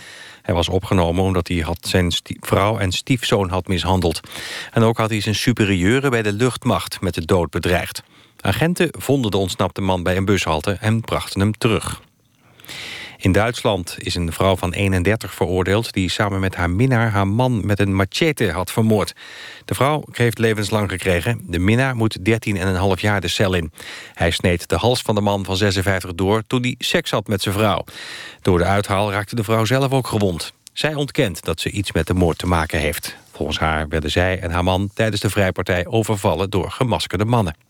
Hij 0.42 0.54
was 0.54 0.68
opgenomen 0.68 1.24
omdat 1.24 1.48
hij 1.48 1.58
had 1.58 1.78
zijn 1.80 2.12
vrouw 2.40 2.78
en 2.78 2.92
stiefzoon 2.92 3.48
had 3.48 3.68
mishandeld. 3.68 4.20
En 4.72 4.82
ook 4.82 4.96
had 4.98 5.10
hij 5.10 5.20
zijn 5.20 5.34
superieuren 5.34 6.10
bij 6.10 6.22
de 6.22 6.32
luchtmacht 6.32 7.00
met 7.00 7.14
de 7.14 7.24
dood 7.24 7.50
bedreigd. 7.50 8.02
Agenten 8.40 8.88
vonden 8.98 9.30
de 9.30 9.36
ontsnapte 9.36 9.80
man 9.80 10.02
bij 10.02 10.16
een 10.16 10.24
bushalte 10.24 10.76
en 10.80 11.00
brachten 11.00 11.40
hem 11.40 11.58
terug. 11.58 12.00
In 13.16 13.32
Duitsland 13.32 13.94
is 13.98 14.14
een 14.14 14.32
vrouw 14.32 14.56
van 14.56 14.72
31 14.72 15.34
veroordeeld... 15.34 15.92
die 15.92 16.10
samen 16.10 16.40
met 16.40 16.54
haar 16.54 16.70
minnaar 16.70 17.10
haar 17.10 17.28
man 17.28 17.66
met 17.66 17.80
een 17.80 17.94
machete 17.94 18.50
had 18.50 18.70
vermoord. 18.70 19.14
De 19.64 19.74
vrouw 19.74 20.04
heeft 20.12 20.38
levenslang 20.38 20.90
gekregen. 20.90 21.40
De 21.46 21.58
minnaar 21.58 21.96
moet 21.96 22.18
13,5 22.18 22.24
jaar 22.96 23.20
de 23.20 23.28
cel 23.28 23.54
in. 23.54 23.72
Hij 24.14 24.30
sneed 24.30 24.68
de 24.68 24.76
hals 24.76 25.02
van 25.02 25.14
de 25.14 25.20
man 25.20 25.44
van 25.44 25.56
56 25.56 26.14
door... 26.14 26.42
toen 26.46 26.62
hij 26.62 26.74
seks 26.78 27.10
had 27.10 27.26
met 27.26 27.42
zijn 27.42 27.54
vrouw. 27.54 27.84
Door 28.42 28.58
de 28.58 28.64
uithaal 28.64 29.12
raakte 29.12 29.34
de 29.34 29.44
vrouw 29.44 29.64
zelf 29.64 29.92
ook 29.92 30.06
gewond. 30.06 30.52
Zij 30.72 30.94
ontkent 30.94 31.44
dat 31.44 31.60
ze 31.60 31.70
iets 31.70 31.92
met 31.92 32.06
de 32.06 32.14
moord 32.14 32.38
te 32.38 32.46
maken 32.46 32.78
heeft. 32.78 33.16
Volgens 33.32 33.58
haar 33.58 33.88
werden 33.88 34.10
zij 34.10 34.40
en 34.40 34.50
haar 34.50 34.64
man 34.64 34.90
tijdens 34.94 35.20
de 35.20 35.30
vrijpartij 35.30 35.86
overvallen 35.86 36.50
door 36.50 36.70
gemaskerde 36.70 37.24
mannen. 37.24 37.65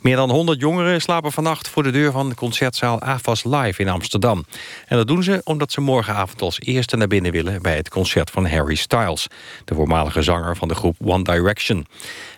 Meer 0.00 0.16
dan 0.16 0.30
100 0.30 0.60
jongeren 0.60 1.00
slapen 1.00 1.32
vannacht 1.32 1.68
voor 1.68 1.82
de 1.82 1.90
deur 1.90 2.12
van 2.12 2.28
de 2.28 2.34
concertzaal 2.34 3.00
AFAS 3.00 3.44
Live 3.44 3.82
in 3.82 3.88
Amsterdam. 3.88 4.44
En 4.86 4.96
dat 4.96 5.06
doen 5.06 5.22
ze 5.22 5.40
omdat 5.44 5.72
ze 5.72 5.80
morgenavond 5.80 6.42
als 6.42 6.60
eerste 6.60 6.96
naar 6.96 7.06
binnen 7.06 7.32
willen... 7.32 7.62
bij 7.62 7.76
het 7.76 7.88
concert 7.88 8.30
van 8.30 8.46
Harry 8.46 8.74
Styles, 8.74 9.26
de 9.64 9.74
voormalige 9.74 10.22
zanger 10.22 10.56
van 10.56 10.68
de 10.68 10.74
groep 10.74 10.96
One 11.04 11.22
Direction. 11.22 11.86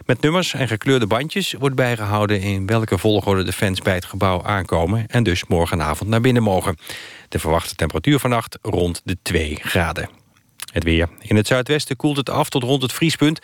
Met 0.07 0.21
nummers 0.21 0.55
en 0.55 0.69
gekleurde 0.69 1.07
bandjes 1.07 1.53
wordt 1.53 1.77
bijgehouden... 1.77 2.41
in 2.41 2.67
welke 2.67 2.99
volgorde 2.99 3.43
de 3.43 3.53
fans 3.53 3.81
bij 3.81 3.95
het 3.95 4.05
gebouw 4.05 4.43
aankomen... 4.43 5.07
en 5.07 5.23
dus 5.23 5.45
morgenavond 5.47 6.11
naar 6.11 6.21
binnen 6.21 6.43
mogen. 6.43 6.77
De 7.29 7.39
verwachte 7.39 7.75
temperatuur 7.75 8.19
vannacht 8.19 8.59
rond 8.63 9.01
de 9.05 9.17
2 9.23 9.59
graden. 9.61 10.22
Het 10.73 10.85
weer. 10.85 11.09
In 11.21 11.37
het 11.37 11.47
zuidwesten 11.47 11.97
koelt 11.97 12.17
het 12.17 12.31
af 12.31 12.49
tot 12.49 12.63
rond 12.63 12.83
het 12.83 12.93
vriespunt... 12.93 13.41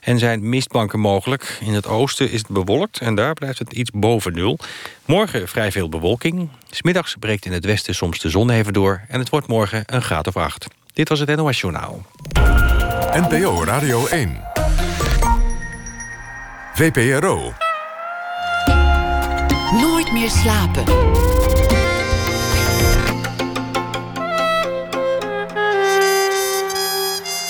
en 0.00 0.18
zijn 0.18 0.48
mistbanken 0.48 1.00
mogelijk. 1.00 1.58
In 1.60 1.74
het 1.74 1.86
oosten 1.86 2.30
is 2.30 2.38
het 2.38 2.48
bewolkt 2.48 2.98
en 2.98 3.14
daar 3.14 3.34
blijft 3.34 3.58
het 3.58 3.72
iets 3.72 3.90
boven 3.90 4.34
nul. 4.34 4.58
Morgen 5.04 5.48
vrij 5.48 5.72
veel 5.72 5.88
bewolking. 5.88 6.48
Smiddags 6.70 7.16
breekt 7.18 7.44
in 7.44 7.52
het 7.52 7.64
westen 7.64 7.94
soms 7.94 8.18
de 8.18 8.28
zon 8.28 8.50
even 8.50 8.72
door... 8.72 9.00
en 9.08 9.18
het 9.18 9.28
wordt 9.28 9.46
morgen 9.46 9.82
een 9.86 10.02
graad 10.02 10.26
of 10.26 10.36
acht. 10.36 10.66
Dit 10.92 11.08
was 11.08 11.18
het 11.18 11.36
NOS 11.36 11.60
Journaal. 11.60 12.02
NPO 13.12 13.64
Radio 13.64 14.06
1. 14.06 14.40
VPRO. 16.74 17.52
Nooit 19.72 20.12
meer 20.12 20.30
slapen. 20.30 21.29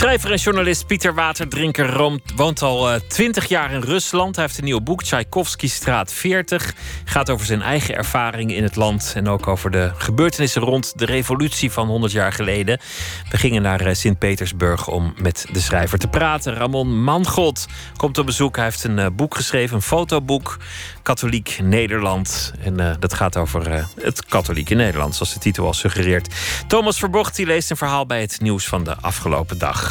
Schrijver 0.00 0.30
en 0.30 0.36
journalist 0.36 0.86
Pieter 0.86 1.14
Waterdrinker 1.14 2.20
woont 2.36 2.62
al 2.62 3.00
twintig 3.08 3.48
jaar 3.48 3.72
in 3.72 3.80
Rusland. 3.80 4.36
Hij 4.36 4.44
heeft 4.44 4.58
een 4.58 4.64
nieuw 4.64 4.80
boek, 4.80 5.02
Tchaikovsky 5.02 5.68
Straat 5.68 6.12
40. 6.12 6.74
Gaat 7.04 7.30
over 7.30 7.46
zijn 7.46 7.62
eigen 7.62 7.94
ervaringen 7.94 8.56
in 8.56 8.62
het 8.62 8.76
land. 8.76 9.12
En 9.16 9.28
ook 9.28 9.46
over 9.46 9.70
de 9.70 9.90
gebeurtenissen 9.96 10.62
rond 10.62 10.98
de 10.98 11.04
revolutie 11.04 11.70
van 11.70 11.86
100 11.86 12.12
jaar 12.12 12.32
geleden. 12.32 12.80
We 13.30 13.36
gingen 13.36 13.62
naar 13.62 13.80
eh, 13.80 13.94
Sint-Petersburg 13.94 14.88
om 14.88 15.14
met 15.16 15.46
de 15.52 15.60
schrijver 15.60 15.98
te 15.98 16.08
praten. 16.08 16.54
Ramon 16.54 17.02
Mangold 17.02 17.66
komt 17.96 18.18
op 18.18 18.26
bezoek. 18.26 18.56
Hij 18.56 18.64
heeft 18.64 18.84
een 18.84 18.98
eh, 18.98 19.06
boek 19.12 19.34
geschreven, 19.34 19.76
een 19.76 19.82
fotoboek. 19.82 20.58
Katholiek 21.10 21.58
Nederland. 21.62 22.52
En 22.60 22.80
eh, 22.80 22.94
dat 22.98 23.14
gaat 23.14 23.36
over 23.36 23.72
eh, 23.72 23.84
het 24.00 24.24
katholieke 24.24 24.74
Nederland, 24.74 25.14
zoals 25.14 25.32
de 25.32 25.40
titel 25.40 25.66
al 25.66 25.72
suggereert. 25.72 26.34
Thomas 26.66 26.98
Verbocht 26.98 27.36
die 27.36 27.46
leest 27.46 27.70
een 27.70 27.76
verhaal 27.76 28.06
bij 28.06 28.20
het 28.20 28.40
nieuws 28.40 28.66
van 28.66 28.84
de 28.84 28.96
afgelopen 28.96 29.58
dag. 29.58 29.89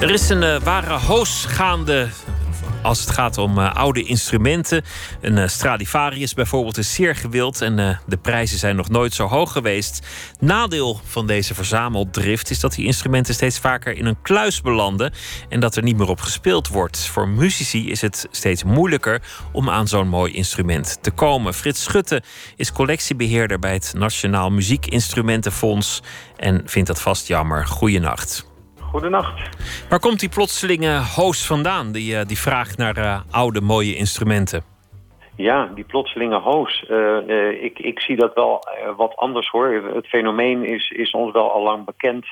Er 0.00 0.10
is 0.10 0.28
een 0.28 0.42
eh, 0.42 0.60
ware 0.60 0.92
hoos 0.92 1.44
gaande 1.48 2.08
als 2.86 3.00
het 3.00 3.10
gaat 3.10 3.38
om 3.38 3.58
eh, 3.58 3.74
oude 3.74 4.02
instrumenten. 4.02 4.84
Een 5.20 5.38
eh, 5.38 5.48
Stradivarius 5.48 6.34
bijvoorbeeld 6.34 6.78
is 6.78 6.94
zeer 6.94 7.16
gewild 7.16 7.60
en 7.60 7.78
eh, 7.78 7.98
de 8.06 8.16
prijzen 8.16 8.58
zijn 8.58 8.76
nog 8.76 8.88
nooit 8.88 9.14
zo 9.14 9.26
hoog 9.26 9.52
geweest. 9.52 10.06
Nadeel 10.40 11.00
van 11.04 11.26
deze 11.26 11.54
verzameldrift 11.54 12.50
is 12.50 12.60
dat 12.60 12.74
die 12.74 12.86
instrumenten 12.86 13.34
steeds 13.34 13.58
vaker 13.58 13.96
in 13.96 14.06
een 14.06 14.22
kluis 14.22 14.60
belanden 14.60 15.12
en 15.48 15.60
dat 15.60 15.76
er 15.76 15.82
niet 15.82 15.96
meer 15.96 16.08
op 16.08 16.20
gespeeld 16.20 16.68
wordt. 16.68 17.06
Voor 17.06 17.28
muzici 17.28 17.90
is 17.90 18.00
het 18.00 18.26
steeds 18.30 18.64
moeilijker 18.64 19.22
om 19.52 19.70
aan 19.70 19.88
zo'n 19.88 20.08
mooi 20.08 20.32
instrument 20.32 20.98
te 21.00 21.10
komen. 21.10 21.54
Frits 21.54 21.82
Schutte 21.82 22.22
is 22.56 22.72
collectiebeheerder 22.72 23.58
bij 23.58 23.72
het 23.72 23.92
Nationaal 23.96 24.50
Muziekinstrumentenfonds 24.50 26.02
en 26.36 26.62
vindt 26.64 26.88
dat 26.88 27.00
vast 27.00 27.26
jammer. 27.26 27.66
Goeienacht. 27.66 28.55
Goedenacht. 28.96 29.58
Waar 29.88 30.00
komt 30.00 30.20
die 30.20 30.28
plotselinge 30.28 31.00
hoos 31.16 31.46
vandaan, 31.46 31.92
die, 31.92 32.16
eh, 32.16 32.26
die 32.26 32.38
vraag 32.38 32.76
naar 32.76 32.96
eh, 32.96 33.20
oude 33.30 33.60
mooie 33.60 33.94
instrumenten? 33.94 34.62
Ja, 35.36 35.70
die 35.74 35.84
plotselinge 35.84 36.38
hoos. 36.38 36.84
Eh, 36.88 37.62
ik, 37.62 37.78
ik 37.78 38.00
zie 38.00 38.16
dat 38.16 38.34
wel 38.34 38.64
wat 38.96 39.16
anders 39.16 39.48
hoor. 39.48 39.72
Het 39.94 40.06
fenomeen 40.06 40.64
is, 40.64 40.90
is 40.90 41.10
ons 41.10 41.32
wel 41.32 41.52
al 41.52 41.62
lang 41.62 41.84
bekend 41.84 42.26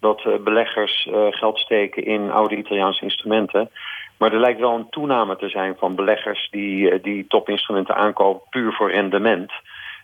dat 0.00 0.44
beleggers 0.44 1.08
geld 1.30 1.58
steken 1.58 2.04
in 2.04 2.30
oude 2.30 2.56
Italiaanse 2.56 3.02
instrumenten. 3.02 3.70
Maar 4.18 4.32
er 4.32 4.40
lijkt 4.40 4.60
wel 4.60 4.74
een 4.74 4.90
toename 4.90 5.36
te 5.36 5.48
zijn 5.48 5.76
van 5.78 5.94
beleggers 5.94 6.48
die, 6.50 7.00
die 7.00 7.26
topinstrumenten 7.26 7.96
aankopen 7.96 8.48
puur 8.50 8.72
voor 8.72 8.90
rendement. 8.90 9.52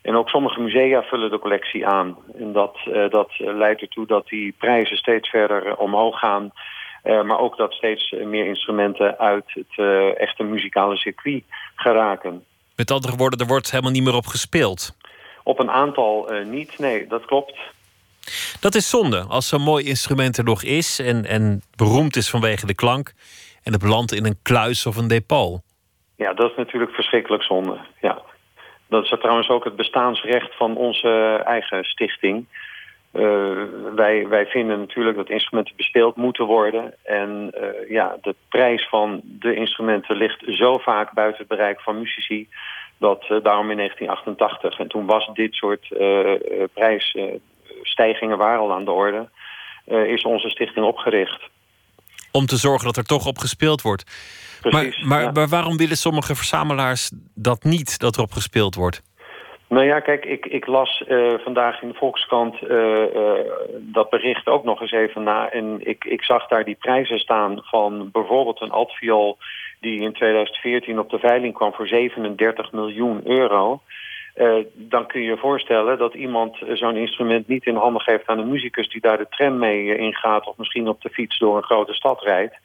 En 0.04 0.16
ook 0.16 0.28
sommige 0.28 0.60
musea 0.60 1.02
vullen 1.02 1.30
de 1.30 1.38
collectie 1.38 1.86
aan. 1.86 2.16
En 2.38 2.52
dat, 2.52 2.76
eh, 2.84 3.10
dat 3.10 3.30
eh, 3.38 3.54
leidt 3.54 3.80
ertoe 3.80 4.06
dat 4.06 4.26
die 4.26 4.54
prijzen 4.58 4.96
steeds 4.96 5.28
verder 5.28 5.66
eh, 5.66 5.78
omhoog 5.78 6.18
gaan. 6.18 6.52
Maar 7.04 7.38
ook 7.38 7.56
dat 7.56 7.72
steeds 7.72 8.10
meer 8.10 8.46
instrumenten 8.46 9.18
uit 9.18 9.44
het 9.46 9.78
echte 10.18 10.42
muzikale 10.42 10.96
circuit 10.96 11.44
geraken. 11.74 12.44
Met 12.76 12.90
andere 12.90 13.16
woorden, 13.16 13.38
er 13.38 13.46
wordt 13.46 13.70
helemaal 13.70 13.92
niet 13.92 14.02
meer 14.02 14.14
op 14.14 14.26
gespeeld. 14.26 14.96
Op 15.42 15.58
een 15.58 15.70
aantal 15.70 16.28
eh, 16.30 16.46
niet, 16.46 16.78
nee, 16.78 17.06
dat 17.06 17.24
klopt. 17.24 17.58
Dat 18.60 18.74
is 18.74 18.90
zonde. 18.90 19.24
Als 19.28 19.48
zo'n 19.48 19.62
mooi 19.62 19.84
instrument 19.84 20.36
er 20.36 20.44
nog 20.44 20.62
is 20.62 20.98
en, 20.98 21.24
en 21.24 21.62
beroemd 21.76 22.16
is 22.16 22.30
vanwege 22.30 22.66
de 22.66 22.74
klank... 22.74 23.12
en 23.62 23.72
het 23.72 23.82
belandt 23.82 24.12
in 24.12 24.24
een 24.24 24.38
kluis 24.42 24.86
of 24.86 24.96
een 24.96 25.08
depot. 25.08 25.60
Ja, 26.16 26.32
dat 26.32 26.50
is 26.50 26.56
natuurlijk 26.56 26.92
verschrikkelijk 26.92 27.42
zonde. 27.42 27.78
Ja. 28.00 28.22
Dat 28.94 29.04
is 29.04 29.18
trouwens 29.20 29.48
ook 29.48 29.64
het 29.64 29.76
bestaansrecht 29.76 30.56
van 30.56 30.76
onze 30.76 31.42
eigen 31.44 31.84
stichting. 31.84 32.46
Eh, 33.12 33.62
wij, 33.94 34.28
wij 34.28 34.46
vinden 34.46 34.78
natuurlijk 34.78 35.16
dat 35.16 35.30
instrumenten 35.30 35.76
bespeeld 35.76 36.16
moeten 36.16 36.44
worden. 36.44 36.94
En 37.02 37.50
eh, 37.52 37.90
ja, 37.90 38.16
de 38.22 38.34
prijs 38.48 38.88
van 38.88 39.20
de 39.22 39.54
instrumenten 39.54 40.16
ligt 40.16 40.42
zo 40.46 40.78
vaak 40.78 41.12
buiten 41.12 41.38
het 41.38 41.48
bereik 41.48 41.80
van 41.80 41.98
muzici... 41.98 42.48
dat 42.98 43.22
eh, 43.22 43.36
daarom 43.42 43.70
in 43.70 43.76
1988, 43.76 44.78
en 44.78 44.88
toen 44.88 45.06
was 45.06 45.30
dit 45.32 45.54
soort 45.54 45.88
prijsstijgingen 46.72 48.38
waren 48.38 48.60
al 48.60 48.72
aan 48.72 48.84
de 48.84 48.90
orde... 48.90 49.28
is 49.86 50.22
onze 50.22 50.50
stichting 50.50 50.86
opgericht. 50.86 51.42
Om 52.38 52.46
te 52.46 52.56
zorgen 52.56 52.84
dat 52.84 52.96
er 52.96 53.04
toch 53.04 53.26
op 53.26 53.38
gespeeld 53.38 53.82
wordt. 53.82 54.04
Precies, 54.60 54.98
maar, 54.98 55.08
maar, 55.08 55.22
ja. 55.22 55.30
maar 55.30 55.48
waarom 55.48 55.76
willen 55.76 55.96
sommige 55.96 56.34
verzamelaars 56.34 57.10
dat 57.34 57.64
niet, 57.64 57.98
dat 57.98 58.16
erop 58.16 58.32
gespeeld 58.32 58.74
wordt? 58.74 59.02
Nou 59.68 59.86
ja, 59.86 60.00
kijk, 60.00 60.24
ik, 60.24 60.46
ik 60.46 60.66
las 60.66 61.04
eh, 61.08 61.34
vandaag 61.44 61.82
in 61.82 61.88
de 61.88 61.94
Volkskrant 61.94 62.62
eh, 62.62 63.02
eh, 63.02 63.44
dat 63.80 64.10
bericht 64.10 64.46
ook 64.46 64.64
nog 64.64 64.80
eens 64.80 64.92
even 64.92 65.22
na. 65.22 65.50
En 65.50 65.86
ik, 65.86 66.04
ik 66.04 66.22
zag 66.22 66.46
daar 66.46 66.64
die 66.64 66.74
prijzen 66.74 67.18
staan 67.18 67.58
van 67.62 68.10
bijvoorbeeld 68.12 68.60
een 68.60 68.70
altviool... 68.70 69.38
die 69.80 70.00
in 70.00 70.12
2014 70.12 70.98
op 70.98 71.10
de 71.10 71.18
veiling 71.18 71.54
kwam 71.54 71.72
voor 71.72 71.86
37 71.86 72.72
miljoen 72.72 73.20
euro. 73.24 73.80
Eh, 74.34 74.54
dan 74.74 75.06
kun 75.06 75.20
je 75.20 75.26
je 75.26 75.36
voorstellen 75.36 75.98
dat 75.98 76.14
iemand 76.14 76.62
eh, 76.62 76.74
zo'n 76.76 76.96
instrument 76.96 77.48
niet 77.48 77.66
in 77.66 77.76
handen 77.76 78.02
geeft 78.02 78.26
aan 78.26 78.38
een 78.38 78.48
muzikus... 78.48 78.88
die 78.88 79.00
daar 79.00 79.18
de 79.18 79.26
tram 79.30 79.58
mee 79.58 79.94
eh, 79.94 80.00
ingaat 80.00 80.46
of 80.46 80.56
misschien 80.56 80.88
op 80.88 81.02
de 81.02 81.08
fiets 81.08 81.38
door 81.38 81.56
een 81.56 81.62
grote 81.62 81.94
stad 81.94 82.22
rijdt. 82.22 82.56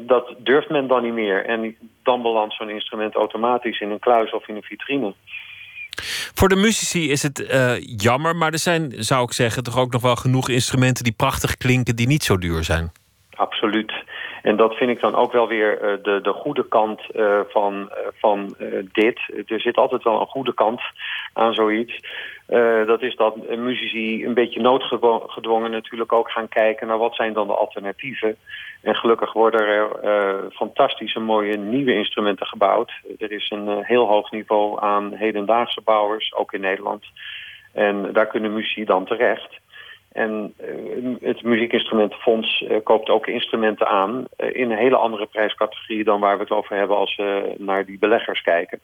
Dat 0.00 0.34
durft 0.38 0.68
men 0.68 0.86
dan 0.86 1.02
niet 1.02 1.12
meer. 1.12 1.44
En 1.44 1.76
dan 2.02 2.22
belandt 2.22 2.54
zo'n 2.54 2.70
instrument 2.70 3.14
automatisch 3.14 3.80
in 3.80 3.90
een 3.90 3.98
kluis 3.98 4.32
of 4.32 4.48
in 4.48 4.56
een 4.56 4.62
vitrine. 4.62 5.14
Voor 6.34 6.48
de 6.48 6.56
muzici 6.56 7.10
is 7.10 7.22
het 7.22 7.46
jammer, 7.96 8.36
maar 8.36 8.52
er 8.52 8.58
zijn, 8.58 8.92
zou 8.92 9.22
ik 9.22 9.32
zeggen, 9.32 9.62
toch 9.62 9.78
ook 9.78 9.92
nog 9.92 10.02
wel 10.02 10.16
genoeg 10.16 10.48
instrumenten 10.48 11.04
die 11.04 11.14
prachtig 11.16 11.56
klinken, 11.56 11.96
die 11.96 12.06
niet 12.06 12.22
zo 12.22 12.38
duur 12.38 12.64
zijn. 12.64 12.90
Absoluut. 13.34 13.92
En 14.42 14.56
dat 14.56 14.74
vind 14.74 14.90
ik 14.90 15.00
dan 15.00 15.14
ook 15.14 15.32
wel 15.32 15.48
weer 15.48 15.80
eh, 15.80 16.02
de, 16.02 16.20
de 16.22 16.32
goede 16.32 16.68
kant 16.68 17.10
eh, 17.10 17.40
van, 17.48 17.90
eh, 17.90 17.96
van 18.14 18.54
dit. 18.92 19.20
Er 19.46 19.60
zit 19.60 19.76
altijd 19.76 20.02
wel 20.02 20.20
een 20.20 20.26
goede 20.26 20.54
kant 20.54 20.80
aan 21.32 21.54
zoiets. 21.54 22.00
Dat 22.86 23.02
is 23.02 23.16
dat 23.16 23.56
muzici 23.56 24.24
een 24.24 24.34
beetje 24.34 24.60
noodgedwongen 24.60 25.70
natuurlijk 25.70 26.12
ook 26.12 26.30
gaan 26.30 26.48
kijken 26.48 26.86
naar 26.86 26.98
wat 26.98 27.14
zijn 27.14 27.32
dan 27.32 27.46
de 27.46 27.54
alternatieven. 27.54 28.36
En 28.82 28.94
gelukkig 28.94 29.32
worden 29.32 29.60
er 29.60 29.88
fantastische 30.52 31.20
mooie 31.20 31.56
nieuwe 31.56 31.94
instrumenten 31.94 32.46
gebouwd. 32.46 32.92
Er 33.18 33.32
is 33.32 33.50
een 33.50 33.84
heel 33.84 34.06
hoog 34.06 34.30
niveau 34.30 34.80
aan 34.80 35.12
hedendaagse 35.12 35.80
bouwers, 35.84 36.34
ook 36.34 36.52
in 36.52 36.60
Nederland. 36.60 37.04
En 37.72 38.12
daar 38.12 38.26
kunnen 38.26 38.54
muzici 38.54 38.84
dan 38.84 39.04
terecht. 39.04 39.58
En 40.12 40.54
eh, 40.56 41.28
het 41.28 41.42
Muziekinstrumentenfonds 41.42 42.62
eh, 42.62 42.76
koopt 42.84 43.08
ook 43.08 43.26
instrumenten 43.26 43.86
aan 43.88 44.24
eh, 44.36 44.54
in 44.54 44.70
een 44.70 44.78
hele 44.78 44.96
andere 44.96 45.26
prijscategorie 45.26 46.04
dan 46.04 46.20
waar 46.20 46.36
we 46.36 46.42
het 46.42 46.50
over 46.52 46.76
hebben 46.76 46.96
als 46.96 47.16
we 47.16 47.54
naar 47.58 47.84
die 47.86 47.98
beleggers 47.98 48.42
kijken. 48.42 48.78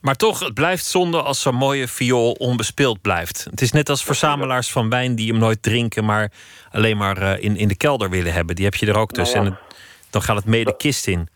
Maar 0.00 0.14
toch, 0.16 0.40
het 0.40 0.54
blijft 0.54 0.84
zonde 0.84 1.22
als 1.22 1.40
zo'n 1.42 1.54
mooie 1.54 1.88
viool 1.88 2.32
onbespeeld 2.32 3.00
blijft. 3.00 3.46
Het 3.50 3.60
is 3.60 3.72
net 3.72 3.88
als 3.88 4.04
verzamelaars 4.04 4.72
van 4.72 4.88
wijn 4.90 5.14
die 5.14 5.30
hem 5.30 5.38
nooit 5.40 5.62
drinken, 5.62 6.04
maar 6.04 6.32
alleen 6.70 6.96
maar 6.96 7.38
in, 7.40 7.56
in 7.56 7.68
de 7.68 7.76
kelder 7.76 8.10
willen 8.10 8.32
hebben. 8.32 8.54
Die 8.54 8.64
heb 8.64 8.74
je 8.74 8.86
er 8.86 8.98
ook 8.98 9.10
tussen. 9.12 9.42
Nou 9.42 9.50
ja. 9.50 9.58
En 9.60 9.66
het- 9.66 10.10
dan 10.10 10.22
gaat 10.22 10.36
het 10.36 10.46
mee 10.46 10.64
de 10.64 10.76
kist 10.76 11.06
in. 11.06 11.28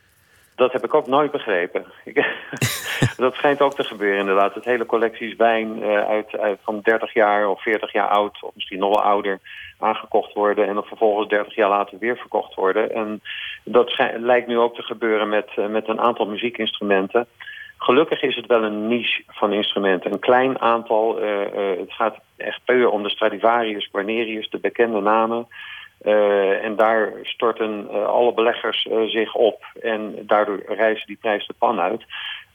Dat 0.56 0.72
heb 0.72 0.84
ik 0.84 0.94
ook 0.94 1.06
nooit 1.06 1.30
begrepen. 1.30 1.86
Dat 3.16 3.34
schijnt 3.34 3.60
ook 3.60 3.74
te 3.74 3.84
gebeuren 3.84 4.20
inderdaad. 4.20 4.54
Dat 4.54 4.64
hele 4.64 4.86
collecties 4.86 5.36
wijn 5.36 5.82
eh, 5.82 6.08
uit, 6.08 6.38
uit 6.38 6.58
van 6.62 6.80
30 6.82 7.14
jaar 7.14 7.48
of 7.48 7.62
40 7.62 7.92
jaar 7.92 8.08
oud... 8.08 8.42
of 8.42 8.54
misschien 8.54 8.78
nog 8.78 8.88
wel 8.88 9.02
ouder 9.02 9.38
aangekocht 9.78 10.32
worden... 10.32 10.66
en 10.68 10.74
dan 10.74 10.84
vervolgens 10.84 11.28
30 11.28 11.54
jaar 11.54 11.68
later 11.68 11.98
weer 11.98 12.16
verkocht 12.16 12.54
worden. 12.54 12.94
En 12.94 13.22
dat 13.64 13.98
lijkt 14.16 14.46
nu 14.46 14.58
ook 14.58 14.74
te 14.74 14.82
gebeuren 14.82 15.28
met, 15.28 15.48
eh, 15.56 15.66
met 15.66 15.88
een 15.88 16.00
aantal 16.00 16.26
muziekinstrumenten. 16.26 17.26
Gelukkig 17.78 18.22
is 18.22 18.36
het 18.36 18.46
wel 18.46 18.62
een 18.62 18.88
niche 18.88 19.22
van 19.26 19.52
instrumenten. 19.52 20.12
Een 20.12 20.18
klein 20.18 20.60
aantal. 20.60 21.20
eh, 21.20 21.78
het 21.78 21.92
gaat 21.92 22.16
echt 22.36 22.60
puur 22.64 22.88
om 22.88 23.02
de 23.02 23.10
Stradivarius, 23.10 23.88
Guarnerius, 23.92 24.50
de 24.50 24.58
bekende 24.58 25.00
namen. 25.00 25.46
Eh, 25.98 26.64
en 26.64 26.76
daar 26.76 27.12
storten 27.22 27.88
eh, 27.90 28.06
alle 28.06 28.34
beleggers 28.34 28.86
eh, 28.86 29.02
zich 29.02 29.34
op. 29.34 29.64
En 29.80 30.14
daardoor 30.26 30.62
reizen 30.66 31.06
die 31.06 31.16
prijs 31.20 31.46
de 31.46 31.54
pan 31.58 31.80
uit. 31.80 32.04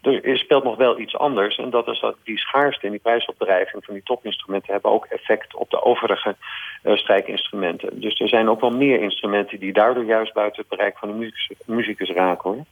Er 0.02 0.38
speelt 0.38 0.64
nog 0.64 0.78
wel 0.78 1.00
iets 1.00 1.18
anders. 1.18 1.58
En 1.58 1.70
dat 1.70 1.88
is 1.88 2.00
dat 2.00 2.16
die 2.24 2.38
schaarste 2.38 2.86
en 2.86 2.92
die 2.92 3.00
prijsopdrijving 3.00 3.86
van 3.86 3.94
die 3.94 4.04
topinstrumenten... 4.04 4.74
hebben 4.74 4.92
ook 4.92 5.06
effect 5.06 5.56
op 5.56 5.70
de 5.70 5.84
overige 5.84 6.36
strijkinstrumenten. 6.84 8.00
Dus 8.00 8.20
er 8.20 8.28
zijn 8.28 8.50
ook 8.50 8.62
wel 8.62 8.70
meer 8.70 9.02
instrumenten... 9.02 9.60
die 9.60 9.74
daardoor 9.74 10.04
juist 10.04 10.34
buiten 10.34 10.62
het 10.62 10.70
bereik 10.70 10.98
van 10.98 11.08
de 11.08 11.14
muzikus, 11.14 11.58
muzikus 11.66 12.10
raken. 12.10 12.52
hoor. 12.52 12.66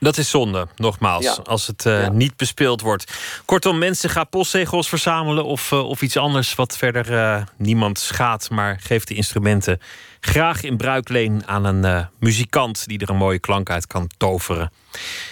Dat 0.00 0.16
is 0.16 0.30
zonde, 0.30 0.66
nogmaals, 0.76 1.24
Ja. 1.24 1.36
als 1.44 1.66
het 1.66 1.86
eh, 1.86 2.02
Ja. 2.02 2.08
niet 2.10 2.36
bespeeld 2.36 2.80
wordt. 2.80 3.12
Kortom, 3.44 3.78
mensen 3.78 4.10
gaan 4.10 4.28
postzegels 4.28 4.88
verzamelen 4.88 5.44
of, 5.44 5.72
eh, 5.72 5.88
of 5.88 6.02
iets 6.02 6.16
anders 6.16 6.54
wat 6.54 6.76
verder 6.76 7.14
eh, 7.18 7.42
niemand 7.56 7.98
schaadt, 7.98 8.50
maar 8.50 8.78
geeft 8.82 9.08
de 9.08 9.14
instrumenten 9.14 9.80
graag 10.20 10.62
in 10.62 10.76
bruikleen 10.76 11.42
aan 11.46 11.64
een 11.64 12.08
muzikant 12.18 12.86
die 12.86 12.98
er 12.98 13.10
een 13.10 13.16
mooie 13.16 13.38
klank 13.38 13.70
uit 13.70 13.86
kan 13.86 14.10
toveren. 14.16 14.72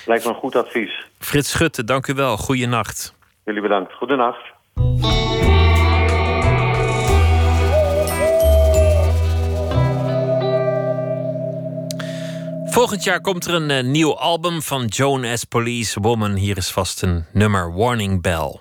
Lijkt 0.07 0.25
me 0.25 0.31
een 0.31 0.37
goed 0.37 0.57
advies. 0.57 1.05
Frits 1.19 1.51
Schutte, 1.51 1.85
dank 1.85 2.07
u 2.07 2.15
wel. 2.15 2.37
Goeienacht. 2.37 3.15
Jullie 3.45 3.63
bedankt. 3.63 3.93
Goedenacht. 3.93 4.43
Volgend 12.77 13.05
jaar 13.05 13.21
komt 13.21 13.47
er 13.47 13.55
een 13.55 13.71
eh, 13.71 13.85
nieuw 13.85 14.17
album 14.17 14.63
van 14.63 14.85
Joan 14.85 15.39
S. 15.39 15.45
Police 15.45 16.01
Woman. 16.01 16.35
Hier 16.35 16.57
is 16.57 16.71
vast 16.71 17.03
een 17.03 17.25
nummer, 17.33 17.75
Warning 17.75 18.23
Bell. 18.23 18.61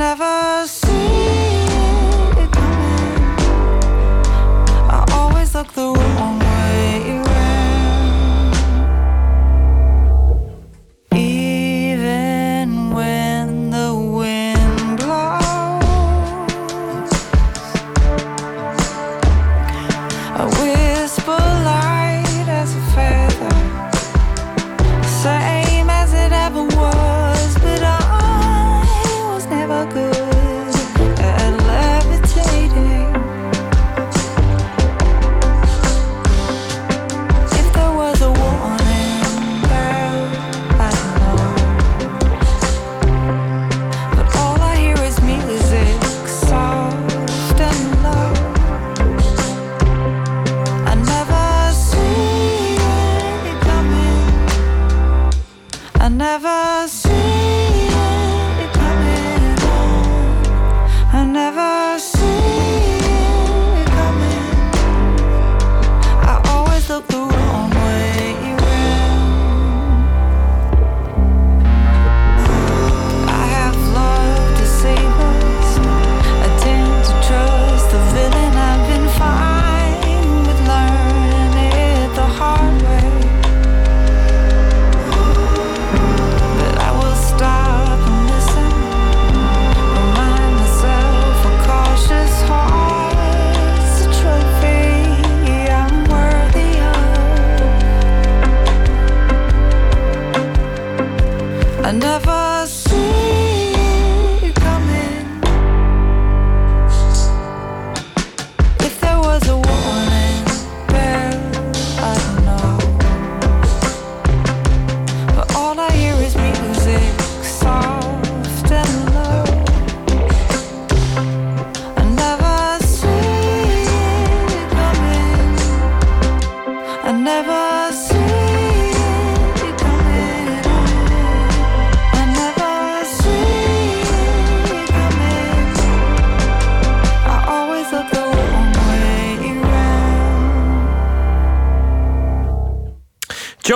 Never 0.00 0.66
see 0.66 0.86
it 2.42 2.50
coming. 2.50 3.22
I 4.88 5.04
always 5.12 5.54
look 5.54 5.70
the 5.74 5.99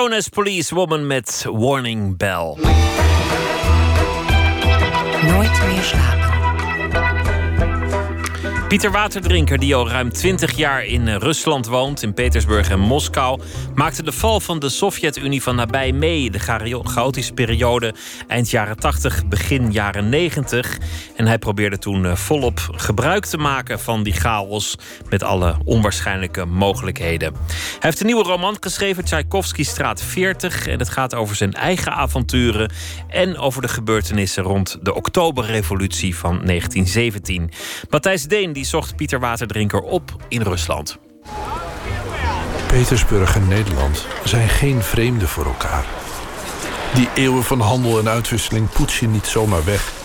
Jonas 0.04 0.28
Police 0.28 0.74
Woman 0.74 1.06
met 1.06 1.46
Warning 1.52 2.16
Bell. 2.16 2.56
Nooit 5.26 5.66
meer 5.66 5.82
slapen. 5.82 6.24
Pieter 8.68 8.90
Waterdrinker, 8.90 9.58
die 9.58 9.74
al 9.74 9.88
ruim 9.88 10.12
20 10.12 10.56
jaar 10.56 10.84
in 10.84 11.08
Rusland 11.08 11.66
woont, 11.66 12.02
in 12.02 12.14
Petersburg 12.14 12.70
en 12.70 12.80
Moskou, 12.80 13.40
maakte 13.74 14.02
de 14.02 14.12
val 14.12 14.40
van 14.40 14.58
de 14.58 14.68
Sovjet-Unie 14.68 15.42
van 15.42 15.56
nabij 15.56 15.92
mee. 15.92 16.30
De 16.30 16.38
chaotische 16.84 17.32
periode 17.32 17.94
eind 18.28 18.50
jaren 18.50 18.76
80, 18.76 19.26
begin 19.26 19.72
jaren 19.72 20.08
90. 20.08 20.78
En 21.16 21.26
hij 21.26 21.38
probeerde 21.38 21.78
toen 21.78 22.06
eh, 22.06 22.16
volop 22.16 22.68
gebruik 22.70 23.26
te 23.26 23.38
maken 23.38 23.80
van 23.80 24.02
die 24.02 24.12
chaos 24.12 24.76
met 25.08 25.22
alle 25.22 25.56
onwaarschijnlijke 25.64 26.44
mogelijkheden. 26.44 27.32
Hij 27.32 27.78
heeft 27.80 28.00
een 28.00 28.06
nieuwe 28.06 28.22
roman 28.22 28.56
geschreven, 28.60 29.04
Tchaikovsky 29.04 29.64
Straat 29.64 30.02
40. 30.02 30.66
En 30.66 30.78
het 30.78 30.88
gaat 30.88 31.14
over 31.14 31.36
zijn 31.36 31.52
eigen 31.52 31.92
avonturen 31.92 32.72
en 33.08 33.38
over 33.38 33.62
de 33.62 33.68
gebeurtenissen 33.68 34.42
rond 34.42 34.78
de 34.82 34.94
Oktoberrevolutie 34.94 36.16
van 36.16 36.30
1917. 36.30 37.50
Matthijs 37.90 38.24
Deen 38.24 38.52
die 38.52 38.64
zocht 38.64 38.96
Pieter 38.96 39.20
Waterdrinker 39.20 39.80
op 39.80 40.16
in 40.28 40.42
Rusland. 40.42 40.98
Petersburg 42.66 43.36
en 43.36 43.48
Nederland 43.48 44.06
zijn 44.24 44.48
geen 44.48 44.82
vreemden 44.82 45.28
voor 45.28 45.44
elkaar. 45.44 45.84
Die 46.94 47.08
eeuwen 47.14 47.44
van 47.44 47.60
handel 47.60 47.98
en 47.98 48.08
uitwisseling 48.08 48.70
poets 48.70 49.00
je 49.00 49.08
niet 49.08 49.26
zomaar 49.26 49.64
weg. 49.64 50.03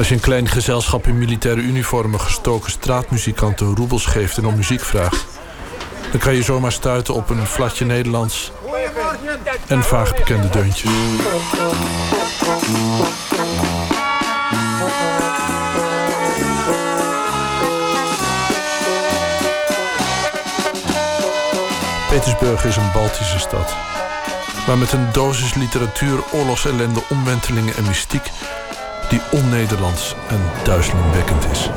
Als 0.00 0.08
je 0.08 0.14
een 0.14 0.20
klein 0.20 0.48
gezelschap 0.48 1.06
in 1.06 1.18
militaire 1.18 1.60
uniformen 1.60 2.20
gestoken 2.20 2.70
straatmuzikanten 2.70 3.74
roebels 3.74 4.06
geeft 4.06 4.36
en 4.36 4.46
om 4.46 4.56
muziek 4.56 4.80
vraagt, 4.80 5.26
dan 6.10 6.20
kan 6.20 6.34
je 6.34 6.42
zomaar 6.42 6.72
stuiten 6.72 7.14
op 7.14 7.30
een 7.30 7.46
flatje 7.46 7.84
Nederlands 7.84 8.52
en 9.66 9.82
vaag 9.84 10.14
bekende 10.14 10.48
deuntjes. 10.48 10.90
Petersburg 22.08 22.64
is 22.64 22.76
een 22.76 22.92
Baltische 22.92 23.38
stad. 23.38 23.76
Maar 24.66 24.78
met 24.78 24.92
een 24.92 25.12
dosis 25.12 25.54
literatuur, 25.54 26.18
oorlogsellende, 26.32 27.02
omwentelingen 27.08 27.76
en 27.76 27.84
mystiek... 27.86 28.30
die 29.10 29.20
on-Nederlands 29.30 30.14
en 30.28 30.40
duizelingwekkend 30.64 31.46
is. 31.52 31.70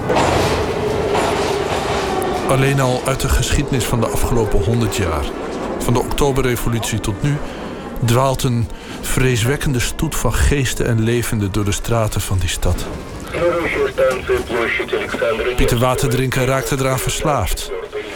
Alleen 2.48 2.80
al 2.80 3.02
uit 3.06 3.20
de 3.20 3.30
geschiedenis 3.30 3.84
van 3.84 4.00
de 4.00 4.08
afgelopen 4.08 4.64
honderd 4.64 4.96
jaar... 4.96 5.26
van 5.80 5.94
de 5.94 6.00
Oktoberrevolutie 6.00 7.00
tot 7.00 7.24
nu... 7.24 7.38
dwaalt 8.06 8.44
een 8.44 8.70
vreeswekkende 9.02 9.80
stoet 9.80 10.16
van 10.16 10.34
geesten 10.34 10.86
en 10.86 11.04
levenden... 11.04 11.52
door 11.52 11.66
de 11.66 11.72
straten 11.72 12.22
van 12.22 12.38
die 12.38 12.50
stad. 12.50 12.86
Pieter 15.56 15.78
Waterdrinker 15.78 16.46
raakte 16.46 16.76
eraan 16.80 17.00
verslaafd. 17.00 17.72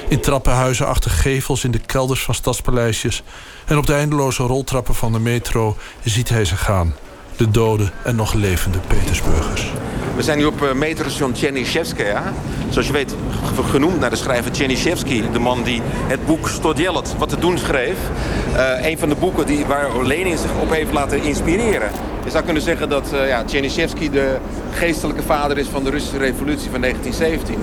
In 0.10 0.22
trappenhuizen 0.22 0.88
achter 0.88 1.12
gevels, 1.12 1.64
in 1.64 1.72
de 1.72 1.80
kelders 1.86 2.24
van 2.24 2.36
stadspaleisjes... 2.36 3.24
en 3.66 3.78
op 3.78 3.86
de 3.86 3.94
eindeloze 3.94 4.44
roltrappen 4.44 4.96
van 4.96 5.12
de 5.12 5.20
metro 5.20 5.78
ziet 6.04 6.30
hij 6.30 6.46
ze 6.46 6.56
gaan. 6.56 6.96
De 7.38 7.52
dode 7.52 7.90
en 8.04 8.16
nog 8.16 8.34
levende 8.34 8.78
Petersburgers. 8.88 9.72
We 10.16 10.24
zijn 10.24 10.38
nu 10.38 10.46
op 10.46 10.62
uh, 10.62 10.74
metrostation 10.74 11.36
Chernyshevskaya. 11.36 12.34
Zoals 12.70 12.88
je 12.88 12.94
weet 12.94 13.16
genoemd 13.70 14.00
naar 14.00 14.10
de 14.10 14.16
schrijver 14.16 14.56
Chernyshevsky. 14.56 15.24
De 15.32 15.40
man 15.40 15.64
die 15.64 15.82
het 15.86 16.26
boek 16.26 16.48
Stodjelet, 16.50 17.16
wat 17.18 17.30
te 17.30 17.40
doen 17.40 17.58
schreef. 17.58 17.98
Uh, 18.54 18.86
een 18.86 18.98
van 18.98 19.10
de 19.10 19.16
boeken 19.16 19.46
die, 19.46 19.66
waar 19.66 20.06
Lenin 20.06 20.38
zich 20.38 20.52
op 20.62 20.72
heeft 20.72 20.94
laten 20.94 21.24
inspireren. 21.24 21.92
Je 22.24 22.30
zou 22.30 22.44
kunnen 22.44 22.64
zeggen 22.64 22.90
dat 22.90 23.14
uh, 23.14 23.28
ja, 23.28 23.44
de 23.44 24.38
geestelijke 24.72 25.24
vader 25.24 25.58
is 25.58 25.68
van 25.68 25.84
de 25.84 25.90
Russische 25.90 26.18
revolutie 26.18 26.70
van 26.70 26.82
1917. 26.82 27.56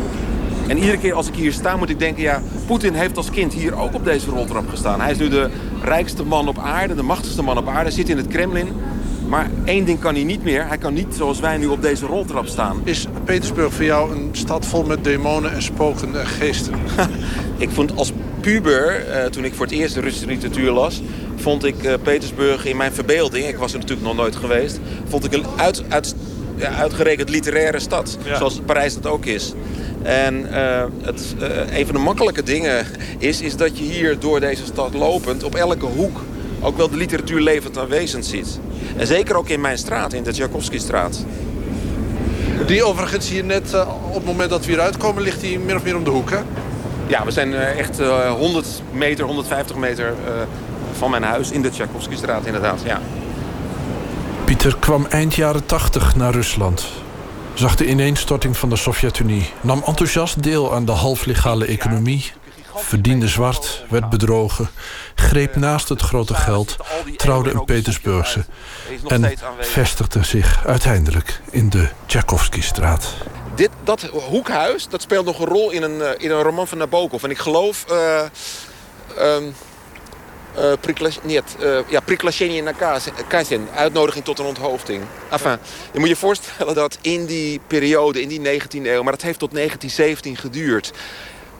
En 0.66 0.78
iedere 0.78 0.98
keer 0.98 1.14
als 1.14 1.28
ik 1.28 1.34
hier 1.34 1.52
sta 1.52 1.76
moet 1.76 1.90
ik 1.90 1.98
denken... 1.98 2.22
ja, 2.22 2.42
Poetin 2.66 2.94
heeft 2.94 3.16
als 3.16 3.30
kind 3.30 3.52
hier 3.52 3.78
ook 3.78 3.94
op 3.94 4.04
deze 4.04 4.30
roltrap 4.30 4.68
gestaan. 4.68 5.00
Hij 5.00 5.10
is 5.10 5.18
nu 5.18 5.28
de 5.28 5.50
rijkste 5.82 6.24
man 6.24 6.48
op 6.48 6.58
aarde, 6.58 6.94
de 6.94 7.02
machtigste 7.02 7.42
man 7.42 7.58
op 7.58 7.68
aarde. 7.68 7.90
Zit 7.90 8.08
in 8.08 8.16
het 8.16 8.26
Kremlin. 8.26 8.68
Maar 9.34 9.50
één 9.64 9.84
ding 9.84 10.00
kan 10.00 10.14
hij 10.14 10.24
niet 10.24 10.44
meer. 10.44 10.68
Hij 10.68 10.78
kan 10.78 10.94
niet 10.94 11.14
zoals 11.16 11.40
wij 11.40 11.56
nu 11.56 11.66
op 11.66 11.82
deze 11.82 12.06
roltrap 12.06 12.46
staan. 12.46 12.80
Is 12.84 13.06
Petersburg 13.24 13.72
voor 13.72 13.84
jou 13.84 14.12
een 14.12 14.28
stad 14.32 14.66
vol 14.66 14.84
met 14.84 15.04
demonen 15.04 15.52
en 15.52 15.62
spoken 15.62 16.20
en 16.20 16.26
geesten? 16.26 16.74
ik 17.56 17.70
vond 17.70 17.96
als 17.96 18.12
puber, 18.40 19.06
uh, 19.08 19.24
toen 19.24 19.44
ik 19.44 19.54
voor 19.54 19.66
het 19.66 19.74
eerst 19.74 19.94
de 19.94 20.00
Russische 20.00 20.26
literatuur 20.26 20.70
las... 20.70 21.02
vond 21.36 21.64
ik 21.64 21.84
uh, 21.84 21.92
Petersburg 22.02 22.64
in 22.64 22.76
mijn 22.76 22.92
verbeelding, 22.92 23.46
ik 23.46 23.56
was 23.56 23.72
er 23.72 23.78
natuurlijk 23.78 24.06
nog 24.06 24.16
nooit 24.16 24.36
geweest... 24.36 24.80
vond 25.08 25.24
ik 25.24 25.32
een 25.32 25.44
uit, 25.56 25.82
uit, 25.88 26.14
ja, 26.56 26.68
uitgerekend 26.68 27.28
literaire 27.28 27.80
stad. 27.80 28.18
Ja. 28.24 28.36
Zoals 28.36 28.60
Parijs 28.66 28.94
dat 28.94 29.06
ook 29.06 29.24
is. 29.24 29.54
En 30.02 30.46
uh, 30.50 30.84
het, 31.02 31.34
uh, 31.40 31.78
een 31.78 31.86
van 31.86 31.94
de 31.94 32.00
makkelijke 32.00 32.42
dingen 32.42 32.86
is, 33.18 33.40
is 33.40 33.56
dat 33.56 33.78
je 33.78 33.84
hier 33.84 34.18
door 34.18 34.40
deze 34.40 34.64
stad 34.64 34.94
lopend... 34.94 35.42
op 35.42 35.54
elke 35.54 35.86
hoek 35.86 36.20
ook 36.64 36.76
wel 36.76 36.88
de 36.88 36.96
literatuur 36.96 37.40
levend 37.40 37.78
aanwezig 37.78 38.24
ziet. 38.24 38.58
En 38.96 39.06
zeker 39.06 39.36
ook 39.36 39.48
in 39.48 39.60
mijn 39.60 39.78
straat, 39.78 40.12
in 40.12 40.22
de 40.22 40.32
Tchaikovsky-straat. 40.32 41.24
Die 42.66 42.84
overigens 42.84 43.28
hier 43.28 43.44
net, 43.44 43.72
uh, 43.74 43.88
op 44.08 44.14
het 44.14 44.24
moment 44.24 44.50
dat 44.50 44.64
we 44.64 44.70
hier 44.70 44.80
uitkomen... 44.80 45.22
ligt 45.22 45.40
die 45.40 45.58
min 45.58 45.76
of 45.76 45.82
meer 45.82 45.96
om 45.96 46.04
de 46.04 46.10
hoek, 46.10 46.30
hè? 46.30 46.38
Ja, 47.06 47.24
we 47.24 47.30
zijn 47.30 47.54
echt 47.54 47.98
100 48.38 48.66
meter, 48.92 49.24
150 49.24 49.76
meter 49.76 50.14
van 50.92 51.10
mijn 51.10 51.22
huis... 51.22 51.50
in 51.50 51.62
de 51.62 51.70
Tchaikovsky-straat, 51.70 52.46
inderdaad, 52.46 52.80
ja. 52.84 53.00
Pieter 54.44 54.76
kwam 54.78 55.06
eind 55.06 55.34
jaren 55.34 55.66
80 55.66 56.16
naar 56.16 56.32
Rusland 56.32 56.86
zag 57.54 57.76
de 57.76 57.86
ineenstorting 57.86 58.56
van 58.56 58.68
de 58.68 58.76
Sovjet-Unie, 58.76 59.50
nam 59.60 59.82
enthousiast 59.86 60.42
deel 60.42 60.74
aan 60.74 60.84
de 60.84 60.92
halflegale 60.92 61.66
economie, 61.66 62.32
verdiende 62.74 63.28
zwart, 63.28 63.84
werd 63.88 64.10
bedrogen, 64.10 64.70
greep 65.14 65.56
naast 65.56 65.88
het 65.88 66.00
grote 66.00 66.34
geld, 66.34 66.76
trouwde 67.16 67.50
een 67.50 67.64
Petersburgse 67.64 68.44
en 69.08 69.38
vestigde 69.58 70.24
zich 70.24 70.66
uiteindelijk 70.66 71.40
in 71.50 71.70
de 71.70 71.88
Tchaikovsky-straat. 72.06 73.14
Dit, 73.54 73.70
dat 73.84 74.02
hoekhuis 74.02 74.88
dat 74.88 75.02
speelt 75.02 75.24
nog 75.24 75.38
een 75.38 75.46
rol 75.46 75.70
in 75.70 75.82
een, 75.82 76.18
in 76.18 76.30
een 76.30 76.42
roman 76.42 76.68
van 76.68 76.78
Nabokov. 76.78 77.22
En 77.22 77.30
ik 77.30 77.38
geloof... 77.38 77.84
Uh, 77.90 78.22
um, 79.18 79.54
uh, 80.58 81.78
ja, 81.88 82.00
naar 82.62 82.74
Kazin. 83.28 83.68
Uitnodiging 83.74 84.24
tot 84.24 84.38
een 84.38 84.44
onthoofding. 84.44 85.02
Enfin, 85.30 85.58
je 85.92 85.98
moet 85.98 86.08
je 86.08 86.16
voorstellen 86.16 86.74
dat 86.74 86.98
in 87.00 87.26
die 87.26 87.60
periode, 87.66 88.22
in 88.22 88.28
die 88.28 88.60
19e 88.60 88.86
eeuw... 88.86 89.02
maar 89.02 89.12
dat 89.12 89.22
heeft 89.22 89.38
tot 89.38 89.52
1917 89.52 90.36
geduurd... 90.36 90.92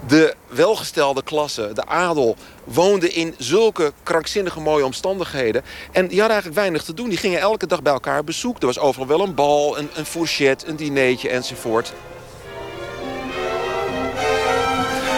de 0.07 0.35
welgestelde 0.49 1.23
klasse, 1.23 1.71
de 1.75 1.87
adel... 1.87 2.37
woonde 2.65 3.13
in 3.13 3.35
zulke 3.39 3.93
krankzinnige 4.03 4.61
mooie 4.61 4.85
omstandigheden. 4.85 5.63
En 5.93 6.07
die 6.07 6.19
hadden 6.19 6.33
eigenlijk 6.33 6.61
weinig 6.61 6.83
te 6.83 6.95
doen. 6.95 7.09
Die 7.09 7.19
gingen 7.19 7.41
elke 7.41 7.67
dag 7.67 7.83
bij 7.83 7.93
elkaar 7.93 8.25
bezoeken. 8.25 8.61
Er 8.61 8.67
was 8.67 8.79
overal 8.79 9.07
wel 9.07 9.21
een 9.21 9.35
bal, 9.35 9.79
een, 9.79 9.89
een 9.95 10.07
fourchette, 10.07 10.67
een 10.67 10.77
dinertje 10.77 11.29
enzovoort. 11.29 11.93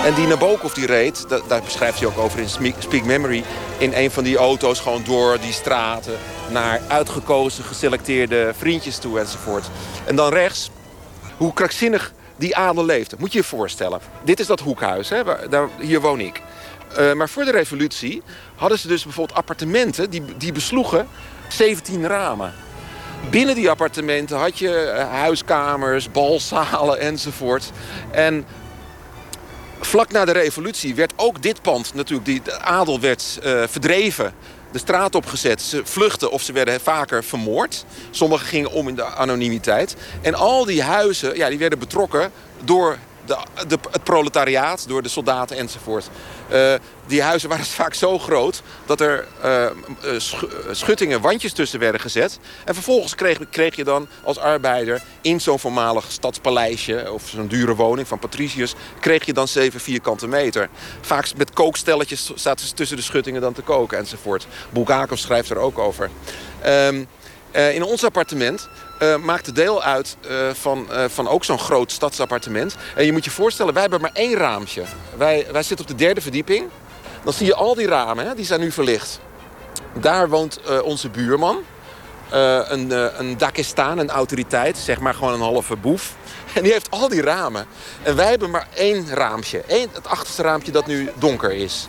En 0.05 0.15
die 0.15 0.27
Nabokov 0.27 0.73
die 0.73 0.87
reed, 0.87 1.29
dat, 1.29 1.49
daar 1.49 1.63
beschrijft 1.63 1.99
hij 1.99 2.09
ook 2.09 2.19
over 2.19 2.39
in 2.39 2.49
Speak 2.79 3.05
Memory... 3.05 3.45
in 3.79 3.93
een 3.95 4.11
van 4.11 4.25
die 4.25 4.37
auto's 4.37 4.81
gewoon 4.81 5.05
door 5.05 5.41
die 5.41 5.53
straten... 5.53 6.19
naar 6.51 6.81
uitgekozen, 6.89 7.65
geselecteerde 7.65 8.53
vriendjes 8.57 8.99
toe 8.99 9.19
enzovoort. 9.19 9.67
En 10.05 10.17
dan 10.17 10.33
rechts, 10.33 10.71
hoe 11.37 11.53
krankzinnig 11.53 12.13
die 12.37 12.57
adel 12.57 12.85
leefde. 12.85 13.17
Moet 13.19 13.33
je 13.33 13.39
je 13.39 13.45
voorstellen. 13.45 14.01
Dit 14.25 14.41
is 14.41 14.47
dat 14.47 14.61
hoekhuis, 14.61 15.09
hè? 15.09 15.25
Waar, 15.25 15.49
daar, 15.49 15.69
hier 15.81 16.01
woon 16.01 16.21
ik. 16.21 16.41
Uh, 16.99 17.13
maar 17.13 17.29
voor 17.29 17.45
de 17.45 17.51
revolutie 17.51 18.23
hadden 18.55 18.79
ze 18.79 18.89
dus 18.89 19.03
bijvoorbeeld 19.03 19.39
appartementen... 19.39 20.11
die, 20.11 20.23
die 20.37 20.53
besloegen 20.53 21.09
17 21.49 22.07
ramen. 22.07 22.55
Binnen 23.31 23.55
die 23.55 23.71
appartementen 23.71 24.39
had 24.39 24.59
je 24.59 24.93
uh, 24.97 25.11
huiskamers, 25.11 26.11
balzalen 26.11 27.01
enzovoort. 27.01 27.71
En 28.11 28.47
Vlak 29.81 30.13
na 30.13 30.25
de 30.25 30.33
revolutie 30.33 30.95
werd 30.95 31.13
ook 31.17 31.43
dit 31.43 31.63
pand 31.63 31.95
natuurlijk, 31.95 32.27
die 32.27 32.43
de 32.43 32.61
adel 32.61 33.01
werd 33.01 33.39
uh, 33.45 33.63
verdreven. 33.67 34.33
De 34.77 34.83
straat 34.83 35.15
opgezet. 35.15 35.63
Ze 35.63 35.81
vluchtten 35.85 36.31
of 36.31 36.43
ze 36.43 36.53
werden 36.53 36.81
vaker 36.81 37.25
vermoord. 37.25 37.85
Sommigen 38.11 38.47
gingen 38.47 38.71
om 38.71 38.89
in 38.89 38.95
de 38.95 39.05
anonimiteit. 39.05 39.97
En 40.23 40.35
al 40.35 40.65
die 40.65 40.83
huizen 40.83 41.37
ja, 41.37 41.49
die 41.49 41.59
werden 41.59 41.79
betrokken 41.79 42.33
door 42.65 42.99
de, 43.27 43.37
de, 43.69 43.79
het 43.91 44.03
proletariaat, 44.03 44.89
door 44.89 45.03
de 45.03 45.09
soldaten 45.09 45.57
enzovoort. 45.57 46.11
Uh, 46.53 46.75
die 47.07 47.23
huizen 47.23 47.49
waren 47.49 47.65
vaak 47.83 47.95
zo 47.95 48.19
groot 48.19 48.63
dat 48.87 49.01
er 49.01 49.27
uh, 49.45 49.67
schuttingen, 50.71 51.21
wandjes 51.21 51.53
tussen 51.53 51.81
werden 51.81 52.01
gezet. 52.01 52.39
En 52.65 52.75
vervolgens 52.75 53.15
kreeg, 53.51 53.77
je 53.77 53.85
dan 53.85 54.09
als 54.23 54.39
arbeider 54.39 55.03
in 55.21 55.41
zo'n 55.41 55.59
voormalig 55.59 56.05
stadspaleisje... 56.09 57.13
of 57.13 57.29
zo'n 57.29 57.47
dure 57.47 57.75
woning 57.75 58.09
van 58.09 58.19
patriciërs, 58.19 58.75
kreeg 59.01 59.27
je 59.27 59.33
dan 59.33 59.49
7 59.49 59.81
vierkante 59.81 60.27
meter. 60.27 60.69
Vaak 61.01 61.37
met 61.37 61.53
kookstelletjes 61.53 62.35
zaten 62.35 62.67
ze 62.67 62.75
tussen 62.75 62.97
de 62.97 63.03
schuttingen 63.03 63.41
dan 63.41 63.53
te 63.53 63.63
koken 63.63 63.99
enzovoort. 63.99 64.47
Bulgakov 64.71 65.19
schrijft 65.19 65.51
er 65.51 65.59
ook 65.59 65.79
over. 65.79 66.11
Um, 66.67 67.07
Eh, 67.57 67.75
in 67.75 67.83
ons 67.83 68.05
appartement 68.05 68.69
uh, 69.03 69.17
maakte 69.17 69.53
deel 69.53 69.83
uit 69.83 70.17
uh, 70.31 70.51
van, 70.53 70.89
van 71.09 71.29
ook 71.29 71.45
zo'n 71.45 71.59
groot 71.59 71.93
stadsappartement. 71.93 72.77
En 72.95 73.05
je 73.05 73.13
moet 73.13 73.25
je 73.25 73.31
voorstellen, 73.31 73.73
wij 73.73 73.83
hebben 73.83 74.01
maar 74.01 74.11
één 74.13 74.35
raampje. 74.35 74.83
Wij, 75.17 75.47
wij 75.53 75.63
zitten 75.63 75.87
op 75.87 75.91
de 75.99 76.05
derde 76.05 76.21
verdieping. 76.21 76.69
Dan 77.25 77.33
zie 77.33 77.47
je 77.47 77.55
al 77.55 77.75
die 77.75 77.87
ramen, 77.87 78.27
hè, 78.27 78.35
die 78.35 78.45
zijn 78.45 78.61
nu 78.61 78.73
verlicht. 78.73 79.21
Daar 80.01 80.29
woont 80.29 80.61
onze 80.83 81.09
buurman. 81.09 81.59
een, 82.31 82.91
een 83.21 83.37
Dakistaan, 83.39 83.99
een 83.99 84.11
autoriteit, 84.11 84.79
zeg 84.79 85.01
maar 85.01 85.15
gewoon 85.15 85.33
een 85.33 85.41
halve 85.41 85.77
boef. 85.77 86.15
En 86.55 86.63
die 86.63 86.73
heeft 86.73 86.91
al 86.91 87.09
die 87.09 87.23
ramen. 87.23 87.67
En 88.03 88.17
wij 88.17 88.29
hebben 88.29 88.51
maar 88.51 88.69
één 88.75 89.09
raampje. 89.09 89.63
Eén, 89.67 89.89
het 89.93 90.09
achterste 90.09 90.43
raampje 90.43 90.73
dat 90.73 90.87
nu 90.87 91.11
donker 91.19 91.53
is. 91.53 91.87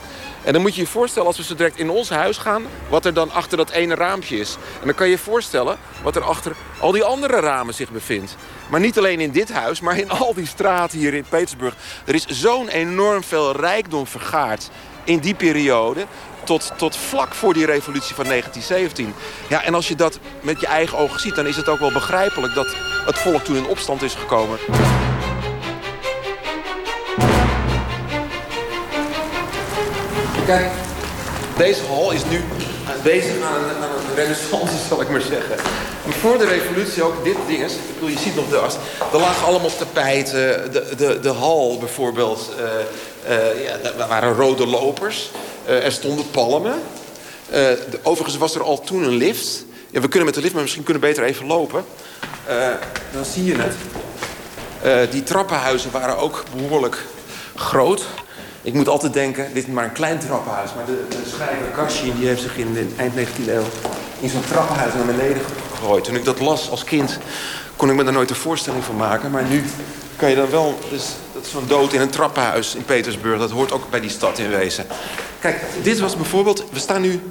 En 0.48 0.54
dan 0.54 0.62
moet 0.62 0.76
je 0.76 0.82
je 0.82 0.88
voorstellen, 0.88 1.28
als 1.28 1.38
we 1.38 1.44
zo 1.44 1.56
direct 1.56 1.78
in 1.78 1.90
ons 1.90 2.10
huis 2.10 2.38
gaan... 2.38 2.66
wat 2.90 3.06
er 3.06 3.14
dan 3.14 3.32
achter 3.32 3.58
dat 3.58 3.70
ene 3.70 3.96
raampje 3.96 4.40
is. 4.40 4.58
En 4.80 4.86
dan 4.86 4.96
kan 4.96 5.06
je 5.06 5.12
je 5.12 5.18
voorstellen 5.18 5.78
wat 6.04 6.16
er 6.16 6.24
achter 6.24 6.56
al 6.80 6.92
die 6.92 7.04
andere 7.04 7.40
ramen 7.40 7.74
zich 7.74 7.92
bevindt. 7.92 8.36
Maar 8.70 8.80
niet 8.80 8.98
alleen 8.98 9.20
in 9.20 9.32
dit 9.32 9.52
huis, 9.52 9.80
maar 9.80 9.98
in 9.98 10.10
al 10.10 10.34
die 10.34 10.48
straten 10.48 11.00
hier 11.00 11.14
in 11.14 11.26
Petersburg. 11.30 11.76
Er 12.06 12.16
is 12.16 12.26
zo'n 12.26 12.68
enorm 12.68 13.24
veel 13.24 13.56
rijkdom 13.56 14.08
vergaard 14.08 14.70
in 15.04 15.20
die 15.20 15.36
periode... 15.36 16.06
Tot, 16.44 16.72
tot 16.78 16.96
vlak 16.96 17.34
voor 17.34 17.54
die 17.54 17.66
revolutie 17.66 18.16
van 18.16 18.26
1917. 18.26 19.14
Ja, 19.48 19.64
en 19.64 19.74
als 19.74 19.88
je 19.88 19.96
dat 19.96 20.20
met 20.42 20.60
je 20.60 20.68
eigen 20.68 20.98
ogen 20.98 21.20
ziet... 21.20 21.36
dan 21.36 21.48
is 21.48 21.56
het 21.56 21.70
ook 21.70 21.80
wel 21.80 21.92
begrijpelijk 21.92 22.54
dat 22.54 22.76
het 23.06 23.20
volk 23.20 23.44
toen 23.44 23.56
in 23.56 23.68
opstand 23.68 24.02
is 24.02 24.14
gekomen. 24.14 24.58
Kijk, 30.48 30.72
deze 31.58 31.82
hal 31.86 32.12
is 32.12 32.22
nu 32.30 32.42
bezig 33.04 33.42
aan 33.42 33.64
een, 33.64 34.16
renaissance, 34.16 34.74
zal 34.90 35.02
ik 35.02 35.10
maar 35.10 35.22
zeggen. 35.22 35.56
Maar 36.06 36.14
voor 36.14 36.38
de 36.38 36.46
revolutie 36.46 37.04
ook 37.04 37.24
dit 37.24 37.38
ding 37.48 37.64
is, 37.64 37.74
ik 37.74 37.94
bedoel, 37.94 38.10
je 38.10 38.18
ziet 38.18 38.36
nog 38.36 38.50
de 38.50 38.58
as. 38.58 38.76
Er 39.14 39.20
lagen 39.20 39.48
allemaal 39.48 39.76
tapijten, 39.78 40.72
de, 40.72 40.96
de, 40.98 41.20
de 41.20 41.30
hal 41.30 41.78
bijvoorbeeld. 41.80 42.52
Uh, 42.60 43.64
ja, 43.64 43.78
er 44.00 44.08
waren 44.08 44.34
rode 44.34 44.68
lopers. 44.68 45.32
Uh, 45.68 45.86
er 45.86 45.92
stonden 45.92 46.32
palmen. 46.32 46.82
De, 47.50 48.00
overigens 48.04 48.38
was 48.38 48.56
er 48.56 48.64
al 48.64 48.82
toen 48.82 49.04
een 49.04 49.16
lift. 49.16 49.66
Ja, 49.90 50.02
we 50.02 50.08
kunnen 50.08 50.26
met 50.26 50.36
de 50.36 50.42
lift, 50.42 50.54
maar 50.54 50.64
misschien 50.64 50.84
kunnen 50.84 51.04
we 51.04 51.08
beter 51.08 51.24
even 51.24 51.46
lopen. 51.46 51.86
dan 53.14 53.26
zie 53.26 53.46
je 53.46 53.56
het. 53.58 55.12
die 55.12 55.24
trappenhuizen 55.24 55.92
waren 55.92 56.18
ook 56.18 56.44
behoorlijk 56.56 56.98
groot. 57.56 58.06
Ik 58.68 58.74
moet 58.74 58.88
altijd 58.88 59.14
denken, 59.14 59.54
dit 59.54 59.68
is 59.68 59.74
maar 59.74 59.84
een 59.84 59.92
klein 59.92 60.20
trappenhuis. 60.20 60.74
Maar 60.76 60.86
de, 60.86 61.06
de 61.10 61.30
schrijver 61.36 61.66
Kashin 61.76 62.18
die 62.18 62.28
heeft 62.28 62.42
zich 62.42 62.58
in 62.58 62.74
de 62.74 62.88
eind 62.98 63.14
19e 63.14 63.50
eeuw 63.50 63.64
in 64.20 64.30
zo'n 64.30 64.46
trappenhuis 64.50 64.94
naar 64.94 65.06
beneden 65.06 65.42
gegooid. 65.72 66.04
Toen 66.04 66.16
ik 66.16 66.26
dat 66.26 66.40
las 66.40 66.70
als 66.70 66.84
kind, 66.84 67.20
kon 67.76 67.90
ik 67.90 67.96
me 67.96 68.04
daar 68.04 68.14
nooit 68.14 68.30
een 68.30 68.36
voorstelling 68.36 68.84
van 68.84 68.96
maken. 68.96 69.32
Maar 69.32 69.44
nu 69.44 69.64
kan 70.16 70.30
je 70.30 70.36
dan 70.36 70.50
wel, 70.50 70.80
dus, 70.90 71.06
dat 71.34 71.46
is 71.46 71.52
zo'n 71.52 71.68
dood 71.68 71.94
in 71.94 72.02
een 72.02 72.10
trappenhuis 72.10 72.76
in 72.76 72.86
Petersburg. 72.86 73.40
Dat 73.40 73.52
hoort 73.52 73.72
ook 73.72 73.90
bij 73.90 74.00
die 74.00 74.10
stad 74.10 74.40
in 74.40 74.50
wezen. 74.50 74.86
Kijk, 75.40 75.62
dit 75.82 76.00
was 76.00 76.16
bijvoorbeeld, 76.16 76.64
we 76.72 76.80
staan 76.80 77.02
nu 77.02 77.22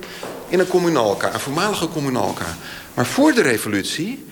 in 0.48 0.58
een 0.58 0.68
communalka, 0.68 1.34
een 1.34 1.40
voormalige 1.40 1.88
communalka. 1.88 2.46
Maar 2.94 3.06
voor 3.06 3.32
de 3.32 3.42
revolutie 3.42 4.26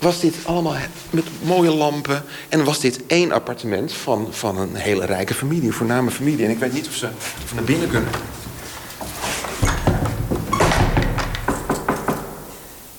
was 0.00 0.20
dit 0.20 0.34
allemaal 0.44 0.76
met 1.10 1.24
mooie 1.42 1.70
lampen. 1.70 2.24
En 2.48 2.64
was 2.64 2.80
dit 2.80 3.06
één 3.06 3.32
appartement 3.32 3.92
van, 3.92 4.28
van 4.30 4.58
een 4.58 4.74
hele 4.74 5.04
rijke 5.04 5.34
familie, 5.34 5.66
een 5.66 5.72
voorname 5.72 6.10
familie. 6.10 6.44
En 6.44 6.50
ik 6.50 6.58
weet 6.58 6.72
niet 6.72 6.86
of 6.86 6.94
ze 6.94 7.08
of 7.44 7.54
naar 7.54 7.64
binnen 7.64 7.88
kunnen. 7.88 8.10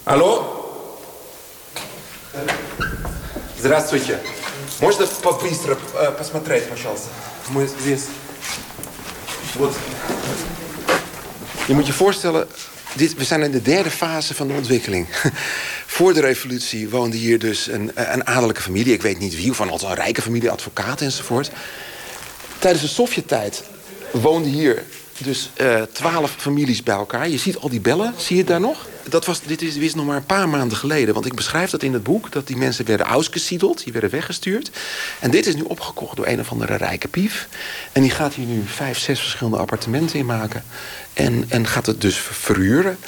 Hallo? 0.04 0.56
Здравствуйте. 3.60 4.20
Можно 4.80 5.08
побыстро 5.22 5.78
посмотреть, 6.18 6.70
пожалуйста? 6.70 7.10
Мы 7.50 7.68
здесь. 7.68 8.06
Вот. 9.58 9.74
Je 11.68 11.74
moet 11.74 11.88
je 11.88 11.94
voorstellen, 11.94 12.48
dit, 12.95 13.15
we 13.15 13.25
zijn 13.25 13.43
in 13.43 13.51
de 13.51 13.63
derde 13.63 13.91
fase 13.91 14.35
van 14.35 14.49
de 14.49 14.55
ontwikkeling. 14.55 15.07
Voor 15.87 16.15
de 16.15 16.21
revolutie 16.21 16.89
woonde 16.89 17.17
hier 17.17 17.39
dus 17.39 17.67
een, 17.67 17.91
een 17.95 18.27
adellijke 18.27 18.63
familie. 18.63 18.93
Ik 18.93 19.03
weet 19.03 19.19
niet 19.19 19.37
wie, 19.37 19.53
van 19.53 19.71
altijd 19.71 19.91
een 19.91 20.03
rijke 20.03 20.23
familie, 20.23 20.51
advocaten 20.51 21.07
enzovoort. 21.07 21.51
Tijdens 22.59 22.83
de 22.83 22.89
Sovjet-tijd 22.89 23.65
woonden 24.13 24.51
hier 24.51 24.83
dus 25.19 25.51
uh, 25.61 25.83
twaalf 25.83 26.35
families 26.39 26.83
bij 26.83 26.95
elkaar. 26.95 27.29
Je 27.29 27.39
ziet 27.39 27.57
al 27.57 27.69
die 27.69 27.81
bellen, 27.81 28.15
zie 28.17 28.37
je 28.37 28.43
het 28.43 28.51
daar 28.51 28.61
nog? 28.61 28.87
Dat 29.09 29.27
was, 29.27 29.43
dit 29.43 29.63
is, 29.63 29.77
is 29.77 29.95
nog 29.95 30.07
maar 30.07 30.17
een 30.17 30.25
paar 30.25 30.49
maanden 30.49 30.77
geleden. 30.77 31.15
Want 31.15 31.27
ik 31.27 31.35
beschrijf 31.35 31.71
dat 31.71 31.83
in 31.83 31.93
het 31.93 32.03
boek, 32.03 32.33
dat 32.33 32.47
die 32.47 32.57
mensen 32.57 32.87
werden 32.87 33.07
ausgesiedeld. 33.07 33.85
Die 33.85 33.93
werden 33.93 34.11
weggestuurd. 34.11 34.71
En 35.21 35.31
dit 35.31 35.47
is 35.47 35.55
nu 35.55 35.63
opgekocht 35.63 36.17
door 36.17 36.27
een 36.27 36.41
of 36.41 36.51
andere 36.51 36.75
rijke 36.75 37.09
pief. 37.09 37.49
En 37.93 38.03
die 38.03 38.11
gaat 38.11 38.35
hier 38.35 38.47
nu 38.47 38.63
vijf, 38.67 38.99
zes 38.99 39.21
verschillende 39.21 39.59
appartementen 39.59 40.19
in 40.19 40.27
maken. 40.27 40.65
En, 41.15 41.45
en 41.49 41.67
gaat 41.67 41.87
het 41.87 42.01
dus 42.01 42.17
verhuren. 42.17 42.99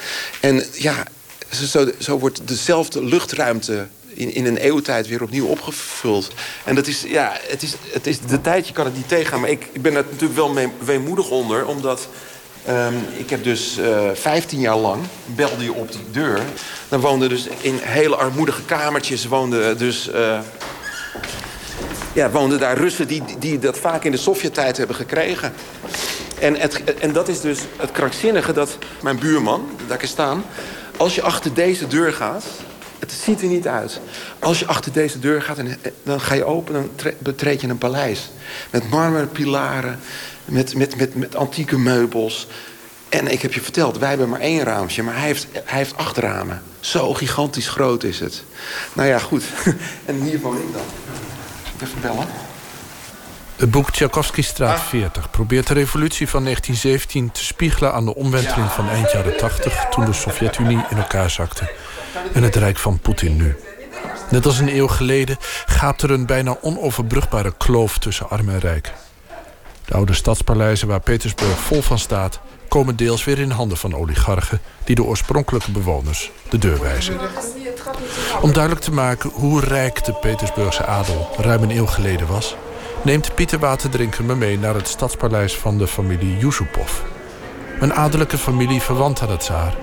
En 0.40 0.64
ja, 0.72 1.04
zo, 1.50 1.90
zo 1.98 2.18
wordt 2.18 2.48
dezelfde 2.48 3.04
luchtruimte 3.04 3.86
in, 4.14 4.34
in 4.34 4.46
een 4.46 4.56
eeuwtijd 4.56 5.08
weer 5.08 5.22
opnieuw 5.22 5.46
opgevuld. 5.46 6.32
En 6.64 6.74
dat 6.74 6.86
is, 6.86 7.02
ja, 7.02 7.36
het 7.48 7.62
is, 7.62 7.74
het 7.92 8.06
is 8.06 8.20
de 8.20 8.40
tijd, 8.40 8.66
je 8.66 8.72
kan 8.72 8.84
het 8.84 8.96
niet 8.96 9.08
tegengaan. 9.08 9.40
Maar 9.40 9.50
ik, 9.50 9.68
ik 9.72 9.82
ben 9.82 9.94
er 9.94 10.04
natuurlijk 10.10 10.34
wel 10.34 10.70
weemoedig 10.78 11.30
onder, 11.30 11.66
omdat... 11.66 12.08
Um, 12.68 12.94
ik 13.16 13.30
heb 13.30 13.44
dus 13.44 13.78
uh, 13.78 14.10
15 14.14 14.60
jaar 14.60 14.76
lang, 14.76 15.02
belde 15.26 15.64
je 15.64 15.72
op 15.72 15.92
de 15.92 15.98
deur. 16.10 16.40
Dan 16.88 17.00
woonden 17.00 17.28
dus 17.28 17.46
in 17.60 17.78
hele 17.80 18.16
armoedige 18.16 18.62
kamertjes... 18.62 19.26
woonden 19.26 19.78
dus 19.78 20.08
uh, 20.08 20.38
ja, 22.12 22.30
woonden 22.30 22.58
daar 22.58 22.76
Russen 22.76 23.06
die, 23.06 23.22
die 23.38 23.58
dat 23.58 23.78
vaak 23.78 24.04
in 24.04 24.10
de 24.10 24.16
Sovjet-tijd 24.16 24.76
hebben 24.76 24.96
gekregen. 24.96 25.52
En, 26.40 26.56
het, 26.56 26.94
en 26.94 27.12
dat 27.12 27.28
is 27.28 27.40
dus 27.40 27.60
het 27.76 27.92
krankzinnige 27.92 28.52
dat 28.52 28.78
mijn 29.02 29.18
buurman, 29.18 29.68
daar 29.86 30.02
ik 30.02 30.08
staan... 30.08 30.44
als 30.96 31.14
je 31.14 31.22
achter 31.22 31.54
deze 31.54 31.86
deur 31.86 32.12
gaat, 32.12 32.44
het 32.98 33.12
ziet 33.12 33.42
er 33.42 33.48
niet 33.48 33.66
uit. 33.66 34.00
Als 34.38 34.58
je 34.58 34.66
achter 34.66 34.92
deze 34.92 35.18
deur 35.18 35.42
gaat 35.42 35.58
en 35.58 35.78
dan 36.02 36.20
ga 36.20 36.34
je 36.34 36.44
open, 36.44 36.74
dan 36.74 37.12
betreed 37.18 37.60
je 37.60 37.68
een 37.68 37.78
paleis. 37.78 38.30
Met 38.70 38.90
marmeren 38.90 39.30
pilaren, 39.30 40.00
met, 40.44 40.74
met, 40.74 40.96
met, 40.96 41.14
met 41.14 41.36
antieke 41.36 41.78
meubels. 41.78 42.46
En 43.08 43.26
ik 43.26 43.42
heb 43.42 43.52
je 43.52 43.60
verteld, 43.60 43.98
wij 43.98 44.08
hebben 44.08 44.28
maar 44.28 44.40
één 44.40 44.62
raampje, 44.62 45.02
maar 45.02 45.14
hij 45.16 45.26
heeft, 45.26 45.46
hij 45.52 45.78
heeft 45.78 45.96
acht 45.96 46.16
ramen. 46.16 46.62
Zo 46.80 47.14
gigantisch 47.14 47.68
groot 47.68 48.02
is 48.02 48.20
het. 48.20 48.42
Nou 48.92 49.08
ja, 49.08 49.18
goed. 49.18 49.44
En 50.04 50.20
hier 50.22 50.40
woon 50.40 50.56
ik 50.56 50.72
dan. 50.72 50.82
Even 51.82 52.00
bellen. 52.00 52.26
Het 53.56 53.70
boek 53.70 53.90
Tchaikovsky-straat 53.90 54.80
40 54.80 55.30
probeert 55.30 55.66
de 55.66 55.74
revolutie 55.74 56.28
van 56.28 56.42
1917 56.42 57.30
te 57.30 57.44
spiegelen 57.44 57.92
aan 57.92 58.04
de 58.04 58.14
omwenteling 58.14 58.70
van 58.70 58.88
eind 58.88 59.12
jaren 59.12 59.36
80... 59.36 59.86
toen 59.90 60.04
de 60.04 60.12
Sovjet-Unie 60.12 60.84
in 60.90 60.96
elkaar 60.96 61.30
zakte 61.30 61.72
en 62.32 62.42
het 62.42 62.56
rijk 62.56 62.76
van 62.76 62.98
Poetin 62.98 63.36
nu. 63.36 63.56
Net 64.30 64.46
als 64.46 64.58
een 64.58 64.76
eeuw 64.76 64.86
geleden 64.86 65.36
gaapt 65.66 66.02
er 66.02 66.10
een 66.10 66.26
bijna 66.26 66.56
onoverbrugbare 66.60 67.54
kloof 67.58 67.98
tussen 67.98 68.30
arm 68.30 68.48
en 68.48 68.58
rijk. 68.58 68.92
De 69.84 69.94
oude 69.94 70.14
stadspaleizen 70.14 70.88
waar 70.88 71.00
Petersburg 71.00 71.58
vol 71.58 71.82
van 71.82 71.98
staat... 71.98 72.40
komen 72.68 72.96
deels 72.96 73.24
weer 73.24 73.38
in 73.38 73.50
handen 73.50 73.76
van 73.76 73.94
oligarchen... 73.94 74.60
die 74.84 74.94
de 74.94 75.04
oorspronkelijke 75.04 75.70
bewoners 75.70 76.30
de 76.48 76.58
deur 76.58 76.80
wijzen. 76.80 77.18
Om 78.40 78.52
duidelijk 78.52 78.84
te 78.84 78.92
maken 78.92 79.30
hoe 79.30 79.60
rijk 79.60 80.04
de 80.04 80.12
Petersburgse 80.12 80.86
adel 80.86 81.30
ruim 81.36 81.62
een 81.62 81.76
eeuw 81.76 81.86
geleden 81.86 82.26
was... 82.26 82.56
neemt 83.04 83.34
Pieter 83.34 83.58
Waterdrinker 83.58 84.24
me 84.24 84.34
mee 84.34 84.58
naar 84.58 84.74
het 84.74 84.88
stadspaleis 84.88 85.56
van 85.56 85.78
de 85.78 85.86
familie 85.86 86.38
Yusupov. 86.38 87.00
Een 87.80 87.94
adellijke 87.94 88.38
familie 88.38 88.80
verwant 88.80 89.22
aan 89.22 89.30
het 89.30 89.40
tsaar 89.40 89.74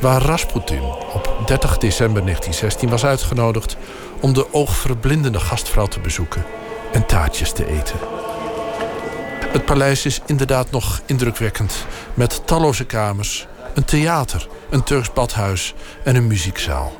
waar 0.00 0.22
Rasputin 0.22 0.82
op 1.12 1.42
30 1.46 1.78
december 1.78 2.22
1916 2.22 2.88
was 2.88 3.04
uitgenodigd 3.04 3.76
om 4.20 4.32
de 4.32 4.52
oogverblindende 4.52 5.40
gastvrouw 5.40 5.86
te 5.86 6.00
bezoeken 6.00 6.44
en 6.92 7.06
taartjes 7.06 7.52
te 7.52 7.66
eten. 7.66 7.98
Het 9.48 9.64
paleis 9.64 10.06
is 10.06 10.20
inderdaad 10.26 10.70
nog 10.70 11.00
indrukwekkend, 11.06 11.86
met 12.14 12.46
talloze 12.46 12.84
kamers, 12.84 13.46
een 13.74 13.84
theater, 13.84 14.48
een 14.70 14.82
Turks 14.82 15.12
badhuis 15.12 15.74
en 16.04 16.16
een 16.16 16.26
muziekzaal. 16.26 16.92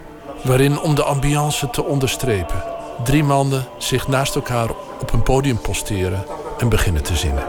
Waarin, 0.43 0.81
om 0.81 0.95
de 0.95 1.03
ambiance 1.03 1.71
te 1.71 1.85
onderstrepen, 1.85 2.74
drie 3.03 3.25
mannen 3.25 3.67
zich 3.79 4.09
naast 4.09 4.35
elkaar 4.35 4.71
op 5.01 5.13
een 5.13 5.23
podium 5.23 5.59
posteren 5.59 6.25
en 6.59 6.69
beginnen 6.69 7.03
te 7.03 7.17
zingen. 7.17 7.45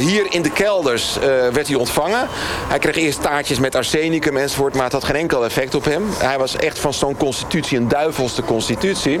Hier 0.00 0.26
in 0.30 0.42
de 0.42 0.50
kelders 0.50 1.16
eh, 1.16 1.22
werd 1.28 1.66
hij 1.66 1.76
ontvangen. 1.76 2.28
Hij 2.68 2.78
kreeg 2.78 2.96
eerst 2.96 3.22
taartjes 3.22 3.58
met 3.58 3.74
arsenicum 3.74 4.36
enzovoort... 4.36 4.74
maar 4.74 4.84
het 4.84 4.92
had 4.92 5.04
geen 5.04 5.16
enkel 5.16 5.44
effect 5.44 5.74
op 5.74 5.84
hem. 5.84 6.04
Hij 6.18 6.38
was 6.38 6.56
echt 6.56 6.78
van 6.78 6.94
zo'n 6.94 7.16
constitutie 7.16 7.78
een 7.78 7.88
duivelse 7.88 8.42
constitutie. 8.42 9.20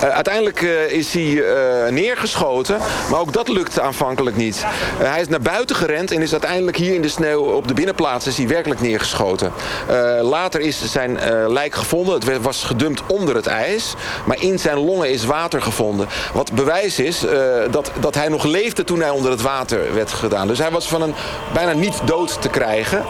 Eh, 0.00 0.08
uiteindelijk 0.08 0.62
eh, 0.62 0.90
is 0.90 1.12
hij 1.12 1.42
eh, 1.42 1.92
neergeschoten, 1.92 2.78
maar 3.10 3.20
ook 3.20 3.32
dat 3.32 3.48
lukte 3.48 3.80
aanvankelijk 3.80 4.36
niet. 4.36 4.64
Eh, 5.00 5.10
hij 5.10 5.20
is 5.20 5.28
naar 5.28 5.40
buiten 5.40 5.76
gerend 5.76 6.10
en 6.10 6.22
is 6.22 6.32
uiteindelijk 6.32 6.76
hier 6.76 6.94
in 6.94 7.02
de 7.02 7.08
sneeuw 7.08 7.42
op 7.42 7.68
de 7.68 7.74
binnenplaats 7.74 8.26
is 8.26 8.36
hij 8.36 8.48
werkelijk 8.48 8.80
neergeschoten. 8.80 9.52
Eh, 9.88 10.18
later 10.22 10.60
is 10.60 10.92
zijn 10.92 11.18
eh, 11.18 11.48
lijk 11.48 11.74
gevonden. 11.74 12.14
Het 12.14 12.42
was 12.42 12.64
gedumpt 12.64 13.02
onder 13.06 13.34
het 13.34 13.46
ijs, 13.46 13.94
maar 14.24 14.42
in 14.42 14.58
zijn 14.58 14.78
longen 14.78 15.10
is 15.10 15.24
water 15.24 15.62
gevonden. 15.62 16.08
Wat 16.32 16.52
bewijs 16.52 16.98
is 16.98 17.24
eh, 17.24 17.38
dat, 17.70 17.90
dat 18.00 18.14
hij 18.14 18.28
nog 18.28 18.44
leefde 18.44 18.84
toen 18.84 19.00
hij 19.00 19.10
onder 19.10 19.30
het 19.30 19.42
water 19.42 19.94
gedaan. 20.06 20.46
Dus 20.46 20.58
hij 20.58 20.70
was 20.70 20.88
van 20.88 21.02
een 21.02 21.14
bijna 21.52 21.72
niet 21.72 22.00
dood 22.04 22.42
te 22.42 22.48
krijgen. 22.48 23.04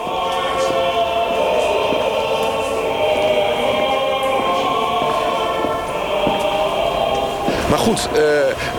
Maar 7.69 7.79
goed, 7.79 8.09
eh, 8.13 8.23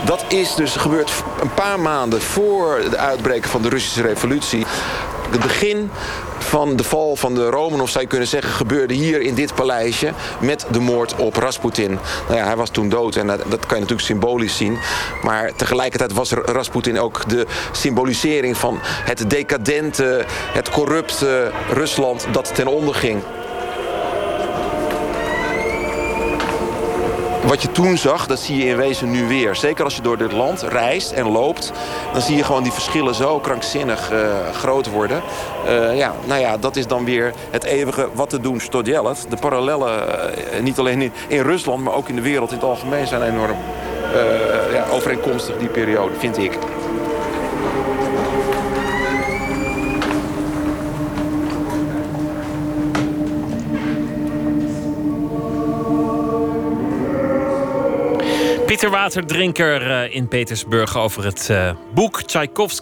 dat 0.04 0.24
is 0.28 0.54
dus 0.54 0.76
gebeurd 0.76 1.12
een 1.40 1.54
paar 1.54 1.80
maanden 1.80 2.22
voor 2.22 2.78
het 2.78 2.96
uitbreken 2.96 3.50
van 3.50 3.62
de 3.62 3.68
Russische 3.68 4.02
revolutie. 4.02 4.66
Het 5.30 5.40
begin 5.40 5.90
van 6.42 6.76
de 6.76 6.84
val 6.84 7.16
van 7.16 7.34
de 7.34 7.48
Romanov, 7.48 7.88
zou 7.90 8.02
je 8.04 8.10
kunnen 8.10 8.28
zeggen, 8.28 8.52
gebeurde 8.52 8.94
hier 8.94 9.20
in 9.20 9.34
dit 9.34 9.54
paleisje 9.54 10.12
met 10.40 10.66
de 10.70 10.80
moord 10.80 11.14
op 11.16 11.36
Rasputin. 11.36 11.98
Nou 12.26 12.38
ja, 12.38 12.44
hij 12.44 12.56
was 12.56 12.70
toen 12.70 12.88
dood 12.88 13.16
en 13.16 13.26
dat, 13.26 13.38
dat 13.38 13.66
kan 13.66 13.76
je 13.76 13.80
natuurlijk 13.80 14.08
symbolisch 14.08 14.56
zien. 14.56 14.78
Maar 15.22 15.54
tegelijkertijd 15.56 16.12
was 16.12 16.32
Rasputin 16.32 16.98
ook 16.98 17.28
de 17.28 17.46
symbolisering 17.72 18.56
van 18.56 18.78
het 18.82 19.30
decadente, 19.30 20.24
het 20.28 20.68
corrupte 20.70 21.50
Rusland 21.72 22.26
dat 22.32 22.54
ten 22.54 22.66
onder 22.66 22.94
ging. 22.94 23.22
Wat 27.46 27.62
je 27.62 27.72
toen 27.72 27.98
zag, 27.98 28.26
dat 28.26 28.38
zie 28.38 28.56
je 28.56 28.64
in 28.64 28.76
wezen 28.76 29.10
nu 29.10 29.28
weer. 29.28 29.56
Zeker 29.56 29.84
als 29.84 29.96
je 29.96 30.02
door 30.02 30.18
dit 30.18 30.32
land 30.32 30.62
reist 30.62 31.12
en 31.12 31.28
loopt... 31.28 31.72
dan 32.12 32.22
zie 32.22 32.36
je 32.36 32.44
gewoon 32.44 32.62
die 32.62 32.72
verschillen 32.72 33.14
zo 33.14 33.38
krankzinnig 33.38 34.10
eh, 34.10 34.18
groot 34.52 34.90
worden. 34.90 35.22
Eh, 35.66 35.96
ja, 35.96 36.14
nou 36.24 36.40
ja, 36.40 36.56
dat 36.56 36.76
is 36.76 36.86
dan 36.86 37.04
weer 37.04 37.32
het 37.50 37.64
eeuwige 37.64 38.08
wat 38.14 38.30
te 38.30 38.40
doen 38.40 38.60
stodjellet. 38.60 39.26
De 39.28 39.36
parallellen, 39.36 40.08
eh, 40.52 40.62
niet 40.62 40.78
alleen 40.78 41.02
in, 41.02 41.12
in 41.28 41.42
Rusland... 41.42 41.84
maar 41.84 41.94
ook 41.94 42.08
in 42.08 42.16
de 42.16 42.22
wereld 42.22 42.50
in 42.50 42.56
het 42.56 42.64
algemeen 42.64 43.06
zijn 43.06 43.22
enorm 43.22 43.56
ja, 44.72 44.84
overeenkomstig 44.92 45.58
die 45.58 45.68
periode, 45.68 46.14
vind 46.18 46.38
ik. 46.38 46.58
Pieter 58.70 58.90
Waterdrinker 58.90 59.90
eh, 59.90 60.14
in 60.14 60.28
Petersburg 60.28 60.96
over 60.96 61.24
het 61.24 61.50
eh, 61.50 61.74
boek 61.94 62.22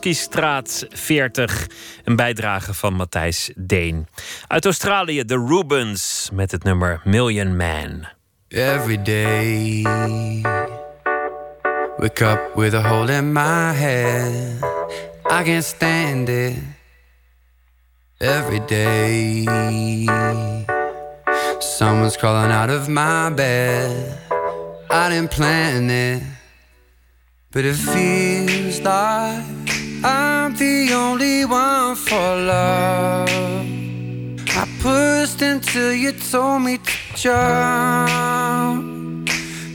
Straat 0.01 0.87
40. 0.89 1.67
Een 2.05 2.17
bijdrage 2.17 2.75
van 2.75 2.95
Matthijs 2.95 3.51
Deen. 3.57 4.09
Uit 4.47 4.65
Australië 4.65 5.25
de 5.25 5.45
Rubens 5.47 6.29
met 6.33 6.51
het 6.51 6.65
nummer 6.65 7.01
Million 7.05 7.57
Man. 7.57 8.07
Every 8.49 9.03
day, 9.03 9.83
wake 11.97 12.25
up 12.25 12.41
with 12.55 12.75
a 12.75 12.89
hole 12.89 13.13
in 13.13 13.33
my 13.33 13.73
head. 13.73 14.33
I 15.31 15.43
can't 15.43 15.65
stand 15.65 16.29
it. 16.29 16.55
Every 18.19 18.61
day, 18.67 19.45
someone's 21.59 22.17
crawling 22.17 22.53
out 22.53 22.71
of 22.71 22.89
my 22.89 23.35
bed. 23.35 24.28
I 24.91 25.11
didn't 25.11 25.31
plan 25.31 25.91
it, 25.91 26.23
but 27.53 27.67
it 27.67 27.75
feels 27.75 28.81
like 28.81 29.45
I'm 30.03 30.55
the 30.57 30.93
only 30.95 31.45
one 31.45 31.95
for 31.95 32.17
love. 32.17 33.29
I 34.49 34.67
pushed 34.81 35.43
until 35.43 35.93
you 35.93 36.13
told 36.13 36.63
me 36.63 36.79
to 36.79 36.93
jump. 37.17 38.09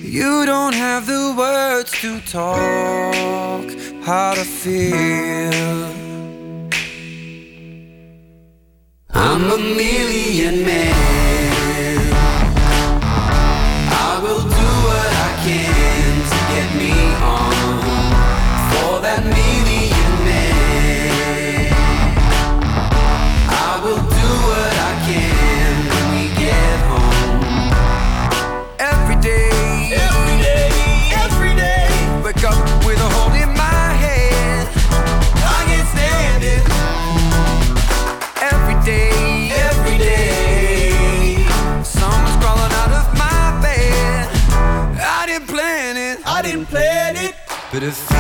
You 0.02 0.48
don't 0.48 0.74
have 0.74 1.06
the 1.06 1.36
words 1.38 1.92
to 2.02 2.20
talk 2.22 3.66
how 4.04 4.34
to 4.34 4.44
feel. 4.44 5.94
I'm 9.14 9.52
a 9.52 9.58
million 9.60 10.66
man. 10.66 11.23
It. 47.84 47.96
But 48.08 48.13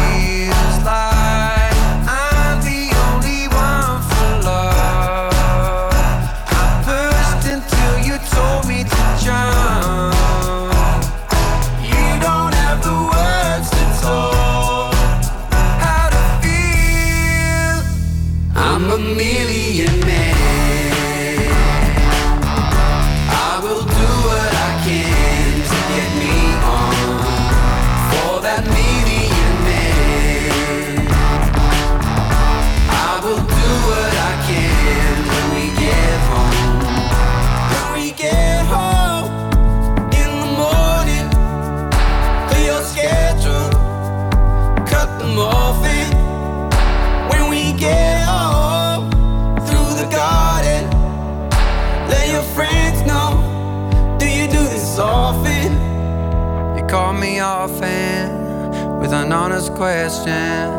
question. 59.75 60.69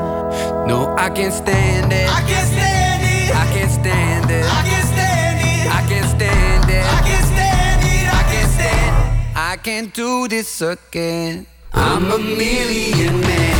No, 0.67 0.95
I 0.99 1.11
can't 1.11 1.33
stand 1.33 1.93
it. 1.93 2.09
I 2.09 2.21
can't 2.29 2.49
stand 2.49 3.03
it. 3.03 3.35
I 3.35 3.47
can't 3.55 3.71
stand 3.71 4.31
it. 4.31 4.45
I 4.45 4.63
can't 4.69 4.87
stand 4.87 5.41
it. 5.41 5.69
I 5.69 5.83
can't 5.89 6.11
stand 6.17 6.71
it. 6.71 6.85
I 6.85 7.01
can't 7.07 7.27
stand 7.27 7.83
it. 7.85 8.15
I 8.15 8.23
can't 8.33 8.51
stand 8.53 8.97
it. 9.05 9.37
I 9.37 9.57
can't 9.57 9.93
do 9.95 10.29
this 10.29 10.61
again. 10.63 11.47
I'm 11.73 12.11
a 12.11 12.19
million 12.19 13.21
man. 13.21 13.54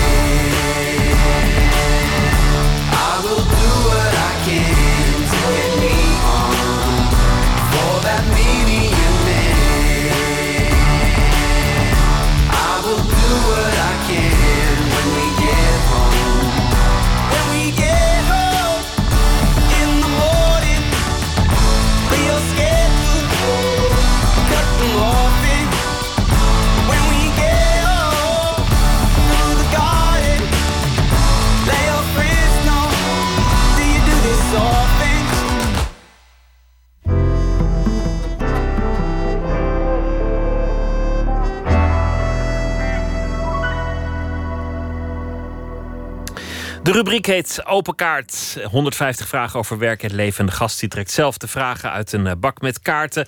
Rubriek 46.95 47.27
heet 47.27 47.67
Open 47.67 47.95
Kaart. 47.95 48.59
150 48.71 49.29
vragen 49.29 49.59
over 49.59 49.79
werk 49.79 50.03
en 50.03 50.15
leven. 50.15 50.41
En 50.41 50.47
de 50.47 50.53
gast 50.53 50.81
die 50.81 50.89
trekt 50.89 51.11
zelf 51.11 51.39
de 51.39 51.49
vragen 51.49 51.91
uit 51.91 52.13
een 52.13 52.27
eh, 52.27 52.33
bak 52.39 52.61
met 52.61 52.81
kaarten. 52.81 53.27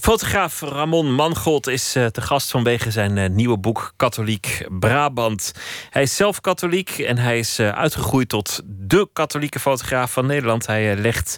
Fotograaf 0.00 0.60
Ramon 0.60 1.14
Mangold 1.14 1.66
is 1.66 1.94
eh, 1.94 2.06
te 2.06 2.20
gast 2.20 2.50
vanwege 2.50 2.90
zijn 2.90 3.18
eh, 3.18 3.28
nieuwe 3.28 3.58
boek 3.58 3.92
Katholiek 3.96 4.66
Brabant. 4.68 5.52
Hij 5.90 6.02
is 6.02 6.16
zelf 6.16 6.40
katholiek 6.40 6.98
en 6.98 7.18
hij 7.18 7.38
is 7.38 7.60
uitgegroeid 7.60 8.28
tot 8.28 8.60
de 8.64 9.08
katholieke 9.12 9.60
fotograaf 9.60 10.12
van 10.12 10.26
Nederland. 10.26 10.66
Hij 10.66 10.96
legt 10.96 11.36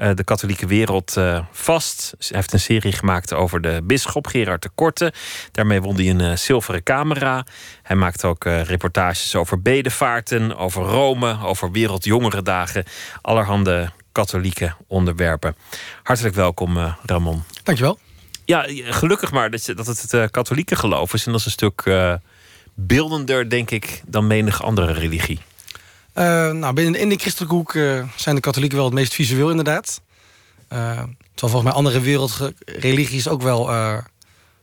eh, 0.00 0.10
de 0.14 0.24
katholieke 0.24 0.66
wereld 0.66 1.16
eh, 1.16 1.44
vast. 1.52 2.14
Hij 2.18 2.28
heeft 2.28 2.52
een 2.52 2.60
serie 2.60 2.92
gemaakt 2.92 3.32
over 3.32 3.60
de 3.60 3.80
bisschop 3.84 4.26
Gerard 4.26 4.62
de 4.62 4.70
Korte. 4.74 5.12
Daarmee 5.52 5.80
won 5.80 5.94
hij 5.94 6.10
een 6.10 6.20
eh, 6.20 6.36
zilveren 6.36 6.82
camera. 6.82 7.46
Hij 7.82 7.96
maakt 7.96 8.24
ook 8.24 8.44
reportages 8.44 9.34
over 9.34 9.62
bedevaarten, 9.62 10.56
over 10.56 10.82
Rome, 10.82 11.38
over 11.44 11.70
Wereldjongerendagen. 11.70 12.84
Allerhande 13.20 13.90
katholieke 14.12 14.74
onderwerpen. 14.86 15.56
Hartelijk 16.02 16.34
welkom, 16.34 16.94
Ramon. 17.06 17.42
Dankjewel. 17.62 17.98
Ja, 18.44 18.64
gelukkig 18.68 19.30
maar 19.30 19.50
dat, 19.50 19.64
je, 19.64 19.74
dat 19.74 19.86
het 19.86 20.10
het 20.10 20.30
katholieke 20.30 20.76
geloof 20.76 21.14
is. 21.14 21.26
En 21.26 21.32
dat 21.32 21.40
is 21.40 21.46
een 21.46 21.52
stuk 21.52 21.90
beeldender, 22.74 23.50
denk 23.50 23.70
ik, 23.70 24.02
dan 24.06 24.26
menig 24.26 24.62
andere 24.62 24.92
religie. 24.92 25.40
Eh, 26.12 26.50
nou, 26.50 26.74
binnen 26.74 27.00
in 27.00 27.08
de 27.08 27.16
christelijke 27.16 27.54
hoek 27.54 27.74
eh, 27.74 28.02
zijn 28.16 28.34
de 28.34 28.40
katholieken 28.40 28.76
wel 28.76 28.86
het 28.86 28.94
meest 28.94 29.14
visueel 29.14 29.50
inderdaad. 29.50 30.00
Eh, 30.68 30.78
terwijl 30.88 31.12
volgens 31.34 31.62
mij 31.62 31.72
andere 31.72 32.00
wereldreligies 32.00 33.28
ook 33.28 33.42
wel 33.42 33.70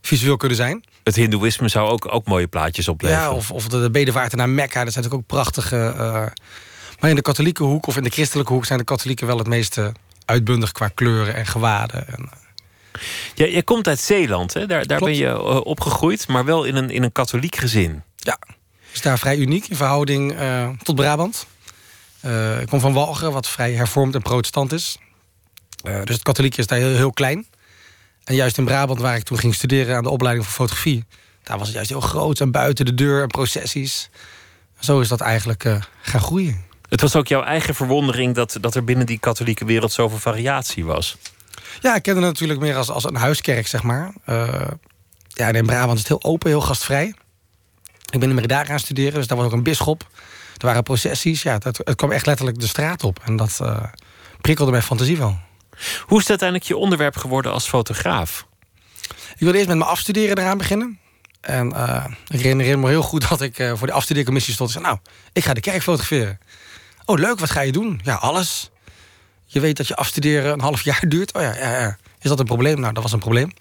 visueel 0.02 0.36
kunnen 0.36 0.56
zijn. 0.56 0.84
Het 1.02 1.16
hindoeïsme 1.16 1.68
zou 1.68 1.90
ook, 1.90 2.14
ook 2.14 2.26
mooie 2.26 2.46
plaatjes 2.46 2.88
opleveren. 2.88 3.22
Ja, 3.22 3.32
of, 3.32 3.50
of 3.50 3.68
de, 3.68 3.80
de 3.80 3.90
bedevaarten 3.90 4.38
naar 4.38 4.48
Mekka, 4.48 4.84
dat 4.84 4.92
zijn 4.92 5.04
natuurlijk 5.04 5.14
ook 5.14 5.38
prachtige... 5.38 5.92
maar 7.00 7.10
in 7.10 7.16
de 7.16 7.22
katholieke 7.22 7.62
hoek 7.62 7.86
of 7.86 7.96
in 7.96 8.02
de 8.02 8.10
christelijke 8.10 8.52
hoek... 8.52 8.64
zijn 8.64 8.78
de 8.78 8.84
katholieken 8.84 9.26
wel 9.26 9.38
het 9.38 9.46
meest 9.46 9.80
uitbundig 10.24 10.72
qua 10.72 10.88
kleuren 10.88 11.34
en 11.34 11.46
gewaden. 11.46 12.08
En, 12.08 12.28
Jij, 13.34 13.50
jij 13.52 13.62
komt 13.62 13.88
uit 13.88 14.00
Zeeland, 14.00 14.54
hè? 14.54 14.66
daar, 14.66 14.86
daar 14.86 14.98
ben 14.98 15.16
je 15.16 15.62
opgegroeid, 15.64 16.28
maar 16.28 16.44
wel 16.44 16.64
in 16.64 16.76
een, 16.76 16.90
in 16.90 17.02
een 17.02 17.12
katholiek 17.12 17.56
gezin. 17.56 18.02
Ja, 18.16 18.38
is 18.98 19.04
daar 19.04 19.18
vrij 19.18 19.36
uniek 19.36 19.68
in 19.68 19.76
verhouding 19.76 20.32
eh, 20.32 20.68
tot 20.82 20.94
Brabant. 20.94 21.46
Eh, 22.20 22.60
ik 22.60 22.68
kom 22.68 22.80
van 22.80 22.92
Walgen, 22.92 23.32
wat 23.32 23.48
vrij 23.48 23.72
hervormd 23.72 24.14
en 24.14 24.22
protestant 24.22 24.72
is. 24.72 24.98
Eh, 25.82 26.02
dus 26.04 26.14
het 26.14 26.22
katholieke 26.22 26.58
is 26.58 26.66
daar 26.66 26.78
heel, 26.78 26.94
heel 26.94 27.12
klein. 27.12 27.46
En 28.24 28.34
juist 28.34 28.58
in 28.58 28.64
Brabant, 28.64 29.00
waar 29.00 29.16
ik 29.16 29.22
toen 29.22 29.38
ging 29.38 29.54
studeren 29.54 29.96
aan 29.96 30.02
de 30.02 30.08
opleiding 30.08 30.46
voor 30.46 30.54
fotografie... 30.54 31.04
daar 31.42 31.58
was 31.58 31.66
het 31.66 31.76
juist 31.76 31.90
heel 31.90 32.00
groot 32.00 32.40
en 32.40 32.50
buiten 32.50 32.84
de 32.84 32.94
deur 32.94 33.22
en 33.22 33.28
processies. 33.28 34.10
Zo 34.78 35.00
is 35.00 35.08
dat 35.08 35.20
eigenlijk 35.20 35.62
gaan 36.00 36.20
groeien. 36.20 36.64
Het 36.88 37.00
was 37.00 37.16
ook 37.16 37.28
jouw 37.28 37.42
eigen 37.42 37.74
verwondering 37.74 38.34
dat, 38.34 38.56
dat 38.60 38.74
er 38.74 38.84
binnen 38.84 39.06
die 39.06 39.18
katholieke 39.18 39.64
wereld 39.64 39.92
zoveel 39.92 40.18
variatie 40.18 40.84
was. 40.84 41.16
Ja, 41.80 41.94
ik 41.94 42.02
kende 42.02 42.20
het 42.20 42.28
natuurlijk 42.28 42.60
meer 42.60 42.76
als, 42.76 42.90
als 42.90 43.04
een 43.04 43.16
huiskerk, 43.16 43.66
zeg 43.66 43.82
maar. 43.82 44.12
Ja, 45.28 45.48
en 45.48 45.54
in 45.54 45.66
Brabant 45.66 45.98
is 45.98 46.08
het 46.08 46.08
heel 46.08 46.32
open, 46.32 46.50
heel 46.50 46.60
gastvrij. 46.60 47.14
Ik 48.10 48.20
ben 48.20 48.28
in 48.28 48.34
Merida 48.34 48.64
gaan 48.64 48.78
studeren, 48.78 49.14
dus 49.14 49.26
daar 49.26 49.36
was 49.36 49.46
ook 49.46 49.52
een 49.52 49.62
bisschop. 49.62 50.06
Er 50.56 50.66
waren 50.66 50.82
processies, 50.82 51.42
ja, 51.42 51.52
het, 51.52 51.64
het 51.84 51.94
kwam 51.94 52.12
echt 52.12 52.26
letterlijk 52.26 52.60
de 52.60 52.66
straat 52.66 53.04
op. 53.04 53.20
En 53.24 53.36
dat 53.36 53.58
eh, 53.62 53.84
prikkelde 54.40 54.70
mijn 54.70 54.82
fantasie 54.82 55.16
wel. 55.16 55.38
Hoe 56.00 56.16
is 56.16 56.22
het 56.22 56.28
uiteindelijk 56.28 56.68
je 56.68 56.76
onderwerp 56.76 57.16
geworden 57.16 57.52
als 57.52 57.68
fotograaf? 57.68 58.46
Ik 59.08 59.38
wilde 59.38 59.56
eerst 59.56 59.68
met 59.68 59.78
mijn 59.78 59.90
afstuderen 59.90 60.38
eraan 60.38 60.58
beginnen. 60.58 60.98
En 61.40 61.72
eh, 61.72 62.04
ik 62.28 62.40
herinner 62.40 62.78
me 62.78 62.88
heel 62.88 63.02
goed 63.02 63.28
dat 63.28 63.40
ik 63.40 63.58
eh, 63.58 63.72
voor 63.74 63.86
de 63.86 63.92
afstudeercommissie 63.92 64.54
stond. 64.54 64.68
en 64.68 64.80
zei, 64.80 64.86
nou, 64.86 64.98
ik 65.32 65.44
ga 65.44 65.54
de 65.54 65.60
kerk 65.60 65.82
fotograferen. 65.82 66.38
Oh, 67.04 67.18
leuk, 67.18 67.38
wat 67.38 67.50
ga 67.50 67.60
je 67.60 67.72
doen? 67.72 68.00
Ja, 68.04 68.14
alles. 68.14 68.70
Je 69.44 69.60
weet 69.60 69.76
dat 69.76 69.88
je 69.88 69.96
afstuderen 69.96 70.52
een 70.52 70.60
half 70.60 70.82
jaar 70.82 71.04
duurt. 71.08 71.34
Oh 71.34 71.42
ja, 71.42 71.54
ja, 71.54 71.80
ja. 71.80 71.98
Is 72.20 72.28
dat 72.28 72.38
een 72.38 72.46
probleem? 72.46 72.80
Nou, 72.80 72.92
dat 72.92 73.02
was 73.02 73.12
een 73.12 73.18
probleem. 73.18 73.52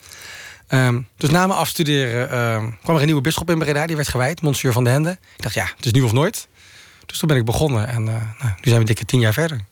Ehm, 0.68 1.02
dus 1.18 1.30
na 1.30 1.48
mijn 1.48 1.60
afstuderen 1.60 2.30
ehm, 2.30 2.70
kwam 2.84 2.96
er 2.96 3.02
een 3.02 3.06
nieuwe 3.06 3.22
bisschop 3.22 3.50
in 3.50 3.60
Breda. 3.60 3.88
Die 3.88 3.96
werd 3.96 4.08
gewijd, 4.08 4.42
Monsieur 4.42 4.74
van 4.74 4.84
de 4.84 4.90
Hende. 4.90 5.12
Ik 5.12 5.44
dacht, 5.44 5.56
ja, 5.56 5.72
het 5.76 5.86
is 5.86 5.92
nu 5.92 6.02
of 6.02 6.12
nooit. 6.12 6.48
Dus 7.06 7.18
toen 7.18 7.28
ben 7.28 7.38
ik 7.38 7.46
begonnen. 7.46 7.88
En 7.88 8.08
eh, 8.08 8.14
nou, 8.14 8.52
nu 8.56 8.62
zijn 8.64 8.80
we 8.80 8.86
dikke 8.86 9.06
tien 9.06 9.20
jaar 9.20 9.34
verder. 9.34 9.66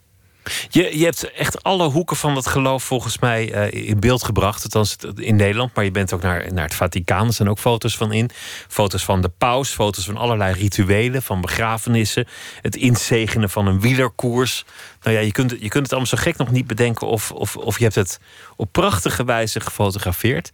Je, 0.69 0.97
je 0.97 1.03
hebt 1.03 1.31
echt 1.31 1.63
alle 1.63 1.87
hoeken 1.89 2.15
van 2.17 2.33
dat 2.33 2.47
geloof 2.47 2.83
volgens 2.83 3.19
mij 3.19 3.53
eh, 3.53 3.89
in 3.89 3.99
beeld 3.99 4.23
gebracht. 4.23 4.63
Althans 4.63 4.95
in 5.15 5.35
Nederland, 5.35 5.75
maar 5.75 5.83
je 5.83 5.91
bent 5.91 6.13
ook 6.13 6.21
naar, 6.21 6.53
naar 6.53 6.63
het 6.63 6.75
Vaticaan. 6.75 7.27
Er 7.27 7.33
zijn 7.33 7.49
ook 7.49 7.59
foto's 7.59 7.97
van 7.97 8.11
in. 8.11 8.29
Foto's 8.67 9.03
van 9.03 9.21
de 9.21 9.29
paus, 9.29 9.69
foto's 9.69 10.05
van 10.05 10.17
allerlei 10.17 10.53
rituelen, 10.53 11.21
van 11.21 11.41
begrafenissen. 11.41 12.27
Het 12.61 12.75
inzegenen 12.75 13.49
van 13.49 13.67
een 13.67 13.79
wielerkoers. 13.79 14.65
Nou 15.01 15.15
ja, 15.15 15.21
je 15.21 15.31
kunt, 15.31 15.51
je 15.51 15.69
kunt 15.69 15.83
het 15.83 15.91
allemaal 15.91 16.09
zo 16.09 16.17
gek 16.17 16.37
nog 16.37 16.51
niet 16.51 16.67
bedenken 16.67 17.07
of, 17.07 17.31
of, 17.31 17.57
of 17.57 17.77
je 17.77 17.83
hebt 17.83 17.95
het 17.95 18.19
op 18.55 18.71
prachtige 18.71 19.23
wijze 19.23 19.59
gefotografeerd. 19.59 20.49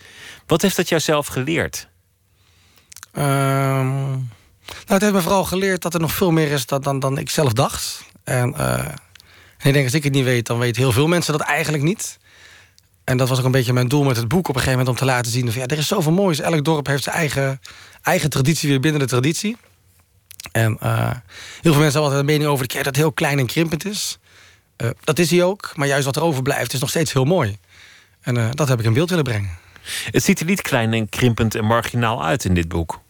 Wat 0.45 0.61
heeft 0.61 0.76
dat 0.76 0.89
jou 0.89 1.01
zelf 1.01 1.27
geleerd? 1.27 1.89
Ehm, 3.11 4.09
nou, 4.11 4.22
het 4.85 5.01
heeft 5.01 5.13
me 5.13 5.22
vooral 5.22 5.45
geleerd 5.45 5.81
dat 5.81 5.93
er 5.93 5.99
nog 5.99 6.11
veel 6.11 6.31
meer 6.31 6.51
is 6.51 6.65
dan, 6.65 6.99
dan, 6.99 7.18
ik 7.18 7.30
zelf 7.30 7.53
dacht. 7.53 8.03
En, 8.23 8.55
eh, 8.55 8.85
ik 9.64 9.74
denk, 9.74 9.86
als 9.86 9.94
ik 9.94 10.04
het 10.04 10.14
niet 10.14 10.24
weet, 10.24 10.46
dan 10.46 10.60
weten 10.60 10.82
heel 10.82 10.92
veel 10.92 11.08
mensen 11.08 11.38
dat 11.38 11.42
eigenlijk 11.42 11.84
niet. 11.84 12.20
En 13.04 13.18
dat 13.18 13.30
was 13.30 13.40
ook 13.40 13.46
een 13.46 13.52
beetje 13.52 13.74
mijn 13.74 13.88
doel 13.88 14.04
met 14.04 14.18
het 14.18 14.28
boek 14.28 14.48
op 14.48 14.56
een 14.56 14.62
gegeven 14.62 14.80
moment... 14.80 14.90
om 14.90 15.08
te 15.08 15.14
laten 15.14 15.32
zien, 15.32 15.52
ja, 15.54 15.66
er 15.66 15.78
is 15.78 15.88
zoveel 15.88 16.12
moois. 16.12 16.40
Elk 16.40 16.66
dorp 16.66 16.88
heeft 16.88 17.04
zijn 17.04 17.16
eigen, 17.16 17.62
eigen 18.02 18.30
traditie 18.30 18.70
weer 18.70 18.80
binnen 18.80 19.00
de 19.02 19.08
traditie. 19.08 19.58
En 20.52 20.78
eh, 20.80 21.12
heel 21.62 21.72
veel 21.72 21.82
mensen 21.82 21.82
hebben 21.82 22.02
altijd 22.02 22.20
een 22.20 22.26
mening 22.26 22.50
over 22.50 22.68
de 22.68 22.76
dat 22.76 22.86
het 22.86 22.96
heel 22.96 23.12
klein 23.12 23.40
en 23.40 23.46
krimpend 23.46 23.86
is. 23.86 24.20
Eh, 24.76 24.90
dat 25.04 25.20
is 25.20 25.32
hij 25.32 25.44
ook, 25.44 25.72
maar 25.76 25.88
juist 25.88 26.06
wat 26.06 26.16
er 26.16 26.24
overblijft 26.24 26.74
is 26.74 26.80
nog 26.80 26.90
steeds 26.90 27.14
heel 27.14 27.26
mooi. 27.26 27.58
En 28.22 28.38
eh, 28.38 28.50
dat 28.52 28.68
heb 28.68 28.80
ik 28.80 28.86
in 28.86 28.94
beeld 28.94 29.10
willen 29.10 29.24
brengen. 29.24 29.58
Het 30.12 30.24
ziet 30.24 30.40
er 30.40 30.46
niet 30.46 30.62
klein 30.62 30.94
en 30.94 31.10
krimpend 31.10 31.56
en 31.56 31.66
marginaal 31.66 32.26
uit 32.26 32.46
in 32.46 32.54
dit 32.54 32.68
boek. 32.68 33.01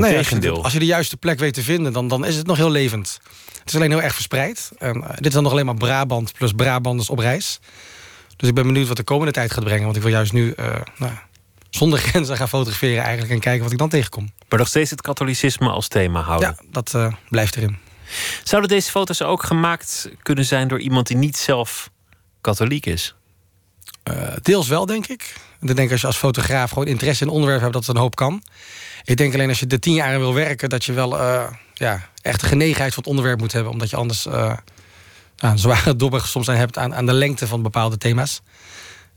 Nee, 0.00 0.16
als, 0.16 0.28
je, 0.28 0.34
Integendeel. 0.34 0.56
de- 0.56 0.62
als 0.62 0.72
je 0.72 0.78
de 0.78 0.84
juiste 0.86 1.16
plek 1.16 1.38
weet 1.38 1.54
te 1.54 1.62
vinden, 1.62 1.92
dan, 1.92 2.08
dan 2.08 2.24
is 2.24 2.36
het 2.36 2.46
nog 2.46 2.56
heel 2.56 2.70
levend. 2.70 3.20
Het 3.58 3.68
is 3.68 3.74
alleen 3.74 3.90
heel 3.90 4.02
erg 4.02 4.14
verspreid. 4.14 4.70
Eh, 4.78 4.92
dit 5.14 5.26
is 5.26 5.32
dan 5.32 5.42
nog 5.42 5.52
alleen 5.52 5.66
maar 5.66 5.74
Brabant 5.74 6.32
plus 6.32 6.52
Brabanders 6.52 7.10
op 7.10 7.18
reis. 7.18 7.60
Dus 8.36 8.48
ik 8.48 8.54
ben 8.54 8.66
benieuwd 8.66 8.88
wat 8.88 8.96
de 8.96 9.02
komende 9.02 9.32
tijd 9.32 9.52
gaat 9.52 9.64
brengen. 9.64 9.84
Want 9.84 9.96
ik 9.96 10.02
wil 10.02 10.10
juist 10.10 10.32
nu 10.32 10.50
eh, 10.52 10.74
nou, 10.98 11.12
zonder 11.70 11.98
grenzen 12.08 12.36
gaan 12.36 12.48
fotograferen 12.48 13.02
eigenlijk... 13.02 13.32
en 13.32 13.40
kijken 13.40 13.62
wat 13.62 13.72
ik 13.72 13.78
dan 13.78 13.88
tegenkom. 13.88 14.32
Maar 14.48 14.58
nog 14.58 14.68
steeds 14.68 14.90
het 14.90 15.00
katholicisme 15.00 15.68
als 15.68 15.88
thema 15.88 16.20
houden. 16.20 16.48
Ja, 16.58 16.64
dat 16.70 16.94
eh, 16.94 17.12
blijft 17.28 17.56
erin. 17.56 17.76
Zouden 18.44 18.70
deze 18.70 18.90
foto's 18.90 19.22
ook 19.22 19.42
gemaakt 19.42 20.10
kunnen 20.22 20.44
zijn 20.44 20.68
door 20.68 20.80
iemand 20.80 21.06
die 21.06 21.16
niet 21.16 21.36
zelf 21.36 21.90
katholiek 22.40 22.86
is? 22.86 23.14
Eh, 24.02 24.32
deels 24.42 24.68
wel, 24.68 24.86
denk 24.86 25.06
ik. 25.06 25.34
Ik 25.60 25.76
denk 25.76 25.90
als 25.90 26.00
je 26.00 26.06
als 26.06 26.16
fotograaf 26.16 26.70
gewoon 26.70 26.86
interesse 26.86 27.24
in 27.24 27.30
onderwerp 27.30 27.60
hebt... 27.60 27.72
dat 27.72 27.86
het 27.86 27.96
een 27.96 28.02
hoop 28.02 28.16
kan. 28.16 28.42
Ik 29.04 29.16
denk 29.16 29.34
alleen 29.34 29.48
als 29.48 29.60
je 29.60 29.66
er 29.66 29.80
tien 29.80 29.94
jaar 29.94 30.18
wil 30.18 30.34
werken... 30.34 30.68
dat 30.68 30.84
je 30.84 30.92
wel 30.92 31.18
eh, 31.18 31.46
ja, 31.74 32.08
echt 32.22 32.40
de 32.40 32.46
genegenheid 32.46 32.94
voor 32.94 33.02
het 33.02 33.10
onderwerp 33.10 33.38
moet 33.40 33.52
hebben. 33.52 33.72
Omdat 33.72 33.90
je 33.90 33.96
anders 33.96 34.26
eh, 34.26 34.56
nou, 35.36 35.58
zware 35.58 35.96
dobber 35.96 36.20
soms 36.20 36.48
aan 36.48 36.56
hebt... 36.56 36.78
Aan, 36.78 36.94
aan 36.94 37.06
de 37.06 37.12
lengte 37.12 37.46
van 37.46 37.62
bepaalde 37.62 37.98
thema's. 37.98 38.40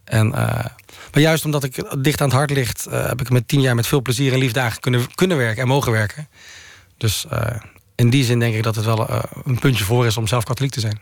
En, 0.04 0.34
eh, 0.34 0.66
maar 1.12 1.22
juist 1.22 1.46
omdat 1.46 1.64
ik 1.64 2.04
dicht 2.04 2.22
aan 2.22 2.28
het 2.28 2.38
hart 2.38 2.52
ligt... 2.52 2.88
heb 2.90 3.22
ik 3.22 3.30
met 3.30 3.48
tien 3.48 3.62
jaar 3.62 3.76
met 3.76 3.88
veel 3.88 4.02
plezier 4.02 4.34
en 4.34 4.40
liefde 4.40 4.72
kunnen, 4.80 5.16
kunnen 5.16 5.38
werken 5.38 5.62
en 5.62 5.68
mogen 5.68 5.92
werken. 5.92 6.30
Dus 6.98 7.26
in 7.96 8.10
die 8.10 8.24
zin 8.24 8.40
denk 8.40 8.56
ik 8.56 8.64
dat 8.64 8.76
het 8.76 8.86
wel 8.86 9.10
een 9.46 9.60
puntje 9.60 9.84
voor 9.84 10.06
is... 10.06 10.18
om 10.18 10.28
zelf 10.28 10.44
katholiek 10.44 10.72
te 10.72 10.80
zijn. 10.80 11.00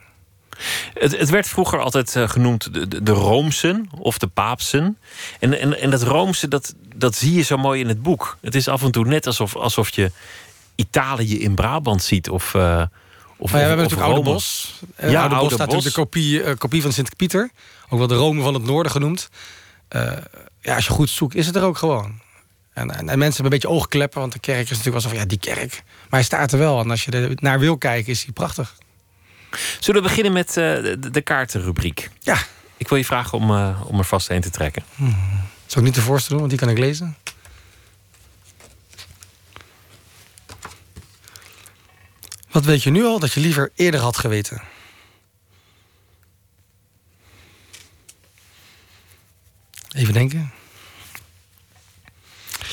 Het, 0.94 1.18
het 1.18 1.30
werd 1.30 1.48
vroeger 1.48 1.80
altijd 1.80 2.16
eh, 2.16 2.30
genoemd 2.30 2.74
de, 2.74 2.88
de, 2.88 3.04
de 3.04 3.12
Roomsen 3.12 3.90
of 3.98 4.18
de 4.18 4.28
Paapsen. 4.28 4.98
En, 5.40 5.60
en, 5.60 5.80
en 5.80 5.90
dat 5.90 6.02
Roomse, 6.04 6.48
dat, 6.48 6.76
dat 6.96 7.16
zie 7.16 7.34
je 7.34 7.42
zo 7.42 7.58
mooi 7.58 7.82
in 7.82 7.88
het 7.88 8.02
boek. 8.02 8.38
Het 8.42 8.56
is 8.56 8.68
af 8.68 8.84
en 8.84 8.92
toe 8.92 9.06
net 9.06 9.28
alsof, 9.28 9.56
alsof 9.56 9.90
je 9.90 10.12
Italië 10.76 11.40
in 11.42 11.56
Brabant 11.56 12.04
ziet. 12.04 12.30
Of, 12.30 12.54
eh, 12.56 12.84
of, 13.38 13.52
ja, 13.52 13.58
we 13.58 13.64
hebben 13.64 13.78
natuurlijk 13.78 14.08
Oude 14.08 14.22
Rome. 14.22 14.34
Bos. 14.34 14.80
Eh, 14.96 15.12
Ja, 15.12 15.20
Oude 15.20 15.30
Bos 15.30 15.40
Oude 15.40 15.56
staat 15.56 15.68
Bos. 15.68 15.84
natuurlijk 15.84 16.14
de 16.14 16.20
kopie, 16.20 16.56
kopie 16.58 16.82
van 16.82 16.92
Sint-Pieter. 16.94 17.52
Ook 17.90 18.00
wel 18.00 18.08
de 18.08 18.16
Rome 18.16 18.42
van 18.42 18.54
het 18.54 18.64
Noorden 18.64 18.92
genoemd. 18.92 19.30
Ja, 20.62 20.76
als 20.76 20.86
je 20.86 20.92
goed 20.92 21.10
zoekt, 21.10 21.36
is 21.36 21.46
het 21.46 21.56
er 21.56 21.64
ook 21.64 21.78
gewoon. 21.78 22.20
En, 22.74 22.92
en, 22.92 23.10
en 23.10 23.18
mensen 23.20 23.22
hebben 23.22 23.44
een 23.44 23.50
beetje 23.50 23.70
oogkleppen, 23.70 24.20
want 24.20 24.34
de 24.34 24.40
kerk 24.40 24.70
is 24.70 24.78
natuurlijk 24.78 25.06
van... 25.06 25.16
ja, 25.16 25.26
die 25.26 25.40
kerk. 25.40 25.84
Maar 25.86 26.20
hij 26.20 26.24
staat 26.24 26.52
er 26.52 26.60
wel. 26.60 26.80
En 26.80 26.90
als 26.90 27.06
je 27.06 27.12
er 27.12 27.32
naar 27.36 27.60
wil 27.60 27.78
kijken, 27.78 28.12
is 28.12 28.24
hij 28.24 28.34
prachtig. 28.34 28.76
Zullen 29.80 30.02
we 30.02 30.08
beginnen 30.08 30.34
met 30.34 30.48
eh, 30.48 30.56
de, 30.56 31.10
de 31.12 31.22
kaartenrubriek? 31.22 32.10
Ja. 32.20 32.38
Ik 32.78 32.88
wil 32.88 32.98
je 32.98 33.06
vragen 33.06 33.38
om, 33.38 33.52
eh, 33.52 33.82
om 33.86 33.98
er 33.98 34.06
vast 34.06 34.30
een 34.30 34.42
te 34.42 34.50
trekken. 34.50 34.84
Is 35.68 35.78
ook 35.78 35.84
niet 35.84 35.96
de 35.96 36.02
voorste 36.02 36.30
doen, 36.30 36.38
want 36.38 36.50
die 36.50 36.60
kan 36.60 36.70
ik 36.70 36.78
lezen. 36.78 37.18
Wat 42.52 42.66
weet 42.66 42.84
je 42.84 42.90
nu 42.90 43.04
al 43.04 43.20
dat 43.20 43.34
je 43.34 43.40
liever 43.40 43.72
eerder 43.76 44.00
had 44.00 44.18
geweten? 44.18 44.62
Even 49.92 50.14
denken. 50.14 50.52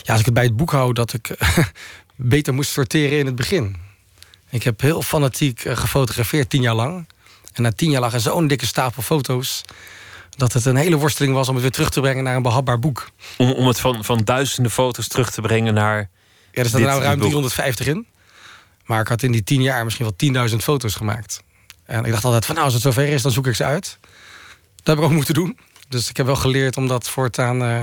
Ja, 0.02 0.12
als 0.12 0.18
ik 0.18 0.24
het 0.24 0.34
bij 0.34 0.44
het 0.44 0.56
boek 0.56 0.70
hou 0.70 0.92
dat 0.92 1.12
ik 1.12 1.36
beter 2.16 2.54
moest 2.54 2.70
sorteren 2.70 3.18
in 3.18 3.26
het 3.26 3.36
begin. 3.36 3.85
Ik 4.50 4.62
heb 4.62 4.80
heel 4.80 5.02
fanatiek 5.02 5.64
eh, 5.64 5.76
gefotografeerd, 5.76 6.50
tien 6.50 6.62
jaar 6.62 6.74
lang. 6.74 7.08
En 7.52 7.62
na 7.62 7.72
tien 7.72 7.90
jaar 7.90 8.00
lag 8.00 8.12
er 8.12 8.20
zo'n 8.20 8.46
dikke 8.46 8.66
stapel 8.66 9.02
foto's... 9.02 9.62
dat 10.36 10.52
het 10.52 10.64
een 10.64 10.76
hele 10.76 10.96
worsteling 10.96 11.34
was 11.34 11.48
om 11.48 11.54
het 11.54 11.62
weer 11.62 11.72
terug 11.72 11.90
te 11.90 12.00
brengen 12.00 12.24
naar 12.24 12.36
een 12.36 12.42
behapbaar 12.42 12.78
boek. 12.78 13.10
Om, 13.36 13.52
om 13.52 13.66
het 13.66 13.80
van, 13.80 14.04
van 14.04 14.20
duizenden 14.24 14.72
foto's 14.72 15.08
terug 15.08 15.30
te 15.30 15.40
brengen 15.40 15.74
naar. 15.74 15.98
Ja, 16.52 16.62
er 16.62 16.68
staat 16.68 16.80
dit 16.80 16.88
nou 16.88 17.02
ruim 17.02 17.18
boek. 17.18 17.28
350 17.28 17.86
in. 17.86 18.06
Maar 18.84 19.00
ik 19.00 19.08
had 19.08 19.22
in 19.22 19.32
die 19.32 19.42
tien 19.44 19.62
jaar 19.62 19.84
misschien 19.84 20.14
wel 20.32 20.48
10.000 20.50 20.56
foto's 20.56 20.94
gemaakt. 20.94 21.42
En 21.84 22.04
ik 22.04 22.10
dacht 22.10 22.24
altijd 22.24 22.44
van 22.46 22.54
nou, 22.54 22.66
als 22.66 22.74
het 22.74 22.82
zover 22.82 23.08
is, 23.08 23.22
dan 23.22 23.32
zoek 23.32 23.46
ik 23.46 23.54
ze 23.54 23.64
uit. 23.64 23.98
Dat 24.76 24.86
heb 24.86 24.98
ik 24.98 25.04
ook 25.04 25.10
moeten 25.10 25.34
doen. 25.34 25.58
Dus 25.88 26.08
ik 26.08 26.16
heb 26.16 26.26
wel 26.26 26.36
geleerd 26.36 26.76
om 26.76 26.86
dat 26.86 27.08
voortaan 27.08 27.62
eh, 27.62 27.82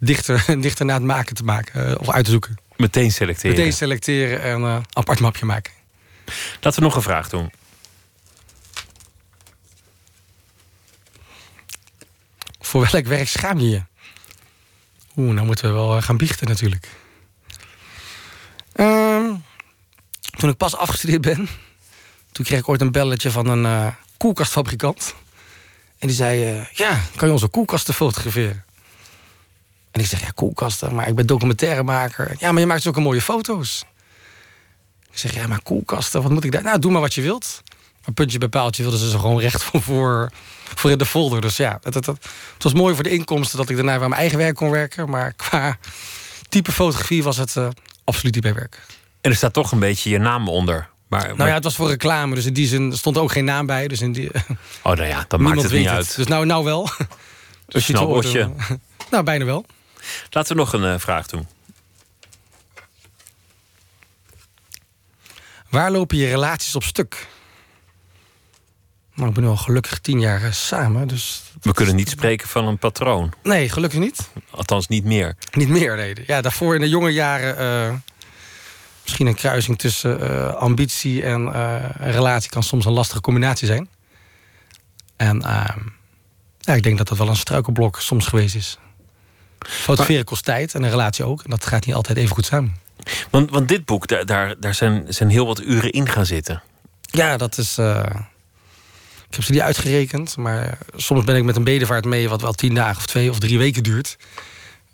dichter, 0.00 0.44
dichter 0.60 0.84
na 0.84 0.94
het 0.94 1.02
maken 1.02 1.34
te 1.34 1.44
maken. 1.44 1.86
eh, 1.88 2.00
of 2.00 2.10
uit 2.10 2.24
te 2.24 2.30
zoeken. 2.30 2.56
Meteen 2.78 3.12
selecteren. 3.12 3.56
Meteen 3.56 3.72
selecteren 3.72 4.42
en 4.42 4.62
eh 4.62 4.78
apart 4.92 5.20
mapje 5.20 5.44
maken. 5.44 5.72
Laten 6.60 6.80
we 6.80 6.86
nog 6.86 6.96
een 6.96 7.02
vraag 7.02 7.28
doen. 7.28 7.52
Voor 12.60 12.88
welk 12.92 13.06
werk 13.06 13.28
schaam 13.28 13.58
je 13.58 13.68
je? 13.68 13.82
Oeh, 15.16 15.34
nou 15.34 15.46
moeten 15.46 15.68
we 15.68 15.74
wel 15.74 15.96
eh, 15.96 16.02
gaan 16.02 16.16
biechten 16.16 16.48
natuurlijk. 16.48 16.88
Ehm, 18.72 19.34
toen 20.20 20.50
ik 20.50 20.56
pas 20.56 20.76
afgestudeerd 20.76 21.20
ben... 21.20 21.48
toen 22.32 22.44
kreeg 22.44 22.58
ik 22.58 22.68
ooit 22.68 22.80
een 22.80 22.92
belletje 22.92 23.30
van 23.30 23.46
een 23.46 23.64
eh, 23.64 23.94
koelkastfabrikant. 24.16 25.14
En 25.98 26.06
die 26.06 26.16
zei, 26.16 26.66
ja, 26.72 27.00
kan 27.16 27.28
je 27.28 27.34
onze 27.34 27.48
koelkasten 27.48 27.94
fotograferen? 27.94 28.64
En 29.98 30.04
ik 30.04 30.10
zeg, 30.10 30.20
ja, 30.20 30.30
koelkasten, 30.34 30.94
maar 30.94 31.08
ik 31.08 31.14
ben 31.14 31.26
documentairemaker. 31.26 32.34
Ja, 32.38 32.52
maar 32.52 32.60
je 32.60 32.66
maakt 32.66 32.82
zulke 32.82 33.00
mooie 33.00 33.20
foto's. 33.20 33.84
Ik 35.10 35.18
zeg, 35.18 35.34
ja, 35.34 35.46
maar 35.46 35.62
koelkasten, 35.62 36.22
wat 36.22 36.30
moet 36.32 36.44
ik 36.44 36.52
daar? 36.52 36.62
Nou, 36.62 36.78
doe 36.78 36.92
maar 36.92 37.00
wat 37.00 37.14
je 37.14 37.22
wilt. 37.22 37.62
Maar 38.04 38.14
puntje 38.14 38.38
bij 38.38 38.48
paaltje 38.48 38.82
wilden 38.82 39.00
ze 39.00 39.10
ze 39.10 39.18
gewoon 39.18 39.40
recht 39.40 39.62
voor, 39.62 39.82
voor, 39.82 40.30
voor 40.74 40.90
in 40.90 40.98
de 40.98 41.06
folder. 41.06 41.40
Dus 41.40 41.56
ja, 41.56 41.78
het, 41.82 41.94
het, 41.94 42.06
was 42.58 42.72
mooi 42.72 42.94
voor 42.94 43.02
de 43.04 43.10
inkomsten 43.10 43.58
dat 43.58 43.68
ik 43.68 43.76
daarna 43.76 43.98
bij 43.98 44.08
mijn 44.08 44.20
eigen 44.20 44.38
werk 44.38 44.54
kon 44.54 44.70
werken. 44.70 45.10
Maar 45.10 45.32
qua 45.32 45.78
type 46.48 46.72
fotografie 46.72 47.22
was 47.22 47.36
het 47.36 47.56
eh, 47.56 47.68
absoluut 48.04 48.34
niet 48.34 48.42
bij 48.42 48.54
werk. 48.54 48.80
En 49.20 49.30
er 49.30 49.36
staat 49.36 49.52
toch 49.52 49.72
een 49.72 49.78
beetje 49.78 50.10
je 50.10 50.18
naam 50.18 50.48
onder. 50.48 50.88
Maar, 51.08 51.20
maar- 51.26 51.36
Nou 51.36 51.48
ja, 51.48 51.54
het 51.54 51.64
was 51.64 51.74
voor 51.76 51.88
reclame, 51.88 52.34
dus 52.34 52.44
in 52.46 52.52
die 52.52 52.66
zin 52.66 52.92
stond 52.96 53.18
ook 53.18 53.32
geen 53.32 53.44
naam 53.44 53.66
bij. 53.66 53.88
Dus 53.88 54.00
in 54.00 54.12
die, 54.12 54.30
oh, 54.82 54.94
nou 54.96 55.04
ja, 55.04 55.24
dat 55.28 55.40
maakt 55.40 55.62
het 55.62 55.72
niet 55.72 55.88
uit. 55.88 56.16
Dus 56.16 56.26
nou, 56.26 56.46
nou 56.46 56.64
wel. 56.64 56.88
Dus 57.66 57.86
je 57.86 58.00
oordelen. 58.00 58.56
Nou, 59.10 59.24
bijna 59.24 59.44
wel. 59.44 59.66
Laten 60.30 60.56
we 60.56 60.62
nog 60.62 60.72
een 60.72 60.84
eh, 60.84 60.98
vraag 60.98 61.26
doen. 61.26 61.46
Waar 65.68 65.90
lopen 65.90 66.16
je 66.16 66.26
relaties 66.26 66.74
op 66.76 66.82
stuk? 66.82 67.26
Nou, 69.14 69.28
ik 69.28 69.34
ben 69.34 69.44
nu 69.44 69.48
al 69.48 69.56
gelukkig 69.56 69.98
tien 69.98 70.20
jaar 70.20 70.42
eh, 70.42 70.52
samen, 70.52 71.08
dus... 71.08 71.42
We 71.60 71.72
kunnen 71.72 71.96
niet 71.96 72.08
spreken 72.08 72.48
van 72.48 72.66
een 72.66 72.78
patroon. 72.78 73.32
Nee, 73.42 73.68
gelukkig 73.68 73.98
niet. 73.98 74.28
Althans, 74.50 74.88
niet 74.88 75.04
meer. 75.04 75.36
Niet 75.52 75.68
meer, 75.68 75.96
nee. 75.96 76.14
Ja, 76.26 76.40
daarvoor 76.40 76.74
in 76.74 76.80
de 76.80 76.88
jonge 76.88 77.10
jaren... 77.10 77.58
eh, 77.58 77.94
misschien 79.02 79.26
een 79.26 79.34
kruising 79.34 79.78
tussen 79.78 80.58
ambitie 80.58 81.22
en 81.22 81.40
een 81.40 82.12
relatie... 82.12 82.50
kan 82.50 82.62
soms 82.62 82.84
een 82.84 82.92
lastige 82.92 83.20
combinatie 83.20 83.66
zijn. 83.66 83.88
En 85.16 85.42
ehm, 85.42 85.78
ja, 86.58 86.74
ik 86.74 86.82
denk 86.82 86.98
dat 86.98 87.08
dat 87.08 87.18
wel 87.18 87.28
een 87.28 87.36
struikelblok 87.36 88.00
soms 88.00 88.26
geweest 88.26 88.54
is. 88.54 88.78
Fotograferen 89.58 90.24
kost 90.24 90.44
tijd 90.44 90.74
en 90.74 90.82
een 90.82 90.90
relatie 90.90 91.24
ook. 91.24 91.42
En 91.42 91.50
dat 91.50 91.66
gaat 91.66 91.86
niet 91.86 91.94
altijd 91.94 92.18
even 92.18 92.34
goed 92.34 92.46
samen. 92.46 92.76
Want, 93.30 93.50
want 93.50 93.68
dit 93.68 93.84
boek, 93.84 94.06
daar, 94.06 94.26
daar, 94.26 94.54
daar 94.60 94.74
zijn, 94.74 95.04
zijn 95.08 95.28
heel 95.28 95.46
wat 95.46 95.60
uren 95.60 95.90
in 95.90 96.08
gaan 96.08 96.26
zitten. 96.26 96.62
Ja, 97.00 97.36
dat 97.36 97.58
is. 97.58 97.78
eh, 97.78 98.04
ik 99.28 99.34
heb 99.34 99.44
ze 99.44 99.52
niet 99.52 99.60
uitgerekend, 99.60 100.36
maar 100.36 100.78
soms 100.96 101.24
ben 101.24 101.36
ik 101.36 101.44
met 101.44 101.56
een 101.56 101.64
bedevaart 101.64 102.04
mee, 102.04 102.28
wat 102.28 102.40
wel 102.40 102.52
tien 102.52 102.74
dagen 102.74 102.96
of 102.96 103.06
twee 103.06 103.30
of 103.30 103.38
drie 103.38 103.58
weken 103.58 103.82
duurt. 103.82 104.16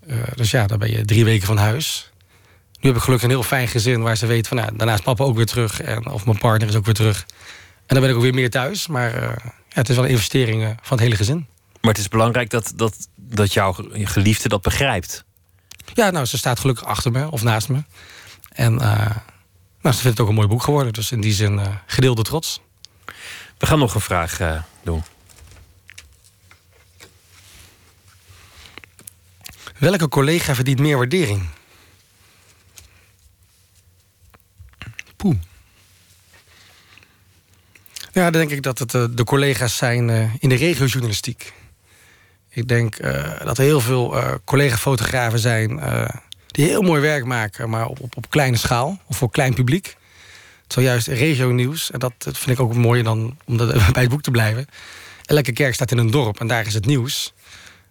Eh, 0.07 0.17
dus 0.35 0.51
ja, 0.51 0.67
dan 0.67 0.79
ben 0.79 0.91
je 0.91 1.05
drie 1.05 1.25
weken 1.25 1.47
van 1.47 1.57
huis. 1.57 2.11
Nu 2.81 2.89
heb 2.89 2.99
ik 2.99 3.05
gelukkig 3.05 3.29
een 3.29 3.35
heel 3.35 3.43
fijn 3.43 3.69
gezin 3.69 4.03
waar 4.03 4.17
ze 4.17 4.27
weten 4.27 4.47
van, 4.49 4.57
nou, 4.57 4.77
daarna 4.77 4.95
is 4.95 5.01
papa 5.01 5.25
ook 5.25 5.37
weer 5.37 5.47
terug 5.47 5.81
en 5.81 6.07
of 6.07 6.25
mijn 6.25 6.39
partner 6.39 6.69
is 6.69 6.75
ook 6.75 6.85
weer 6.85 6.95
terug. 6.95 7.27
En 7.87 7.95
dan 7.95 8.01
ben 8.01 8.11
ik 8.11 8.17
ook 8.17 8.23
weer 8.23 8.35
meer 8.35 8.51
thuis, 8.51 8.87
maar 8.87 9.15
eh, 9.15 9.23
ja, 9.69 9.81
het 9.81 9.89
is 9.89 9.95
wel 9.97 10.05
een 10.05 10.11
investering 10.11 10.63
van 10.83 10.97
het 10.97 11.01
hele 11.01 11.17
gezin. 11.17 11.47
Maar 11.81 11.93
het 11.93 12.01
is 12.03 12.09
belangrijk 12.09 12.51
dat, 12.51 12.73
dat, 12.77 12.95
dat 13.25 13.53
jouw 13.53 13.73
ge- 13.73 14.07
geliefde 14.07 14.49
dat 14.49 14.63
begrijpt. 14.63 15.25
Ja, 15.95 16.11
nou, 16.11 16.25
ze 16.27 16.39
staat 16.39 16.61
gelukkig 16.61 16.85
achter 16.87 17.11
me 17.11 17.31
of 17.31 17.43
naast 17.43 17.69
me. 17.69 17.85
En 18.49 18.81
eh, 18.81 19.17
nou, 19.81 19.95
ze 19.95 20.01
vindt 20.03 20.05
het 20.05 20.21
ook 20.21 20.29
een 20.29 20.35
mooi 20.35 20.49
boek 20.49 20.63
geworden, 20.63 20.93
dus 20.93 21.13
in 21.13 21.21
die 21.21 21.33
zin 21.33 21.59
eh, 21.59 21.77
gedeelde 21.87 22.23
trots. 22.23 22.61
We 23.59 23.67
gaan 23.67 23.79
nog 23.79 23.95
een 23.95 24.01
vraag 24.01 24.41
eh, 24.41 24.63
doen. 24.83 25.03
Welke 29.79 30.09
collega 30.09 30.55
verdient 30.55 30.79
meer 30.81 30.97
waardering? 30.97 31.49
Poeh. 35.17 35.37
Ja, 38.13 38.23
dan 38.23 38.33
denk 38.33 38.51
ik 38.51 38.63
dat 38.63 38.79
het 38.79 38.91
de 38.91 39.25
collega's 39.25 39.77
zijn 39.77 40.11
in 40.39 40.49
de 40.49 40.55
regiojournalistiek. 40.55 41.53
Ik 42.55 42.69
denk 42.69 42.97
eh, 42.97 43.41
dat 43.45 43.59
er 43.59 43.65
heel 43.65 43.81
veel 43.81 44.19
eh, 44.19 44.35
collega-fotografen 44.45 45.39
zijn... 45.39 45.81
eh, 45.81 46.09
die 46.47 46.67
heel 46.67 46.83
mooi 46.83 47.01
werk 47.01 47.25
maken, 47.25 47.71
maar 47.71 47.87
op, 47.87 48.01
op, 48.01 48.17
op 48.17 48.31
kleine 48.31 48.57
schaal. 48.57 48.99
Of 49.07 49.17
voor 49.17 49.31
klein 49.31 49.55
publiek. 49.55 49.97
Zojuist 50.69 51.07
regio-nieuws. 51.07 51.91
En 51.91 51.99
dat, 51.99 52.13
vind 52.19 52.49
ik 52.49 52.61
ook 52.61 52.75
mooi 52.75 53.03
dan, 53.03 53.37
om 53.45 53.57
bij 53.93 54.03
het 54.03 54.09
boek 54.09 54.23
te 54.23 54.31
blijven. 54.31 54.67
Elke 55.25 55.53
kerk 55.53 55.75
staat 55.75 55.91
in 55.91 55.99
een 55.99 56.11
dorp 56.11 56.41
en 56.41 56.47
daar 56.47 56.67
is 56.67 56.75
het 56.75 56.87
nieuws. 56.87 57.33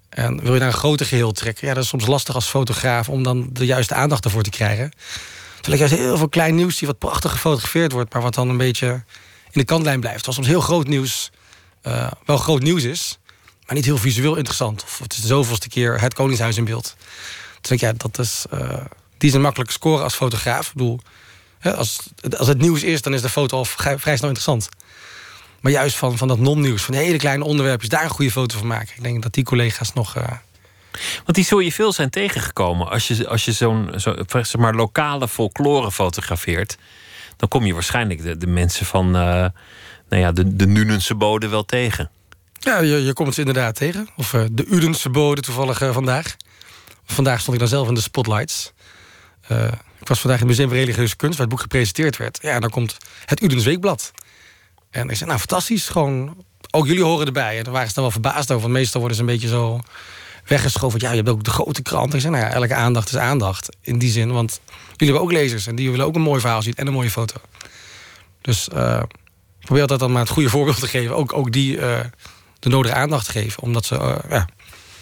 En 0.10 0.42
wil 0.42 0.54
je 0.54 0.60
naar 0.60 0.68
een 0.68 0.74
groter 0.74 1.06
geheel 1.06 1.32
trekken? 1.32 1.68
Ja, 1.68 1.74
dat 1.74 1.84
is 1.84 1.90
soms 1.90 2.06
lastig 2.06 2.36
als 2.36 2.48
fotograaf 2.48 3.10
om 3.10 3.24
dan 3.24 3.50
de 3.52 3.66
juiste 3.66 3.94
aandacht 3.94 4.26
ervoor 4.26 4.44
te 4.44 4.50
krijgen. 4.50 4.92
Terwijl 5.62 5.84
ik 5.84 5.90
juist 5.90 6.04
heel 6.06 6.18
veel 6.18 6.30
klein 6.30 6.56
nieuws 6.56 6.78
die 6.78 6.88
wat 6.88 6.98
prachtig 6.98 7.32
gefotografeerd 7.32 7.92
wordt, 7.92 8.14
maar 8.14 8.22
wat 8.22 8.34
dan 8.34 8.50
een 8.50 8.58
beetje 8.58 8.88
in 9.52 9.60
de 9.60 9.64
kantlijn 9.64 10.00
blijft. 10.00 10.24
Terwijl 10.24 10.44
soms 10.44 10.54
heel 10.54 10.62
groot 10.62 10.88
nieuws 10.88 11.32
wel 12.26 12.38
groot 12.38 12.62
nieuws 12.62 12.84
is, 12.84 13.20
maar 13.66 13.76
niet 13.76 13.86
heel 13.86 13.98
visueel 13.98 14.36
interessant. 14.36 14.84
Of 14.84 15.00
het 15.00 15.14
is 15.14 15.22
de 15.22 15.28
zoveelste 15.28 15.70
keer 15.70 16.02
het 16.02 16.14
Koningshuis 16.14 16.58
in 16.58 16.66
beeld. 16.66 16.96
Ja, 17.62 17.94
dat 17.98 18.20
is, 18.20 18.46
eh, 18.50 18.86
die 19.18 19.30
is 19.30 19.36
een 19.36 19.42
makkelijk 19.42 19.72
scoren 19.72 20.04
als 20.04 20.16
fotograaf. 20.16 20.68
Ik 20.68 20.74
bedoel, 20.74 21.00
als, 21.62 22.00
als 22.38 22.48
het 22.48 22.58
nieuws 22.58 22.84
is, 22.84 23.02
dan 23.02 23.14
is 23.14 23.22
de 23.22 23.30
foto 23.30 23.58
al 23.58 23.66
vrij, 23.66 23.98
snel 23.98 24.30
interessant. 24.30 24.70
Maar 25.62 25.72
juist 25.72 25.96
van, 25.96 26.18
van 26.18 26.28
dat 26.28 26.40
non-nieuws, 26.40 26.82
van 26.84 26.94
hele 26.94 27.18
kleine 27.18 27.44
onderwerpjes, 27.44 27.90
daar 27.90 28.04
een 28.04 28.10
goede 28.10 28.32
foto 28.32 28.58
van 28.58 28.68
maken. 28.68 28.96
Ik 28.96 29.04
denk 29.04 29.24
dat 29.24 29.34
die 29.34 29.44
collega's 29.44 29.94
nog. 29.94 30.16
eh, 30.16 30.24
Want 31.16 31.34
die 31.36 31.46
zul 31.46 31.60
je 31.60 31.72
veel 31.72 31.94
zijn 31.94 32.10
tegengekomen. 32.10 32.90
Als 32.90 33.08
je, 33.08 33.28
als 33.28 33.46
je 33.46 33.52
zo'n 33.52 33.92
zo, 33.98 34.16
zeg 34.28 34.56
maar, 34.58 34.74
lokale 34.74 35.28
folklore 35.28 35.92
fotografeert... 35.92 36.78
dan 37.38 37.50
kom 37.50 37.66
je 37.66 37.74
waarschijnlijk 37.74 38.24
de, 38.24 38.38
de 38.38 38.48
mensen 38.48 38.86
van 38.86 39.06
eh, 39.06 39.46
nou 40.10 40.22
ja, 40.22 40.32
de, 40.32 40.56
de 40.56 40.68
Nunense 40.68 41.16
bode 41.16 41.48
wel 41.48 41.66
tegen. 41.66 42.10
Ja, 42.64 42.80
je, 42.80 43.04
je 43.04 43.14
komt 43.14 43.34
ze 43.34 43.40
inderdaad 43.40 43.76
tegen. 43.76 44.08
Of 44.16 44.34
eh, 44.34 44.44
de 44.52 44.66
Udense 44.66 45.10
bode 45.10 45.42
toevallig 45.42 45.82
eh, 45.82 45.94
vandaag. 45.94 46.36
Vandaag 47.06 47.40
stond 47.40 47.54
ik 47.54 47.60
dan 47.60 47.70
zelf 47.70 47.88
in 47.88 47.94
de 47.94 48.02
spotlights. 48.02 48.74
Eh, 49.48 49.72
ik 50.00 50.08
was 50.08 50.20
vandaag 50.20 50.40
in 50.40 50.48
het 50.48 50.56
Museum 50.56 50.70
voor 50.70 50.78
Religieuze 50.78 51.16
Kunst... 51.16 51.38
waar 51.38 51.48
het 51.48 51.56
boek 51.56 51.64
gepresenteerd 51.64 52.18
werd. 52.18 52.40
Ja, 52.42 52.60
dan 52.60 52.70
komt 52.70 52.98
het 53.26 53.42
Udens 53.42 53.64
Weekblad. 53.64 54.12
En 54.90 55.10
ik 55.10 55.16
zei, 55.16 55.26
nou, 55.26 55.40
fantastisch. 55.40 55.90
Gewoon, 55.90 56.44
ook 56.72 56.88
jullie 56.88 57.04
horen 57.04 57.26
erbij. 57.26 57.58
En 57.58 57.64
daar 57.64 57.74
waren 57.74 57.88
ze 57.88 57.94
dan 57.94 58.04
wel 58.04 58.12
verbaasd 58.12 58.52
over. 58.52 58.62
Want 58.62 58.74
meestal 58.74 59.00
worden 59.00 59.18
ze 59.18 59.24
een 59.24 59.30
beetje 59.30 59.48
zo 59.48 59.82
weggeschoven. 60.46 61.00
Ja, 61.00 61.10
je 61.10 61.16
hebt 61.16 61.30
ook 61.30 61.44
de 61.44 61.52
grote 61.52 61.82
krant. 61.82 62.14
Ik 62.14 62.22
zei, 62.22 62.34
nou 62.34 62.46
ja, 62.46 62.52
elke 62.52 62.74
aandacht 62.74 63.08
is 63.08 63.18
aandacht. 63.18 63.76
In 63.82 63.98
die 63.98 64.12
zin, 64.12 64.32
want 64.32 64.62
jullie 64.96 65.14
hebben 65.14 65.22
ook 65.22 65.32
lezers. 65.32 65.68
En 65.68 65.76
die 65.76 65.92
willen 65.92 66.06
ook 66.06 66.16
een 66.16 66.22
mooi 66.22 66.40
verhaal 66.40 66.62
zien 66.62 66.76
en 66.76 66.88
een 66.88 66.94
mooie 66.94 67.12
foto. 67.12 67.36
Dus 68.42 68.68
ik 68.68 69.66
probeer 69.66 69.82
altijd 69.82 70.00
dan 70.00 70.12
maar 70.12 70.22
het 70.22 70.32
goede 70.32 70.50
voorbeeld 70.50 70.80
te 70.80 70.88
geven. 70.88 71.16
Ook, 71.16 71.34
ook 71.34 71.52
die 71.52 71.80
de 72.64 72.70
nodige 72.70 72.96
aandacht 72.96 73.30
geven. 73.30 73.64
Omdat 73.64 73.86
ze 73.86 73.98
eh, 73.98 74.30
ja, 74.30 74.48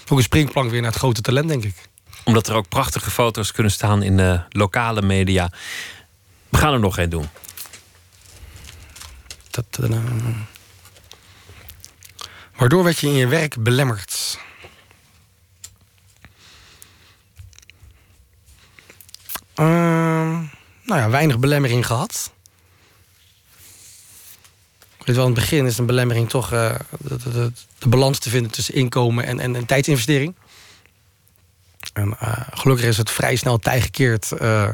ook 0.08 0.18
een 0.18 0.24
springplank 0.24 0.72
weer 0.72 0.82
naar 0.82 0.90
het 0.92 1.00
grote 1.00 1.22
talent, 1.22 1.48
denk 1.48 1.64
ik. 1.64 1.76
Omdat 2.24 2.48
er 2.48 2.56
ook 2.56 2.70
prachtige 2.70 3.12
foto's 3.12 3.52
kunnen 3.52 3.72
staan 3.72 4.04
in 4.04 4.18
de 4.18 4.42
lokale 4.50 5.02
media. 5.02 5.52
We 6.50 6.58
gaan 6.58 6.74
er 6.74 6.80
nog 6.80 6.98
één 6.98 7.10
doen. 7.10 7.30
Dat, 9.50 9.66
eh, 9.82 10.00
waardoor 12.56 12.84
werd 12.84 13.00
je 13.00 13.08
in 13.08 13.14
je 13.14 13.28
werk 13.28 13.64
belemmerd? 13.64 14.40
Ehm, 19.54 20.32
nou 20.84 21.00
ja, 21.00 21.10
weinig 21.10 21.40
belemmering 21.40 21.86
gehad. 21.86 22.34
Ik 25.02 25.08
weet 25.08 25.16
wel, 25.16 25.26
in 25.26 25.32
het 25.32 25.42
begin 25.42 25.66
is 25.66 25.78
een 25.78 25.86
belemmering 25.86 26.30
toch 26.30 26.52
eh, 26.52 26.76
de, 27.00 27.18
de, 27.18 27.32
de, 27.32 27.52
de 27.78 27.90
balans 27.90 28.20
te 28.20 28.30
vinden 28.30 28.52
tussen 28.52 28.74
inkomen 28.74 29.26
en, 29.26 29.40
en, 29.40 29.56
en 29.56 29.66
tijdsinvestering. 29.66 30.36
En 31.94 32.16
eh, 32.20 32.42
gelukkig 32.52 32.86
is 32.86 32.98
het 32.98 33.12
vrij 33.12 33.36
snel 33.36 33.58
tij 33.58 33.82
gekeerd 33.82 34.32
eh, 34.32 34.70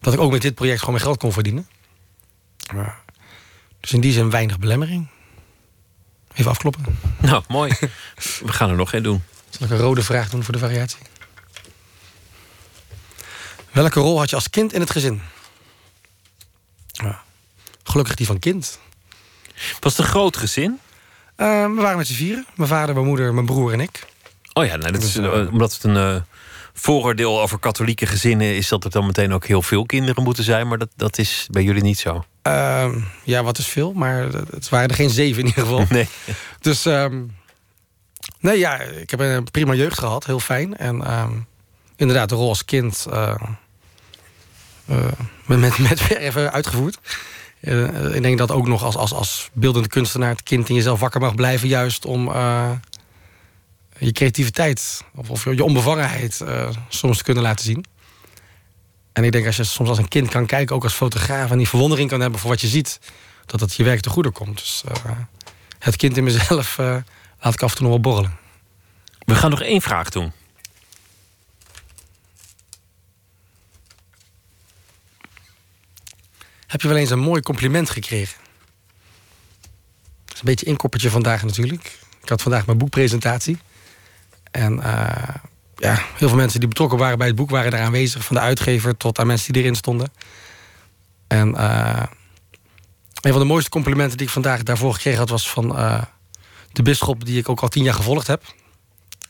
dat 0.00 0.12
ik 0.12 0.20
ook 0.20 0.30
met 0.30 0.42
dit 0.42 0.54
project 0.54 0.78
gewoon 0.78 0.94
mijn 0.94 1.06
geld 1.06 1.18
kon 1.18 1.32
verdienen. 1.32 1.66
Dus 3.80 3.92
in 3.92 4.00
die 4.00 4.12
zin 4.12 4.30
weinig 4.30 4.58
belemmering. 4.58 5.08
Even 6.34 6.50
afkloppen. 6.50 6.98
Nou, 7.20 7.42
mooi. 7.48 7.72
We 8.44 8.52
gaan 8.52 8.70
er 8.70 8.76
nog 8.76 8.92
één 8.92 9.02
doen. 9.02 9.22
Zal 9.50 9.66
ik 9.66 9.72
een 9.72 9.78
rode 9.78 10.02
vraag 10.02 10.30
doen 10.30 10.44
voor 10.44 10.52
de 10.52 10.60
variatie? 10.60 10.98
Welke 13.70 14.00
rol 14.00 14.18
had 14.18 14.30
je 14.30 14.36
als 14.36 14.50
kind 14.50 14.72
in 14.72 14.80
het 14.80 14.90
gezin? 14.90 15.22
Ja. 16.86 17.22
Gelukkig 17.82 18.14
die 18.14 18.26
van 18.26 18.38
kind. 18.38 18.78
Was 19.80 19.96
het 19.96 20.06
een 20.06 20.12
groot 20.12 20.36
gezin? 20.36 20.78
Eh, 21.36 21.46
we 21.46 21.80
waren 21.80 21.96
met 21.96 22.06
z'n 22.06 22.14
vieren. 22.14 22.46
Mijn 22.54 22.68
vader, 22.68 22.94
mijn 22.94 23.06
moeder, 23.06 23.34
mijn 23.34 23.46
broer 23.46 23.72
en 23.72 23.80
ik. 23.80 24.10
Oh 24.52 24.64
ja, 24.64 24.76
nou, 24.76 24.92
dat 24.92 25.02
is, 25.02 25.12
Dus, 25.12 25.24
eh, 25.24 25.40
eh, 25.40 25.52
omdat 25.52 25.72
het 25.72 25.84
een 25.84 25.96
eh, 25.96 26.20
vooroordeel 26.74 27.40
over 27.40 27.58
katholieke 27.58 28.06
gezinnen 28.06 28.56
is 28.56 28.68
dat 28.68 28.84
er 28.84 28.90
dan 28.90 29.06
meteen 29.06 29.32
ook 29.32 29.46
heel 29.46 29.62
veel 29.62 29.86
kinderen 29.86 30.22
moeten 30.22 30.44
zijn, 30.44 30.68
maar 30.68 30.78
dat, 30.78 30.88
dat 30.96 31.18
is 31.18 31.46
bij 31.50 31.62
jullie 31.62 31.82
niet 31.82 31.98
zo. 31.98 32.24
Ehm, 32.42 32.98
ja, 33.24 33.42
wat 33.42 33.58
is 33.58 33.66
veel, 33.66 33.92
maar 33.92 34.22
het 34.50 34.68
waren 34.68 34.88
er 34.88 34.94
geen 34.94 35.10
zeven 35.10 35.40
in 35.42 35.48
ieder 35.48 35.62
geval. 35.62 35.86
Nee. 35.90 36.08
Dus 36.60 36.86
ehm, 36.86 37.22
nee, 38.40 38.58
ja, 38.58 38.80
ik 38.80 39.10
heb 39.10 39.20
een 39.20 39.50
prima 39.50 39.74
jeugd 39.74 39.98
gehad, 39.98 40.26
heel 40.26 40.40
fijn. 40.40 40.76
En 40.76 41.04
ehm, 41.04 41.32
inderdaad, 41.96 42.28
de 42.28 42.34
rol 42.34 42.48
als 42.48 42.64
kind 42.64 43.06
met, 45.46 45.58
met, 45.60 45.78
met 45.78 46.00
verven 46.00 46.52
uitgevoerd. 46.52 46.98
Eh, 47.62 48.14
ik 48.14 48.22
denk 48.22 48.38
dat 48.38 48.50
ook 48.50 48.66
nog 48.66 48.82
als, 48.84 48.96
als, 48.96 49.12
als 49.12 49.50
beeldende 49.52 49.88
kunstenaar 49.88 50.30
het 50.30 50.42
kind 50.42 50.68
in 50.68 50.74
jezelf 50.74 51.00
wakker 51.00 51.20
mag 51.20 51.34
blijven, 51.34 51.68
juist 51.68 52.04
om 52.04 52.28
eh, 52.28 52.70
je 53.98 54.12
creativiteit 54.12 55.04
of, 55.14 55.30
of 55.30 55.44
je 55.44 55.64
onbevangenheid 55.64 56.40
eh, 56.40 56.68
soms 56.88 57.16
te 57.18 57.24
kunnen 57.24 57.42
laten 57.42 57.64
zien. 57.64 57.84
En 59.12 59.24
ik 59.24 59.32
denk 59.32 59.46
als 59.46 59.56
je 59.56 59.64
soms 59.64 59.88
als 59.88 59.98
een 59.98 60.08
kind 60.08 60.28
kan 60.28 60.46
kijken, 60.46 60.76
ook 60.76 60.82
als 60.82 60.94
fotograaf, 60.94 61.50
en 61.50 61.58
die 61.58 61.68
verwondering 61.68 62.08
kan 62.08 62.20
hebben 62.20 62.40
voor 62.40 62.50
wat 62.50 62.60
je 62.60 62.66
ziet, 62.66 63.00
dat 63.46 63.60
het 63.60 63.74
je 63.74 63.84
werk 63.84 64.00
te 64.00 64.10
goede 64.10 64.30
komt. 64.30 64.58
Dus 64.58 64.84
het 65.78 65.96
kind 65.96 66.16
in 66.16 66.24
mezelf 66.24 66.76
laat 67.40 67.54
ik 67.54 67.62
af 67.62 67.70
en 67.70 67.76
toe 67.76 67.86
nog 67.86 67.88
wel 67.88 68.00
borrelen. 68.00 68.36
We 69.18 69.34
gaan 69.34 69.50
nog 69.50 69.62
één 69.62 69.80
vraag 69.82 70.08
doen. 70.08 70.32
Heb 76.72 76.80
je 76.80 76.88
wel 76.88 76.96
eens 76.96 77.10
een 77.10 77.18
mooi 77.18 77.40
compliment 77.40 77.90
gekregen? 77.90 78.38
Dat 80.24 80.34
is 80.34 80.38
een 80.38 80.44
beetje 80.44 80.66
inkoppertje 80.66 81.10
vandaag 81.10 81.42
natuurlijk. 81.42 81.98
Ik 82.22 82.28
had 82.28 82.42
vandaag 82.42 82.66
mijn 82.66 82.78
boekpresentatie. 82.78 83.58
En 84.50 84.82
eh, 84.82 85.34
ja, 85.76 85.94
heel 85.94 86.28
veel 86.28 86.36
mensen 86.36 86.60
die 86.60 86.68
betrokken 86.68 86.98
waren 86.98 87.18
bij 87.18 87.26
het 87.26 87.36
boek 87.36 87.50
waren 87.50 87.70
daar 87.70 87.80
aanwezig. 87.80 88.24
Van 88.24 88.36
de 88.36 88.42
uitgever 88.42 88.96
tot 88.96 89.18
aan 89.18 89.26
mensen 89.26 89.52
die 89.52 89.62
erin 89.62 89.74
stonden. 89.74 90.12
En 91.26 91.56
eh, 91.56 92.02
een 93.20 93.32
van 93.32 93.40
de 93.40 93.46
mooiste 93.46 93.70
complimenten 93.70 94.16
die 94.16 94.26
ik 94.26 94.32
vandaag 94.32 94.62
daarvoor 94.62 94.94
gekregen 94.94 95.18
had... 95.18 95.28
was 95.28 95.50
van 95.50 95.76
eh, 95.76 96.02
de 96.72 96.82
bisschop 96.82 97.24
die 97.24 97.38
ik 97.38 97.48
ook 97.48 97.60
al 97.60 97.68
tien 97.68 97.84
jaar 97.84 97.94
gevolgd 97.94 98.26
heb. 98.26 98.42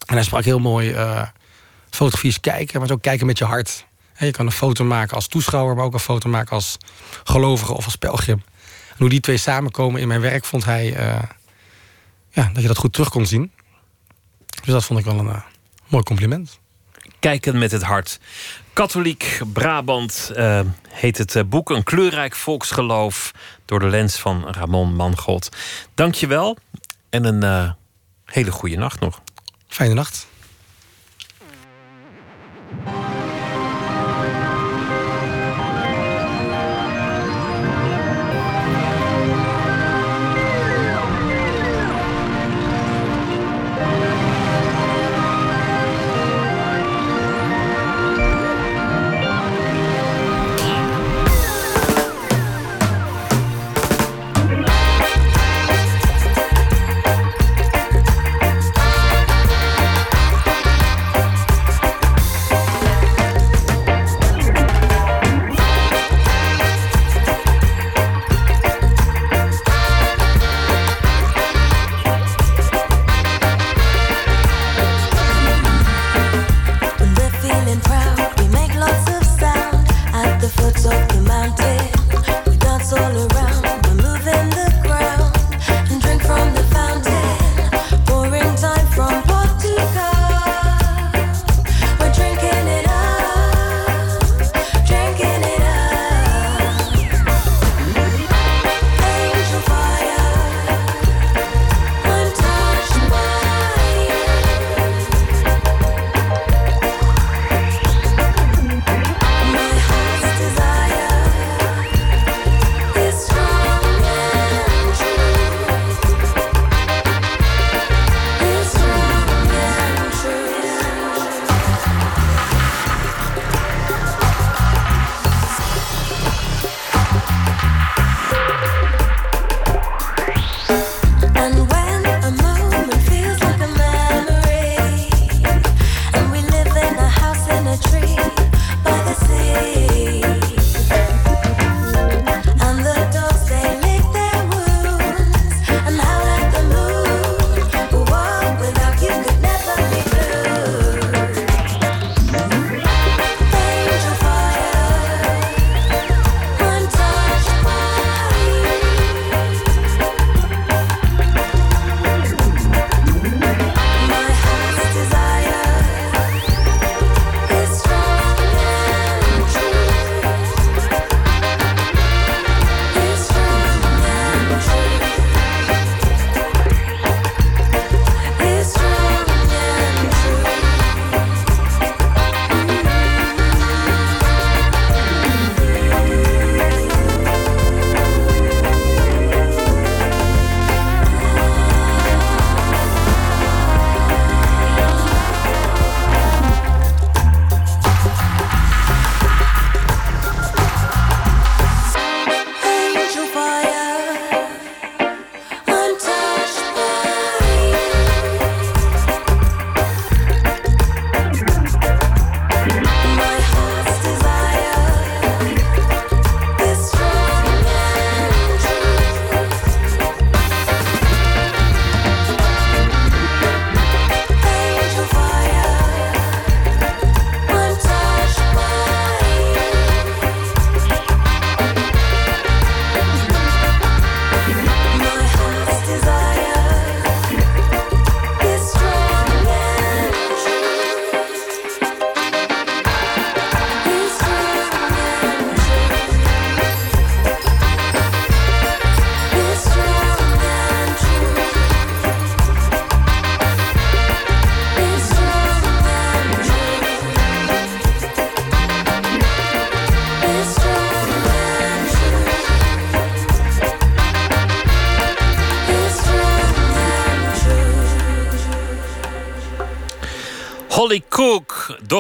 En 0.07 0.15
hij 0.15 0.25
sprak 0.25 0.45
heel 0.45 0.59
mooi... 0.59 0.95
fotografie 1.91 2.41
kijken, 2.41 2.81
maar 2.81 2.91
ook 2.91 3.03
kijken 3.03 3.27
met 3.27 3.39
je 3.39 3.45
hart. 3.45 3.87
Je 4.27 4.33
kan 4.33 4.47
een 4.47 4.53
foto 4.53 4.85
maken 4.85 5.15
als 5.15 5.27
toeschouwer, 5.27 5.77
maar 5.77 5.85
ook 5.85 5.93
een 5.93 6.01
foto 6.01 6.29
maken 6.29 6.53
als 6.53 6.77
gelovige 7.25 7.75
of 7.75 7.85
als 7.85 7.97
pelgrim. 7.97 8.43
En 8.89 8.97
hoe 8.99 9.09
die 9.09 9.21
twee 9.21 9.37
samenkomen 9.37 10.01
in 10.01 10.09
mijn 10.09 10.21
werk 10.21 10.45
vond 10.45 10.65
hij 10.65 10.95
eh, 10.95 11.23
ja, 12.31 12.51
dat 12.53 12.63
je 12.63 12.69
dat 12.69 12.77
goed 12.77 12.93
terug 12.93 13.09
kon 13.09 13.27
zien. 13.27 13.53
Dus 14.47 14.73
dat 14.73 14.85
vond 14.85 14.99
ik 14.99 15.05
wel 15.05 15.19
een 15.19 15.29
eh, 15.29 15.43
mooi 15.87 16.05
compliment. 16.05 16.59
Kijken 17.19 17.59
met 17.59 17.71
het 17.71 17.83
hart. 17.83 18.21
Katholiek 18.73 19.41
Brabant 19.53 20.31
eh, 20.35 20.61
heet 20.89 21.19
het 21.19 21.49
boek 21.49 21.71
Een 21.71 21.83
kleurrijk 21.83 22.35
volksgeloof 22.35 23.33
door 23.65 23.79
de 23.79 23.89
lens 23.89 24.17
van 24.17 24.49
Ramon 24.49 24.95
Mangold. 24.95 25.57
Dank 25.95 26.15
je 26.15 26.27
wel 26.27 26.59
en 27.11 27.25
een 27.25 27.75
hele 28.25 28.51
goede 28.51 28.77
nacht 28.77 29.01
nog. 29.01 29.21
Fijne 29.69 29.95
nacht. 29.95 30.27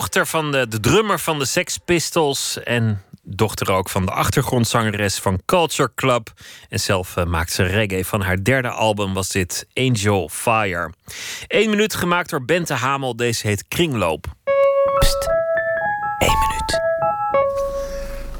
Dochter 0.02 0.26
van 0.26 0.52
de, 0.52 0.68
de 0.68 0.80
drummer 0.80 1.18
van 1.18 1.38
de 1.38 1.44
Sex 1.44 1.78
Pistols 1.78 2.62
en 2.62 3.02
dochter 3.22 3.72
ook 3.72 3.88
van 3.88 4.06
de 4.06 4.12
achtergrondzangeres 4.12 5.18
van 5.18 5.40
Culture 5.46 5.90
Club. 5.94 6.32
En 6.68 6.80
zelf 6.80 7.16
eh, 7.16 7.24
maakt 7.24 7.52
ze 7.52 7.62
reggae. 7.62 8.04
Van 8.04 8.20
haar 8.20 8.42
derde 8.44 8.68
album 8.68 9.14
was 9.14 9.28
dit 9.28 9.66
Angel 9.74 10.28
Fire. 10.28 10.92
Eén 11.48 11.70
minuut 11.70 11.94
gemaakt 11.94 12.30
door 12.30 12.44
Bente 12.44 12.74
Hamel. 12.74 13.16
Deze 13.16 13.46
heet 13.46 13.64
Kringloop. 13.68 14.26
Pst, 14.98 15.28
één 16.18 16.38
minuut. 16.38 16.80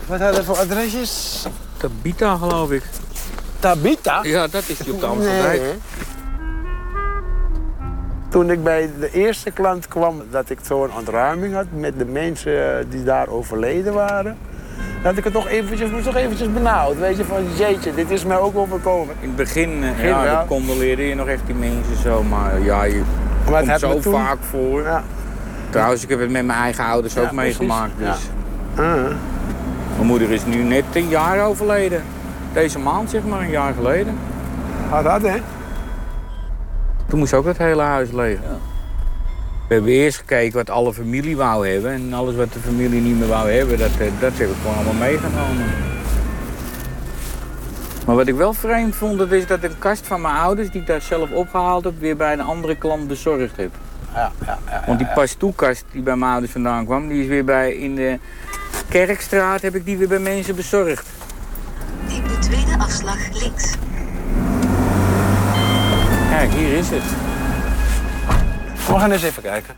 Wat 0.07 0.21
hadden 0.21 0.45
voor 0.45 0.57
adresjes? 0.57 1.43
Tabita, 1.77 2.37
geloof 2.37 2.71
ik. 2.71 2.83
Tabita? 3.59 4.21
Ja, 4.23 4.47
dat 4.47 4.69
is 4.69 4.79
die 4.79 4.93
op 4.93 5.01
de 5.01 5.07
Nee, 5.07 5.15
Amsterdijk. 5.17 5.61
hè? 5.61 5.73
Toen 8.33 8.51
ik 8.51 8.63
bij 8.63 8.91
de 9.01 9.11
eerste 9.11 9.51
klant 9.51 9.89
kwam, 9.89 10.23
dat 10.31 10.51
ik 10.51 10.59
zo'n 10.63 10.91
ontruiming 10.99 11.55
had 11.55 11.65
met 11.75 11.99
de 11.99 12.05
mensen 12.05 12.79
eh, 12.79 12.85
die 12.89 13.05
daar 13.05 13.29
overleden 13.29 13.93
waren. 13.93 14.37
Dat 15.03 15.17
ik 15.17 15.25
het 15.25 15.33
toch 15.33 15.49
eventjes, 15.49 15.91
was 15.91 16.03
toch 16.03 16.17
eventjes 16.17 16.53
benauwd. 16.53 16.99
Weet 16.99 17.17
je, 17.17 17.25
van 17.25 17.45
jeetje, 17.57 17.95
dit 17.95 18.11
is 18.11 18.25
mij 18.25 18.39
ook 18.39 18.57
overkomen. 18.57 19.15
In 19.21 19.27
het 19.27 19.37
begin, 19.37 19.71
eh, 19.83 19.91
Begin 19.91 20.09
ja, 20.09 20.35
dan 20.35 20.47
condoleerde 20.47 21.09
je 21.09 21.15
nog 21.15 21.27
echt 21.27 21.41
die 21.47 21.55
mensen 21.55 21.97
zo. 22.03 22.23
Maar 22.23 22.61
ja, 22.61 22.85
je 22.85 23.03
Maar 23.51 23.65
komt 23.65 23.79
zo 23.81 23.99
toen- 23.99 24.13
vaak 24.13 24.39
voor. 24.51 24.83
Ja. 24.83 25.03
Trouwens, 25.71 26.03
ik 26.03 26.09
heb 26.09 26.21
het 26.21 26.31
met 26.31 26.45
mijn 26.47 26.59
eigen 26.59 26.85
ouders 26.85 27.19
ook 27.19 27.25
Ja, 27.25 27.31
precies. 27.31 27.59
meegemaakt. 27.59 27.93
Dus. 27.99 28.29
Ah. 28.77 28.85
Mijn 29.97 30.07
moeder 30.07 30.31
is 30.31 30.45
nu 30.45 30.57
net 30.63 30.85
een 30.93 31.09
jaar 31.09 31.47
overleden. 31.47 32.03
Deze 32.53 32.79
maand, 32.79 33.11
zeg 33.11 33.23
maar, 33.25 33.41
een 33.41 33.51
jaar 33.51 33.73
geleden. 33.75 34.19
Ah, 34.91 35.05
dat 35.05 35.23
hè? 35.23 35.37
Toen 37.13 37.21
moest 37.21 37.35
ook 37.35 37.45
het 37.45 37.59
hele 37.59 37.83
huis 37.83 38.11
leeg. 38.11 38.39
We 39.69 39.75
hebben 39.75 39.93
eerst 39.93 40.19
gekeken 40.19 40.53
wat 40.53 40.71
alle 40.71 40.95
familie 40.95 41.37
wou 41.37 41.69
hebben. 41.69 41.93
En 41.93 42.13
alles 42.13 42.35
wat 42.35 42.53
de 42.53 42.59
familie 42.59 43.01
niet 43.01 43.19
meer 43.19 43.29
wou 43.29 43.51
hebben, 43.51 43.79
dat, 43.79 43.91
eh, 43.91 44.07
dat 44.21 44.33
heb 44.39 44.49
ik 44.49 44.55
gewoon 44.61 44.75
allemaal 44.75 44.95
meegenomen. 44.95 45.67
Maar 48.07 48.17
wat 48.17 48.27
ik 48.27 48.35
wel 48.35 48.53
vreemd 48.53 48.95
vond, 48.95 49.19
dat 49.19 49.33
is 49.33 49.47
dat 49.47 49.63
een 49.63 49.79
kast 49.79 50.07
van 50.07 50.21
mijn 50.21 50.35
ouders, 50.35 50.71
die 50.71 50.81
ik 50.81 50.87
daar 50.87 51.01
zelf 51.01 51.31
opgehaald 51.31 51.85
heb, 51.85 51.99
weer 51.99 52.17
bij 52.17 52.33
een 52.33 52.41
andere 52.41 52.77
klant 52.77 53.09
bezorgd 53.09 53.57
heb. 53.57 53.71
Ja, 54.15 54.33
ja, 54.47 54.59
ja. 54.71 54.83
Want 54.87 54.99
die 54.99 55.09
pas 55.15 55.33
toekast 55.35 55.85
die 55.91 56.03
bij 56.03 56.17
mijn 56.17 56.31
ouders 56.33 56.53
vandaan 56.53 56.85
kwam, 56.85 57.09
die 57.09 57.23
is 57.23 57.29
weer 57.29 57.45
bij 57.45 57.75
in 57.75 57.95
de 57.95 58.19
Kerkstraat 58.89 59.63
heb 59.63 59.75
ik 59.75 59.85
die 59.85 59.99
weer 59.99 60.09
bij 60.09 60.19
mensen 60.19 60.57
bezorgd. 60.57 61.07
Neem 62.09 62.29
de 62.29 62.39
tweede 62.39 62.79
afslag 62.79 63.43
links. 63.43 63.75
Kijk, 66.39 66.51
hier 66.51 66.77
is 66.79 66.91
het. 66.91 67.03
We 68.87 68.99
gaan 68.99 69.13
eens 69.13 69.23
even 69.23 69.43
kijken. 69.43 69.75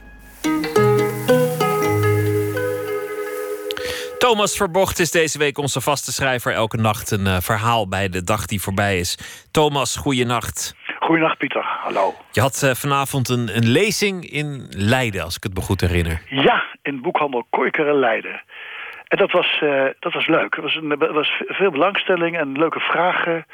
Thomas 4.18 4.56
Verbocht 4.56 4.98
is 4.98 5.10
deze 5.10 5.38
week 5.38 5.58
onze 5.58 5.80
vaste 5.80 6.12
schrijver. 6.12 6.52
Elke 6.52 6.76
nacht 6.76 7.10
een 7.10 7.26
eh, 7.26 7.36
verhaal 7.40 7.88
bij 7.88 8.08
de 8.08 8.24
dag 8.24 8.46
die 8.46 8.60
voorbij 8.60 8.98
is. 8.98 9.18
Thomas, 9.50 9.96
goeienacht. 9.96 10.76
Goedenacht 10.98 11.38
Pieter, 11.38 11.64
hallo. 11.64 12.14
Je 12.32 12.40
had 12.40 12.62
eh, 12.62 12.70
vanavond 12.70 13.28
een, 13.28 13.56
een 13.56 13.68
lezing 13.68 14.30
in 14.30 14.66
Leiden, 14.70 15.22
als 15.22 15.36
ik 15.36 15.42
het 15.42 15.54
me 15.54 15.60
goed 15.60 15.80
herinner. 15.80 16.22
Ja, 16.28 16.64
in 16.82 17.02
boekhandel 17.02 17.46
Koikeren 17.50 17.98
Leiden. 17.98 18.42
En 19.08 19.18
dat 19.18 19.32
was, 19.32 19.60
eh, 19.60 19.84
dat 19.98 20.12
was 20.12 20.26
leuk. 20.26 20.56
Er 20.56 20.62
was, 20.62 20.74
een, 20.74 20.90
er 20.90 21.12
was 21.12 21.42
veel 21.46 21.70
belangstelling 21.70 22.38
en 22.38 22.58
leuke 22.58 22.80
vragen. 22.80 23.46